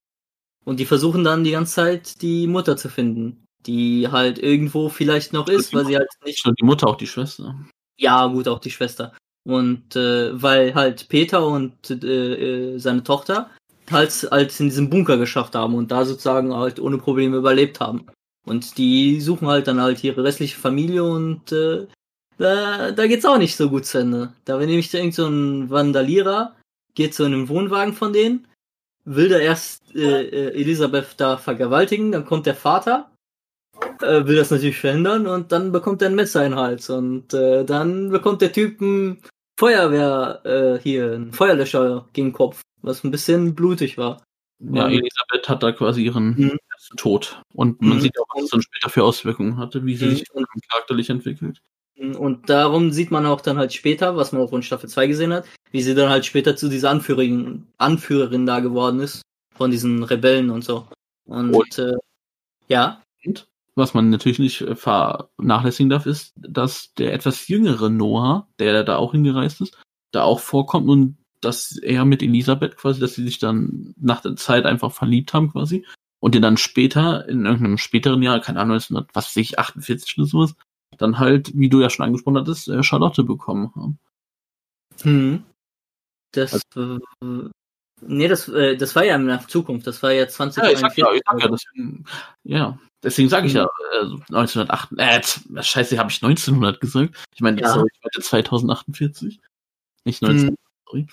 Und 0.65 0.79
die 0.79 0.87
versuchen 0.87 1.25
dann 1.25 1.45
die 1.45 1.51
ganze 1.53 1.75
Zeit 1.75 2.23
die 2.23 2.47
Mutter 2.47 2.77
zu 2.77 2.89
finden, 2.89 3.45
die 3.67 4.09
halt 4.09 4.39
irgendwo 4.39 4.89
vielleicht 4.89 5.33
noch 5.33 5.49
ist, 5.49 5.75
weil 5.75 5.87
sie 5.87 5.97
halt 5.97 6.09
nicht 6.25 6.41
Schon 6.41 6.55
die 6.55 6.65
Mutter, 6.65 6.87
auch 6.87 6.97
die 6.97 7.07
Schwester. 7.07 7.57
Ja, 7.99 8.27
gut, 8.27 8.49
auch 8.49 8.61
die 8.61 8.71
Schwester. 8.71 9.13
Und 9.45 9.97
äh, 9.97 10.41
weil 10.41 10.75
halt 10.75 11.09
Peter 11.09 11.47
und 11.47 11.91
äh, 11.91 12.75
äh, 12.75 12.79
seine 12.79 13.03
Tochter 13.03 13.51
halt, 13.91 14.29
halt 14.31 14.61
in 14.61 14.69
diesem 14.69 14.91
Bunker 14.91 15.17
geschafft 15.17 15.55
haben 15.55 15.75
und 15.75 15.91
da 15.91 16.05
sozusagen 16.05 16.55
halt 16.55 16.81
ohne 16.81 16.99
Probleme 16.99 17.37
überlebt 17.37 17.81
haben. 17.81 18.07
Und 18.47 18.79
die 18.79 19.21
suchen 19.21 19.49
halt 19.49 19.67
dann 19.67 19.81
halt 19.81 20.03
ihre 20.05 20.25
restliche 20.25 20.59
Familie 20.59 21.05
und 21.05 21.53
äh, 21.53 21.87
da, 22.39 22.93
da 22.93 23.07
geht's 23.07 23.25
auch 23.25 23.39
nicht 23.39 23.57
so 23.57 23.69
gut 23.69 23.85
zu 23.85 23.99
Ende. 23.99 24.33
Da 24.45 24.59
wenn 24.59 24.69
nämlich 24.69 24.93
irgend 24.95 25.15
so 25.15 25.27
ein 25.27 25.71
Vandalierer, 25.71 26.55
geht 26.95 27.19
in 27.21 27.27
einen 27.27 27.49
Wohnwagen 27.49 27.95
von 27.95 28.13
denen, 28.13 28.47
will 29.05 29.29
da 29.29 29.39
erst 29.39 29.95
äh, 29.95 30.23
äh, 30.23 30.61
Elisabeth 30.61 31.15
da 31.17 31.37
vergewaltigen, 31.37 32.13
dann 32.13 32.27
kommt 32.27 32.47
der 32.47 32.55
Vater, 32.55 33.11
äh, 34.03 34.27
will 34.27 34.37
das 34.37 34.51
natürlich 34.51 34.79
verhindern 34.79 35.27
und 35.27 35.53
dann 35.53 35.73
bekommt 35.73 36.03
er 36.03 36.09
ein 36.09 36.15
Messer 36.15 36.45
in 36.45 36.53
den 36.53 36.59
Hals 36.61 36.91
und 36.91 37.33
äh, 37.35 37.65
dann 37.65 38.11
bekommt 38.11 38.41
der 38.43 38.53
Typ 38.53 38.81
ein 38.81 39.23
Feuerwehr 39.59 40.41
äh, 40.45 40.79
hier, 40.83 41.13
ein 41.13 41.33
Feuerlöscher 41.33 42.07
gegen 42.13 42.29
den 42.29 42.33
Kopf, 42.33 42.61
was 42.83 43.03
ein 43.05 43.11
bisschen 43.11 43.55
blutig 43.55 43.99
war. 43.99 44.23
Ja, 44.61 44.87
Mhm. 44.89 44.95
Elisabeth 44.95 45.49
hat 45.49 45.63
da 45.63 45.73
quasi 45.73 46.03
ihren 46.05 46.31
Mhm. 46.37 46.59
Tod. 46.97 47.41
Und 47.55 47.81
man 47.83 47.97
Mhm. 47.99 48.01
sieht 48.03 48.19
auch, 48.21 48.27
was 48.35 48.45
es 48.45 48.51
dann 48.51 48.63
später 48.63 48.89
für 48.89 49.05
Auswirkungen 49.05 49.57
hatte, 49.57 49.85
wie 49.85 49.97
sie 49.97 50.07
Mhm. 50.07 50.11
sich 50.11 50.25
charakterlich 50.71 51.11
entwickelt. 51.11 51.61
Und 51.97 52.49
darum 52.49 52.93
sieht 52.93 53.11
man 53.11 53.27
auch 53.27 53.41
dann 53.41 53.59
halt 53.59 53.73
später, 53.73 54.17
was 54.17 54.31
man 54.33 54.43
auch 54.43 54.53
in 54.53 54.63
Staffel 54.63 54.89
2 54.89 55.09
gesehen 55.09 55.33
hat, 55.33 55.45
wie 55.73 55.83
sie 55.83 55.95
dann 55.97 56.09
halt 56.09 56.25
später 56.25 56.55
zu 56.57 56.69
dieser 56.69 56.91
Anführerin, 56.91 57.67
Anführerin 57.77 58.47
da 58.47 58.61
geworden 58.61 59.01
ist, 59.01 59.23
von 59.57 59.73
diesen 59.73 60.05
Rebellen 60.05 60.51
und 60.51 60.63
so. 60.65 60.87
Und, 61.27 61.53
Und- 61.55 61.79
äh, 61.79 61.95
ja, 62.69 63.03
Und 63.27 63.49
was 63.79 63.95
man 63.95 64.11
natürlich 64.11 64.39
nicht 64.39 64.61
äh, 64.61 64.75
vernachlässigen 64.77 65.89
darf, 65.89 66.05
ist, 66.05 66.35
dass 66.37 66.93
der 66.95 67.15
etwas 67.15 67.49
jüngere 67.49 67.89
Noah, 67.89 68.49
der 68.59 68.85
da 68.85 68.97
auch 68.97 69.13
hingereist 69.13 69.61
ist, 69.63 69.79
da 70.13 70.25
auch 70.25 70.41
vorkommt 70.41 70.89
und 70.89 71.17
dass 71.41 71.77
er 71.77 72.05
mit 72.05 72.23
Elisabeth 72.23 72.77
quasi, 72.77 73.01
dass 73.01 73.15
sie 73.15 73.25
sich 73.25 73.39
dann 73.39 73.95
nach 73.97 74.21
der 74.21 74.37
Zeit 74.37 74.67
einfach 74.67 74.93
verliebt 74.93 75.33
haben 75.33 75.51
quasi 75.51 75.87
und 76.21 76.35
den 76.35 76.43
dann 76.43 76.57
später, 76.57 77.29
in 77.29 77.47
irgendeinem 77.47 77.79
späteren 77.79 78.23
Jahr, 78.23 78.41
keine 78.41 78.61
Ahnung, 78.61 78.75
1900, 78.75 79.15
was 79.15 79.37
ich, 79.37 79.59
48 79.59 80.19
oder 80.19 80.27
sowas, 80.27 80.55
dann 80.97 81.19
halt, 81.19 81.57
wie 81.57 81.69
du 81.69 81.81
ja 81.81 81.91
schon 81.91 82.05
angesprochen 82.05 82.39
hattest, 82.39 82.69
äh, 82.69 82.83
Charlotte 82.83 83.23
bekommen 83.23 83.73
haben. 83.77 83.99
hm. 85.03 85.45
das, 86.33 86.61
äh, 86.77 86.99
nee, 88.03 88.29
das, 88.29 88.49
äh, 88.49 88.77
das 88.77 88.95
war 88.97 89.05
ja 89.05 89.17
in 89.17 89.27
der 89.27 89.47
Zukunft, 89.49 89.87
das 89.87 90.03
war 90.03 90.13
ja 90.13 90.27
20 90.29 90.63
Ja, 90.63 90.71
ich 90.71 90.79
sag 90.79 90.97
ja, 90.97 91.13
ich 91.13 91.23
sag 91.27 91.41
ja, 91.41 91.49
deswegen, 91.49 92.05
ja, 92.45 92.79
deswegen 93.03 93.29
sage 93.29 93.47
ich 93.47 93.53
ja, 93.55 93.65
äh, 93.65 94.05
1908, 94.31 94.93
äh, 94.99 95.63
scheiße, 95.63 95.99
habe 95.99 96.11
ich 96.11 96.23
1900 96.23 96.81
gesagt? 96.81 97.17
Ich 97.35 97.41
meine, 97.41 97.61
Ja. 97.61 97.69
sorry, 97.73 97.89
ich 97.93 98.01
meinte 98.03 98.21
2048, 98.21 99.41
nicht 100.05 100.23
19, 100.23 100.51
Mhm. 100.51 100.57
sorry. 100.87 101.07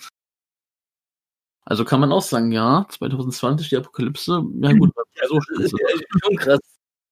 Also 1.64 1.84
kann 1.84 1.98
man 2.00 2.12
auch 2.12 2.22
sagen, 2.22 2.52
ja, 2.52 2.86
2020 2.88 3.68
die 3.70 3.76
Apokalypse, 3.76 4.44
ja 4.60 4.72
gut, 4.90 4.92
Ja, 5.20 5.28
so 5.28 5.36
ja 5.36 5.88
schon 6.24 6.36
krass. 6.36 6.60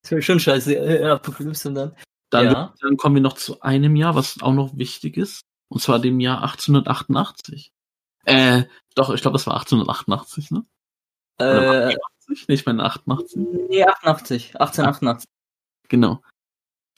Das 0.02 0.10
wäre 0.10 0.22
schon 0.22 0.38
scheiße, 0.40 0.74
äh, 0.74 1.04
Apokalypse 1.08 1.68
und 1.68 1.74
dann. 1.74 1.96
Dann, 2.30 2.46
Ja. 2.46 2.74
dann 2.80 2.96
kommen 2.96 3.14
wir 3.16 3.22
noch 3.22 3.34
zu 3.34 3.60
einem 3.62 3.96
Jahr, 3.96 4.14
was 4.14 4.40
auch 4.42 4.52
noch 4.52 4.76
wichtig 4.76 5.16
ist, 5.16 5.42
und 5.68 5.80
zwar 5.80 5.98
dem 5.98 6.20
Jahr 6.20 6.42
1888. 6.42 7.70
Äh, 8.24 8.64
doch, 8.94 9.12
ich 9.12 9.22
glaube, 9.22 9.34
das 9.36 9.46
war 9.46 9.54
1888, 9.54 10.50
ne? 10.50 10.64
Oder 11.38 11.90
Äh, 11.90 11.96
88? 12.26 12.48
Nee, 12.48 12.54
ich 12.54 12.66
meine 12.66 12.84
88. 12.84 13.36
nee, 13.68 13.84
88, 13.84 14.54
1888. 14.60 15.28
Genau. 15.88 16.22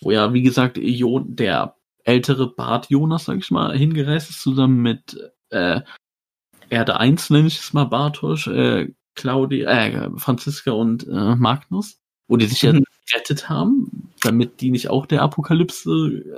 Wo 0.02 0.10
ja, 0.10 0.32
wie 0.32 0.42
gesagt, 0.42 0.76
jo 0.78 1.20
der 1.20 1.76
ältere 2.04 2.48
Bart 2.54 2.90
Jonas, 2.90 3.24
sag 3.24 3.38
ich 3.38 3.50
mal, 3.50 3.76
hingereist 3.76 4.30
ist, 4.30 4.42
zusammen 4.42 4.80
mit 4.82 5.18
äh, 5.50 5.80
Erde 6.68 6.98
1, 7.00 7.30
nenne 7.30 7.48
ich 7.48 7.58
es 7.58 7.72
mal, 7.72 7.84
Bartosch, 7.86 8.46
äh, 8.48 8.92
Claudia, 9.14 9.70
äh, 9.70 10.10
Franziska 10.16 10.72
und 10.72 11.06
äh, 11.08 11.34
Magnus, 11.34 11.98
wo 12.28 12.36
die 12.36 12.46
sich 12.46 12.62
ja 12.62 12.72
Mhm. 12.72 12.84
gerettet 13.08 13.48
haben, 13.48 14.12
damit 14.22 14.60
die 14.60 14.70
nicht 14.70 14.90
auch 14.90 15.06
der 15.06 15.22
Apokalypse 15.22 15.90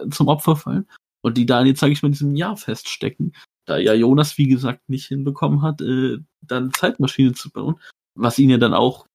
äh, 0.06 0.10
zum 0.10 0.28
Opfer 0.28 0.54
fallen. 0.56 0.86
Und 1.22 1.36
die 1.36 1.46
da 1.46 1.62
jetzt, 1.64 1.80
sage 1.80 1.92
ich 1.92 2.02
mal, 2.02 2.08
in 2.08 2.12
diesem 2.12 2.36
Jahr 2.36 2.56
feststecken. 2.56 3.32
Da 3.68 3.78
ja 3.78 3.94
Jonas, 3.94 4.38
wie 4.38 4.48
gesagt, 4.48 4.88
nicht 4.88 5.06
hinbekommen 5.06 5.62
hat, 5.62 5.80
äh, 5.80 6.18
dann 6.42 6.72
Zeitmaschine 6.72 7.32
zu 7.32 7.50
bauen, 7.50 7.80
was 8.14 8.38
ihn 8.38 8.50
ja 8.50 8.58
dann 8.58 8.74
auch 8.74 9.08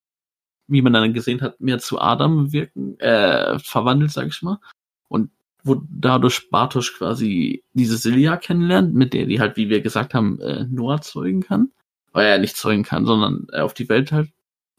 wie 0.67 0.81
man 0.81 0.93
dann 0.93 1.13
gesehen 1.13 1.41
hat, 1.41 1.59
mehr 1.59 1.79
zu 1.79 1.99
Adam 1.99 2.51
wirken, 2.51 2.99
äh, 2.99 3.59
verwandelt, 3.59 4.11
sag 4.11 4.27
ich 4.27 4.41
mal. 4.41 4.59
Und 5.07 5.29
wo 5.63 5.81
dadurch 5.89 6.49
Bartosch 6.49 6.97
quasi 6.97 7.63
diese 7.73 7.97
Silja 7.97 8.37
kennenlernt, 8.37 8.93
mit 8.93 9.13
der 9.13 9.25
die 9.25 9.39
halt, 9.39 9.57
wie 9.57 9.69
wir 9.69 9.81
gesagt 9.81 10.13
haben, 10.13 10.39
äh, 10.41 10.65
Noah 10.69 11.01
zeugen 11.01 11.41
kann. 11.41 11.71
Oder 12.13 12.25
er 12.25 12.37
nicht 12.39 12.57
zeugen 12.57 12.83
kann, 12.83 13.05
sondern 13.05 13.47
äh, 13.51 13.59
auf 13.59 13.73
die 13.73 13.89
Welt 13.89 14.11
halt. 14.11 14.29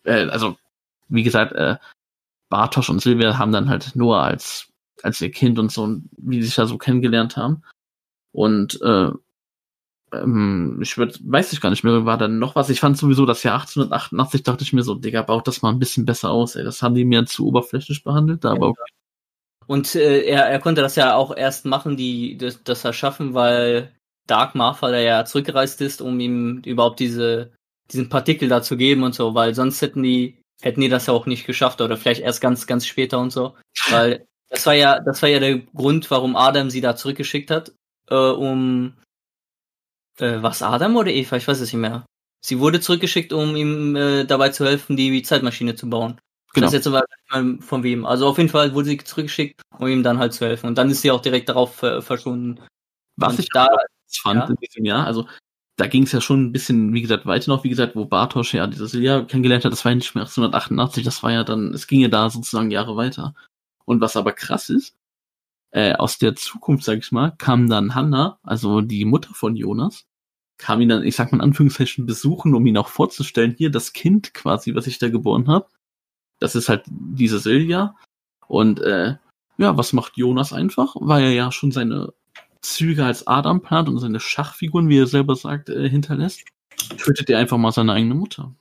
Äh, 0.05 0.27
also, 0.29 0.57
wie 1.09 1.23
gesagt, 1.23 1.53
äh, 1.53 1.77
Bartosch 2.49 2.91
und 2.91 3.01
Silvia 3.01 3.39
haben 3.39 3.53
dann 3.53 3.69
halt 3.69 3.97
Noah 3.97 4.23
als, 4.23 4.69
als 5.03 5.21
ihr 5.21 5.31
Kind 5.31 5.59
und 5.59 5.73
so, 5.73 6.01
wie 6.17 6.41
sie 6.41 6.47
sich 6.47 6.55
da 6.55 6.67
so 6.67 6.79
kennengelernt 6.79 7.37
haben. 7.37 7.63
Und 8.33 8.81
äh, 8.83 9.11
ähm, 10.23 10.79
ich 10.83 10.97
würd, 10.99 11.21
weiß 11.25 11.53
ich 11.53 11.61
gar 11.61 11.71
nicht 11.71 11.85
mehr, 11.85 12.05
war 12.05 12.19
dann 12.19 12.39
noch 12.39 12.55
was. 12.55 12.71
Ich 12.71 12.81
fand 12.81 12.97
sowieso 12.97 13.27
das 13.27 13.43
Jahr 13.43 13.61
1888, 13.61 14.43
dachte 14.43 14.65
ich 14.65 14.73
mir 14.73 14.83
so, 14.83 14.95
Digga, 14.95 15.23
baut 15.23 15.47
das 15.49 15.63
mal 15.63 15.71
ein 15.71 15.79
bisschen 15.79 16.05
besser 16.05 16.31
aus, 16.31 16.57
ey. 16.57 16.65
Das 16.65 16.83
haben 16.83 16.95
die 16.95 17.05
mir 17.05 17.27
zu 17.27 17.47
oberflächlich 17.47 18.05
behandelt, 18.05 18.45
aber 18.45 18.69
okay. 18.69 18.83
Und 19.67 19.95
äh, 19.95 20.23
er, 20.23 20.47
er 20.47 20.59
konnte 20.59 20.83
das 20.83 20.97
ja 20.97 21.15
auch 21.15 21.35
erst 21.35 21.65
machen, 21.65 21.97
die 21.97 22.37
das, 22.37 22.63
das 22.65 22.85
erschaffen, 22.85 23.35
weil 23.35 23.93
Dark 24.27 24.55
Martha 24.55 24.91
der 24.91 25.03
ja 25.03 25.25
zurückgereist 25.25 25.81
ist, 25.81 26.03
um 26.03 26.19
ihm 26.21 26.63
überhaupt 26.65 27.01
diese 27.01 27.53
diesen 27.91 28.09
Partikel 28.09 28.49
da 28.49 28.63
zu 28.63 28.77
geben 28.77 29.03
und 29.03 29.15
so, 29.15 29.35
weil 29.35 29.55
sonst 29.55 29.83
hätten 29.83 30.03
die 30.03 30.39
hätten 30.63 30.81
die 30.81 30.89
das 30.89 31.07
ja 31.07 31.13
auch 31.13 31.27
nicht 31.27 31.47
geschafft 31.47 31.81
oder 31.81 31.97
vielleicht 31.97 32.23
erst 32.23 32.41
ganz 32.41 32.67
ganz 32.67 32.87
später 32.87 33.19
und 33.19 33.31
so, 33.31 33.55
weil 33.91 34.27
das 34.49 34.65
war 34.67 34.75
ja 34.75 35.01
das 35.01 35.23
war 35.23 35.29
ja 35.29 35.41
der 35.41 35.59
Grund, 35.59 36.11
warum 36.11 36.37
Adam 36.37 36.71
sie 36.71 36.81
da 36.81 36.97
zurückgeschickt 36.97 37.51
hat, 37.51 37.73
äh, 38.09 38.15
um 38.15 38.95
äh, 40.19 40.43
was 40.43 40.63
Adam 40.63 40.97
oder 40.97 41.11
Eva, 41.11 41.37
ich 41.37 41.47
weiß 41.47 41.61
es 41.61 41.73
nicht 41.73 41.81
mehr. 41.81 42.05
Sie 42.45 42.59
wurde 42.61 42.81
zurückgeschickt, 42.81 43.33
um 43.33 43.57
ihm 43.57 43.97
äh, 43.97 44.25
dabei 44.25 44.51
zu 44.51 44.65
helfen, 44.67 44.97
die 44.97 45.23
Zeitmaschine 45.23 45.75
zu 45.77 45.89
bauen. 45.89 46.21
Genau. 46.53 46.67
Das 46.67 46.73
ist 46.73 46.85
jetzt 46.85 46.87
aber 46.87 47.05
von 47.61 47.83
wem. 47.83 48.07
Also 48.07 48.29
auf 48.29 48.39
jeden 48.39 48.51
Fall 48.51 48.75
wurde 48.75 48.89
sie 48.89 48.99
zurückgeschickt, 48.99 49.61
um 49.79 49.89
ihm 49.89 50.03
dann 50.03 50.19
halt 50.19 50.35
zu 50.35 50.45
helfen. 50.47 50.67
Und 50.69 50.79
dann 50.79 50.89
ist 50.91 51.03
sie 51.03 51.11
auch 51.11 51.23
direkt 51.23 51.49
darauf 51.49 51.83
äh, 51.83 52.01
verschwunden. 52.01 52.61
Was 53.17 53.33
Und 53.33 53.41
ich 53.41 53.49
da, 53.53 53.67
fand 54.23 54.41
Ja. 54.41 54.47
in 54.49 54.57
diesem 54.57 54.85
Jahr, 54.85 55.07
also 55.07 55.27
da 55.77 55.87
ging 55.89 56.05
es 56.05 56.13
ja 56.13 56.21
schon 56.21 56.45
ein 56.45 56.53
bisschen, 56.53 56.93
wie 56.95 57.03
gesagt, 57.03 57.27
weiter 57.27 57.51
noch, 57.51 57.65
wie 57.65 57.69
gesagt, 57.69 57.97
wo 57.97 58.05
Bartosch 58.05 58.55
ja 58.55 58.67
diese 58.69 58.87
Silja 58.87 59.23
kennengelernt 59.25 59.65
hat, 59.65 59.73
das 59.73 59.85
war 59.85 59.91
ja 59.91 59.97
nicht 59.97 60.15
mehr 60.15 60.23
1888, 60.23 61.03
das 61.03 61.23
war 61.25 61.33
ja 61.33 61.43
dann, 61.43 61.75
es 61.75 61.89
ging 61.89 62.01
ja 62.01 62.09
da 62.09 62.31
sozusagen 62.31 62.71
Jahre 62.71 62.97
weiter. 62.97 63.35
Und 63.85 64.01
was 64.01 64.17
aber 64.17 64.33
krass 64.33 64.71
ist, 64.71 64.95
äh, 65.75 65.95
aus 65.95 66.19
der 66.19 66.37
Zukunft, 66.37 66.85
sag 66.85 66.99
ich 66.99 67.11
mal, 67.11 67.33
kam 67.37 67.69
dann 67.69 67.97
Hannah, 67.97 68.39
also 68.45 68.81
die 68.81 69.05
Mutter 69.05 69.35
von 69.35 69.57
Jonas, 69.57 70.07
kam 70.57 70.81
ihn 70.81 70.89
dann, 70.89 71.03
ich 71.03 71.17
sag 71.17 71.33
mal 71.33 71.39
in 71.39 71.43
Anführungszeichen, 71.43 72.07
besuchen, 72.07 72.55
um 72.55 72.65
ihn 72.65 72.77
auch 72.77 72.89
vorzustellen, 72.89 73.57
hier 73.59 73.71
das 73.71 73.93
Kind 73.93 74.35
quasi, 74.35 74.75
was 74.77 74.87
ich 74.87 74.99
da 74.99 75.09
geboren 75.09 75.49
habe. 75.49 75.67
Das 76.39 76.55
ist 76.55 76.69
halt 76.69 76.85
diese 76.87 77.41
Silja. 77.41 77.97
Und 78.47 78.81
äh, 78.81 79.17
ja, 79.59 79.77
was 79.77 79.93
macht 79.93 80.17
Jonas 80.17 80.53
einfach? 80.53 80.95
Weil 80.99 81.25
er 81.25 81.33
ja 81.33 81.51
schon 81.51 81.73
seine 81.73 82.13
Züge 82.61 83.05
als 83.05 83.27
Adam 83.27 83.61
plant 83.61 83.89
und 83.89 83.99
seine 83.99 84.21
Schachfiguren, 84.21 84.89
wie 84.89 84.99
er 84.99 85.09
selber 85.09 85.35
sagt, 85.35 85.71
äh, 85.71 85.89
hinterlässt, 85.89 86.45
tötet 86.99 87.31
er 87.31 87.41
einfach 87.41 87.59
mal 87.59 87.73
seine 87.73 87.95
eigene 87.95 88.15
Mutter. 88.15 88.55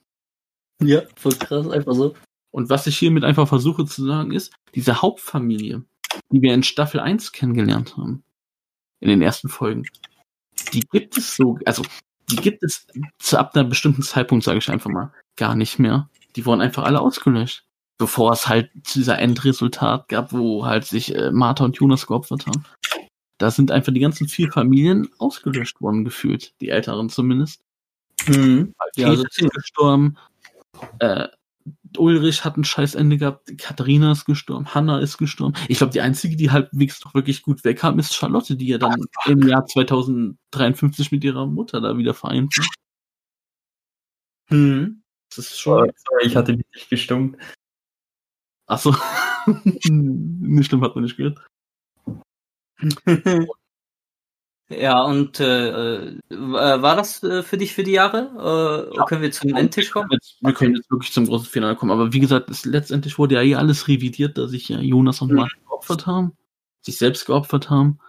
ja, 0.81 1.03
voll 1.15 1.35
krass, 1.35 1.69
einfach 1.69 1.93
so. 1.93 2.15
Und 2.49 2.71
was 2.71 2.87
ich 2.87 2.97
hiermit 2.97 3.23
einfach 3.23 3.47
versuche 3.47 3.85
zu 3.85 4.03
sagen 4.03 4.31
ist, 4.31 4.51
diese 4.73 5.01
Hauptfamilie, 5.01 5.83
die 6.31 6.41
wir 6.41 6.53
in 6.53 6.63
Staffel 6.63 6.99
1 6.99 7.31
kennengelernt 7.31 7.97
haben, 7.97 8.23
in 8.99 9.09
den 9.09 9.21
ersten 9.21 9.49
Folgen, 9.49 9.85
die 10.73 10.81
gibt 10.81 11.17
es 11.17 11.35
so, 11.35 11.59
also 11.65 11.83
die 12.29 12.37
gibt 12.37 12.63
es 12.63 12.87
zu 13.19 13.37
ab 13.37 13.55
einem 13.55 13.69
bestimmten 13.69 14.01
Zeitpunkt, 14.01 14.43
sage 14.43 14.57
ich 14.57 14.69
einfach 14.69 14.89
mal, 14.89 15.11
gar 15.35 15.55
nicht 15.55 15.79
mehr. 15.79 16.09
Die 16.35 16.45
wurden 16.45 16.61
einfach 16.61 16.83
alle 16.83 17.01
ausgelöscht. 17.01 17.65
Bevor 17.99 18.31
es 18.31 18.47
halt 18.47 18.71
zu 18.83 18.99
dieser 18.99 19.19
Endresultat 19.19 20.07
gab, 20.07 20.33
wo 20.33 20.65
halt 20.65 20.85
sich 20.85 21.15
äh, 21.15 21.31
Martha 21.31 21.63
und 21.63 21.77
Jonas 21.77 22.07
geopfert 22.07 22.47
haben. 22.47 22.65
Da 23.37 23.51
sind 23.51 23.71
einfach 23.71 23.93
die 23.93 23.99
ganzen 23.99 24.27
vier 24.27 24.51
Familien 24.51 25.09
ausgelöscht 25.19 25.79
worden, 25.79 26.03
gefühlt. 26.03 26.53
Die 26.59 26.69
älteren 26.69 27.09
zumindest. 27.09 27.61
Mhm. 28.27 28.73
Ja, 28.95 29.09
also 29.09 29.23
ist 29.23 29.53
gestorben. 29.53 30.17
Äh, 30.99 31.27
Ulrich 31.97 32.45
hat 32.45 32.57
ein 32.57 32.63
scheiß 32.63 32.95
Ende 32.95 33.17
gehabt. 33.17 33.57
Katharina 33.57 34.11
ist 34.11 34.25
gestorben. 34.25 34.73
Hanna 34.73 34.99
ist 34.99 35.17
gestorben. 35.17 35.55
Ich 35.67 35.77
glaube, 35.77 35.93
die 35.93 36.01
einzige, 36.01 36.35
die 36.35 36.51
halbwegs 36.51 37.03
noch 37.03 37.13
wirklich 37.13 37.41
gut 37.41 37.63
wegkam, 37.63 37.99
ist 37.99 38.15
Charlotte, 38.15 38.55
die 38.55 38.67
ja 38.67 38.77
dann 38.77 39.05
im 39.25 39.47
Jahr 39.47 39.65
2053 39.65 41.11
mit 41.11 41.23
ihrer 41.23 41.45
Mutter 41.45 41.81
da 41.81 41.97
wieder 41.97 42.13
vereint 42.13 42.55
wird. 42.57 42.67
Mhm. 44.49 45.03
Das 45.29 45.45
ist 45.45 45.59
schon. 45.59 45.91
Sorry, 45.95 46.25
ich 46.25 46.35
hatte 46.35 46.55
mich 46.55 46.65
nicht 46.73 46.89
gestummt. 46.89 47.37
Achso. 48.67 48.95
nicht 49.83 50.67
schlimm, 50.67 50.83
hat 50.83 50.95
man 50.95 51.03
nicht 51.03 51.17
gehört. 51.17 51.45
Ja, 54.69 55.03
und 55.03 55.39
äh, 55.39 56.07
äh, 56.07 56.17
war 56.29 56.95
das 56.95 57.21
äh, 57.21 57.43
für 57.43 57.57
dich 57.57 57.73
für 57.73 57.83
die 57.83 57.91
Jahre? 57.91 58.89
Äh, 58.91 58.95
Ja. 58.97 59.05
Können 59.05 59.21
wir 59.21 59.31
zum 59.31 59.55
Endtisch 59.55 59.91
kommen? 59.91 60.09
Wir 60.41 60.53
können 60.53 60.75
jetzt 60.75 60.89
wirklich 60.89 61.11
zum 61.11 61.25
großen 61.27 61.47
Finale 61.47 61.75
kommen. 61.75 61.91
Aber 61.91 62.13
wie 62.13 62.19
gesagt, 62.19 62.49
es, 62.49 62.65
letztendlich 62.65 63.17
wurde 63.19 63.35
ja 63.35 63.41
eh 63.41 63.55
alles 63.55 63.87
revidiert, 63.87 64.37
dass 64.37 64.51
sich 64.51 64.69
ja 64.69 64.79
Jonas 64.79 65.21
und 65.21 65.31
Mhm. 65.31 65.35
Martin 65.37 65.61
geopfert 65.67 66.07
haben, 66.07 66.37
sich 66.81 66.97
selbst 66.97 67.25
geopfert 67.25 67.69
haben 67.69 67.99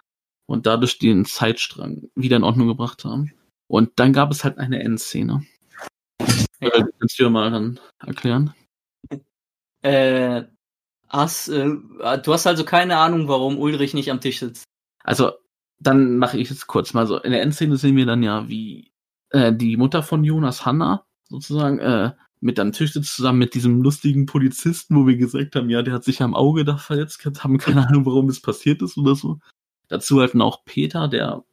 und 0.47 0.67
dadurch 0.67 0.99
den 0.99 1.25
Zeitstrang 1.25 2.09
wieder 2.15 2.37
in 2.37 2.45
Ordnung 2.45 2.69
gebracht 2.69 3.05
haben. 3.05 3.33
Und 3.67 3.91
dann 3.97 4.13
gab 4.13 4.31
es 4.31 4.45
halt 4.45 4.59
eine 4.59 4.81
Endszene. 4.81 5.45
Ja. 6.21 6.69
Äh, 6.69 6.85
Kannst 6.99 7.19
du 7.19 7.25
ja 7.25 7.31
mal 7.31 7.51
dann 7.51 7.81
erklären? 7.99 8.55
Äh, 9.83 10.45
hast, 11.09 11.49
äh, 11.49 11.67
du 11.69 12.33
hast 12.33 12.47
also 12.47 12.65
keine 12.65 12.97
Ahnung, 12.97 13.29
warum 13.29 13.59
Ulrich 13.59 13.93
nicht 13.93 14.11
am 14.11 14.21
Tisch 14.21 14.39
sitzt. 14.39 14.65
Also, 15.03 15.33
dann 15.87 16.19
mache 16.19 16.39
ich 16.39 16.51
jetzt 16.51 16.67
kurz 16.67 16.95
mal 16.95 17.07
so. 17.07 17.19
In 17.19 17.33
der 17.33 17.43
Endszene 17.43 17.77
sehen 17.77 17.97
wir 17.97 18.07
dann 18.07 18.23
ja, 18.23 18.49
wie 18.49 18.93
äh, 19.31 19.53
die 19.53 19.77
Mutter 19.77 20.03
von 20.03 20.25
Jonas, 20.25 20.65
Hanna, 20.65 21.05
sozusagen, 21.29 21.79
äh, 21.79 22.13
mit 22.41 22.61
am 22.61 22.73
Tisch 22.73 22.93
sitzt, 22.93 23.17
zusammen 23.17 23.39
mit 23.39 23.55
diesem 23.55 23.83
lustigen 23.83 24.27
Polizisten, 24.27 24.97
wo 24.97 25.07
wir 25.07 25.17
gesagt 25.17 25.57
haben, 25.57 25.71
ja, 25.71 25.83
der 25.83 25.95
hat 25.95 26.05
sich 26.05 26.23
am 26.23 26.35
Auge 26.35 26.65
da 26.65 26.77
verletzt 26.77 27.19
gehabt, 27.19 27.43
haben 27.43 27.59
keine 27.59 27.87
Ahnung, 27.89 28.07
warum 28.07 28.29
das 28.29 28.41
passiert 28.41 28.83
ist 28.83 28.99
oder 28.99 29.15
so. 29.15 29.39
Dazu 29.89 30.21
halt 30.21 30.35
noch 30.35 30.65
Peter, 30.65 31.09
der, 31.09 31.45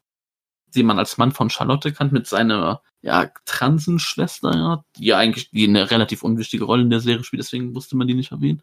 den 0.75 0.85
man 0.85 0.99
als 0.99 1.17
Mann 1.17 1.31
von 1.31 1.49
Charlotte 1.49 1.93
kannt, 1.93 2.11
mit 2.11 2.27
seiner, 2.27 2.81
ja, 3.01 3.31
Transenschwester, 3.45 4.53
ja, 4.53 4.85
die 4.97 5.05
ja 5.05 5.17
eigentlich 5.17 5.49
die 5.51 5.67
eine 5.67 5.89
relativ 5.91 6.23
unwichtige 6.23 6.65
Rolle 6.65 6.83
in 6.83 6.89
der 6.89 6.99
Serie 6.99 7.23
spielt, 7.23 7.41
deswegen 7.41 7.71
musste 7.71 7.95
man 7.95 8.07
die 8.07 8.13
nicht 8.13 8.31
erwähnen. 8.31 8.61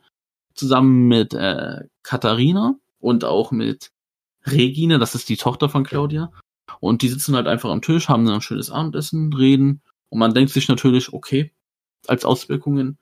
Zusammen 0.55 1.09
mit 1.09 1.35
äh, 1.35 1.85
Katharina 2.03 2.75
und 3.01 3.25
auch 3.25 3.53
mit 3.53 3.91
Regine, 4.53 4.99
das 4.99 5.15
ist 5.15 5.29
die 5.29 5.37
Tochter 5.37 5.69
von 5.69 5.85
Claudia. 5.85 6.33
Und 6.81 7.03
die 7.03 7.09
sitzen 7.09 7.35
halt 7.35 7.47
einfach 7.47 7.71
am 7.71 7.83
Tisch, 7.83 8.09
haben 8.09 8.25
dann 8.25 8.37
ein 8.37 8.43
schönes 8.43 8.71
Abendessen, 8.71 9.33
reden. 9.33 9.83
Und 10.11 10.19
man 10.19 10.35
denkt 10.35 10.53
sich 10.53 10.69
natürlich, 10.69 11.13
okay, 11.13 11.53
als 12.07 12.25
Auswirkungen, 12.25 12.99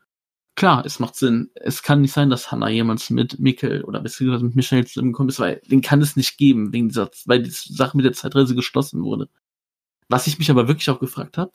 klar, 0.54 0.84
es 0.84 0.98
macht 0.98 1.16
Sinn. 1.16 1.50
Es 1.54 1.82
kann 1.82 2.00
nicht 2.00 2.12
sein, 2.12 2.30
dass 2.30 2.50
Hannah 2.50 2.68
jemals 2.68 3.10
mit 3.10 3.38
Mikkel 3.38 3.84
oder 3.84 4.00
beziehungsweise 4.00 4.44
mit 4.44 4.56
Michelle 4.56 4.84
zusammengekommen 4.84 5.28
ist, 5.28 5.40
weil 5.40 5.60
den 5.70 5.82
kann 5.82 6.00
es 6.00 6.16
nicht 6.16 6.38
geben, 6.38 6.72
wegen 6.72 6.88
dieser, 6.88 7.10
weil 7.26 7.42
die 7.42 7.50
Sache 7.50 7.96
mit 7.96 8.06
der 8.06 8.12
Zeitreise 8.12 8.54
geschlossen 8.54 9.02
wurde. 9.02 9.28
Was 10.08 10.26
ich 10.26 10.38
mich 10.38 10.50
aber 10.50 10.68
wirklich 10.68 10.88
auch 10.90 11.00
gefragt 11.00 11.38
habe, 11.38 11.52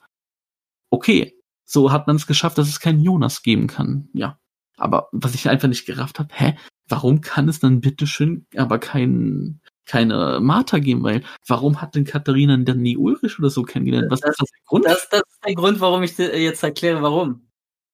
okay, 0.90 1.34
so 1.64 1.90
hat 1.90 2.06
man 2.06 2.16
es 2.16 2.26
geschafft, 2.26 2.58
dass 2.58 2.68
es 2.68 2.80
keinen 2.80 3.00
Jonas 3.00 3.42
geben 3.42 3.66
kann. 3.66 4.08
Ja. 4.12 4.38
Aber 4.76 5.08
was 5.12 5.34
ich 5.34 5.48
einfach 5.48 5.68
nicht 5.68 5.86
gerafft 5.86 6.18
habe, 6.18 6.28
hä, 6.34 6.56
warum 6.88 7.20
kann 7.20 7.48
es 7.48 7.60
dann 7.60 7.80
bitteschön 7.80 8.46
aber 8.56 8.78
kein, 8.78 9.60
keine 9.86 10.38
Martha 10.40 10.78
geben? 10.78 11.02
Weil 11.02 11.22
warum 11.46 11.80
hat 11.80 11.94
denn 11.94 12.04
Katharina 12.04 12.56
dann 12.58 12.78
nie 12.82 12.96
Ulrich 12.96 13.38
oder 13.38 13.50
so 13.50 13.62
kennengelernt? 13.62 14.10
Was 14.10 14.20
Das- 14.20 14.30
ist 14.30 14.40
das 14.40 14.50
der 14.50 14.60
Grund? 14.66 14.84
Das, 14.86 15.08
das 15.10 15.22
ist 15.22 15.44
der 15.46 15.54
Grund, 15.54 15.80
warum 15.80 16.02
ich 16.02 16.16
dir 16.16 16.38
jetzt 16.40 16.62
erkläre, 16.62 17.02
warum. 17.02 17.48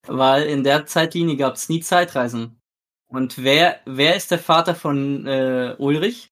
Weil 0.07 0.45
in 0.45 0.65
der 0.65 0.87
Zeitlinie 0.87 1.37
gab 1.37 1.55
es 1.55 1.69
nie 1.69 1.81
Zeitreisen. 1.81 2.61
Und 3.09 3.43
wer, 3.43 3.81
wer 3.87 4.17
ist 4.17 4.31
der 4.31 4.39
Vater 4.39 4.75
von 4.75 5.27
äh, 5.27 5.75
Ulrich? 5.79 6.31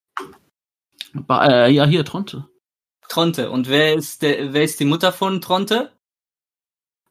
Ba 1.15 1.47
äh, 1.47 1.71
ja, 1.73 1.87
hier, 1.87 2.05
Tronte. 2.05 2.47
Tronte. 3.09 3.51
Und 3.51 3.69
wer 3.69 3.95
ist 3.95 4.21
der, 4.23 4.53
wer 4.53 4.63
ist 4.65 4.79
die 4.81 4.85
Mutter 4.85 5.13
von 5.13 5.41
Tronte? 5.41 5.93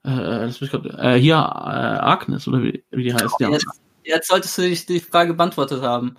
Äh, 0.03 0.45
lass 0.45 0.61
mich 0.61 0.69
grad, 0.69 0.85
äh, 0.85 1.19
hier, 1.19 1.35
äh, 1.35 1.38
Agnes, 1.38 2.47
oder 2.47 2.61
wie, 2.61 2.84
wie 2.91 3.03
die 3.03 3.13
heißt, 3.13 3.39
ja. 3.39 3.49
Jetzt, 3.49 3.65
jetzt 4.03 4.27
solltest 4.27 4.57
du 4.57 4.61
dich 4.61 4.85
die 4.85 4.99
Frage 4.99 5.34
beantwortet 5.34 5.81
haben. 5.81 6.15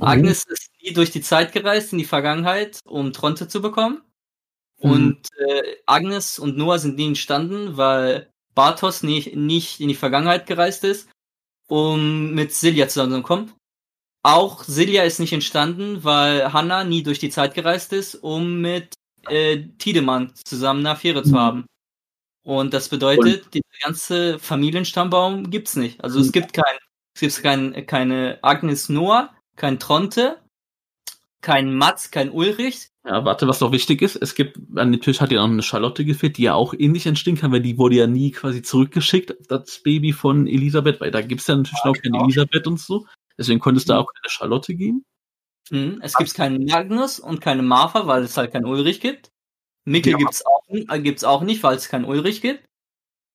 Mhm. 0.00 0.06
Agnes 0.08 0.44
ist 0.44 0.70
nie 0.82 0.92
durch 0.92 1.10
die 1.10 1.20
Zeit 1.20 1.52
gereist 1.52 1.92
in 1.92 1.98
die 1.98 2.04
Vergangenheit, 2.04 2.78
um 2.84 3.12
Tronte 3.12 3.48
zu 3.48 3.60
bekommen. 3.62 4.02
Mhm. 4.78 4.90
Und 4.90 5.28
äh, 5.38 5.76
Agnes 5.86 6.38
und 6.38 6.56
Noah 6.56 6.78
sind 6.78 6.96
nie 6.96 7.06
entstanden, 7.08 7.76
weil 7.76 8.30
Bartos 8.54 9.02
nie, 9.02 9.34
nicht 9.36 9.80
in 9.80 9.88
die 9.88 9.94
Vergangenheit 9.94 10.46
gereist 10.46 10.84
ist, 10.84 11.08
um 11.68 12.34
mit 12.34 12.52
Silja 12.52 12.88
zusammenzukommen. 12.88 13.52
Auch 14.22 14.64
Silja 14.64 15.04
ist 15.04 15.20
nicht 15.20 15.32
entstanden, 15.32 16.04
weil 16.04 16.52
Hannah 16.52 16.84
nie 16.84 17.02
durch 17.02 17.18
die 17.20 17.30
Zeit 17.30 17.54
gereist 17.54 17.92
ist, 17.92 18.16
um 18.16 18.60
mit 18.60 18.94
äh, 19.28 19.66
Tiedemann 19.78 20.32
zusammen 20.34 20.80
eine 20.80 20.90
Affäre 20.90 21.22
zu 21.22 21.30
Mhm. 21.32 21.38
haben. 21.38 21.66
Und 22.42 22.72
das 22.74 22.88
bedeutet, 22.88 23.52
dieser 23.54 23.64
ganze 23.82 24.38
Familienstammbaum 24.38 25.50
gibt's 25.50 25.76
nicht. 25.76 26.02
Also 26.02 26.20
es 26.20 26.28
Mhm. 26.28 26.32
gibt 26.32 26.52
kein, 26.54 26.76
es 27.14 27.20
gibt 27.20 27.42
kein, 27.42 27.86
keine 27.86 28.38
Agnes 28.42 28.88
Noah, 28.88 29.32
kein 29.60 29.78
Tronte, 29.78 30.38
kein 31.42 31.74
Mats, 31.74 32.10
kein 32.10 32.30
Ulrich. 32.30 32.88
Ja, 33.06 33.24
warte, 33.24 33.46
was 33.48 33.60
noch 33.60 33.72
wichtig 33.72 34.02
ist, 34.02 34.16
es 34.16 34.34
gibt, 34.34 34.58
an 34.76 34.92
dem 34.92 35.00
Tisch 35.00 35.20
hat 35.20 35.30
ja 35.30 35.40
noch 35.40 35.50
eine 35.52 35.62
Charlotte 35.62 36.04
gefehlt, 36.04 36.36
die 36.38 36.42
ja 36.42 36.54
auch 36.54 36.74
ähnlich 36.76 37.06
entstehen 37.06 37.36
kann, 37.36 37.52
weil 37.52 37.60
die 37.62 37.78
wurde 37.78 37.96
ja 37.96 38.06
nie 38.06 38.30
quasi 38.30 38.62
zurückgeschickt, 38.62 39.34
das 39.48 39.82
Baby 39.82 40.12
von 40.12 40.46
Elisabeth, 40.46 41.00
weil 41.00 41.10
da 41.10 41.20
gibt's 41.22 41.46
ja 41.46 41.56
natürlich 41.56 41.84
noch 41.84 41.94
keine 41.94 42.12
genau. 42.12 42.24
Elisabeth 42.24 42.66
und 42.66 42.80
so. 42.80 43.06
Deswegen 43.38 43.60
konnte 43.60 43.78
es 43.78 43.84
da 43.86 43.94
Mhm. 43.94 44.00
auch 44.00 44.12
keine 44.12 44.30
Charlotte 44.30 44.74
geben. 44.74 45.04
Hm, 45.70 45.98
Es 46.02 46.14
gibt 46.14 46.34
keinen 46.34 46.64
Magnus 46.64 47.20
und 47.20 47.40
keine 47.40 47.62
Martha, 47.62 48.06
weil 48.06 48.22
es 48.24 48.36
halt 48.36 48.52
keinen 48.52 48.66
Ulrich 48.66 49.00
gibt. 49.00 49.28
Mikkel 49.86 50.12
Ja. 50.12 50.18
gibt's 50.18 50.44
auch, 50.44 50.62
äh, 50.68 51.00
gibt's 51.00 51.24
auch 51.24 51.42
nicht, 51.42 51.62
weil 51.62 51.76
es 51.76 51.88
keinen 51.88 52.04
Ulrich 52.04 52.42
gibt. 52.42 52.64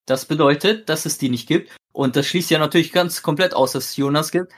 Das 0.08 0.26
bedeutet, 0.26 0.90
dass 0.90 1.06
es 1.08 1.18
die 1.18 1.30
nicht 1.30 1.48
gibt. 1.48 1.76
Und 1.92 2.16
das 2.16 2.28
schließt 2.28 2.52
ja 2.52 2.60
natürlich 2.60 2.92
ganz 2.92 3.24
komplett 3.24 3.54
aus, 3.56 3.72
dass 3.72 3.86
es 3.90 3.96
Jonas 3.98 4.32
gibt. 4.32 4.54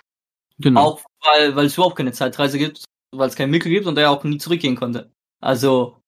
Genau. 0.59 0.81
Auch 0.81 1.01
weil, 1.23 1.55
weil 1.55 1.65
es 1.65 1.75
überhaupt 1.75 1.95
keine 1.97 2.11
Zeitreise 2.13 2.57
gibt, 2.57 2.85
weil 3.15 3.29
es 3.29 3.35
keinen 3.35 3.51
Mikkel 3.51 3.71
gibt 3.71 3.85
und 3.85 3.97
er 3.97 4.11
auch 4.11 4.23
nie 4.23 4.38
zurückgehen 4.38 4.75
konnte. 4.75 5.11
Also, 5.41 5.99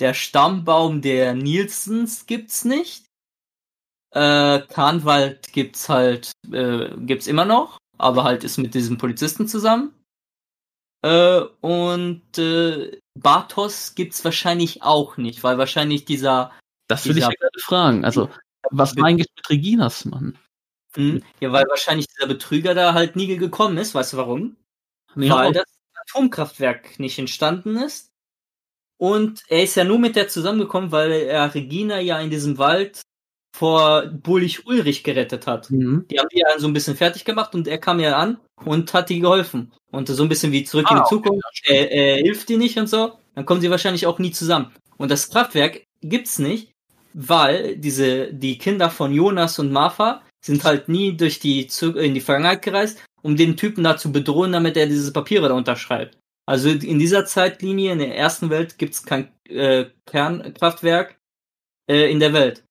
der 0.00 0.14
Stammbaum 0.14 1.02
der 1.02 1.34
Nielsens 1.34 2.26
gibt's 2.26 2.64
nicht. 2.64 3.06
Äh, 4.14 4.60
Kahnwald 4.60 5.52
gibt's 5.52 5.88
halt, 5.88 6.32
äh, 6.50 6.90
gibt's 6.98 7.26
immer 7.26 7.44
noch, 7.44 7.78
aber 7.98 8.24
halt 8.24 8.44
ist 8.44 8.56
mit 8.56 8.74
diesem 8.74 8.96
Polizisten 8.96 9.46
zusammen. 9.46 9.92
Äh, 11.04 11.42
und 11.60 12.38
äh, 12.38 12.98
Bartos 13.18 13.94
gibt's 13.94 14.24
wahrscheinlich 14.24 14.82
auch 14.82 15.16
nicht, 15.16 15.44
weil 15.44 15.58
wahrscheinlich 15.58 16.04
dieser, 16.06 16.52
das 16.88 17.04
will 17.04 17.10
ich 17.12 17.16
dieser- 17.16 17.28
ja 17.28 17.34
gerade 17.38 17.58
fragen. 17.60 18.04
Also, 18.04 18.30
was 18.70 18.96
war 18.96 19.04
eigentlich 19.04 19.28
mit 19.36 19.50
Reginas 19.50 20.04
Mann? 20.06 20.38
Hm, 20.94 21.22
ja, 21.40 21.52
weil 21.52 21.64
wahrscheinlich 21.68 22.06
dieser 22.08 22.26
Betrüger 22.28 22.74
da 22.74 22.94
halt 22.94 23.16
nie 23.16 23.36
gekommen 23.36 23.78
ist. 23.78 23.94
Weißt 23.94 24.12
du 24.14 24.16
warum? 24.16 24.56
Nee, 25.14 25.30
weil 25.30 25.52
das 25.52 25.64
Atomkraftwerk 26.08 26.98
nicht 26.98 27.18
entstanden 27.18 27.76
ist. 27.76 28.08
Und 28.98 29.42
er 29.48 29.62
ist 29.62 29.76
ja 29.76 29.84
nur 29.84 29.98
mit 29.98 30.16
der 30.16 30.28
zusammengekommen, 30.28 30.90
weil 30.90 31.12
er 31.12 31.54
Regina 31.54 32.00
ja 32.00 32.18
in 32.20 32.30
diesem 32.30 32.58
Wald 32.58 33.02
vor 33.56 34.06
Bullig 34.06 34.66
Ulrich 34.66 35.04
gerettet 35.04 35.46
hat. 35.46 35.70
Mhm. 35.70 36.06
Die 36.10 36.18
haben 36.18 36.28
die 36.32 36.40
ja 36.40 36.58
so 36.58 36.66
ein 36.66 36.72
bisschen 36.72 36.96
fertig 36.96 37.24
gemacht 37.24 37.54
und 37.54 37.66
er 37.68 37.78
kam 37.78 38.00
ja 38.00 38.16
an 38.16 38.38
und 38.64 38.92
hat 38.94 39.08
die 39.08 39.20
geholfen. 39.20 39.72
Und 39.90 40.08
so 40.08 40.22
ein 40.22 40.28
bisschen 40.28 40.52
wie 40.52 40.64
zurück 40.64 40.86
in 40.90 40.96
Ah, 40.96 41.00
die 41.08 41.14
okay, 41.14 41.14
Zukunft. 41.14 41.44
ja, 41.44 41.50
stimmt. 41.52 41.78
er, 41.78 41.90
er 41.92 42.16
hilft 42.16 42.48
die 42.48 42.56
nicht 42.56 42.76
und 42.78 42.88
so. 42.88 43.18
Dann 43.34 43.46
kommen 43.46 43.60
sie 43.60 43.70
wahrscheinlich 43.70 44.06
auch 44.06 44.18
nie 44.18 44.32
zusammen. 44.32 44.72
Und 44.96 45.10
das 45.10 45.30
Kraftwerk 45.30 45.84
gibt's 46.02 46.38
nicht, 46.38 46.72
weil 47.14 47.76
diese, 47.76 48.32
die 48.32 48.58
Kinder 48.58 48.90
von 48.90 49.12
Jonas 49.12 49.58
und 49.58 49.72
Martha 49.72 50.22
sind 50.44 50.64
halt 50.64 50.88
nie 50.88 51.16
durch 51.16 51.40
die, 51.40 51.68
in 51.80 52.14
die 52.14 52.20
Vergangenheit 52.20 52.62
gereist, 52.62 53.02
um 53.22 53.36
den 53.36 53.56
Typen 53.56 53.84
da 53.84 53.96
zu 53.96 54.12
bedrohen, 54.12 54.52
damit 54.52 54.76
er 54.76 54.86
diese 54.86 55.12
Papiere 55.12 55.48
da 55.48 55.54
unterschreibt. 55.54 56.18
Also 56.46 56.70
in 56.70 56.98
dieser 56.98 57.26
Zeitlinie, 57.26 57.92
in 57.92 57.98
der 57.98 58.16
ersten 58.16 58.48
Welt, 58.48 58.78
gibt's 58.78 59.04
kein 59.04 59.32
äh, 59.48 59.86
Kernkraftwerk 60.06 61.18
äh, 61.90 62.10
in 62.10 62.20
der 62.20 62.32
Welt. 62.32 62.64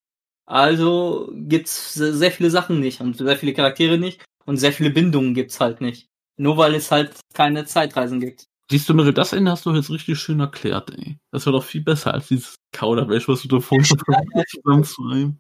Also 0.45 1.29
gibt's 1.33 1.93
se- 1.93 2.15
sehr 2.15 2.31
viele 2.31 2.49
Sachen 2.49 2.79
nicht 2.79 3.01
und 3.01 3.17
sehr 3.17 3.37
viele 3.37 3.53
Charaktere 3.53 3.97
nicht 3.97 4.23
und 4.45 4.57
sehr 4.57 4.71
viele 4.71 4.89
Bindungen 4.89 5.33
gibt's 5.33 5.59
halt 5.59 5.81
nicht. 5.81 6.07
Nur 6.37 6.57
weil 6.57 6.75
es 6.75 6.89
halt 6.91 7.19
keine 7.33 7.65
Zeitreisen 7.65 8.19
gibt. 8.19 8.45
Siehst 8.71 8.87
du, 8.89 8.93
Mirre, 8.93 9.13
das 9.13 9.33
Ende 9.33 9.51
hast 9.51 9.65
du 9.65 9.73
jetzt 9.73 9.89
richtig 9.89 10.19
schön 10.19 10.39
erklärt, 10.39 10.89
ey. 10.97 11.17
Das 11.31 11.45
war 11.45 11.53
doch 11.53 11.63
viel 11.63 11.81
besser 11.81 12.13
als 12.13 12.27
dieses 12.27 12.55
Kauderwelsch, 12.73 13.27
was 13.27 13.41
du 13.41 13.47
da 13.47 13.59
vorhin 13.59 13.85
zusammenzureimen. 14.49 15.39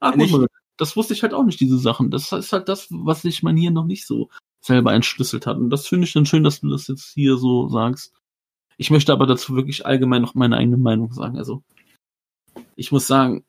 Ah, 0.00 0.12
gut, 0.12 0.48
das 0.78 0.96
wusste 0.96 1.12
ich 1.12 1.22
halt 1.22 1.34
auch 1.34 1.44
nicht, 1.44 1.60
diese 1.60 1.78
Sachen. 1.78 2.10
Das 2.10 2.32
ist 2.32 2.52
halt 2.52 2.68
das, 2.68 2.86
was 2.90 3.22
sich 3.22 3.42
man 3.42 3.56
hier 3.56 3.70
noch 3.70 3.84
nicht 3.84 4.06
so 4.06 4.30
selber 4.60 4.94
entschlüsselt 4.94 5.46
hat. 5.46 5.58
Und 5.58 5.70
das 5.70 5.86
finde 5.86 6.06
ich 6.06 6.12
dann 6.12 6.26
schön, 6.26 6.44
dass 6.44 6.60
du 6.60 6.70
das 6.70 6.88
jetzt 6.88 7.12
hier 7.12 7.36
so 7.36 7.68
sagst. 7.68 8.12
Ich 8.76 8.90
möchte 8.90 9.12
aber 9.12 9.26
dazu 9.26 9.54
wirklich 9.56 9.84
allgemein 9.84 10.22
noch 10.22 10.34
meine 10.34 10.56
eigene 10.56 10.76
Meinung 10.76 11.12
sagen. 11.12 11.36
Also, 11.36 11.62
ich 12.76 12.92
muss 12.92 13.06
sagen, 13.06 13.44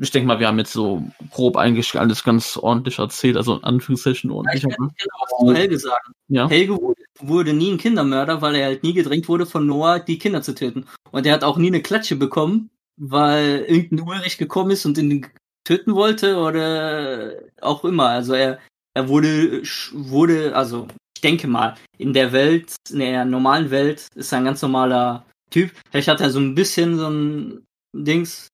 ich 0.00 0.10
denke 0.10 0.26
mal, 0.26 0.38
wir 0.38 0.48
haben 0.48 0.58
jetzt 0.58 0.72
so 0.72 1.02
grob 1.30 1.56
eigentlich 1.56 1.98
alles 1.98 2.22
ganz 2.22 2.58
ordentlich 2.58 2.98
erzählt, 2.98 3.38
also 3.38 3.56
in 3.56 3.64
Anführungszeichen 3.64 4.30
ordentlich. 4.30 4.64
Ich 4.64 4.76
kann 4.76 4.90
genau 4.98 5.16
was 5.22 5.40
zu 5.40 5.54
Helge 5.54 5.78
sagen. 5.78 6.12
Ja. 6.28 6.48
Helge 6.48 6.76
wurde, 6.76 7.02
wurde 7.20 7.54
nie 7.54 7.72
ein 7.72 7.78
Kindermörder, 7.78 8.42
weil 8.42 8.56
er 8.56 8.66
halt 8.66 8.82
nie 8.82 8.92
gedrängt 8.92 9.28
wurde 9.28 9.46
von 9.46 9.66
Noah, 9.66 9.98
die 9.98 10.18
Kinder 10.18 10.42
zu 10.42 10.54
töten. 10.54 10.84
Und 11.10 11.24
er 11.24 11.32
hat 11.32 11.44
auch 11.44 11.56
nie 11.56 11.68
eine 11.68 11.80
Klatsche 11.80 12.16
bekommen, 12.16 12.68
weil 12.98 13.64
irgendein 13.66 14.06
Ulrich 14.06 14.36
gekommen 14.36 14.72
ist 14.72 14.84
und 14.84 14.98
ihn 14.98 15.26
töten 15.70 15.94
wollte 15.94 16.36
oder 16.36 17.32
auch 17.60 17.84
immer. 17.84 18.08
Also 18.08 18.34
er, 18.34 18.58
er 18.94 19.08
wurde, 19.08 19.62
wurde, 19.92 20.54
also 20.56 20.88
ich 21.16 21.20
denke 21.20 21.46
mal, 21.46 21.76
in 21.96 22.12
der 22.12 22.32
Welt, 22.32 22.74
in 22.90 22.98
der 22.98 23.24
normalen 23.24 23.70
Welt 23.70 24.08
ist 24.16 24.32
er 24.32 24.38
ein 24.38 24.44
ganz 24.46 24.62
normaler 24.62 25.24
Typ. 25.50 25.70
Vielleicht 25.90 26.08
hat 26.08 26.20
er 26.20 26.30
so 26.30 26.40
ein 26.40 26.56
bisschen 26.56 26.98
so 26.98 27.08
ein 27.08 27.64
Dings, 27.94 28.48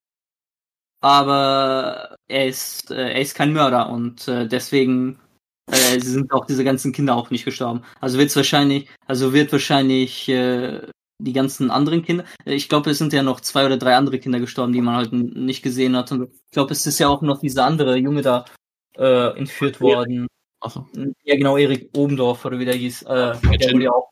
aber 1.00 2.16
er 2.28 2.48
ist, 2.48 2.90
äh, 2.90 3.12
er 3.14 3.20
ist 3.20 3.34
kein 3.34 3.52
Mörder 3.54 3.88
und 3.88 4.28
äh, 4.28 4.46
deswegen 4.46 5.18
äh, 5.70 5.98
sind 6.00 6.30
auch 6.32 6.44
diese 6.44 6.64
ganzen 6.64 6.92
Kinder 6.92 7.14
auch 7.16 7.30
nicht 7.30 7.46
gestorben. 7.46 7.82
Also 8.00 8.18
wird's 8.18 8.36
wahrscheinlich, 8.36 8.90
also 9.06 9.32
wird 9.32 9.52
wahrscheinlich 9.52 10.28
äh, 10.28 10.86
die 11.18 11.32
ganzen 11.32 11.70
anderen 11.70 12.02
Kinder. 12.02 12.24
Ich 12.44 12.68
glaube, 12.68 12.90
es 12.90 12.98
sind 12.98 13.12
ja 13.12 13.22
noch 13.22 13.40
zwei 13.40 13.66
oder 13.66 13.76
drei 13.76 13.96
andere 13.96 14.18
Kinder 14.18 14.40
gestorben, 14.40 14.72
die 14.72 14.80
man 14.80 14.96
halt 14.96 15.12
nicht 15.12 15.62
gesehen 15.62 15.96
hat. 15.96 16.12
Und 16.12 16.30
ich 16.32 16.50
glaube, 16.50 16.72
es 16.72 16.86
ist 16.86 16.98
ja 16.98 17.08
auch 17.08 17.22
noch 17.22 17.40
dieser 17.40 17.64
andere 17.64 17.96
Junge 17.96 18.22
da 18.22 18.44
äh, 18.96 19.36
entführt 19.38 19.80
worden. 19.80 20.26
Achso. 20.60 20.88
Ja, 21.24 21.36
genau, 21.36 21.56
Erik 21.56 21.90
Obendorf 21.96 22.44
oder 22.44 22.58
wie 22.58 22.64
der 22.64 22.74
hieß. 22.74 23.02
Äh, 23.02 23.06
der 23.06 23.72
wurde 23.72 23.84
ja 23.84 23.92
auch. 23.92 24.10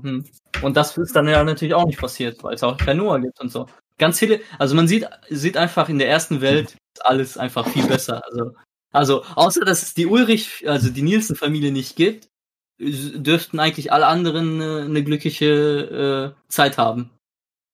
Mhm. 0.00 0.24
Und 0.62 0.76
das 0.76 0.96
ist 0.96 1.16
dann 1.16 1.28
ja 1.28 1.42
natürlich 1.42 1.74
auch 1.74 1.86
nicht 1.86 1.98
passiert, 1.98 2.42
weil 2.44 2.54
es 2.54 2.62
auch 2.62 2.76
kein 2.76 2.98
Noah 2.98 3.20
gibt 3.20 3.40
und 3.40 3.50
so. 3.50 3.66
Ganz 3.98 4.18
viele, 4.18 4.40
also 4.58 4.74
man 4.74 4.88
sieht, 4.88 5.08
sieht 5.30 5.56
einfach 5.56 5.88
in 5.88 5.98
der 5.98 6.08
ersten 6.08 6.40
Welt 6.40 6.76
ist 6.94 7.06
alles 7.06 7.38
einfach 7.38 7.66
viel 7.68 7.86
besser. 7.86 8.22
Also, 8.26 8.52
also 8.92 9.24
außer 9.34 9.64
dass 9.64 9.82
es 9.82 9.94
die 9.94 10.06
Ulrich, 10.06 10.68
also 10.68 10.90
die 10.90 11.02
Nielsen-Familie 11.02 11.72
nicht 11.72 11.96
gibt, 11.96 12.28
dürften 12.78 13.58
eigentlich 13.60 13.92
alle 13.92 14.06
anderen 14.06 14.60
eine 14.60 15.02
glückliche 15.04 16.34
äh, 16.36 16.50
Zeit 16.50 16.78
haben. 16.78 17.10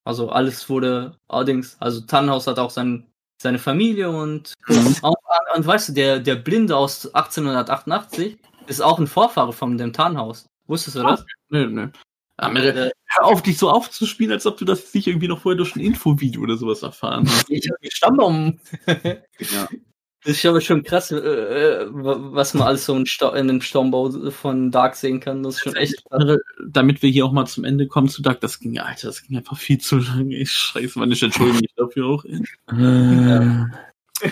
Also 0.05 0.31
alles 0.31 0.69
wurde 0.69 1.17
allerdings, 1.29 1.77
also 1.81 2.01
Tannenhaus 2.03 2.47
hat 2.47 2.59
auch 2.59 2.71
sein, 2.71 3.07
seine 3.41 3.59
Familie 3.59 4.11
und, 4.11 4.55
Mhm. 4.69 4.97
und, 5.03 5.17
und 5.57 5.67
weißt 5.67 5.91
du, 5.91 5.93
der, 5.93 6.19
der 6.21 6.37
Blinde 6.37 6.77
aus 6.77 7.13
1888 7.15 8.39
ist 8.67 8.81
auch 8.81 8.99
ein 8.99 9.07
Vorfahre 9.07 9.53
von 9.53 9.77
dem 9.79 9.93
Tannenhaus. 9.93 10.47
Wusstest 10.67 10.97
du 10.97 11.03
das? 11.03 11.25
Nö, 11.51 11.67
nö. 11.69 11.89
Ah, 12.37 12.49
Meryl, 12.49 12.77
Äh, 12.77 12.91
hör 13.07 13.27
auf, 13.27 13.43
dich 13.43 13.59
so 13.59 13.71
aufzuspielen, 13.71 14.33
als 14.33 14.47
ob 14.47 14.57
du 14.57 14.65
das 14.65 14.93
nicht 14.95 15.07
irgendwie 15.07 15.29
noch 15.29 15.41
vorher 15.41 15.57
durch 15.57 15.77
ein 15.77 15.81
Infovideo 15.81 16.43
oder 16.43 16.57
sowas 16.57 16.83
erfahren 16.83 17.29
hast. 17.29 17.51
ich 17.51 17.69
habe 17.69 17.79
den 17.83 17.91
Stammbaum. 17.91 18.61
Ja. 18.87 19.69
Das 20.25 20.37
ist 20.37 20.47
aber 20.47 20.61
schon 20.61 20.85
krass, 20.85 21.11
äh, 21.11 21.17
äh, 21.17 21.89
was 21.91 22.55
man 22.55 22.69
alles 22.69 22.85
so 22.85 22.97
in, 22.97 23.07
Sta 23.07 23.35
in 23.35 23.49
dem 23.49 23.61
Sturmbau 23.61 24.11
von 24.31 24.71
Dark 24.71 24.95
sehen 24.95 25.19
kann. 25.19 25.43
Das 25.43 25.57
ist 25.57 25.61
schon 25.63 25.75
echt 25.75 26.05
krass. 26.05 26.39
Damit 26.65 27.03
wir 27.03 27.11
hier 27.11 27.27
auch 27.27 27.33
mal 27.33 27.47
zum 27.47 27.65
Ende 27.65 27.89
kommen 27.89 28.09
zu 28.09 28.23
Dark, 28.23 28.41
das 28.41 28.61
ging, 28.61 28.79
Alter, 28.79 29.09
das 29.09 29.23
ging 29.25 29.37
einfach 29.37 29.59
viel 29.59 29.79
zu 29.79 29.99
lange. 29.99 30.37
Ich 30.37 30.53
scheiße, 30.53 30.99
man, 30.99 31.11
ich 31.11 31.23
entschuldige 31.23 31.59
mich 31.59 31.75
dafür 31.75 32.07
auch. 32.07 32.25
ey. 32.25 32.41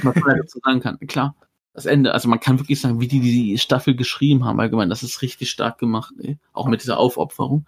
Was 0.03 0.15
man 0.15 0.39
dazu 0.39 0.61
sagen 0.63 0.81
kann, 0.81 0.99
klar. 1.01 1.35
Das 1.73 1.87
Ende, 1.87 2.13
also 2.15 2.29
man 2.29 2.41
kann 2.41 2.59
wirklich 2.59 2.81
sagen, 2.81 3.01
wie 3.01 3.09
die 3.09 3.21
die 3.21 3.59
Staffel 3.59 3.95
geschrieben 3.97 4.45
haben, 4.45 4.61
allgemein, 4.61 4.91
das 4.91 5.03
ist 5.03 5.23
richtig 5.23 5.51
stark 5.51 5.79
gemacht, 5.79 6.15
ey. 6.21 6.39
Auch 6.53 6.69
mit 6.69 6.83
dieser 6.83 6.99
Aufopferung. 6.99 7.67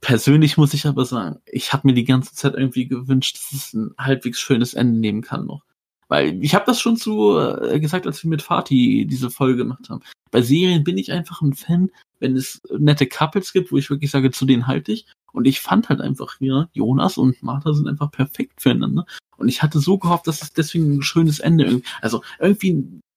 Persönlich 0.00 0.56
muss 0.56 0.74
ich 0.74 0.86
aber 0.86 1.04
sagen, 1.04 1.38
ich 1.46 1.72
habe 1.72 1.86
mir 1.86 1.94
die 1.94 2.04
ganze 2.04 2.34
Zeit 2.34 2.54
irgendwie 2.54 2.86
gewünscht, 2.88 3.36
dass 3.36 3.52
es 3.52 3.74
ein 3.74 3.94
halbwegs 3.98 4.40
schönes 4.40 4.74
Ende 4.74 4.98
nehmen 4.98 5.20
kann 5.20 5.46
noch. 5.46 5.64
Weil 6.12 6.44
ich 6.44 6.54
habe 6.54 6.66
das 6.66 6.78
schon 6.78 6.98
zu 6.98 7.38
äh, 7.38 7.80
gesagt, 7.80 8.06
als 8.06 8.22
wir 8.22 8.28
mit 8.28 8.42
Fatih 8.42 9.06
diese 9.06 9.30
Folge 9.30 9.56
gemacht 9.56 9.88
haben. 9.88 10.02
Bei 10.30 10.42
Serien 10.42 10.84
bin 10.84 10.98
ich 10.98 11.10
einfach 11.10 11.40
ein 11.40 11.54
Fan, 11.54 11.90
wenn 12.20 12.36
es 12.36 12.60
nette 12.78 13.06
Couples 13.06 13.54
gibt, 13.54 13.72
wo 13.72 13.78
ich 13.78 13.88
wirklich 13.88 14.10
sage, 14.10 14.30
zu 14.30 14.44
denen 14.44 14.66
halte 14.66 14.92
ich. 14.92 15.06
Und 15.32 15.46
ich 15.46 15.62
fand 15.62 15.88
halt 15.88 16.02
einfach 16.02 16.36
hier, 16.36 16.68
Jonas 16.74 17.16
und 17.16 17.42
Martha 17.42 17.72
sind 17.72 17.88
einfach 17.88 18.10
perfekt 18.10 18.60
füreinander. 18.60 19.06
Und 19.38 19.48
ich 19.48 19.62
hatte 19.62 19.80
so 19.80 19.96
gehofft, 19.96 20.26
dass 20.26 20.42
es 20.42 20.52
deswegen 20.52 20.98
ein 20.98 21.02
schönes 21.02 21.38
Ende, 21.40 21.80
also 22.02 22.22
irgendwie 22.38 22.68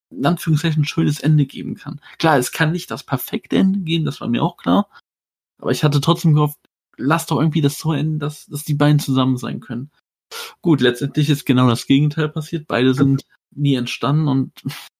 in 0.09 0.25
Anführungszeichen 0.25 0.83
ein 0.83 0.87
schönes 0.87 1.19
Ende 1.19 1.45
geben 1.45 1.75
kann. 1.75 1.99
Klar, 2.17 2.37
es 2.37 2.53
kann 2.53 2.71
nicht 2.71 2.89
das 2.91 3.03
perfekte 3.03 3.57
Ende 3.57 3.79
geben, 3.79 4.05
das 4.05 4.21
war 4.21 4.29
mir 4.29 4.41
auch 4.41 4.55
klar. 4.55 4.87
Aber 5.61 5.71
ich 5.71 5.83
hatte 5.83 5.99
trotzdem 5.99 6.33
gehofft, 6.33 6.59
lass 6.95 7.25
doch 7.25 7.41
irgendwie 7.41 7.59
das 7.59 7.77
so 7.77 7.91
enden, 7.91 8.19
dass, 8.19 8.45
dass 8.45 8.63
die 8.63 8.73
beiden 8.73 8.99
zusammen 8.99 9.35
sein 9.35 9.59
können. 9.59 9.91
Gut, 10.61 10.81
letztendlich 10.81 11.29
ist 11.29 11.45
genau 11.45 11.69
das 11.69 11.87
Gegenteil 11.87 12.29
passiert. 12.29 12.67
Beide 12.67 12.93
sind 12.93 13.25
nie 13.51 13.75
entstanden 13.75 14.27
und 14.27 14.51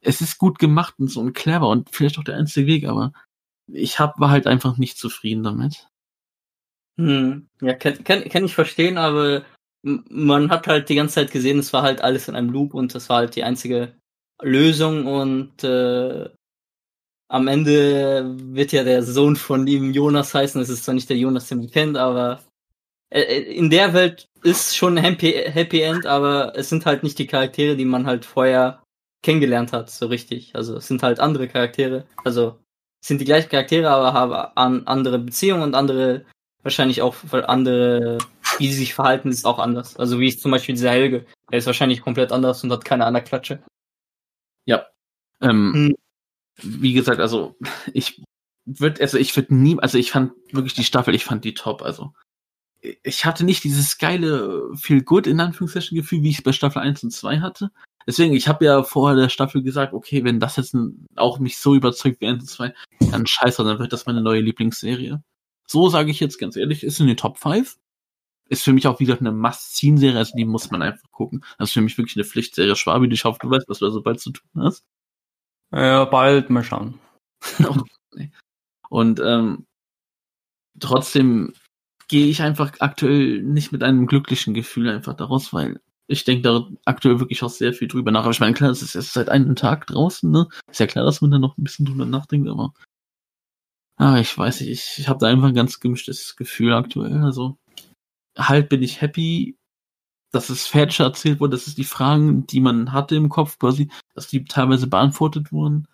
es 0.00 0.20
ist 0.20 0.38
gut 0.38 0.58
gemacht 0.58 0.94
und 0.98 1.08
so 1.08 1.20
und 1.20 1.34
clever 1.34 1.68
und 1.68 1.90
vielleicht 1.90 2.18
auch 2.18 2.24
der 2.24 2.36
einzige 2.36 2.66
Weg, 2.66 2.86
aber 2.86 3.12
ich 3.68 3.98
hab, 3.98 4.18
war 4.18 4.30
halt 4.30 4.46
einfach 4.46 4.76
nicht 4.76 4.98
zufrieden 4.98 5.44
damit. 5.44 5.88
Hm. 6.98 7.48
Ja, 7.60 7.74
kann, 7.74 8.04
kann, 8.04 8.28
kann 8.28 8.44
ich 8.44 8.54
verstehen, 8.54 8.98
aber 8.98 9.44
man 9.82 10.50
hat 10.50 10.66
halt 10.66 10.88
die 10.88 10.94
ganze 10.94 11.16
Zeit 11.16 11.30
gesehen, 11.30 11.58
es 11.58 11.72
war 11.72 11.82
halt 11.82 12.02
alles 12.02 12.28
in 12.28 12.36
einem 12.36 12.50
Loop 12.50 12.74
und 12.74 12.94
das 12.94 13.08
war 13.08 13.18
halt 13.18 13.36
die 13.36 13.44
einzige 13.44 13.94
Lösung 14.40 15.06
und 15.06 15.64
äh, 15.64 16.28
am 17.28 17.48
Ende 17.48 18.34
wird 18.54 18.72
ja 18.72 18.84
der 18.84 19.02
Sohn 19.02 19.36
von 19.36 19.66
ihm 19.66 19.92
Jonas 19.92 20.34
heißen. 20.34 20.60
Es 20.60 20.68
ist 20.68 20.84
zwar 20.84 20.94
nicht 20.94 21.08
der 21.08 21.16
Jonas, 21.16 21.48
den 21.48 21.58
man 21.58 21.70
kennt, 21.70 21.96
aber 21.96 22.42
in 23.12 23.70
der 23.70 23.92
Welt 23.94 24.28
ist 24.42 24.76
schon 24.76 24.98
ein 24.98 25.04
Happy, 25.04 25.32
Happy 25.32 25.82
End, 25.82 26.06
aber 26.06 26.52
es 26.56 26.68
sind 26.68 26.86
halt 26.86 27.02
nicht 27.02 27.18
die 27.18 27.26
Charaktere, 27.26 27.76
die 27.76 27.84
man 27.84 28.06
halt 28.06 28.24
vorher 28.24 28.82
kennengelernt 29.22 29.72
hat, 29.72 29.90
so 29.90 30.06
richtig. 30.06 30.54
Also 30.54 30.76
es 30.76 30.88
sind 30.88 31.02
halt 31.02 31.20
andere 31.20 31.48
Charaktere. 31.48 32.06
Also 32.24 32.58
es 33.00 33.08
sind 33.08 33.20
die 33.20 33.24
gleichen 33.24 33.50
Charaktere, 33.50 33.90
aber 33.90 34.12
haben 34.14 34.32
an, 34.56 34.86
andere 34.86 35.18
Beziehungen 35.18 35.62
und 35.62 35.74
andere, 35.74 36.24
wahrscheinlich 36.62 37.02
auch 37.02 37.16
andere, 37.32 38.18
wie 38.58 38.68
sie 38.68 38.78
sich 38.78 38.94
verhalten, 38.94 39.30
ist 39.30 39.44
auch 39.44 39.58
anders. 39.58 39.96
Also 39.96 40.18
wie 40.18 40.36
zum 40.36 40.50
Beispiel 40.50 40.74
dieser 40.74 40.90
Helge, 40.90 41.26
der 41.50 41.58
ist 41.58 41.66
wahrscheinlich 41.66 42.02
komplett 42.02 42.32
anders 42.32 42.64
und 42.64 42.72
hat 42.72 42.84
keine 42.84 43.04
andere 43.06 43.24
Klatsche. 43.24 43.62
Ähm, 45.42 45.72
Hm. 45.74 45.96
Wie 46.62 46.92
gesagt, 46.92 47.20
also 47.20 47.56
ich 47.92 48.22
würde, 48.64 49.00
also 49.00 49.18
ich 49.18 49.34
würde 49.36 49.54
nie, 49.54 49.78
also 49.78 49.98
ich 49.98 50.12
fand 50.12 50.32
wirklich 50.52 50.74
die 50.74 50.84
Staffel, 50.84 51.14
ich 51.14 51.24
fand 51.24 51.44
die 51.44 51.54
top. 51.54 51.82
Also 51.82 52.12
ich 53.02 53.24
hatte 53.24 53.44
nicht 53.44 53.64
dieses 53.64 53.98
geile 53.98 54.68
Feel 54.74 55.02
Good 55.02 55.26
in 55.26 55.40
Anführungszeichen 55.40 55.96
Gefühl, 55.96 56.22
wie 56.22 56.30
ich 56.30 56.38
es 56.38 56.42
bei 56.42 56.52
Staffel 56.52 56.82
1 56.82 57.04
und 57.04 57.10
2 57.10 57.40
hatte. 57.40 57.70
Deswegen, 58.06 58.34
ich 58.34 58.48
habe 58.48 58.64
ja 58.64 58.82
vorher 58.82 59.16
der 59.16 59.28
Staffel 59.28 59.62
gesagt, 59.62 59.92
okay, 59.92 60.24
wenn 60.24 60.40
das 60.40 60.56
jetzt 60.56 60.76
auch 61.14 61.38
mich 61.38 61.58
so 61.58 61.74
überzeugt 61.74 62.20
wie 62.20 62.26
1 62.26 62.42
und 62.42 62.48
2, 62.48 62.74
dann 63.12 63.26
scheiße, 63.26 63.62
dann 63.62 63.78
wird 63.78 63.92
das 63.92 64.06
meine 64.06 64.20
neue 64.20 64.40
Lieblingsserie. 64.40 65.22
So 65.68 65.88
sage 65.88 66.10
ich 66.10 66.18
jetzt 66.18 66.38
ganz 66.38 66.56
ehrlich, 66.56 66.82
ist 66.82 67.00
in 67.00 67.06
den 67.06 67.16
Top 67.16 67.38
5. 67.38 67.78
Ist 68.48 68.64
für 68.64 68.72
mich 68.72 68.86
auch 68.86 69.00
wieder 69.00 69.18
eine 69.18 69.32
Must-Seen-Serie, 69.32 70.18
also 70.18 70.36
die 70.36 70.44
muss 70.44 70.70
man 70.70 70.82
einfach 70.82 71.10
gucken. 71.12 71.44
Das 71.58 71.68
ist 71.68 71.74
für 71.74 71.80
mich 71.80 71.96
wirklich 71.96 72.16
eine 72.16 72.24
Pflichtserie. 72.24 72.76
Schwabi, 72.76 73.08
ich 73.10 73.24
hoffe, 73.24 73.38
du 73.40 73.48
weißt, 73.48 73.68
was 73.68 73.78
du 73.78 73.86
da 73.86 73.90
so 73.92 74.02
bald 74.02 74.20
zu 74.20 74.32
tun 74.32 74.50
hast. 74.62 74.84
Ja, 75.70 76.04
bald 76.04 76.50
mal 76.50 76.64
schauen. 76.64 76.98
Und 78.90 79.20
ähm, 79.20 79.64
trotzdem 80.78 81.54
gehe 82.08 82.26
ich 82.26 82.42
einfach 82.42 82.72
aktuell 82.80 83.42
nicht 83.42 83.72
mit 83.72 83.82
einem 83.82 84.06
glücklichen 84.06 84.54
Gefühl 84.54 84.88
einfach 84.88 85.14
daraus, 85.14 85.52
weil 85.52 85.80
ich 86.06 86.24
denke 86.24 86.42
da 86.42 86.68
aktuell 86.84 87.20
wirklich 87.20 87.42
auch 87.42 87.50
sehr 87.50 87.72
viel 87.72 87.88
drüber 87.88 88.10
nach. 88.10 88.22
Aber 88.22 88.32
ich 88.32 88.40
meine, 88.40 88.54
klar, 88.54 88.70
es 88.70 88.82
ist 88.82 88.94
erst 88.94 89.12
seit 89.14 89.28
einem 89.28 89.56
Tag 89.56 89.86
draußen, 89.86 90.30
ne? 90.30 90.48
Ist 90.70 90.80
ja 90.80 90.86
klar, 90.86 91.04
dass 91.04 91.20
man 91.20 91.30
da 91.30 91.38
noch 91.38 91.56
ein 91.56 91.64
bisschen 91.64 91.86
drüber 91.86 92.04
nachdenkt, 92.04 92.48
aber 92.48 92.74
ah, 93.96 94.18
ich 94.18 94.36
weiß 94.36 94.60
nicht, 94.60 94.70
ich, 94.70 94.98
ich 94.98 95.08
habe 95.08 95.18
da 95.20 95.28
einfach 95.28 95.48
ein 95.48 95.54
ganz 95.54 95.80
gemischtes 95.80 96.36
Gefühl 96.36 96.74
aktuell. 96.74 97.22
Also 97.22 97.58
halt 98.36 98.68
bin 98.68 98.82
ich 98.82 99.00
happy, 99.00 99.56
dass 100.32 100.50
es 100.50 100.66
fertig 100.66 101.00
erzählt 101.00 101.40
wurde, 101.40 101.56
dass 101.56 101.66
es 101.66 101.74
die 101.74 101.84
Fragen, 101.84 102.46
die 102.46 102.60
man 102.60 102.92
hatte 102.92 103.16
im 103.16 103.28
Kopf 103.28 103.58
quasi, 103.58 103.90
dass 104.14 104.28
die 104.28 104.44
teilweise 104.44 104.86
beantwortet 104.88 105.52
wurden. 105.52 105.86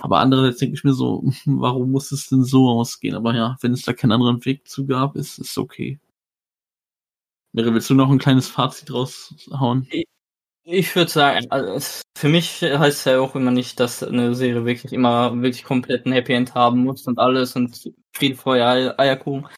Aber 0.00 0.18
andererseits 0.18 0.58
denke 0.58 0.74
ich 0.74 0.84
mir 0.84 0.92
so, 0.92 1.22
warum 1.46 1.90
muss 1.90 2.12
es 2.12 2.28
denn 2.28 2.44
so 2.44 2.68
ausgehen? 2.68 3.14
Aber 3.14 3.34
ja, 3.34 3.56
wenn 3.60 3.72
es 3.72 3.82
da 3.82 3.92
keinen 3.92 4.12
anderen 4.12 4.44
Weg 4.44 4.68
zu 4.68 4.86
gab, 4.86 5.16
ist 5.16 5.38
es 5.38 5.56
okay. 5.58 5.98
Mary, 7.52 7.72
willst 7.72 7.90
du 7.90 7.94
noch 7.94 8.10
ein 8.10 8.18
kleines 8.18 8.48
Fazit 8.48 8.92
raushauen? 8.92 9.86
Ich 10.64 10.94
würde 10.94 11.10
sagen, 11.10 11.50
also 11.50 12.02
für 12.16 12.28
mich 12.28 12.62
heißt 12.62 12.98
es 12.98 13.04
ja 13.04 13.20
auch 13.20 13.34
immer 13.34 13.50
nicht, 13.50 13.80
dass 13.80 14.02
eine 14.02 14.34
Serie 14.34 14.64
wirklich 14.64 14.92
immer 14.92 15.34
wirklich 15.42 15.64
komplett 15.64 16.06
ein 16.06 16.12
Happy 16.12 16.32
End 16.32 16.54
haben 16.54 16.84
muss 16.84 17.06
und 17.06 17.18
alles 17.18 17.56
und 17.56 17.92
Friede, 18.14 18.36
Freude, 18.36 18.64
Eier- 18.64 18.98
Eierkuchen. 18.98 19.48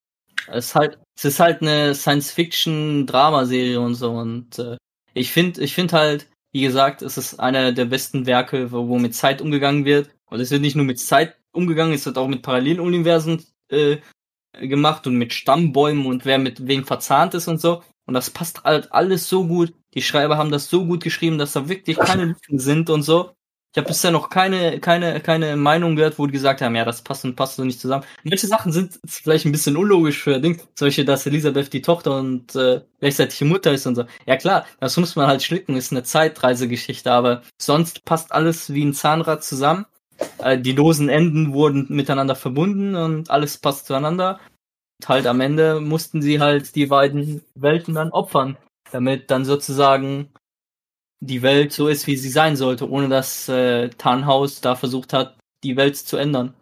Es 0.49 0.66
ist 0.66 0.74
halt, 0.74 0.99
es 1.16 1.24
ist 1.27 1.41
halt 1.41 1.62
eine 1.62 1.95
Science-Fiction-Dramaserie 1.95 3.78
und 3.81 3.95
so 3.95 4.12
und 4.12 4.59
äh, 4.59 4.77
ich 5.15 5.31
finde, 5.31 5.62
ich 5.62 5.74
finde 5.74 5.97
halt, 5.97 6.28
wie 6.55 6.62
gesagt, 6.62 7.02
es 7.02 7.18
ist 7.18 7.40
einer 7.40 7.72
der 7.72 7.85
besten 7.85 8.26
Werke, 8.26 8.70
wo, 8.70 8.97
mit 8.97 9.12
Zeit 9.12 9.43
umgegangen 9.43 9.85
wird. 9.85 10.09
Und 10.26 10.39
es 10.39 10.52
wird 10.52 10.62
nicht 10.62 10.76
nur 10.76 10.85
mit 10.85 11.01
Zeit 11.01 11.36
umgegangen, 11.51 11.93
es 11.93 12.06
wird 12.06 12.16
auch 12.16 12.28
mit 12.28 12.43
Paralleluniversen 12.43 13.44
äh, 13.70 13.97
gemacht 14.60 15.09
und 15.09 15.16
mit 15.16 15.32
Stammbäumen 15.32 16.06
und 16.06 16.24
wer 16.24 16.39
mit 16.39 16.68
wem 16.68 16.85
verzahnt 16.85 17.35
ist 17.35 17.48
und 17.48 17.60
so. 17.60 17.82
Und 18.06 18.14
das 18.14 18.31
passt 18.31 18.62
halt 18.62 18.93
alles 18.93 19.28
so 19.28 19.48
gut. 19.48 19.74
Die 19.94 20.02
Schreiber 20.02 20.39
haben 20.39 20.52
das 20.52 20.70
so 20.70 20.86
gut 20.86 21.02
geschrieben, 21.02 21.39
dass 21.39 21.55
da 21.55 21.68
wirklich 21.68 21.97
keine 21.98 22.26
Lücken 22.26 22.60
sind 22.60 22.89
und 22.89 23.02
so. 23.02 23.32
Ich 23.74 23.78
habe 23.78 23.88
bisher 23.88 24.12
noch 24.12 24.30
keine, 24.30 24.78
keine, 24.78 25.20
keine 25.20 25.56
Meinung 25.56 25.96
gehört, 25.96 26.16
wo 26.16 26.26
die 26.28 26.32
gesagt 26.32 26.62
haben, 26.62 26.76
ja, 26.76 26.84
das 26.84 27.02
passt 27.02 27.24
und 27.24 27.34
passt 27.34 27.56
so 27.56 27.64
nicht 27.64 27.80
zusammen. 27.80 28.05
Manche 28.22 28.46
Sachen 28.46 28.70
sind 28.70 29.01
vielleicht 29.05 29.46
ein 29.46 29.51
bisschen 29.51 29.76
unlogisch 29.76 30.22
für 30.22 30.38
Ding. 30.38 30.62
Beispiel, 30.78 31.05
dass 31.05 31.26
Elisabeth 31.26 31.72
die 31.72 31.82
Tochter 31.82 32.16
und 32.16 32.55
äh, 32.55 32.82
gleichzeitig 33.01 33.40
Mutter 33.40 33.72
ist 33.72 33.84
und 33.88 33.96
so. 33.96 34.05
Ja 34.26 34.36
klar, 34.36 34.64
das 34.78 34.96
muss 34.96 35.16
man 35.16 35.26
halt 35.26 35.42
schnicken, 35.42 35.74
ist 35.74 35.90
eine 35.90 36.05
Zeitreisegeschichte, 36.05 37.10
aber 37.10 37.42
sonst 37.60 38.05
passt 38.05 38.30
alles 38.30 38.72
wie 38.72 38.84
ein 38.84 38.94
Zahnrad 38.94 39.42
zusammen. 39.42 39.86
Äh, 40.38 40.56
die 40.60 40.70
losen 40.70 41.09
Enden 41.09 41.52
wurden 41.52 41.86
miteinander 41.88 42.36
verbunden 42.36 42.94
und 42.94 43.28
alles 43.30 43.59
passt 43.59 43.86
zueinander. 43.86 44.38
halt 45.05 45.26
am 45.26 45.40
Ende 45.40 45.80
mussten 45.80 46.22
sie 46.22 46.38
halt 46.38 46.76
die 46.76 46.86
beiden 46.86 47.42
Welten 47.56 47.94
dann 47.94 48.12
opfern, 48.12 48.56
damit 48.92 49.32
dann 49.32 49.44
sozusagen 49.44 50.28
die 51.20 51.43
Welt 51.43 51.73
so 51.73 51.89
ist, 51.89 52.07
wie 52.07 52.16
sie 52.16 52.28
sein 52.28 52.57
sollte, 52.57 52.89
ohne 52.91 53.09
dass 53.09 53.49
äh, 53.49 53.89
Tannhaus 53.91 54.61
da 54.61 54.74
versucht 54.74 55.12
hat, 55.12 55.39
die 55.62 55.77
Welt 55.77 55.97
zu 55.97 56.16
ändern. 56.16 56.55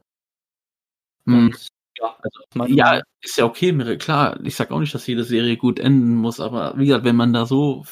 Hm. 1.27 1.47
Und, 1.47 1.69
ja, 1.99 2.17
also 2.23 2.65
Ja, 2.73 3.03
ist 3.23 3.37
ja 3.39 3.45
okay, 3.45 3.73
Mirre, 3.73 3.99
klar. 3.99 4.39
Ich 4.45 4.55
sag 4.57 4.71
auch 4.71 4.81
nicht, 4.81 4.95
dass 4.95 5.07
jede 5.07 5.25
Serie 5.25 5.57
gut 5.57 5.79
enden 5.79 6.15
muss, 6.17 6.41
aber 6.41 6.75
wie 6.79 6.87
gesagt, 6.87 7.05
wenn 7.05 7.17
man 7.17 7.33
da 7.33 7.47
so 7.47 7.85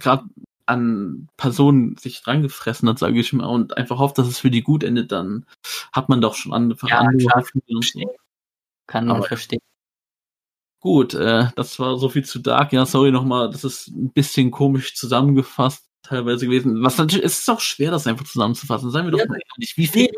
gerade 0.00 0.24
an 0.66 1.28
Personen 1.36 1.96
sich 1.96 2.22
dran 2.22 2.42
gefressen 2.42 2.88
hat, 2.88 2.98
sage 2.98 3.20
ich 3.20 3.32
mal, 3.32 3.46
und 3.46 3.76
einfach 3.76 3.98
hofft, 3.98 4.18
dass 4.18 4.26
es 4.26 4.40
für 4.40 4.50
die 4.50 4.62
gut 4.62 4.82
endet, 4.82 5.12
dann 5.12 5.46
hat 5.92 6.08
man 6.08 6.20
doch 6.20 6.34
schon 6.34 6.52
einfach 6.52 6.88
Ja, 6.88 6.98
andere 7.00 7.18
klar. 7.28 7.44
Und 7.68 7.84
so. 7.84 8.16
kann 8.88 9.06
man 9.06 9.18
aber- 9.18 9.26
verstehen. 9.28 9.60
Gut, 10.80 11.14
äh, 11.14 11.48
das 11.56 11.78
war 11.78 11.96
so 11.96 12.08
viel 12.08 12.24
zu 12.24 12.38
Dark. 12.38 12.72
Ja, 12.72 12.84
sorry 12.86 13.10
nochmal, 13.10 13.50
das 13.50 13.64
ist 13.64 13.88
ein 13.88 14.10
bisschen 14.12 14.50
komisch 14.50 14.94
zusammengefasst 14.94 15.85
teilweise 16.06 16.46
gewesen. 16.46 16.82
Was 16.82 16.98
natürlich, 16.98 17.24
es 17.24 17.40
ist 17.40 17.50
auch 17.50 17.60
schwer, 17.60 17.90
das 17.90 18.06
einfach 18.06 18.26
zusammenzufassen. 18.26 18.90
Seien 18.90 19.04
wir 19.06 19.12
doch 19.12 19.18
Ja. 19.18 19.26
mal 19.26 19.38
ehrlich, 19.56 19.76
wie 19.76 19.86
viel 19.86 20.08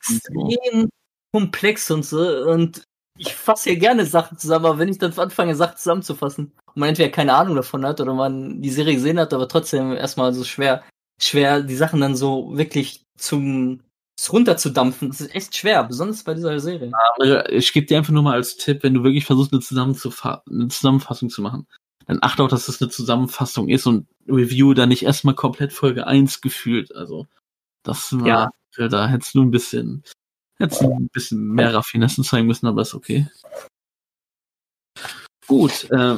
extrem 0.00 0.88
komplex 1.32 1.90
und 1.90 2.04
so. 2.04 2.18
Und 2.46 2.82
ich 3.18 3.34
fasse 3.34 3.70
hier 3.70 3.78
gerne 3.78 4.06
Sachen 4.06 4.38
zusammen, 4.38 4.66
aber 4.66 4.78
wenn 4.78 4.88
ich 4.88 4.98
dann 4.98 5.12
anfange, 5.18 5.56
Sachen 5.56 5.76
zusammenzufassen 5.76 6.52
und 6.66 6.76
man 6.76 6.90
entweder 6.90 7.10
keine 7.10 7.34
Ahnung 7.34 7.56
davon 7.56 7.84
hat 7.84 8.00
oder 8.00 8.14
man 8.14 8.62
die 8.62 8.70
Serie 8.70 8.94
gesehen 8.94 9.18
hat, 9.18 9.34
aber 9.34 9.48
trotzdem 9.48 9.92
erstmal 9.92 10.32
so 10.32 10.44
schwer, 10.44 10.84
schwer, 11.20 11.62
die 11.62 11.74
Sachen 11.74 12.00
dann 12.00 12.14
so 12.16 12.56
wirklich 12.56 13.02
zum 13.18 13.80
runterzudampfen, 14.32 15.08
das 15.08 15.20
ist 15.20 15.34
echt 15.34 15.56
schwer, 15.56 15.84
besonders 15.84 16.24
bei 16.24 16.34
dieser 16.34 16.58
Serie. 16.58 16.90
Ich 17.50 17.72
gebe 17.72 17.86
dir 17.86 17.98
einfach 17.98 18.12
nur 18.12 18.22
mal 18.24 18.34
als 18.34 18.56
Tipp, 18.56 18.82
wenn 18.82 18.94
du 18.94 19.04
wirklich 19.04 19.24
versuchst, 19.24 19.52
eine, 19.52 19.62
Zusammenzufa 19.62 20.42
eine 20.50 20.68
Zusammenfassung 20.68 21.30
zu 21.30 21.40
machen, 21.40 21.66
dann 22.08 22.18
achte 22.22 22.42
auch, 22.42 22.48
dass 22.48 22.66
das 22.66 22.82
eine 22.82 22.90
Zusammenfassung 22.90 23.68
ist 23.68 23.86
und 23.86 24.08
Review 24.26 24.74
da 24.74 24.86
nicht 24.86 25.04
erstmal 25.04 25.34
komplett 25.34 25.72
Folge 25.72 26.06
1 26.06 26.40
gefühlt. 26.40 26.94
Also, 26.96 27.26
das 27.84 28.12
war, 28.18 28.26
Ja. 28.26 28.50
ja. 28.76 28.88
da 28.88 29.06
hättest 29.08 29.34
du 29.34 29.42
ein 29.42 29.50
bisschen, 29.52 30.02
hättest 30.58 30.80
du 30.82 30.90
ein 30.92 31.08
bisschen 31.12 31.46
mehr 31.48 31.72
Raffinessen 31.72 32.24
zeigen 32.24 32.46
müssen, 32.48 32.66
aber 32.66 32.82
ist 32.82 32.94
okay. 32.94 33.28
Gut, 35.46 35.88
äh, 35.90 36.16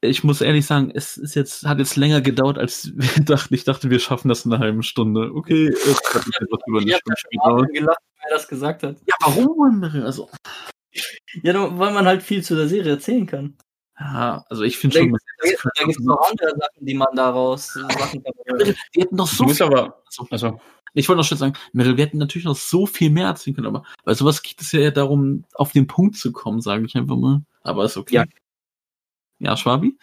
ich 0.00 0.24
muss 0.24 0.40
ehrlich 0.40 0.66
sagen, 0.66 0.90
es 0.94 1.16
ist 1.16 1.34
jetzt, 1.34 1.64
hat 1.66 1.78
jetzt 1.78 1.96
länger 1.96 2.20
gedauert, 2.20 2.58
als 2.58 2.92
wir 2.96 3.24
dachten. 3.24 3.54
Ich 3.54 3.64
dachte, 3.64 3.90
wir 3.90 3.98
schaffen 3.98 4.28
das 4.28 4.44
in 4.44 4.52
einer 4.52 4.62
halben 4.62 4.82
Stunde. 4.82 5.32
Okay, 5.34 5.68
es 5.68 6.02
hat 6.14 6.24
etwas 6.40 6.60
über 6.66 6.80
eine 6.80 6.90
Ich 6.90 6.96
Stunde 6.96 7.16
gedauert. 7.30 7.72
gelacht, 7.74 7.98
wer 8.22 8.30
das 8.36 8.48
gesagt 8.48 8.82
hat. 8.82 8.96
Ja, 9.06 9.14
warum? 9.20 9.82
Also, 10.04 10.30
Ja, 11.42 11.78
weil 11.78 11.92
man 11.92 12.06
halt 12.06 12.22
viel 12.22 12.42
zu 12.42 12.54
der 12.56 12.68
Serie 12.68 12.92
erzählen 12.92 13.26
kann. 13.26 13.56
Ja, 14.00 14.44
also 14.48 14.62
ich 14.62 14.78
finde 14.78 14.94
Da 14.98 15.00
schon, 15.00 15.12
gibt 15.42 15.64
da 15.64 15.84
gibt's 15.84 16.00
noch 16.04 16.20
andere 16.30 16.50
Sachen, 16.50 16.86
die 16.86 16.94
man 16.94 17.08
daraus 17.16 17.74
äh, 17.76 17.80
machen 17.80 18.22
kann. 18.22 18.58
Wir 18.58 18.74
hätten 18.96 19.16
noch 19.16 19.30
Ich 19.30 19.38
so 19.38 19.44
muss 19.44 19.56
viel. 19.56 19.66
aber, 19.66 20.02
Also, 20.06 20.26
also, 20.30 20.60
ich 20.94 21.08
wollte 21.08 21.18
noch 21.18 21.26
schon 21.26 21.38
sagen, 21.38 21.54
Meryl, 21.72 21.96
wir 21.96 22.04
hätten 22.04 22.18
natürlich 22.18 22.44
noch 22.46 22.56
so 22.56 22.86
viel 22.86 23.10
mehr 23.10 23.26
erzählen 23.26 23.54
können, 23.56 23.66
aber 23.66 23.84
bei 24.04 24.14
sowas 24.14 24.42
geht 24.42 24.60
es 24.60 24.72
ja 24.72 24.80
eher 24.80 24.90
darum, 24.92 25.44
auf 25.54 25.72
den 25.72 25.86
Punkt 25.86 26.16
zu 26.16 26.32
kommen, 26.32 26.60
sage 26.60 26.84
ich 26.86 26.94
einfach 26.96 27.16
mal. 27.16 27.42
Aber 27.62 27.84
ist 27.84 27.96
okay. 27.96 28.14
Ja. 28.16 28.24
Ja, 29.40 29.56
Schwabi? 29.56 29.96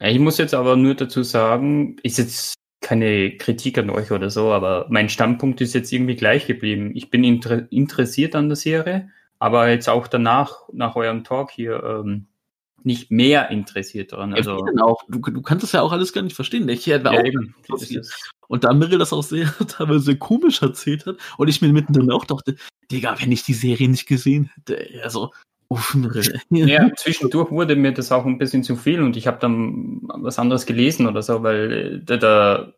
Ja, 0.00 0.08
Ich 0.08 0.18
muss 0.18 0.38
jetzt 0.38 0.54
aber 0.54 0.76
nur 0.76 0.94
dazu 0.94 1.22
sagen, 1.22 1.96
ist 2.02 2.18
jetzt 2.18 2.54
keine 2.80 3.36
Kritik 3.36 3.78
an 3.78 3.90
euch 3.90 4.10
oder 4.10 4.30
so, 4.30 4.52
aber 4.52 4.86
mein 4.90 5.08
Standpunkt 5.08 5.60
ist 5.60 5.74
jetzt 5.74 5.92
irgendwie 5.92 6.16
gleich 6.16 6.46
geblieben. 6.46 6.92
Ich 6.94 7.10
bin 7.10 7.22
inter 7.22 7.70
interessiert 7.70 8.34
an 8.34 8.48
der 8.48 8.56
Serie, 8.56 9.10
aber 9.38 9.68
jetzt 9.70 9.88
auch 9.88 10.08
danach, 10.08 10.68
nach 10.72 10.96
eurem 10.96 11.22
Talk 11.22 11.50
hier, 11.52 11.82
ähm, 11.84 12.26
nicht 12.84 13.10
mehr 13.10 13.50
interessiert 13.50 14.12
daran. 14.12 14.34
Also, 14.34 14.66
auch, 14.80 15.02
du, 15.08 15.18
du 15.18 15.42
kannst 15.42 15.62
das 15.62 15.72
ja 15.72 15.82
auch 15.82 15.92
alles 15.92 16.12
gar 16.12 16.22
nicht 16.22 16.36
verstehen. 16.36 16.68
Ich 16.68 16.86
hätte 16.86 17.06
ja, 17.06 17.20
auch, 17.20 17.24
eben. 17.24 17.54
Und 18.48 18.64
da 18.64 18.72
Meryl 18.72 18.98
das 18.98 19.12
auch 19.12 19.22
sehr 19.22 19.46
teilweise 19.68 20.16
komisch 20.16 20.62
erzählt 20.62 21.06
hat 21.06 21.16
und 21.38 21.48
ich 21.48 21.62
mir 21.62 21.72
mittendrin 21.72 22.10
auch 22.10 22.24
dachte, 22.24 22.56
Digga, 22.90 23.16
wenn 23.20 23.32
ich 23.32 23.44
die 23.44 23.54
Serie 23.54 23.88
nicht 23.88 24.06
gesehen 24.06 24.50
hätte, 24.54 24.88
also, 25.02 25.32
uff, 25.68 25.96
ja, 26.50 26.90
zwischendurch 26.96 27.50
wurde 27.50 27.76
mir 27.76 27.92
das 27.92 28.12
auch 28.12 28.26
ein 28.26 28.38
bisschen 28.38 28.62
zu 28.62 28.76
viel 28.76 29.02
und 29.02 29.16
ich 29.16 29.26
habe 29.26 29.38
dann 29.38 30.00
was 30.02 30.38
anderes 30.38 30.66
gelesen 30.66 31.06
oder 31.06 31.22
so, 31.22 31.42
weil 31.42 31.72
äh, 31.72 32.00
da, 32.04 32.16
da, 32.16 32.72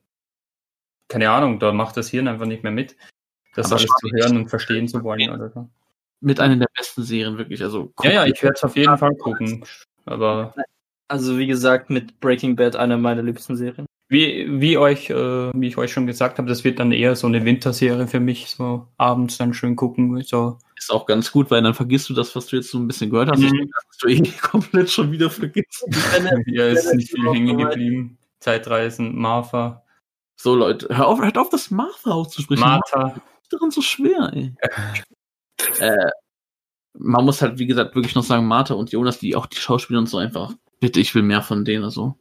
keine 1.09 1.31
Ahnung, 1.31 1.59
da 1.59 1.72
macht 1.72 1.97
das 1.97 2.09
Hirn 2.09 2.28
einfach 2.28 2.47
nicht 2.47 2.62
mehr 2.62 2.72
mit, 2.72 2.97
das 3.55 3.66
Aber 3.66 3.81
alles 3.81 3.90
zu 4.01 4.09
hören 4.10 4.36
und 4.36 4.48
verstehen 4.48 4.89
zu 4.89 5.02
wollen 5.02 5.31
oder 5.31 5.51
so. 5.51 5.68
Mit 6.20 6.40
einer 6.40 6.56
der 6.56 6.68
besten 6.74 7.02
Serien, 7.02 7.36
wirklich. 7.36 7.62
Also, 7.62 7.93
Ja, 8.02 8.10
ja, 8.10 8.26
ich 8.26 8.43
werde 8.43 8.55
es 8.55 8.64
auf 8.64 8.76
jeden 8.76 8.97
Fall 8.97 9.14
gucken. 9.16 9.64
Aber 10.06 10.55
Also 11.09 11.39
wie 11.39 11.47
gesagt, 11.47 11.90
mit 11.90 12.20
Breaking 12.20 12.56
Bad 12.56 12.76
einer 12.76 12.97
meiner 12.97 13.22
liebsten 13.22 13.56
Serien. 13.56 13.86
wie, 14.09 14.47
wie 14.60 14.78
euch, 14.78 15.10
äh, 15.10 15.51
wie 15.55 15.66
ich 15.68 15.76
euch 15.76 15.93
schon 15.93 16.06
gesagt 16.06 16.39
habe, 16.39 16.48
das 16.48 16.62
wird 16.64 16.78
dann 16.78 16.93
eher 16.93 17.16
so 17.16 17.26
eine 17.26 17.44
Winterserie 17.44 18.06
für 18.06 18.20
mich, 18.20 18.48
so 18.48 18.86
abends 18.97 19.39
dann 19.39 19.55
schön 19.55 19.76
gucken. 19.76 20.20
So. 20.22 20.59
ist 20.76 20.90
auch 20.93 21.06
ganz 21.06 21.32
gut, 21.32 21.51
weil 21.51 21.62
dann 21.62 21.74
vergisst 21.74 22.09
du 22.10 22.14
das, 22.14 22.35
was 22.36 22.47
du 22.47 22.56
jetzt 22.56 22.70
so 22.70 22.78
ein 22.78 22.86
bisschen 22.86 23.10
gehört 23.10 23.31
hast. 23.31 23.40
Ich 23.40 23.51
Mhm. 23.52 23.56
denke, 23.59 23.72
dass 23.89 23.98
du 23.98 24.09
irgendwie 24.09 24.39
komplett 24.43 24.90
schon 24.90 25.10
wieder 25.12 25.31
vergisst. 25.31 25.85
Ja, 26.47 26.66
ist 26.68 26.94
nicht 26.94 27.10
viel 27.10 27.31
hängen 27.32 27.56
geblieben. 27.56 28.18
Zeitreisen, 28.40 29.16
Martha. 29.16 29.82
So, 30.36 30.55
Leute, 30.55 30.89
hör 30.90 31.06
auf, 31.09 31.20
hört 31.22 31.39
auf, 31.39 31.48
das 31.48 31.70
Martha 31.70 32.10
auszusprechen. 32.10 32.60
Martha. 32.60 33.14
ist 33.43 33.52
daran 33.52 33.70
so 33.70 33.81
schwer, 33.81 34.31
ey. 34.35 34.52
äh, 35.81 35.97
man 36.99 37.25
muss 37.25 37.43
halt, 37.43 37.59
wie 37.59 37.66
gesagt, 37.66 37.95
wirklich 37.95 38.15
noch 38.15 38.23
sagen, 38.23 38.47
Martha 38.47 38.75
und 38.75 38.93
Jonas, 38.93 39.19
die 39.19 39.37
auch 39.37 39.47
die 39.47 39.57
Schauspieler 39.57 39.99
und 39.99 40.09
so 40.09 40.19
einfach, 40.19 40.53
bitte, 40.81 41.01
ich 41.01 41.15
will 41.15 41.23
mehr 41.23 41.43
von 41.43 41.65
denen, 41.65 41.85
also. 41.85 42.15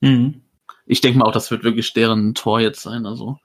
Mhm. 0.00 0.42
Ich 0.86 1.00
denke 1.00 1.18
mal 1.18 1.26
auch, 1.26 1.32
das 1.32 1.50
wird 1.50 1.64
wirklich 1.64 1.92
deren 1.92 2.34
Tor 2.34 2.60
jetzt 2.60 2.82
sein, 2.82 3.06
also, 3.06 3.38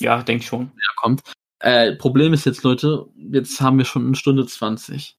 Ja, 0.00 0.22
denk 0.22 0.42
schon. 0.42 0.72
wer 0.74 0.94
kommt. 0.96 1.22
Äh, 1.58 1.96
Problem 1.96 2.32
ist 2.32 2.44
jetzt, 2.44 2.62
Leute, 2.62 3.06
jetzt 3.16 3.60
haben 3.60 3.78
wir 3.78 3.84
schon 3.84 4.06
eine 4.06 4.16
Stunde 4.16 4.46
20. 4.46 5.16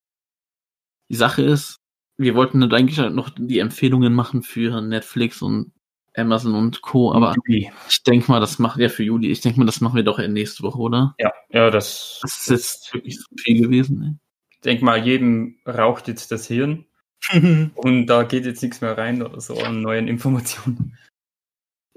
Die 1.10 1.16
Sache 1.16 1.42
ist, 1.42 1.80
wir 2.18 2.36
wollten 2.36 2.62
halt 2.62 2.74
eigentlich 2.74 3.00
halt 3.00 3.14
noch 3.14 3.30
die 3.30 3.60
Empfehlungen 3.60 4.14
machen 4.14 4.44
für 4.44 4.82
Netflix 4.82 5.42
und 5.42 5.72
Amazon 6.16 6.56
und 6.56 6.82
Co., 6.82 7.14
aber 7.14 7.36
Juli. 7.46 7.72
ich 7.90 8.04
denke 8.04 8.32
mal, 8.32 8.40
das 8.40 8.58
macht 8.58 8.80
ja 8.80 8.90
für 8.90 9.04
Juli, 9.04 9.30
ich 9.30 9.42
denke 9.42 9.60
mal, 9.60 9.66
das 9.66 9.82
machen 9.82 9.96
wir 9.96 10.04
doch 10.04 10.18
nächste 10.18 10.64
Woche, 10.64 10.80
oder? 10.80 11.16
Ja, 11.20 11.32
ja, 11.52 11.70
das. 11.70 12.20
Das 12.24 12.42
ist 12.42 12.50
jetzt 12.50 12.94
wirklich 12.94 13.20
so 13.20 13.26
viel 13.38 13.62
gewesen, 13.62 14.04
ey. 14.04 14.27
Ich 14.58 14.62
denke 14.62 14.86
mal, 14.86 15.06
jedem 15.06 15.58
raucht 15.68 16.08
jetzt 16.08 16.32
das 16.32 16.48
Hirn 16.48 16.86
und 17.76 18.08
da 18.08 18.24
geht 18.24 18.46
jetzt 18.46 18.62
nichts 18.62 18.82
mehr 18.82 18.98
rein 18.98 19.22
oder 19.22 19.40
so 19.40 19.58
an 19.60 19.82
neuen 19.82 20.08
Informationen. 20.08 20.98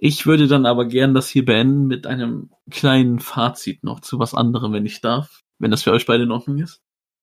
Ich 0.03 0.27
würde 0.27 0.49
dann 0.49 0.65
aber 0.65 0.87
gern 0.87 1.13
das 1.13 1.29
hier 1.29 1.45
beenden 1.45 1.87
mit 1.87 2.07
einem 2.07 2.51
kleinen 2.71 3.21
Fazit 3.21 3.85
noch 3.85 4.01
zu 4.01 4.19
was 4.19 4.35
anderem, 4.35 4.73
wenn 4.73 4.87
ich 4.87 5.03
darf. 5.03 5.43
Wenn 5.59 5.71
das 5.71 5.83
für 5.83 5.93
euch 5.93 6.07
beide 6.07 6.23
in 6.23 6.31
Ordnung 6.31 6.59
ist. 6.59 6.81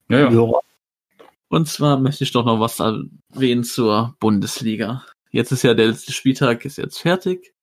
Ja, 0.09 0.30
ja. 0.30 0.51
Und 1.49 1.68
zwar 1.68 1.99
möchte 1.99 2.23
ich 2.23 2.31
doch 2.31 2.45
noch 2.45 2.59
was 2.59 2.80
erwähnen 2.80 3.64
zur 3.64 4.15
Bundesliga. 4.19 5.03
Jetzt 5.31 5.51
ist 5.51 5.64
ja 5.64 5.73
der 5.73 5.88
letzte 5.88 6.11
Spieltag 6.11 6.65
ist 6.65 6.77
jetzt 6.77 6.99
fertig. 6.99 7.53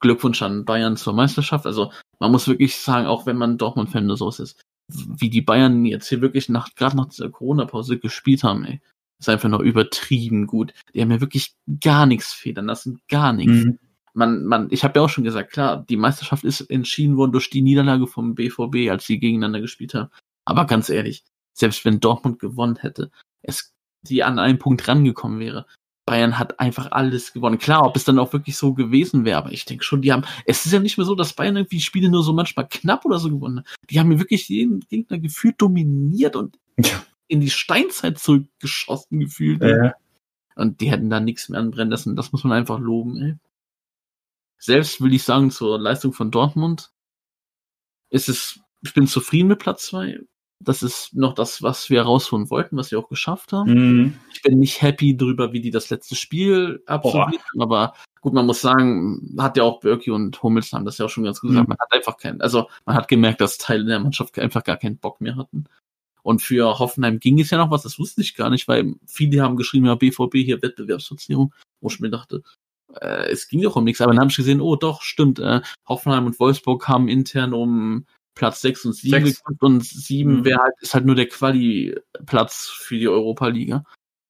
Glückwunsch 0.00 0.42
an 0.42 0.66
Bayern 0.66 0.98
zur 0.98 1.14
Meisterschaft. 1.14 1.64
Also 1.64 1.90
man 2.18 2.30
muss 2.30 2.46
wirklich 2.46 2.76
sagen, 2.76 3.06
auch 3.06 3.24
wenn 3.24 3.38
man 3.38 3.56
Dortmund-Fan 3.56 4.04
oder 4.04 4.18
so 4.18 4.28
ist, 4.28 4.60
wie 4.88 5.30
die 5.30 5.40
Bayern 5.40 5.84
jetzt 5.84 6.08
hier 6.08 6.20
wirklich 6.20 6.48
nach, 6.48 6.74
gerade 6.74 6.96
nach 6.96 7.08
dieser 7.08 7.30
Corona-Pause 7.30 7.98
gespielt 7.98 8.44
haben, 8.44 8.64
ey. 8.64 8.80
Ist 9.18 9.28
einfach 9.30 9.48
noch 9.48 9.60
übertrieben 9.60 10.46
gut. 10.46 10.74
Die 10.94 11.00
haben 11.00 11.10
ja 11.10 11.20
wirklich 11.20 11.54
gar 11.80 12.04
nichts 12.04 12.34
federn 12.34 12.66
lassen, 12.66 13.00
gar 13.08 13.32
nichts 13.32 13.64
Mhm. 13.64 13.78
man, 14.12 14.44
man, 14.44 14.68
ich 14.70 14.84
habe 14.84 14.98
ja 14.98 15.04
auch 15.04 15.08
schon 15.08 15.24
gesagt, 15.24 15.52
klar, 15.52 15.84
die 15.88 15.96
Meisterschaft 15.96 16.44
ist 16.44 16.60
entschieden 16.62 17.16
worden 17.16 17.32
durch 17.32 17.48
die 17.50 17.62
Niederlage 17.62 18.06
vom 18.06 18.34
BVB, 18.34 18.90
als 18.90 19.06
sie 19.06 19.18
gegeneinander 19.18 19.60
gespielt 19.60 19.94
haben. 19.94 20.10
Aber 20.44 20.66
ganz 20.66 20.88
ehrlich, 20.90 21.24
selbst 21.54 21.84
wenn 21.84 22.00
Dortmund 22.00 22.38
gewonnen 22.38 22.76
hätte, 22.76 23.10
es 23.42 23.72
die 24.02 24.22
an 24.22 24.38
einen 24.38 24.58
Punkt 24.58 24.86
rangekommen 24.86 25.40
wäre, 25.40 25.66
Bayern 26.06 26.38
hat 26.38 26.60
einfach 26.60 26.92
alles 26.92 27.32
gewonnen. 27.32 27.58
Klar, 27.58 27.84
ob 27.84 27.96
es 27.96 28.04
dann 28.04 28.18
auch 28.18 28.32
wirklich 28.32 28.56
so 28.56 28.72
gewesen 28.72 29.24
wäre, 29.24 29.38
aber 29.38 29.52
ich 29.52 29.64
denke 29.64 29.84
schon, 29.84 30.02
die 30.02 30.12
haben, 30.12 30.24
es 30.46 30.64
ist 30.64 30.72
ja 30.72 30.78
nicht 30.78 30.96
mehr 30.96 31.04
so, 31.04 31.14
dass 31.16 31.32
Bayern 31.34 31.56
irgendwie 31.56 31.80
Spiele 31.80 32.08
nur 32.08 32.22
so 32.22 32.32
manchmal 32.32 32.68
knapp 32.68 33.04
oder 33.04 33.18
so 33.18 33.28
gewonnen 33.28 33.58
hat. 33.58 33.66
Die 33.90 33.98
haben 33.98 34.16
wirklich 34.18 34.48
jeden 34.48 34.80
Gegner 34.80 35.18
gefühlt 35.18 35.60
dominiert 35.60 36.36
und 36.36 36.58
Ja. 36.78 37.04
in 37.26 37.40
die 37.40 37.50
Steinzeit 37.50 38.18
zurückgeschossen 38.18 39.18
gefühlt. 39.20 39.60
Ja. 39.62 39.94
Und 40.54 40.80
die 40.80 40.90
hätten 40.90 41.10
da 41.10 41.20
nichts 41.20 41.48
mehr 41.48 41.60
anbrennen 41.60 41.90
lassen. 41.90 42.16
Das 42.16 42.32
muss 42.32 42.44
man 42.44 42.52
einfach 42.52 42.78
loben, 42.78 43.20
ey. 43.20 43.34
Selbst 44.58 45.00
will 45.02 45.12
ich 45.12 45.22
sagen, 45.24 45.50
zur 45.50 45.78
Leistung 45.78 46.12
von 46.12 46.30
Dortmund 46.30 46.92
ist 48.10 48.28
es, 48.28 48.60
ich 48.82 48.94
bin 48.94 49.06
zufrieden 49.06 49.48
mit 49.48 49.58
Platz 49.58 49.86
zwei. 49.86 50.20
Das 50.64 50.82
ist 50.82 51.14
noch 51.14 51.34
das, 51.34 51.62
was 51.62 51.90
wir 51.90 52.02
rausholen 52.02 52.50
wollten, 52.50 52.76
was 52.76 52.90
wir 52.90 52.98
auch 52.98 53.08
geschafft 53.08 53.52
haben. 53.52 53.72
Mhm. 53.72 54.14
Ich 54.32 54.42
bin 54.42 54.58
nicht 54.58 54.80
happy 54.80 55.16
drüber, 55.16 55.52
wie 55.52 55.60
die 55.60 55.70
das 55.70 55.90
letzte 55.90 56.16
Spiel 56.16 56.82
absolviert 56.86 57.42
haben, 57.52 57.62
aber 57.62 57.94
gut, 58.22 58.32
man 58.32 58.46
muss 58.46 58.62
sagen, 58.62 59.36
hat 59.38 59.56
ja 59.56 59.64
auch 59.64 59.80
Birki 59.80 60.10
und 60.10 60.42
Hummels 60.42 60.72
haben 60.72 60.84
das 60.86 60.98
ja 60.98 61.04
auch 61.06 61.10
schon 61.10 61.24
ganz 61.24 61.40
gut 61.40 61.50
gesagt, 61.50 61.68
Mhm. 61.68 61.74
man 61.76 61.78
hat 61.78 61.92
einfach 61.92 62.16
keinen, 62.16 62.40
also 62.40 62.68
man 62.86 62.96
hat 62.96 63.08
gemerkt, 63.08 63.40
dass 63.40 63.58
Teile 63.58 63.84
der 63.84 64.00
Mannschaft 64.00 64.38
einfach 64.38 64.64
gar 64.64 64.78
keinen 64.78 64.98
Bock 64.98 65.20
mehr 65.20 65.36
hatten. 65.36 65.66
Und 66.22 66.42
für 66.42 66.80
Hoffenheim 66.80 67.20
ging 67.20 67.38
es 67.38 67.50
ja 67.50 67.58
noch 67.58 67.70
was, 67.70 67.82
das 67.82 67.98
wusste 68.00 68.20
ich 68.22 68.34
gar 68.34 68.50
nicht, 68.50 68.66
weil 68.66 68.94
viele 69.06 69.42
haben 69.42 69.56
geschrieben, 69.56 69.86
ja, 69.86 69.94
BVB 69.94 70.36
hier 70.38 70.60
Wettbewerbsverzerrung, 70.60 71.54
wo 71.80 71.88
ich 71.88 72.00
mir 72.00 72.10
dachte, 72.10 72.42
äh, 73.00 73.30
es 73.30 73.46
ging 73.46 73.62
doch 73.62 73.76
um 73.76 73.84
nichts. 73.84 74.00
Aber 74.00 74.12
dann 74.12 74.20
habe 74.20 74.30
ich 74.30 74.36
gesehen, 74.36 74.60
oh 74.60 74.74
doch, 74.74 75.02
stimmt, 75.02 75.38
äh, 75.38 75.60
Hoffenheim 75.88 76.26
und 76.26 76.40
Wolfsburg 76.40 76.88
haben 76.88 77.06
intern 77.08 77.52
um 77.52 78.06
Platz 78.36 78.60
6 78.60 78.84
und 78.86 78.92
7 78.92 79.24
Sechs. 79.26 79.38
gekämpft 79.40 79.62
und 79.64 79.84
7 79.84 80.36
Mhm. 80.40 80.44
wäre 80.44 80.62
halt, 80.62 80.74
ist 80.80 80.94
halt 80.94 81.04
nur 81.06 81.16
der 81.16 81.26
Quali-Platz 81.28 82.68
für 82.68 82.96
die 82.98 83.08
Europa-Liga. 83.08 83.84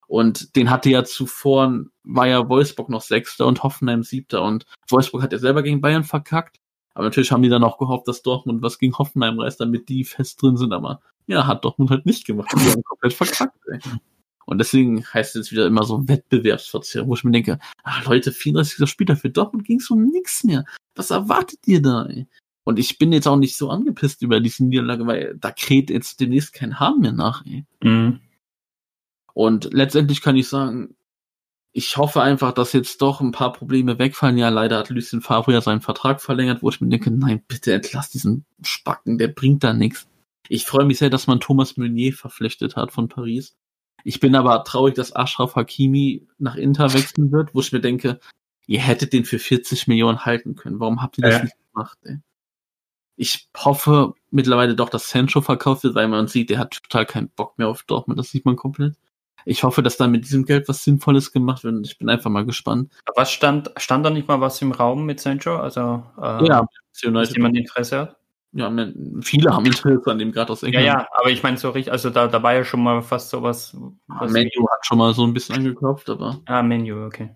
Und 0.06 0.54
den 0.56 0.70
hatte 0.70 0.88
ja 0.88 1.04
zuvor, 1.04 1.84
war 2.04 2.26
ja 2.28 2.48
Wolfsburg 2.48 2.88
noch 2.88 3.02
Sechster 3.02 3.46
und 3.46 3.62
Hoffenheim 3.62 4.04
Siebter. 4.04 4.42
Und 4.42 4.64
Wolfsburg 4.88 5.22
hat 5.22 5.32
ja 5.32 5.38
selber 5.38 5.62
gegen 5.62 5.80
Bayern 5.80 6.04
verkackt. 6.04 6.58
Aber 6.94 7.04
natürlich 7.04 7.32
haben 7.32 7.42
die 7.42 7.48
dann 7.50 7.64
auch 7.64 7.76
gehofft, 7.78 8.08
dass 8.08 8.22
Dortmund 8.22 8.62
was 8.62 8.78
gegen 8.78 8.96
Hoffenheim 8.96 9.38
reißt, 9.38 9.60
damit 9.60 9.88
die 9.88 10.04
fest 10.04 10.40
drin 10.40 10.56
sind. 10.56 10.72
Aber 10.72 11.00
ja, 11.26 11.46
hat 11.46 11.64
Dortmund 11.64 11.90
halt 11.90 12.06
nicht 12.06 12.24
gemacht. 12.24 12.48
Die 12.54 12.70
haben 12.70 12.82
komplett 12.84 13.12
verkackt. 13.12 13.58
Ey. 13.70 13.80
Und 14.46 14.58
deswegen 14.58 15.04
heißt 15.12 15.34
es 15.34 15.46
jetzt 15.46 15.52
wieder 15.52 15.66
immer 15.66 15.82
so 15.82 16.06
Wettbewerbsverzerrung, 16.06 17.08
wo 17.08 17.14
ich 17.14 17.24
mir 17.24 17.32
denke, 17.32 17.58
ah, 17.82 18.00
Leute, 18.04 18.30
34. 18.30 18.88
Spieltag 18.88 19.18
für 19.18 19.28
Dortmund 19.28 19.66
ging 19.66 19.80
es 19.80 19.90
um 19.90 20.04
nichts 20.04 20.44
mehr. 20.44 20.64
Was 20.94 21.10
erwartet 21.10 21.58
ihr 21.66 21.82
da? 21.82 22.06
Ey? 22.06 22.28
Und 22.66 22.80
ich 22.80 22.98
bin 22.98 23.12
jetzt 23.12 23.28
auch 23.28 23.36
nicht 23.36 23.56
so 23.56 23.70
angepisst 23.70 24.22
über 24.22 24.40
diese 24.40 24.64
Niederlage, 24.64 25.06
weil 25.06 25.36
da 25.38 25.52
kräht 25.52 25.88
jetzt 25.88 26.18
demnächst 26.18 26.52
kein 26.52 26.80
Hahn 26.80 26.98
mehr 26.98 27.12
nach. 27.12 27.46
Ey. 27.46 27.64
Mhm. 27.80 28.18
Und 29.32 29.72
letztendlich 29.72 30.20
kann 30.20 30.34
ich 30.34 30.48
sagen, 30.48 30.96
ich 31.72 31.96
hoffe 31.96 32.22
einfach, 32.22 32.50
dass 32.50 32.72
jetzt 32.72 33.02
doch 33.02 33.20
ein 33.20 33.30
paar 33.30 33.52
Probleme 33.52 34.00
wegfallen. 34.00 34.36
Ja, 34.36 34.48
leider 34.48 34.78
hat 34.78 34.90
Lucien 34.90 35.20
Favre 35.20 35.52
ja 35.52 35.60
seinen 35.60 35.80
Vertrag 35.80 36.20
verlängert, 36.20 36.60
wo 36.60 36.68
ich 36.70 36.80
mir 36.80 36.88
denke, 36.88 37.12
nein, 37.12 37.40
bitte 37.46 37.72
entlass 37.72 38.10
diesen 38.10 38.44
Spacken, 38.64 39.16
der 39.16 39.28
bringt 39.28 39.62
da 39.62 39.72
nichts. 39.72 40.08
Ich 40.48 40.64
freue 40.64 40.86
mich 40.86 40.98
sehr, 40.98 41.10
dass 41.10 41.28
man 41.28 41.38
Thomas 41.38 41.76
Meunier 41.76 42.14
verpflichtet 42.14 42.74
hat 42.74 42.90
von 42.90 43.08
Paris. 43.08 43.56
Ich 44.02 44.18
bin 44.18 44.34
aber 44.34 44.64
traurig, 44.64 44.94
dass 44.96 45.14
Ashraf 45.14 45.54
Hakimi 45.54 46.26
nach 46.38 46.56
Inter 46.56 46.92
wechseln 46.94 47.30
wird, 47.30 47.54
wo 47.54 47.60
ich 47.60 47.70
mir 47.70 47.80
denke, 47.80 48.18
ihr 48.66 48.80
hättet 48.80 49.12
den 49.12 49.24
für 49.24 49.38
40 49.38 49.86
Millionen 49.86 50.24
halten 50.24 50.56
können. 50.56 50.80
Warum 50.80 51.00
habt 51.00 51.18
ihr 51.18 51.22
das 51.22 51.34
Ja. 51.34 51.42
nicht 51.44 51.56
gemacht? 51.72 51.98
Ey? 52.02 52.18
Ich 53.16 53.48
hoffe 53.56 54.12
mittlerweile 54.30 54.74
doch, 54.76 54.88
dass 54.90 55.08
Sancho 55.08 55.40
verkauft 55.40 55.84
wird, 55.84 55.94
weil 55.94 56.08
man 56.08 56.28
sieht, 56.28 56.50
der 56.50 56.58
hat 56.58 56.72
total 56.82 57.06
keinen 57.06 57.30
Bock 57.30 57.58
mehr 57.58 57.68
auf 57.68 57.82
Dortmund. 57.84 58.18
Das 58.18 58.30
sieht 58.30 58.44
man 58.44 58.56
komplett. 58.56 58.94
Ich 59.44 59.62
hoffe, 59.62 59.82
dass 59.82 59.96
da 59.96 60.06
mit 60.08 60.24
diesem 60.24 60.44
Geld 60.44 60.68
was 60.68 60.82
Sinnvolles 60.84 61.32
gemacht 61.32 61.64
wird. 61.64 61.74
Und 61.76 61.86
ich 61.86 61.98
bin 61.98 62.08
einfach 62.10 62.30
mal 62.30 62.44
gespannt. 62.44 62.92
Was 63.14 63.30
stand, 63.30 63.70
stand 63.76 64.04
da 64.04 64.10
nicht 64.10 64.28
mal 64.28 64.40
was 64.40 64.60
im 64.60 64.72
Raum 64.72 65.06
mit 65.06 65.20
Sancho? 65.20 65.56
Also, 65.56 66.02
äh, 66.20 66.46
ja, 66.46 66.66
dass 67.12 67.32
jemand 67.34 67.56
Interesse 67.56 67.98
hat? 67.98 68.16
ja, 68.52 68.70
man- 68.70 69.20
viele 69.22 69.54
haben 69.54 69.66
Interesse 69.66 70.10
an 70.10 70.18
dem 70.18 70.32
gerade 70.32 70.50
aus 70.52 70.62
Ja, 70.62 70.68
England. 70.68 70.86
ja, 70.86 71.08
aber 71.18 71.30
ich 71.30 71.42
meine 71.42 71.58
so 71.58 71.70
richtig, 71.70 71.92
also 71.92 72.10
da, 72.10 72.26
da 72.26 72.42
war 72.42 72.54
ja 72.54 72.64
schon 72.64 72.82
mal 72.82 73.02
fast 73.02 73.30
sowas. 73.30 73.76
Was 74.08 74.32
Menu 74.32 74.66
hat 74.70 74.84
schon 74.86 74.98
mal 74.98 75.12
so 75.14 75.24
ein 75.24 75.32
bisschen 75.34 75.56
angeklopft, 75.56 76.08
aber 76.10 76.40
ah, 76.46 76.62
Menu, 76.62 77.04
okay. 77.06 77.30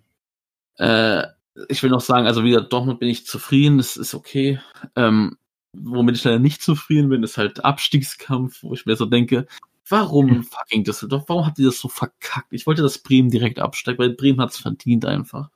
Äh, 0.79 1.25
ich 1.69 1.83
will 1.83 1.91
noch 1.91 2.01
sagen, 2.01 2.27
also 2.27 2.43
wieder 2.43 2.63
Dortmund 2.63 3.01
bin 3.01 3.09
ich 3.09 3.27
zufrieden, 3.27 3.77
das 3.79 3.97
ist 3.97 4.15
okay. 4.15 4.61
Ähm, 4.97 5.37
womit 5.77 6.17
ich 6.17 6.25
leider 6.25 6.39
nicht 6.39 6.63
zufrieden 6.63 7.09
bin, 7.09 7.23
ist 7.23 7.39
halt 7.39 7.65
Abstiegskampf, 7.65 8.63
wo 8.63 8.75
ich 8.75 8.87
mir 8.87 8.97
so 8.97 9.07
denke, 9.07 9.47
warum 9.89 10.43
fucking 10.45 10.85
Düsseldorf? 10.85 11.25
Warum 11.29 11.47
habt 11.47 11.59
ihr 11.59 11.67
das 11.67 11.81
so 11.81 11.89
verkackt? 11.89 12.53
Ich 12.53 12.67
wollte, 12.67 12.83
dass 12.83 12.99
Bremen 12.99 13.31
direkt 13.31 13.59
absteigt, 13.59 13.99
weil 13.99 14.11
Bremen 14.11 14.41
hat's 14.41 14.59
verdient 14.59 15.05
einfach. 15.05 15.51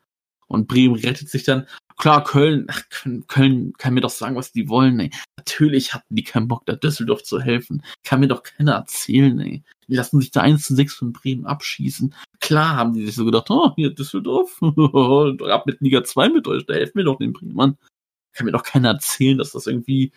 Und 0.46 0.68
Bremen 0.68 0.94
rettet 0.94 1.28
sich 1.28 1.44
dann. 1.44 1.66
Klar, 1.96 2.24
Köln, 2.24 2.66
ach, 2.68 2.82
Köln, 2.90 3.26
Köln 3.28 3.72
kann 3.78 3.94
mir 3.94 4.00
doch 4.00 4.10
sagen, 4.10 4.36
was 4.36 4.52
die 4.52 4.68
wollen, 4.68 4.98
ey. 4.98 5.10
Natürlich 5.36 5.94
hatten 5.94 6.14
die 6.14 6.24
keinen 6.24 6.48
Bock, 6.48 6.66
da 6.66 6.74
Düsseldorf 6.74 7.22
zu 7.22 7.40
helfen. 7.40 7.82
Kann 8.02 8.20
mir 8.20 8.28
doch 8.28 8.42
keiner 8.42 8.72
erzählen, 8.72 9.38
ey. 9.38 9.62
Die 9.86 9.94
lassen 9.94 10.20
sich 10.20 10.30
da 10.30 10.40
1 10.40 10.66
zu 10.66 10.74
6 10.74 10.94
von 10.94 11.12
Bremen 11.12 11.46
abschießen. 11.46 12.14
Klar 12.40 12.76
haben 12.76 12.94
die 12.94 13.06
sich 13.06 13.14
so 13.14 13.24
gedacht, 13.24 13.48
oh, 13.50 13.72
hier 13.76 13.94
Düsseldorf, 13.94 14.60
ab 14.62 15.66
mit 15.66 15.80
Liga 15.80 16.02
2 16.02 16.30
mit 16.30 16.48
euch, 16.48 16.66
da 16.66 16.74
helfen 16.74 16.96
wir 16.96 17.04
doch 17.04 17.18
den 17.18 17.32
Bremen. 17.32 17.78
Kann 18.34 18.46
mir 18.46 18.52
doch 18.52 18.62
keiner 18.62 18.88
erzählen, 18.88 19.38
dass 19.38 19.52
das 19.52 19.66
irgendwie 19.66 20.12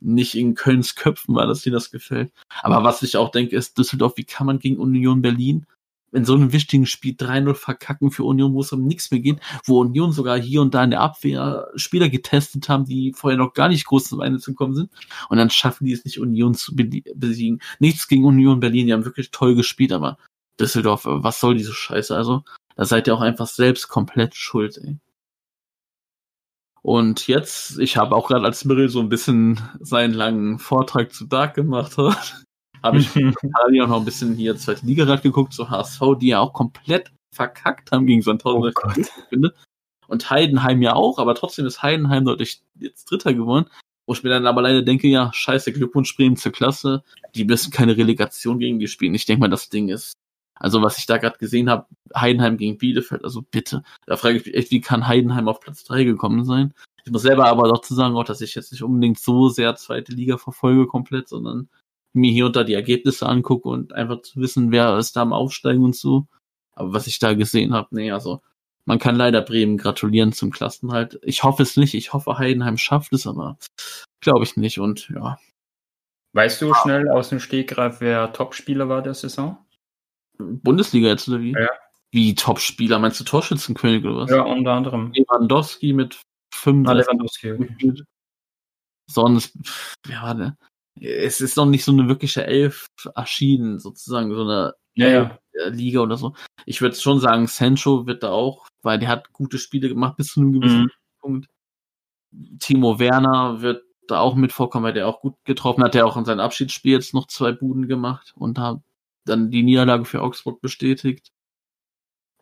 nicht 0.00 0.34
in 0.34 0.54
Kölns 0.54 0.94
Köpfen 0.94 1.34
war, 1.34 1.46
dass 1.46 1.62
dir 1.62 1.72
das 1.72 1.90
gefällt. 1.90 2.32
Aber 2.62 2.82
was 2.84 3.02
ich 3.02 3.16
auch 3.16 3.30
denke, 3.30 3.56
ist 3.56 3.78
Düsseldorf, 3.78 4.14
wie 4.16 4.24
kann 4.24 4.46
man 4.46 4.58
gegen 4.58 4.78
Union 4.78 5.22
Berlin 5.22 5.66
in 6.12 6.24
so 6.24 6.34
einem 6.34 6.52
wichtigen 6.52 6.86
Spiel 6.86 7.14
3-0 7.14 7.54
verkacken 7.54 8.10
für 8.10 8.24
Union, 8.24 8.52
wo 8.52 8.62
es 8.62 8.72
um 8.72 8.84
nichts 8.84 9.10
mehr 9.10 9.20
geht, 9.20 9.38
wo 9.64 9.80
Union 9.80 10.10
sogar 10.10 10.40
hier 10.40 10.60
und 10.60 10.74
da 10.74 10.82
in 10.82 10.90
der 10.90 11.00
Abwehr 11.02 11.68
Spieler 11.76 12.08
getestet 12.08 12.68
haben, 12.68 12.84
die 12.84 13.12
vorher 13.12 13.38
noch 13.38 13.52
gar 13.54 13.68
nicht 13.68 13.86
groß 13.86 14.08
zum 14.08 14.20
Einsatz 14.20 14.46
gekommen 14.46 14.74
sind. 14.74 14.90
Und 15.28 15.38
dann 15.38 15.50
schaffen 15.50 15.84
die 15.84 15.92
es 15.92 16.04
nicht, 16.04 16.18
Union 16.18 16.54
zu 16.54 16.74
be- 16.74 17.02
besiegen. 17.14 17.60
Nichts 17.78 18.08
gegen 18.08 18.24
Union 18.24 18.58
Berlin, 18.58 18.86
die 18.86 18.92
haben 18.92 19.04
wirklich 19.04 19.30
toll 19.30 19.54
gespielt, 19.54 19.92
aber 19.92 20.18
Düsseldorf, 20.58 21.02
was 21.04 21.38
soll 21.38 21.54
diese 21.54 21.72
Scheiße? 21.72 22.16
Also, 22.16 22.42
da 22.74 22.84
seid 22.84 23.06
ihr 23.06 23.14
auch 23.14 23.20
einfach 23.20 23.46
selbst 23.46 23.88
komplett 23.88 24.34
schuld, 24.34 24.78
ey. 24.78 24.96
Und 26.82 27.26
jetzt, 27.26 27.78
ich 27.78 27.96
habe 27.96 28.16
auch 28.16 28.28
gerade 28.28 28.44
als 28.44 28.64
Mirrell 28.64 28.88
so 28.88 29.00
ein 29.00 29.08
bisschen 29.08 29.60
seinen 29.80 30.14
langen 30.14 30.58
Vortrag 30.58 31.12
zu 31.12 31.26
Dark 31.26 31.54
gemacht 31.54 31.98
hat, 31.98 32.42
habe 32.82 32.98
ich 32.98 33.12
parallel 33.52 33.82
auch 33.82 33.88
noch 33.88 33.98
ein 33.98 34.04
bisschen 34.04 34.34
hier 34.34 34.56
zweite 34.56 34.86
Liga 34.86 35.04
gerade 35.04 35.22
geguckt, 35.22 35.52
so 35.52 35.68
HSV, 35.68 36.00
die 36.20 36.28
ja 36.28 36.40
auch 36.40 36.52
komplett 36.52 37.12
verkackt 37.34 37.92
haben 37.92 38.06
gegen 38.06 38.22
Sandhausen, 38.22 38.72
Oh 38.74 38.90
ich 38.96 39.08
finde. 39.28 39.54
Und 40.08 40.28
Heidenheim 40.28 40.82
ja 40.82 40.94
auch, 40.94 41.18
aber 41.18 41.34
trotzdem 41.34 41.66
ist 41.66 41.82
Heidenheim 41.82 42.24
deutlich 42.24 42.62
jetzt 42.78 43.10
Dritter 43.10 43.32
geworden. 43.32 43.66
Wo 44.06 44.14
ich 44.14 44.24
mir 44.24 44.30
dann 44.30 44.48
aber 44.48 44.62
leider 44.62 44.82
denke, 44.82 45.06
ja, 45.06 45.30
scheiße, 45.32 45.72
Glückwunsch 45.72 46.16
Bremen 46.16 46.36
zur 46.36 46.50
Klasse. 46.50 47.04
Die 47.36 47.44
müssen 47.44 47.70
keine 47.70 47.96
Relegation 47.96 48.58
gegen 48.58 48.80
die 48.80 48.88
spielen. 48.88 49.14
Ich 49.14 49.24
denke 49.24 49.42
mal, 49.42 49.48
das 49.48 49.68
Ding 49.68 49.88
ist. 49.88 50.14
Also, 50.60 50.82
was 50.82 50.98
ich 50.98 51.06
da 51.06 51.18
gerade 51.18 51.38
gesehen 51.38 51.68
habe, 51.68 51.86
Heidenheim 52.14 52.56
gegen 52.56 52.78
Bielefeld, 52.78 53.24
also 53.24 53.42
bitte. 53.42 53.82
Da 54.06 54.16
frage 54.16 54.36
ich 54.36 54.46
mich 54.46 54.54
echt, 54.54 54.70
wie 54.70 54.80
kann 54.80 55.08
Heidenheim 55.08 55.48
auf 55.48 55.60
Platz 55.60 55.84
drei 55.84 56.04
gekommen 56.04 56.44
sein? 56.44 56.74
Ich 57.04 57.10
muss 57.10 57.22
selber 57.22 57.46
aber 57.46 57.68
dazu 57.68 57.94
sagen, 57.94 58.14
auch, 58.16 58.24
dass 58.24 58.42
ich 58.42 58.54
jetzt 58.54 58.70
nicht 58.70 58.82
unbedingt 58.82 59.18
so 59.18 59.48
sehr 59.48 59.74
zweite 59.76 60.12
Liga 60.12 60.36
verfolge 60.36 60.86
komplett, 60.86 61.28
sondern 61.28 61.68
mir 62.12 62.30
hier 62.30 62.46
und 62.46 62.56
da 62.56 62.62
die 62.62 62.74
Ergebnisse 62.74 63.26
angucke 63.26 63.68
und 63.68 63.92
einfach 63.94 64.22
zu 64.22 64.38
wissen, 64.40 64.70
wer 64.70 64.98
ist 64.98 65.16
da 65.16 65.22
am 65.22 65.32
Aufsteigen 65.32 65.82
und 65.82 65.96
so. 65.96 66.26
Aber 66.72 66.92
was 66.92 67.06
ich 67.06 67.18
da 67.18 67.34
gesehen 67.34 67.72
habe, 67.72 67.88
nee, 67.92 68.10
also 68.10 68.42
man 68.84 68.98
kann 68.98 69.16
leider 69.16 69.40
Bremen 69.40 69.78
gratulieren 69.78 70.32
zum 70.32 70.50
Klassenhalt. 70.50 71.18
Ich 71.22 71.42
hoffe 71.42 71.62
es 71.62 71.76
nicht. 71.76 71.94
Ich 71.94 72.12
hoffe, 72.12 72.38
Heidenheim 72.38 72.76
schafft 72.76 73.12
es, 73.12 73.26
aber 73.26 73.56
glaube 74.20 74.44
ich 74.44 74.56
nicht. 74.56 74.78
Und 74.78 75.08
ja, 75.10 75.38
Weißt 76.32 76.62
du 76.62 76.72
schnell 76.74 77.08
aus 77.08 77.28
dem 77.28 77.40
Stegreif, 77.40 78.00
wer 78.00 78.32
Topspieler 78.32 78.88
war 78.88 79.02
der 79.02 79.14
Saison? 79.14 79.58
Bundesliga 80.40 81.08
jetzt 81.08 81.28
oder 81.28 81.40
wie? 81.40 81.52
Ja. 81.52 81.68
Wie 82.12 82.34
Topspieler? 82.34 82.98
Meinst 82.98 83.20
du 83.20 83.24
Torschützenkönig 83.24 84.04
oder 84.04 84.16
was? 84.16 84.30
Ja, 84.30 84.42
unter 84.42 84.72
anderem. 84.72 85.12
Lewandowski 85.12 85.92
mit 85.92 86.16
Ah, 86.52 86.56
35 86.56 87.06
Lewandowski. 87.06 87.52
Okay. 87.52 88.02
Sonst, 89.08 89.56
war 90.08 90.34
der? 90.34 90.56
Es 91.00 91.40
ist 91.40 91.56
noch 91.56 91.66
nicht 91.66 91.84
so 91.84 91.92
eine 91.92 92.08
wirkliche 92.08 92.44
Elf 92.46 92.88
erschienen, 93.14 93.78
sozusagen, 93.78 94.34
so 94.34 94.42
eine 94.42 94.74
Ja, 94.94 95.08
ja. 95.08 95.38
äh, 95.52 95.68
Liga 95.70 96.00
oder 96.00 96.16
so. 96.16 96.34
Ich 96.66 96.80
würde 96.82 96.96
schon 96.96 97.20
sagen, 97.20 97.46
Sancho 97.46 98.06
wird 98.06 98.22
da 98.22 98.30
auch, 98.30 98.66
weil 98.82 98.98
der 98.98 99.08
hat 99.08 99.32
gute 99.32 99.58
Spiele 99.58 99.88
gemacht 99.88 100.16
bis 100.16 100.32
zu 100.32 100.40
einem 100.40 100.52
gewissen 100.52 100.82
Mhm. 100.82 100.90
Punkt. 101.20 101.46
Timo 102.58 102.98
Werner 102.98 103.60
wird 103.60 103.84
da 104.08 104.20
auch 104.20 104.34
mit 104.34 104.52
vorkommen, 104.52 104.84
weil 104.84 104.92
der 104.92 105.06
auch 105.08 105.20
gut 105.20 105.34
getroffen 105.44 105.82
hat. 105.84 105.94
Der 105.94 106.06
auch 106.06 106.16
in 106.16 106.24
seinem 106.24 106.40
Abschiedsspiel 106.40 106.92
jetzt 106.92 107.14
noch 107.14 107.26
zwei 107.28 107.52
Buden 107.52 107.86
gemacht 107.88 108.32
und 108.36 108.58
hat 108.58 108.80
dann 109.24 109.50
die 109.50 109.62
Niederlage 109.62 110.04
für 110.04 110.22
Augsburg 110.22 110.60
bestätigt. 110.60 111.32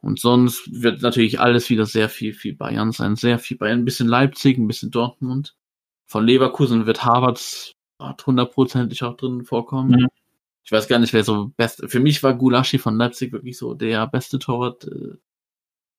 Und 0.01 0.21
sonst 0.21 0.71
wird 0.71 1.03
natürlich 1.03 1.41
alles 1.41 1.71
wieder 1.71 1.87
sehr 1.87 2.09
viel, 2.09 2.33
viel 2.33 2.55
Bayern 2.55 2.93
sein. 2.93 3.17
Sehr 3.17 3.39
viel 3.39 3.57
Bayern. 3.57 3.81
Ein 3.81 3.85
bisschen 3.85 4.09
Leipzig, 4.09 4.57
ein 4.59 4.69
bisschen 4.69 4.91
Dortmund. 4.91 5.57
Von 6.07 6.25
Leverkusen 6.25 6.87
wird 6.87 7.05
Havertz 7.05 7.73
hundertprozentig 8.01 9.03
auch 9.03 9.17
drin 9.17 9.45
vorkommen. 9.45 10.03
Mhm. 10.03 10.09
Ich 10.65 10.71
weiß 10.71 10.87
gar 10.87 10.99
nicht, 10.99 11.13
wer 11.13 11.25
so 11.25 11.51
best. 11.57 11.83
Für 11.89 12.01
mich 12.01 12.23
war 12.23 12.35
Gulaschi 12.35 12.79
von 12.79 12.97
Leipzig 12.97 13.33
wirklich 13.33 13.59
so 13.59 13.75
der 13.75 14.07
beste 14.07 14.39
Torwart 14.39 14.85
äh, 14.85 15.17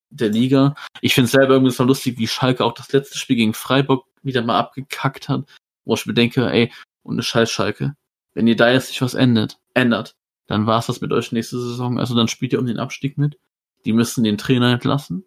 der 0.10 0.30
Liga. 0.30 0.76
Ich 1.02 1.14
finde 1.14 1.26
es 1.26 1.32
selber 1.32 1.56
irgendwie 1.56 1.74
so 1.74 1.84
lustig, 1.84 2.18
wie 2.18 2.28
Schalke 2.28 2.64
auch 2.64 2.74
das 2.74 2.92
letzte 2.94 3.18
Spiel 3.18 3.36
gegen 3.36 3.54
Freiburg 3.54 4.06
wieder 4.22 4.42
mal 4.42 4.60
abgekackt 4.60 5.28
hat. 5.28 5.46
Wo 5.86 5.96
ich 5.96 6.06
mir 6.06 6.14
denke, 6.14 6.50
ey, 6.50 6.72
und 7.04 7.16
eine 7.16 7.24
Scheiß 7.24 7.50
Schalke. 7.50 7.96
Wenn 8.34 8.48
ihr 8.48 8.56
da 8.56 8.72
jetzt 8.72 8.90
nicht 8.90 9.02
was 9.02 9.16
ändert, 9.16 9.60
ändert, 9.74 10.16
dann 10.50 10.66
war's 10.66 10.88
das 10.88 11.00
mit 11.00 11.14
euch 11.14 11.32
nächste 11.32 11.60
Saison. 11.60 12.00
Also 12.00 12.16
dann 12.16 12.28
spielt 12.28 12.54
ihr 12.54 12.60
um 12.60 12.66
den 12.66 12.80
Abstieg 12.80 13.20
mit. 13.20 13.40
Die 13.86 13.94
müssen 13.94 14.24
den 14.24 14.40
Trainer 14.40 14.74
entlassen. 14.74 15.24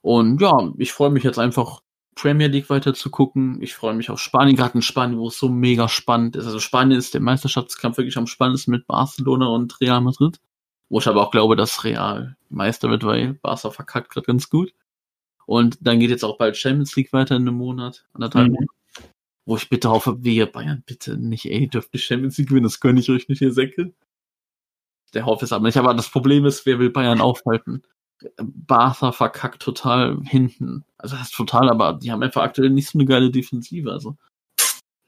Und 0.00 0.40
ja, 0.40 0.72
ich 0.78 0.92
freue 0.92 1.10
mich 1.10 1.22
jetzt 1.22 1.38
einfach, 1.38 1.82
Premier 2.14 2.48
League 2.48 2.70
weiter 2.70 2.94
zu 2.94 3.10
gucken. 3.10 3.60
Ich 3.62 3.74
freue 3.74 3.94
mich 3.94 4.08
auf 4.08 4.18
Spanien, 4.20 4.56
gerade 4.56 4.74
in 4.74 4.82
Spanien, 4.82 5.18
wo 5.18 5.28
es 5.28 5.38
so 5.38 5.50
mega 5.50 5.86
spannend 5.86 6.34
ist. 6.34 6.46
Also 6.46 6.60
Spanien 6.60 6.98
ist 6.98 7.12
der 7.12 7.20
Meisterschaftskampf 7.20 7.98
wirklich 7.98 8.16
am 8.16 8.26
spannendsten 8.26 8.72
mit 8.72 8.86
Barcelona 8.86 9.48
und 9.48 9.78
Real 9.82 10.00
Madrid. 10.00 10.40
Wo 10.88 10.98
ich 10.98 11.06
aber 11.06 11.22
auch 11.22 11.30
glaube, 11.30 11.56
dass 11.56 11.84
Real 11.84 12.36
Meister 12.48 12.88
wird, 12.88 13.04
weil 13.04 13.34
Barca 13.34 13.70
verkackt 13.70 14.10
gerade 14.10 14.26
ganz 14.26 14.48
gut. 14.48 14.72
Und 15.44 15.76
dann 15.82 16.00
geht 16.00 16.10
jetzt 16.10 16.24
auch 16.24 16.38
bald 16.38 16.56
Champions 16.56 16.96
League 16.96 17.12
weiter 17.12 17.36
in 17.36 17.42
einem 17.42 17.56
Monat, 17.56 18.06
anderthalb 18.14 18.48
Mhm. 18.48 18.54
Monate. 18.54 18.79
Wo 19.46 19.56
ich 19.56 19.68
bitte 19.68 19.90
hoffe, 19.90 20.22
wehe 20.22 20.46
Bayern, 20.46 20.82
bitte 20.86 21.16
nicht, 21.16 21.46
ey, 21.46 21.68
dürft 21.68 21.92
die 21.94 21.98
Champions 21.98 22.38
League 22.38 22.48
gewinnen, 22.48 22.64
das 22.64 22.80
gönne 22.80 23.00
ich 23.00 23.10
euch 23.10 23.28
nicht, 23.28 23.40
ihr 23.40 23.52
Säcke. 23.52 23.92
Der 25.14 25.26
hoffe 25.26 25.44
es 25.44 25.52
aber 25.52 25.66
nicht, 25.66 25.76
aber 25.76 25.94
das 25.94 26.08
Problem 26.08 26.44
ist, 26.44 26.66
wer 26.66 26.78
will 26.78 26.90
Bayern 26.90 27.20
aufhalten? 27.20 27.82
Barca 28.36 29.12
verkackt 29.12 29.62
total 29.62 30.20
hinten. 30.22 30.84
Also 30.98 31.16
das 31.16 31.28
ist 31.28 31.34
total, 31.34 31.70
aber 31.70 31.94
die 31.94 32.12
haben 32.12 32.22
einfach 32.22 32.42
aktuell 32.42 32.70
nicht 32.70 32.88
so 32.88 32.98
eine 32.98 33.06
geile 33.06 33.30
Defensive, 33.30 33.90
also. 33.90 34.16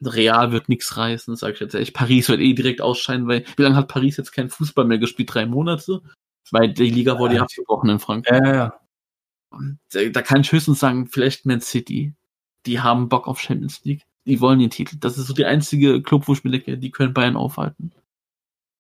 Real 0.05 0.51
wird 0.51 0.69
nichts 0.69 0.97
reißen, 0.97 1.37
sag 1.37 1.55
ich 1.55 1.61
jetzt 1.61 1.75
ehrlich. 1.75 1.95
Paris 1.95 2.29
wird 2.29 2.41
eh 2.41 2.55
direkt 2.55 2.81
ausscheiden, 2.81 3.29
weil 3.29 3.45
wie 3.57 3.63
lange 3.63 3.77
hat 3.77 3.87
Paris 3.87 4.17
jetzt 4.17 4.33
keinen 4.33 4.51
Fußball 4.51 4.85
mehr 4.85 4.99
gespielt? 4.99 5.33
Drei 5.33 5.47
Monate? 5.47 6.03
Weil 6.51 6.73
die 6.73 6.91
Liga 6.91 7.19
wurde 7.21 7.37
ja 7.37 7.43
abgebrochen 7.43 7.89
in 7.89 8.01
Frankreich. 8.01 8.41
Ja, 8.45 8.55
ja. 8.55 8.81
Und 9.51 9.79
da 9.93 10.05
da 10.09 10.23
kann 10.23 10.41
ich 10.41 10.51
höchstens 10.51 10.81
sagen, 10.81 11.07
vielleicht 11.07 11.47
Man 11.47 11.61
City. 11.61 12.15
Die 12.67 12.81
haben 12.81 13.09
Bock 13.09 13.29
auf 13.29 13.41
Champions 13.41 13.85
League. 13.85 14.05
Die 14.27 14.41
wollen 14.41 14.61
den 14.61 14.71
Titel. 14.71 14.97
Das 14.99 15.19
ist 15.19 15.27
so 15.27 15.35
die 15.35 15.45
einzige 15.45 16.03
Club, 16.03 16.29
wo 16.29 16.33
ich 16.33 16.45
mir 16.45 16.51
denke, 16.51 16.79
die 16.79 16.91
können 16.91 17.15
Bayern 17.15 17.37
aufhalten. 17.37 17.93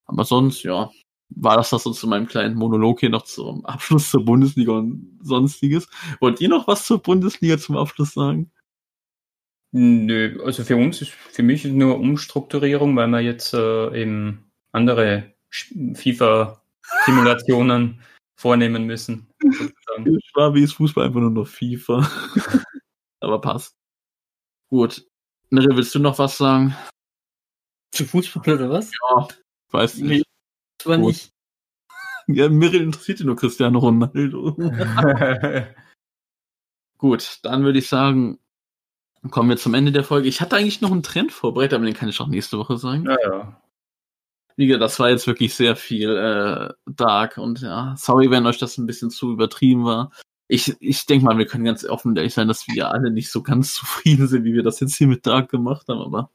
Aber 0.06 0.24
sonst, 0.24 0.62
ja, 0.62 0.90
war 1.36 1.56
das 1.56 1.70
das 1.70 1.84
so 1.84 1.92
zu 1.92 2.06
meinem 2.06 2.26
kleinen 2.26 2.56
Monolog 2.56 3.00
hier 3.00 3.08
noch 3.10 3.22
zum 3.22 3.64
Abschluss 3.64 4.10
zur 4.10 4.24
Bundesliga 4.24 4.72
und 4.72 5.18
sonstiges. 5.22 5.88
Wollt 6.20 6.40
ihr 6.40 6.48
noch 6.48 6.66
was 6.68 6.84
zur 6.84 7.02
Bundesliga 7.02 7.58
zum 7.58 7.76
Abschluss 7.76 8.14
sagen? 8.14 8.50
Nö, 9.72 10.40
also 10.44 10.62
für 10.64 10.76
uns 10.76 11.00
ist, 11.00 11.10
für 11.10 11.42
mich 11.42 11.64
ist 11.64 11.72
nur 11.72 11.98
Umstrukturierung, 11.98 12.94
weil 12.94 13.08
wir 13.08 13.20
jetzt 13.20 13.54
äh, 13.54 14.02
eben 14.02 14.44
andere 14.72 15.32
FIFA-Simulationen 15.50 18.00
vornehmen 18.36 18.84
müssen. 18.84 19.28
sozusagen. 19.40 20.18
Schwabi 20.24 20.62
ist 20.62 20.74
Fußball 20.74 21.06
einfach 21.06 21.20
nur 21.20 21.30
noch 21.30 21.46
FIFA. 21.46 22.06
Aber 23.20 23.40
passt. 23.40 23.74
Gut. 24.68 25.06
Nere, 25.52 25.76
willst 25.76 25.94
du 25.94 25.98
noch 25.98 26.18
was 26.18 26.38
sagen? 26.38 26.74
Zu 27.90 28.06
Fußball 28.06 28.54
oder 28.54 28.70
was? 28.70 28.90
Ja. 28.90 29.28
Weiß 29.70 29.98
nicht. 29.98 30.24
Aber 30.84 30.96
Gut. 30.96 31.08
nicht. 31.08 31.30
Ja, 32.26 32.48
Mirel 32.48 32.80
interessiert 32.80 33.20
ja 33.20 33.26
nur 33.26 33.36
Cristiano 33.36 33.78
Ronaldo. 33.78 34.56
Gut, 36.98 37.40
dann 37.42 37.64
würde 37.64 37.80
ich 37.80 37.88
sagen, 37.88 38.38
kommen 39.30 39.50
wir 39.50 39.58
zum 39.58 39.74
Ende 39.74 39.92
der 39.92 40.04
Folge. 40.04 40.26
Ich 40.26 40.40
hatte 40.40 40.56
eigentlich 40.56 40.80
noch 40.80 40.90
einen 40.90 41.02
Trend 41.02 41.32
vorbereitet, 41.32 41.74
aber 41.74 41.84
den 41.84 41.94
kann 41.94 42.08
ich 42.08 42.18
auch 42.20 42.28
nächste 42.28 42.56
Woche 42.56 42.78
sagen. 42.78 43.04
ja, 43.04 43.16
ja. 43.22 43.62
Wie 44.56 44.66
gesagt, 44.66 44.82
das 44.82 45.00
war 45.00 45.10
jetzt 45.10 45.26
wirklich 45.26 45.54
sehr 45.54 45.76
viel 45.76 46.16
äh, 46.16 46.72
Dark 46.86 47.36
und 47.36 47.60
ja, 47.60 47.94
sorry, 47.98 48.30
wenn 48.30 48.46
euch 48.46 48.58
das 48.58 48.78
ein 48.78 48.86
bisschen 48.86 49.10
zu 49.10 49.32
übertrieben 49.32 49.84
war. 49.84 50.12
Ich, 50.52 50.76
ich 50.80 51.06
denke 51.06 51.24
mal, 51.24 51.38
wir 51.38 51.46
können 51.46 51.64
ganz 51.64 51.82
offen 51.84 52.08
und 52.08 52.18
ehrlich 52.18 52.34
sein, 52.34 52.46
dass 52.46 52.68
wir 52.68 52.90
alle 52.90 53.10
nicht 53.10 53.30
so 53.30 53.42
ganz 53.42 53.72
zufrieden 53.74 54.28
sind, 54.28 54.44
wie 54.44 54.52
wir 54.52 54.62
das 54.62 54.80
jetzt 54.80 54.96
hier 54.96 55.06
mit 55.06 55.26
Dark 55.26 55.50
gemacht 55.50 55.88
haben, 55.88 56.00
aber 56.00 56.30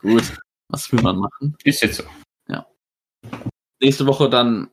gut, 0.00 0.22
was 0.68 0.92
will 0.92 1.00
man 1.02 1.16
machen? 1.18 1.56
Ist 1.64 1.80
jetzt 1.82 1.96
so. 1.96 2.04
Nächste 3.80 4.06
Woche 4.06 4.30
dann, 4.30 4.70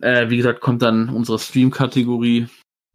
äh, 0.00 0.28
wie 0.28 0.36
gesagt, 0.36 0.60
kommt 0.60 0.82
dann 0.82 1.08
unsere 1.08 1.38
Stream-Kategorie, 1.38 2.48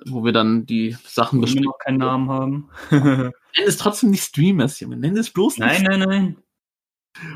wo 0.06 0.26
wir 0.26 0.34
dann 0.34 0.66
die 0.66 0.98
Sachen 1.06 1.38
Wo 1.38 1.44
wir 1.44 1.46
besprechen. 1.46 1.66
noch 1.66 1.78
keinen 1.80 1.98
Namen 2.00 2.30
haben. 2.30 2.70
Nennen 2.92 3.34
es 3.68 3.78
trotzdem 3.78 4.10
nicht 4.10 4.24
Streamers, 4.24 4.80
Junge. 4.82 4.98
Nennen 4.98 5.18
es 5.18 5.30
bloß 5.30 5.60
nicht. 5.60 5.68
nein, 5.68 5.84
nein, 5.84 6.00
nein. 6.00 6.38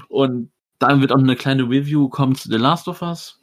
Und 0.10 0.52
dann 0.80 1.00
wird 1.00 1.14
auch 1.14 1.18
eine 1.20 1.38
kleine 1.38 1.64
Review 1.64 2.10
kommen 2.10 2.36
zu 2.36 2.50
The 2.50 2.58
Last 2.58 2.90
of 2.90 3.02
Us. 3.02 3.40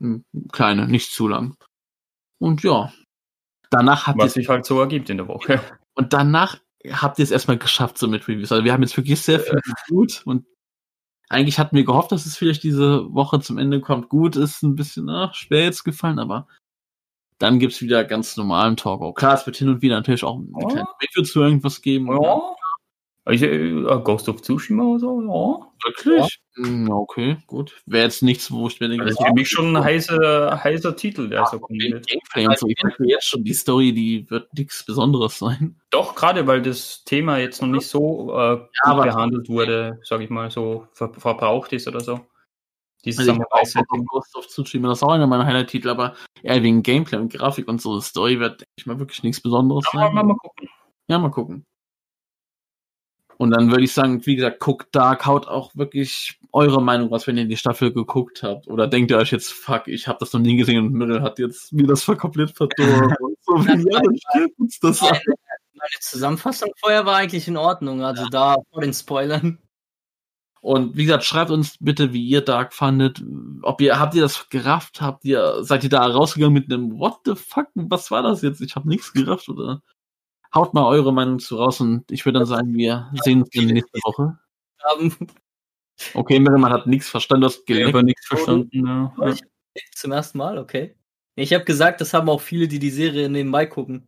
Hm, 0.00 0.24
Kleine, 0.50 0.88
nicht 0.88 1.12
zu 1.12 1.28
lang. 1.28 1.56
Und 2.42 2.62
ja. 2.64 2.92
Danach 3.70 4.06
habt 4.08 4.18
Was 4.18 4.36
ihr 4.36 4.42
sich 4.42 4.48
halt 4.48 4.66
so 4.66 4.80
ergibt 4.80 5.08
in 5.10 5.16
der 5.16 5.28
Woche. 5.28 5.60
und 5.94 6.12
danach 6.12 6.58
habt 6.90 7.18
ihr 7.18 7.22
es 7.22 7.30
erstmal 7.30 7.56
geschafft 7.56 7.96
so 7.96 8.08
mit 8.08 8.26
Reviews. 8.26 8.50
Also 8.50 8.64
wir 8.64 8.72
haben 8.72 8.82
jetzt 8.82 8.96
wirklich 8.96 9.20
sehr 9.20 9.38
viel 9.40 9.60
gut 9.88 10.22
und 10.26 10.44
eigentlich 11.28 11.58
hatten 11.58 11.76
wir 11.76 11.84
gehofft, 11.84 12.12
dass 12.12 12.26
es 12.26 12.36
vielleicht 12.36 12.64
diese 12.64 13.10
Woche 13.14 13.40
zum 13.40 13.56
Ende 13.58 13.80
kommt. 13.80 14.08
Gut, 14.08 14.36
ist 14.36 14.62
ein 14.62 14.74
bisschen 14.74 15.08
ach, 15.08 15.34
schwer 15.34 15.62
jetzt 15.64 15.84
gefallen, 15.84 16.18
aber 16.18 16.48
dann 17.38 17.58
gibt's 17.60 17.80
wieder 17.80 18.04
ganz 18.04 18.36
normalen 18.36 18.76
Talk. 18.76 19.00
Auch 19.02 19.14
klar, 19.14 19.34
es 19.34 19.46
wird 19.46 19.56
hin 19.56 19.68
und 19.68 19.80
wieder 19.80 19.94
natürlich 19.96 20.24
auch 20.24 20.36
eine 20.36 20.48
Oh. 20.52 20.66
kleine 20.66 20.88
Review 21.00 21.22
zu 21.22 21.40
irgendwas 21.42 21.80
geben. 21.80 22.08
Ja. 22.08 22.40
Also, 23.24 23.46
äh, 23.46 24.00
Ghost 24.02 24.28
of 24.28 24.42
Tsushima 24.42 24.82
oder 24.82 24.98
so, 24.98 25.22
ja. 25.22 25.72
Wirklich? 25.88 26.40
Hm, 26.56 26.90
Okay, 26.90 27.36
gut. 27.46 27.80
Wäre 27.86 28.04
jetzt 28.04 28.22
nichts, 28.22 28.50
wo 28.50 28.66
ich 28.66 28.80
mir 28.80 28.88
denke, 28.88 29.04
Das 29.04 29.14
ist 29.14 29.24
für 29.24 29.32
mich 29.32 29.48
schon 29.48 29.76
ein 29.76 29.82
heißer, 29.84 30.62
heißer 30.62 30.96
Titel, 30.96 31.28
der 31.28 31.46
so 31.46 31.60
kommen 31.60 31.78
den 31.78 31.92
wird. 31.92 32.06
Gameplay 32.08 32.46
und 32.48 32.58
so. 32.58 32.66
Ich 32.66 32.74
denke 32.74 33.04
jetzt 33.06 33.28
schon, 33.28 33.44
die 33.44 33.54
Story, 33.54 33.92
die 33.92 34.28
wird 34.28 34.52
nichts 34.54 34.84
Besonderes 34.84 35.38
sein. 35.38 35.80
Doch, 35.90 36.14
gerade 36.16 36.46
weil 36.48 36.62
das 36.62 37.04
Thema 37.04 37.38
jetzt 37.38 37.62
noch 37.62 37.68
nicht 37.68 37.86
so 37.86 38.36
äh, 38.36 38.56
gut 38.84 39.02
behandelt 39.04 39.48
wurde, 39.48 40.00
sage 40.02 40.24
ich 40.24 40.30
mal, 40.30 40.50
so 40.50 40.88
ver 40.92 41.12
verbraucht 41.14 41.72
ist 41.72 41.86
oder 41.86 42.00
so. 42.00 42.20
Dieses 43.04 43.20
Also 43.28 43.32
ich 43.40 43.76
auch. 43.76 44.04
Ghost 44.06 44.36
of 44.36 44.46
Tsushima, 44.48 44.88
das 44.88 44.98
ist 44.98 45.02
auch 45.04 45.10
einer 45.12 45.26
meiner 45.28 45.46
Highlight-Titel, 45.46 45.88
aber 45.88 46.14
eher 46.42 46.62
wegen 46.62 46.82
Gameplay 46.82 47.18
und 47.18 47.32
Grafik 47.32 47.68
und 47.68 47.80
so. 47.80 48.00
Story 48.00 48.38
wird, 48.40 48.60
denke 48.60 48.72
ich 48.76 48.86
mal, 48.86 48.98
wirklich 48.98 49.22
nichts 49.22 49.40
Besonderes 49.40 49.84
Aber 49.92 50.02
sein. 50.06 50.14
mal, 50.14 50.24
mal 50.24 50.36
gucken. 50.36 50.68
Ja, 51.08 51.18
mal 51.18 51.30
gucken. 51.30 51.64
Und 53.38 53.50
dann 53.50 53.70
würde 53.70 53.84
ich 53.84 53.92
sagen, 53.92 54.24
wie 54.26 54.36
gesagt, 54.36 54.60
guckt 54.60 54.94
Dark, 54.94 55.26
haut 55.26 55.48
auch 55.48 55.74
wirklich 55.74 56.38
eure 56.52 56.82
Meinung 56.82 57.10
was, 57.10 57.26
wenn 57.26 57.36
ihr 57.36 57.46
die 57.46 57.56
Staffel 57.56 57.92
geguckt 57.92 58.42
habt. 58.42 58.68
Oder 58.68 58.86
denkt 58.86 59.10
ihr 59.10 59.18
euch 59.18 59.32
jetzt, 59.32 59.52
fuck, 59.52 59.88
ich 59.88 60.06
habe 60.06 60.18
das 60.20 60.32
noch 60.32 60.40
nie 60.40 60.56
gesehen 60.56 60.86
und 60.86 60.92
Mirrell 60.92 61.22
hat 61.22 61.38
jetzt 61.38 61.72
mir 61.72 61.86
das 61.86 62.04
komplett 62.06 62.50
verdorben. 62.50 63.14
und 63.20 63.36
so, 63.42 63.56
ja, 63.56 64.00
dann 64.00 64.16
stellt 64.16 64.58
uns 64.58 64.78
das 64.80 65.02
an. 65.02 65.18
Meine 65.74 66.00
Zusammenfassung 66.00 66.70
vorher 66.78 67.06
war 67.06 67.16
eigentlich 67.16 67.48
in 67.48 67.56
Ordnung, 67.56 68.04
also 68.04 68.26
da 68.28 68.56
vor 68.70 68.82
den 68.82 68.92
Spoilern. 68.92 69.58
Und 70.60 70.96
wie 70.96 71.06
gesagt, 71.06 71.24
schreibt 71.24 71.50
uns 71.50 71.76
bitte, 71.80 72.12
wie 72.12 72.24
ihr 72.24 72.40
Dark 72.40 72.72
fandet. 72.72 73.20
Ob 73.62 73.80
ihr, 73.80 73.98
habt 73.98 74.14
ihr 74.14 74.22
das 74.22 74.48
gerafft? 74.48 75.00
Habt 75.00 75.24
ihr, 75.24 75.64
seid 75.64 75.82
ihr 75.82 75.90
da 75.90 76.06
rausgegangen 76.06 76.54
mit 76.54 76.72
einem 76.72 77.00
What 77.00 77.22
the 77.24 77.34
fuck? 77.34 77.66
Was 77.74 78.12
war 78.12 78.22
das 78.22 78.42
jetzt? 78.42 78.60
Ich 78.60 78.76
habe 78.76 78.88
nichts 78.88 79.12
gerafft, 79.12 79.48
oder? 79.48 79.82
Haut 80.54 80.74
mal 80.74 80.86
eure 80.86 81.12
Meinung 81.12 81.38
zu 81.38 81.56
raus 81.56 81.80
und 81.80 82.10
ich 82.10 82.24
würde 82.24 82.40
dann 82.40 82.46
sagen, 82.46 82.74
wir 82.74 83.10
sehen 83.24 83.40
uns 83.42 83.50
dann 83.50 83.66
nächste 83.66 83.98
Woche. 84.04 84.38
Haben 84.82 85.16
Okay, 86.14 86.40
Mirrell 86.40 86.62
hat 86.64 86.86
nichts 86.86 87.08
verstanden, 87.08 87.42
du 87.42 87.46
hast 87.46 87.60
Ich 87.60 87.66
geleckt. 87.66 87.88
habe 87.88 88.02
nichts 88.02 88.26
verstanden. 88.26 88.86
Ja. 88.86 89.12
Ja. 89.20 89.34
zum 89.94 90.12
ersten 90.12 90.38
Mal, 90.38 90.58
okay. 90.58 90.96
Ich 91.36 91.52
habe 91.54 91.64
gesagt, 91.64 92.00
das 92.00 92.12
haben 92.12 92.28
auch 92.28 92.40
viele, 92.40 92.68
die 92.68 92.78
die 92.78 92.90
Serie 92.90 93.28
nebenbei 93.28 93.66
gucken. 93.66 94.06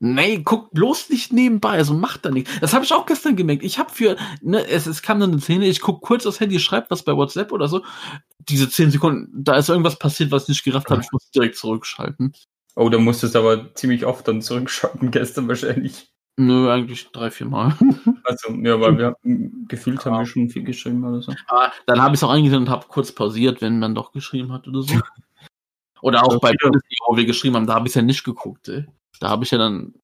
Nee, 0.00 0.38
guckt 0.38 0.72
bloß 0.74 1.10
nicht 1.10 1.32
nebenbei, 1.32 1.70
also 1.70 1.94
macht 1.94 2.24
da 2.24 2.30
nichts. 2.30 2.50
Das 2.60 2.74
habe 2.74 2.84
ich 2.84 2.92
auch 2.92 3.06
gestern 3.06 3.36
gemerkt. 3.36 3.62
Ich 3.62 3.78
habe 3.78 3.90
für, 3.90 4.16
ne, 4.42 4.66
es, 4.66 4.86
es 4.86 5.02
kam 5.02 5.20
dann 5.20 5.32
eine 5.32 5.40
Szene, 5.40 5.66
ich 5.66 5.80
guck 5.80 6.02
kurz 6.02 6.26
aufs 6.26 6.40
Handy, 6.40 6.58
schreibt 6.58 6.90
was 6.90 7.04
bei 7.04 7.16
WhatsApp 7.16 7.52
oder 7.52 7.68
so. 7.68 7.82
Diese 8.40 8.68
10 8.68 8.90
Sekunden, 8.90 9.44
da 9.44 9.56
ist 9.56 9.68
irgendwas 9.68 9.98
passiert, 9.98 10.30
was 10.30 10.44
ich 10.44 10.48
nicht 10.50 10.64
gerafft 10.64 10.90
habe, 10.90 11.00
ich 11.02 11.12
muss 11.12 11.30
direkt 11.30 11.56
zurückschalten. 11.56 12.34
Oh, 12.76 12.88
da 12.88 12.98
musstest 12.98 13.34
du 13.34 13.38
aber 13.38 13.74
ziemlich 13.74 14.04
oft 14.04 14.26
dann 14.26 14.42
zurückschalten, 14.42 15.10
gestern 15.10 15.48
wahrscheinlich. 15.48 16.10
Nö, 16.36 16.68
eigentlich 16.68 17.10
drei, 17.12 17.30
vier 17.30 17.46
Mal. 17.46 17.76
Also, 18.26 18.54
ja, 18.54 18.80
weil 18.80 18.96
wir 18.96 19.16
gefühlt 19.68 20.02
haben 20.06 20.16
wir 20.16 20.24
schon 20.24 20.48
viel 20.48 20.64
geschrieben 20.64 21.04
oder 21.04 21.20
so. 21.20 21.34
Aber 21.46 21.70
dann 21.84 22.00
habe 22.00 22.14
ich 22.14 22.20
es 22.20 22.24
auch 22.24 22.30
eingesehen 22.30 22.62
und 22.62 22.70
habe 22.70 22.86
kurz 22.88 23.12
pausiert, 23.12 23.60
wenn 23.60 23.78
man 23.78 23.94
doch 23.94 24.12
geschrieben 24.12 24.50
hat 24.50 24.66
oder 24.66 24.80
so. 24.80 24.94
Oder 26.00 26.22
auch 26.22 26.38
bei 26.40 26.52
Bundesliga, 26.60 27.04
wo 27.06 27.16
wir 27.16 27.24
geschrieben 27.26 27.56
haben, 27.56 27.66
da 27.66 27.74
habe 27.74 27.88
ich 27.88 27.94
ja 27.94 28.02
nicht 28.02 28.24
geguckt. 28.24 28.68
Ey. 28.68 28.86
Da 29.20 29.30
habe 29.30 29.44
ich 29.44 29.50
ja 29.50 29.58
dann 29.58 29.94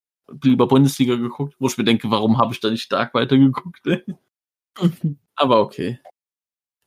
lieber 0.42 0.66
Bundesliga 0.66 1.16
geguckt, 1.16 1.56
wo 1.59 1.66
ich 1.66 1.76
mir 1.76 1.84
denke, 1.84 2.10
warum 2.10 2.38
habe 2.38 2.55
ich 2.55 2.60
da 2.60 2.70
nicht 2.70 2.82
stark 2.82 3.12
weitergeguckt? 3.12 3.86
Ey. 3.86 4.02
Aber 5.36 5.60
okay. 5.60 5.98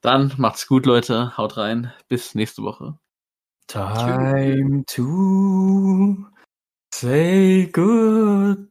Dann 0.02 0.34
macht's 0.38 0.68
gut, 0.68 0.86
Leute. 0.86 1.38
Haut 1.38 1.58
rein. 1.58 1.94
Bis 2.08 2.36
nächste 2.36 2.64
Woche. 2.64 2.98
Time 3.74 4.84
to 4.86 6.28
say 6.92 7.66
goodbye. 7.72 8.70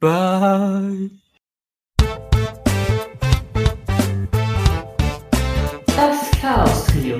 Das 5.97 6.31
Chaos 6.41 6.87
Trio. 6.87 7.19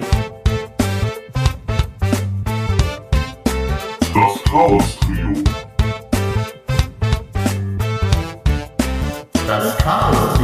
Das 4.15 4.45
Chaos 4.45 4.99
Trio. 5.01 5.43
Das 9.45 9.77
Chaos 9.79 10.35
Trio. 10.37 10.42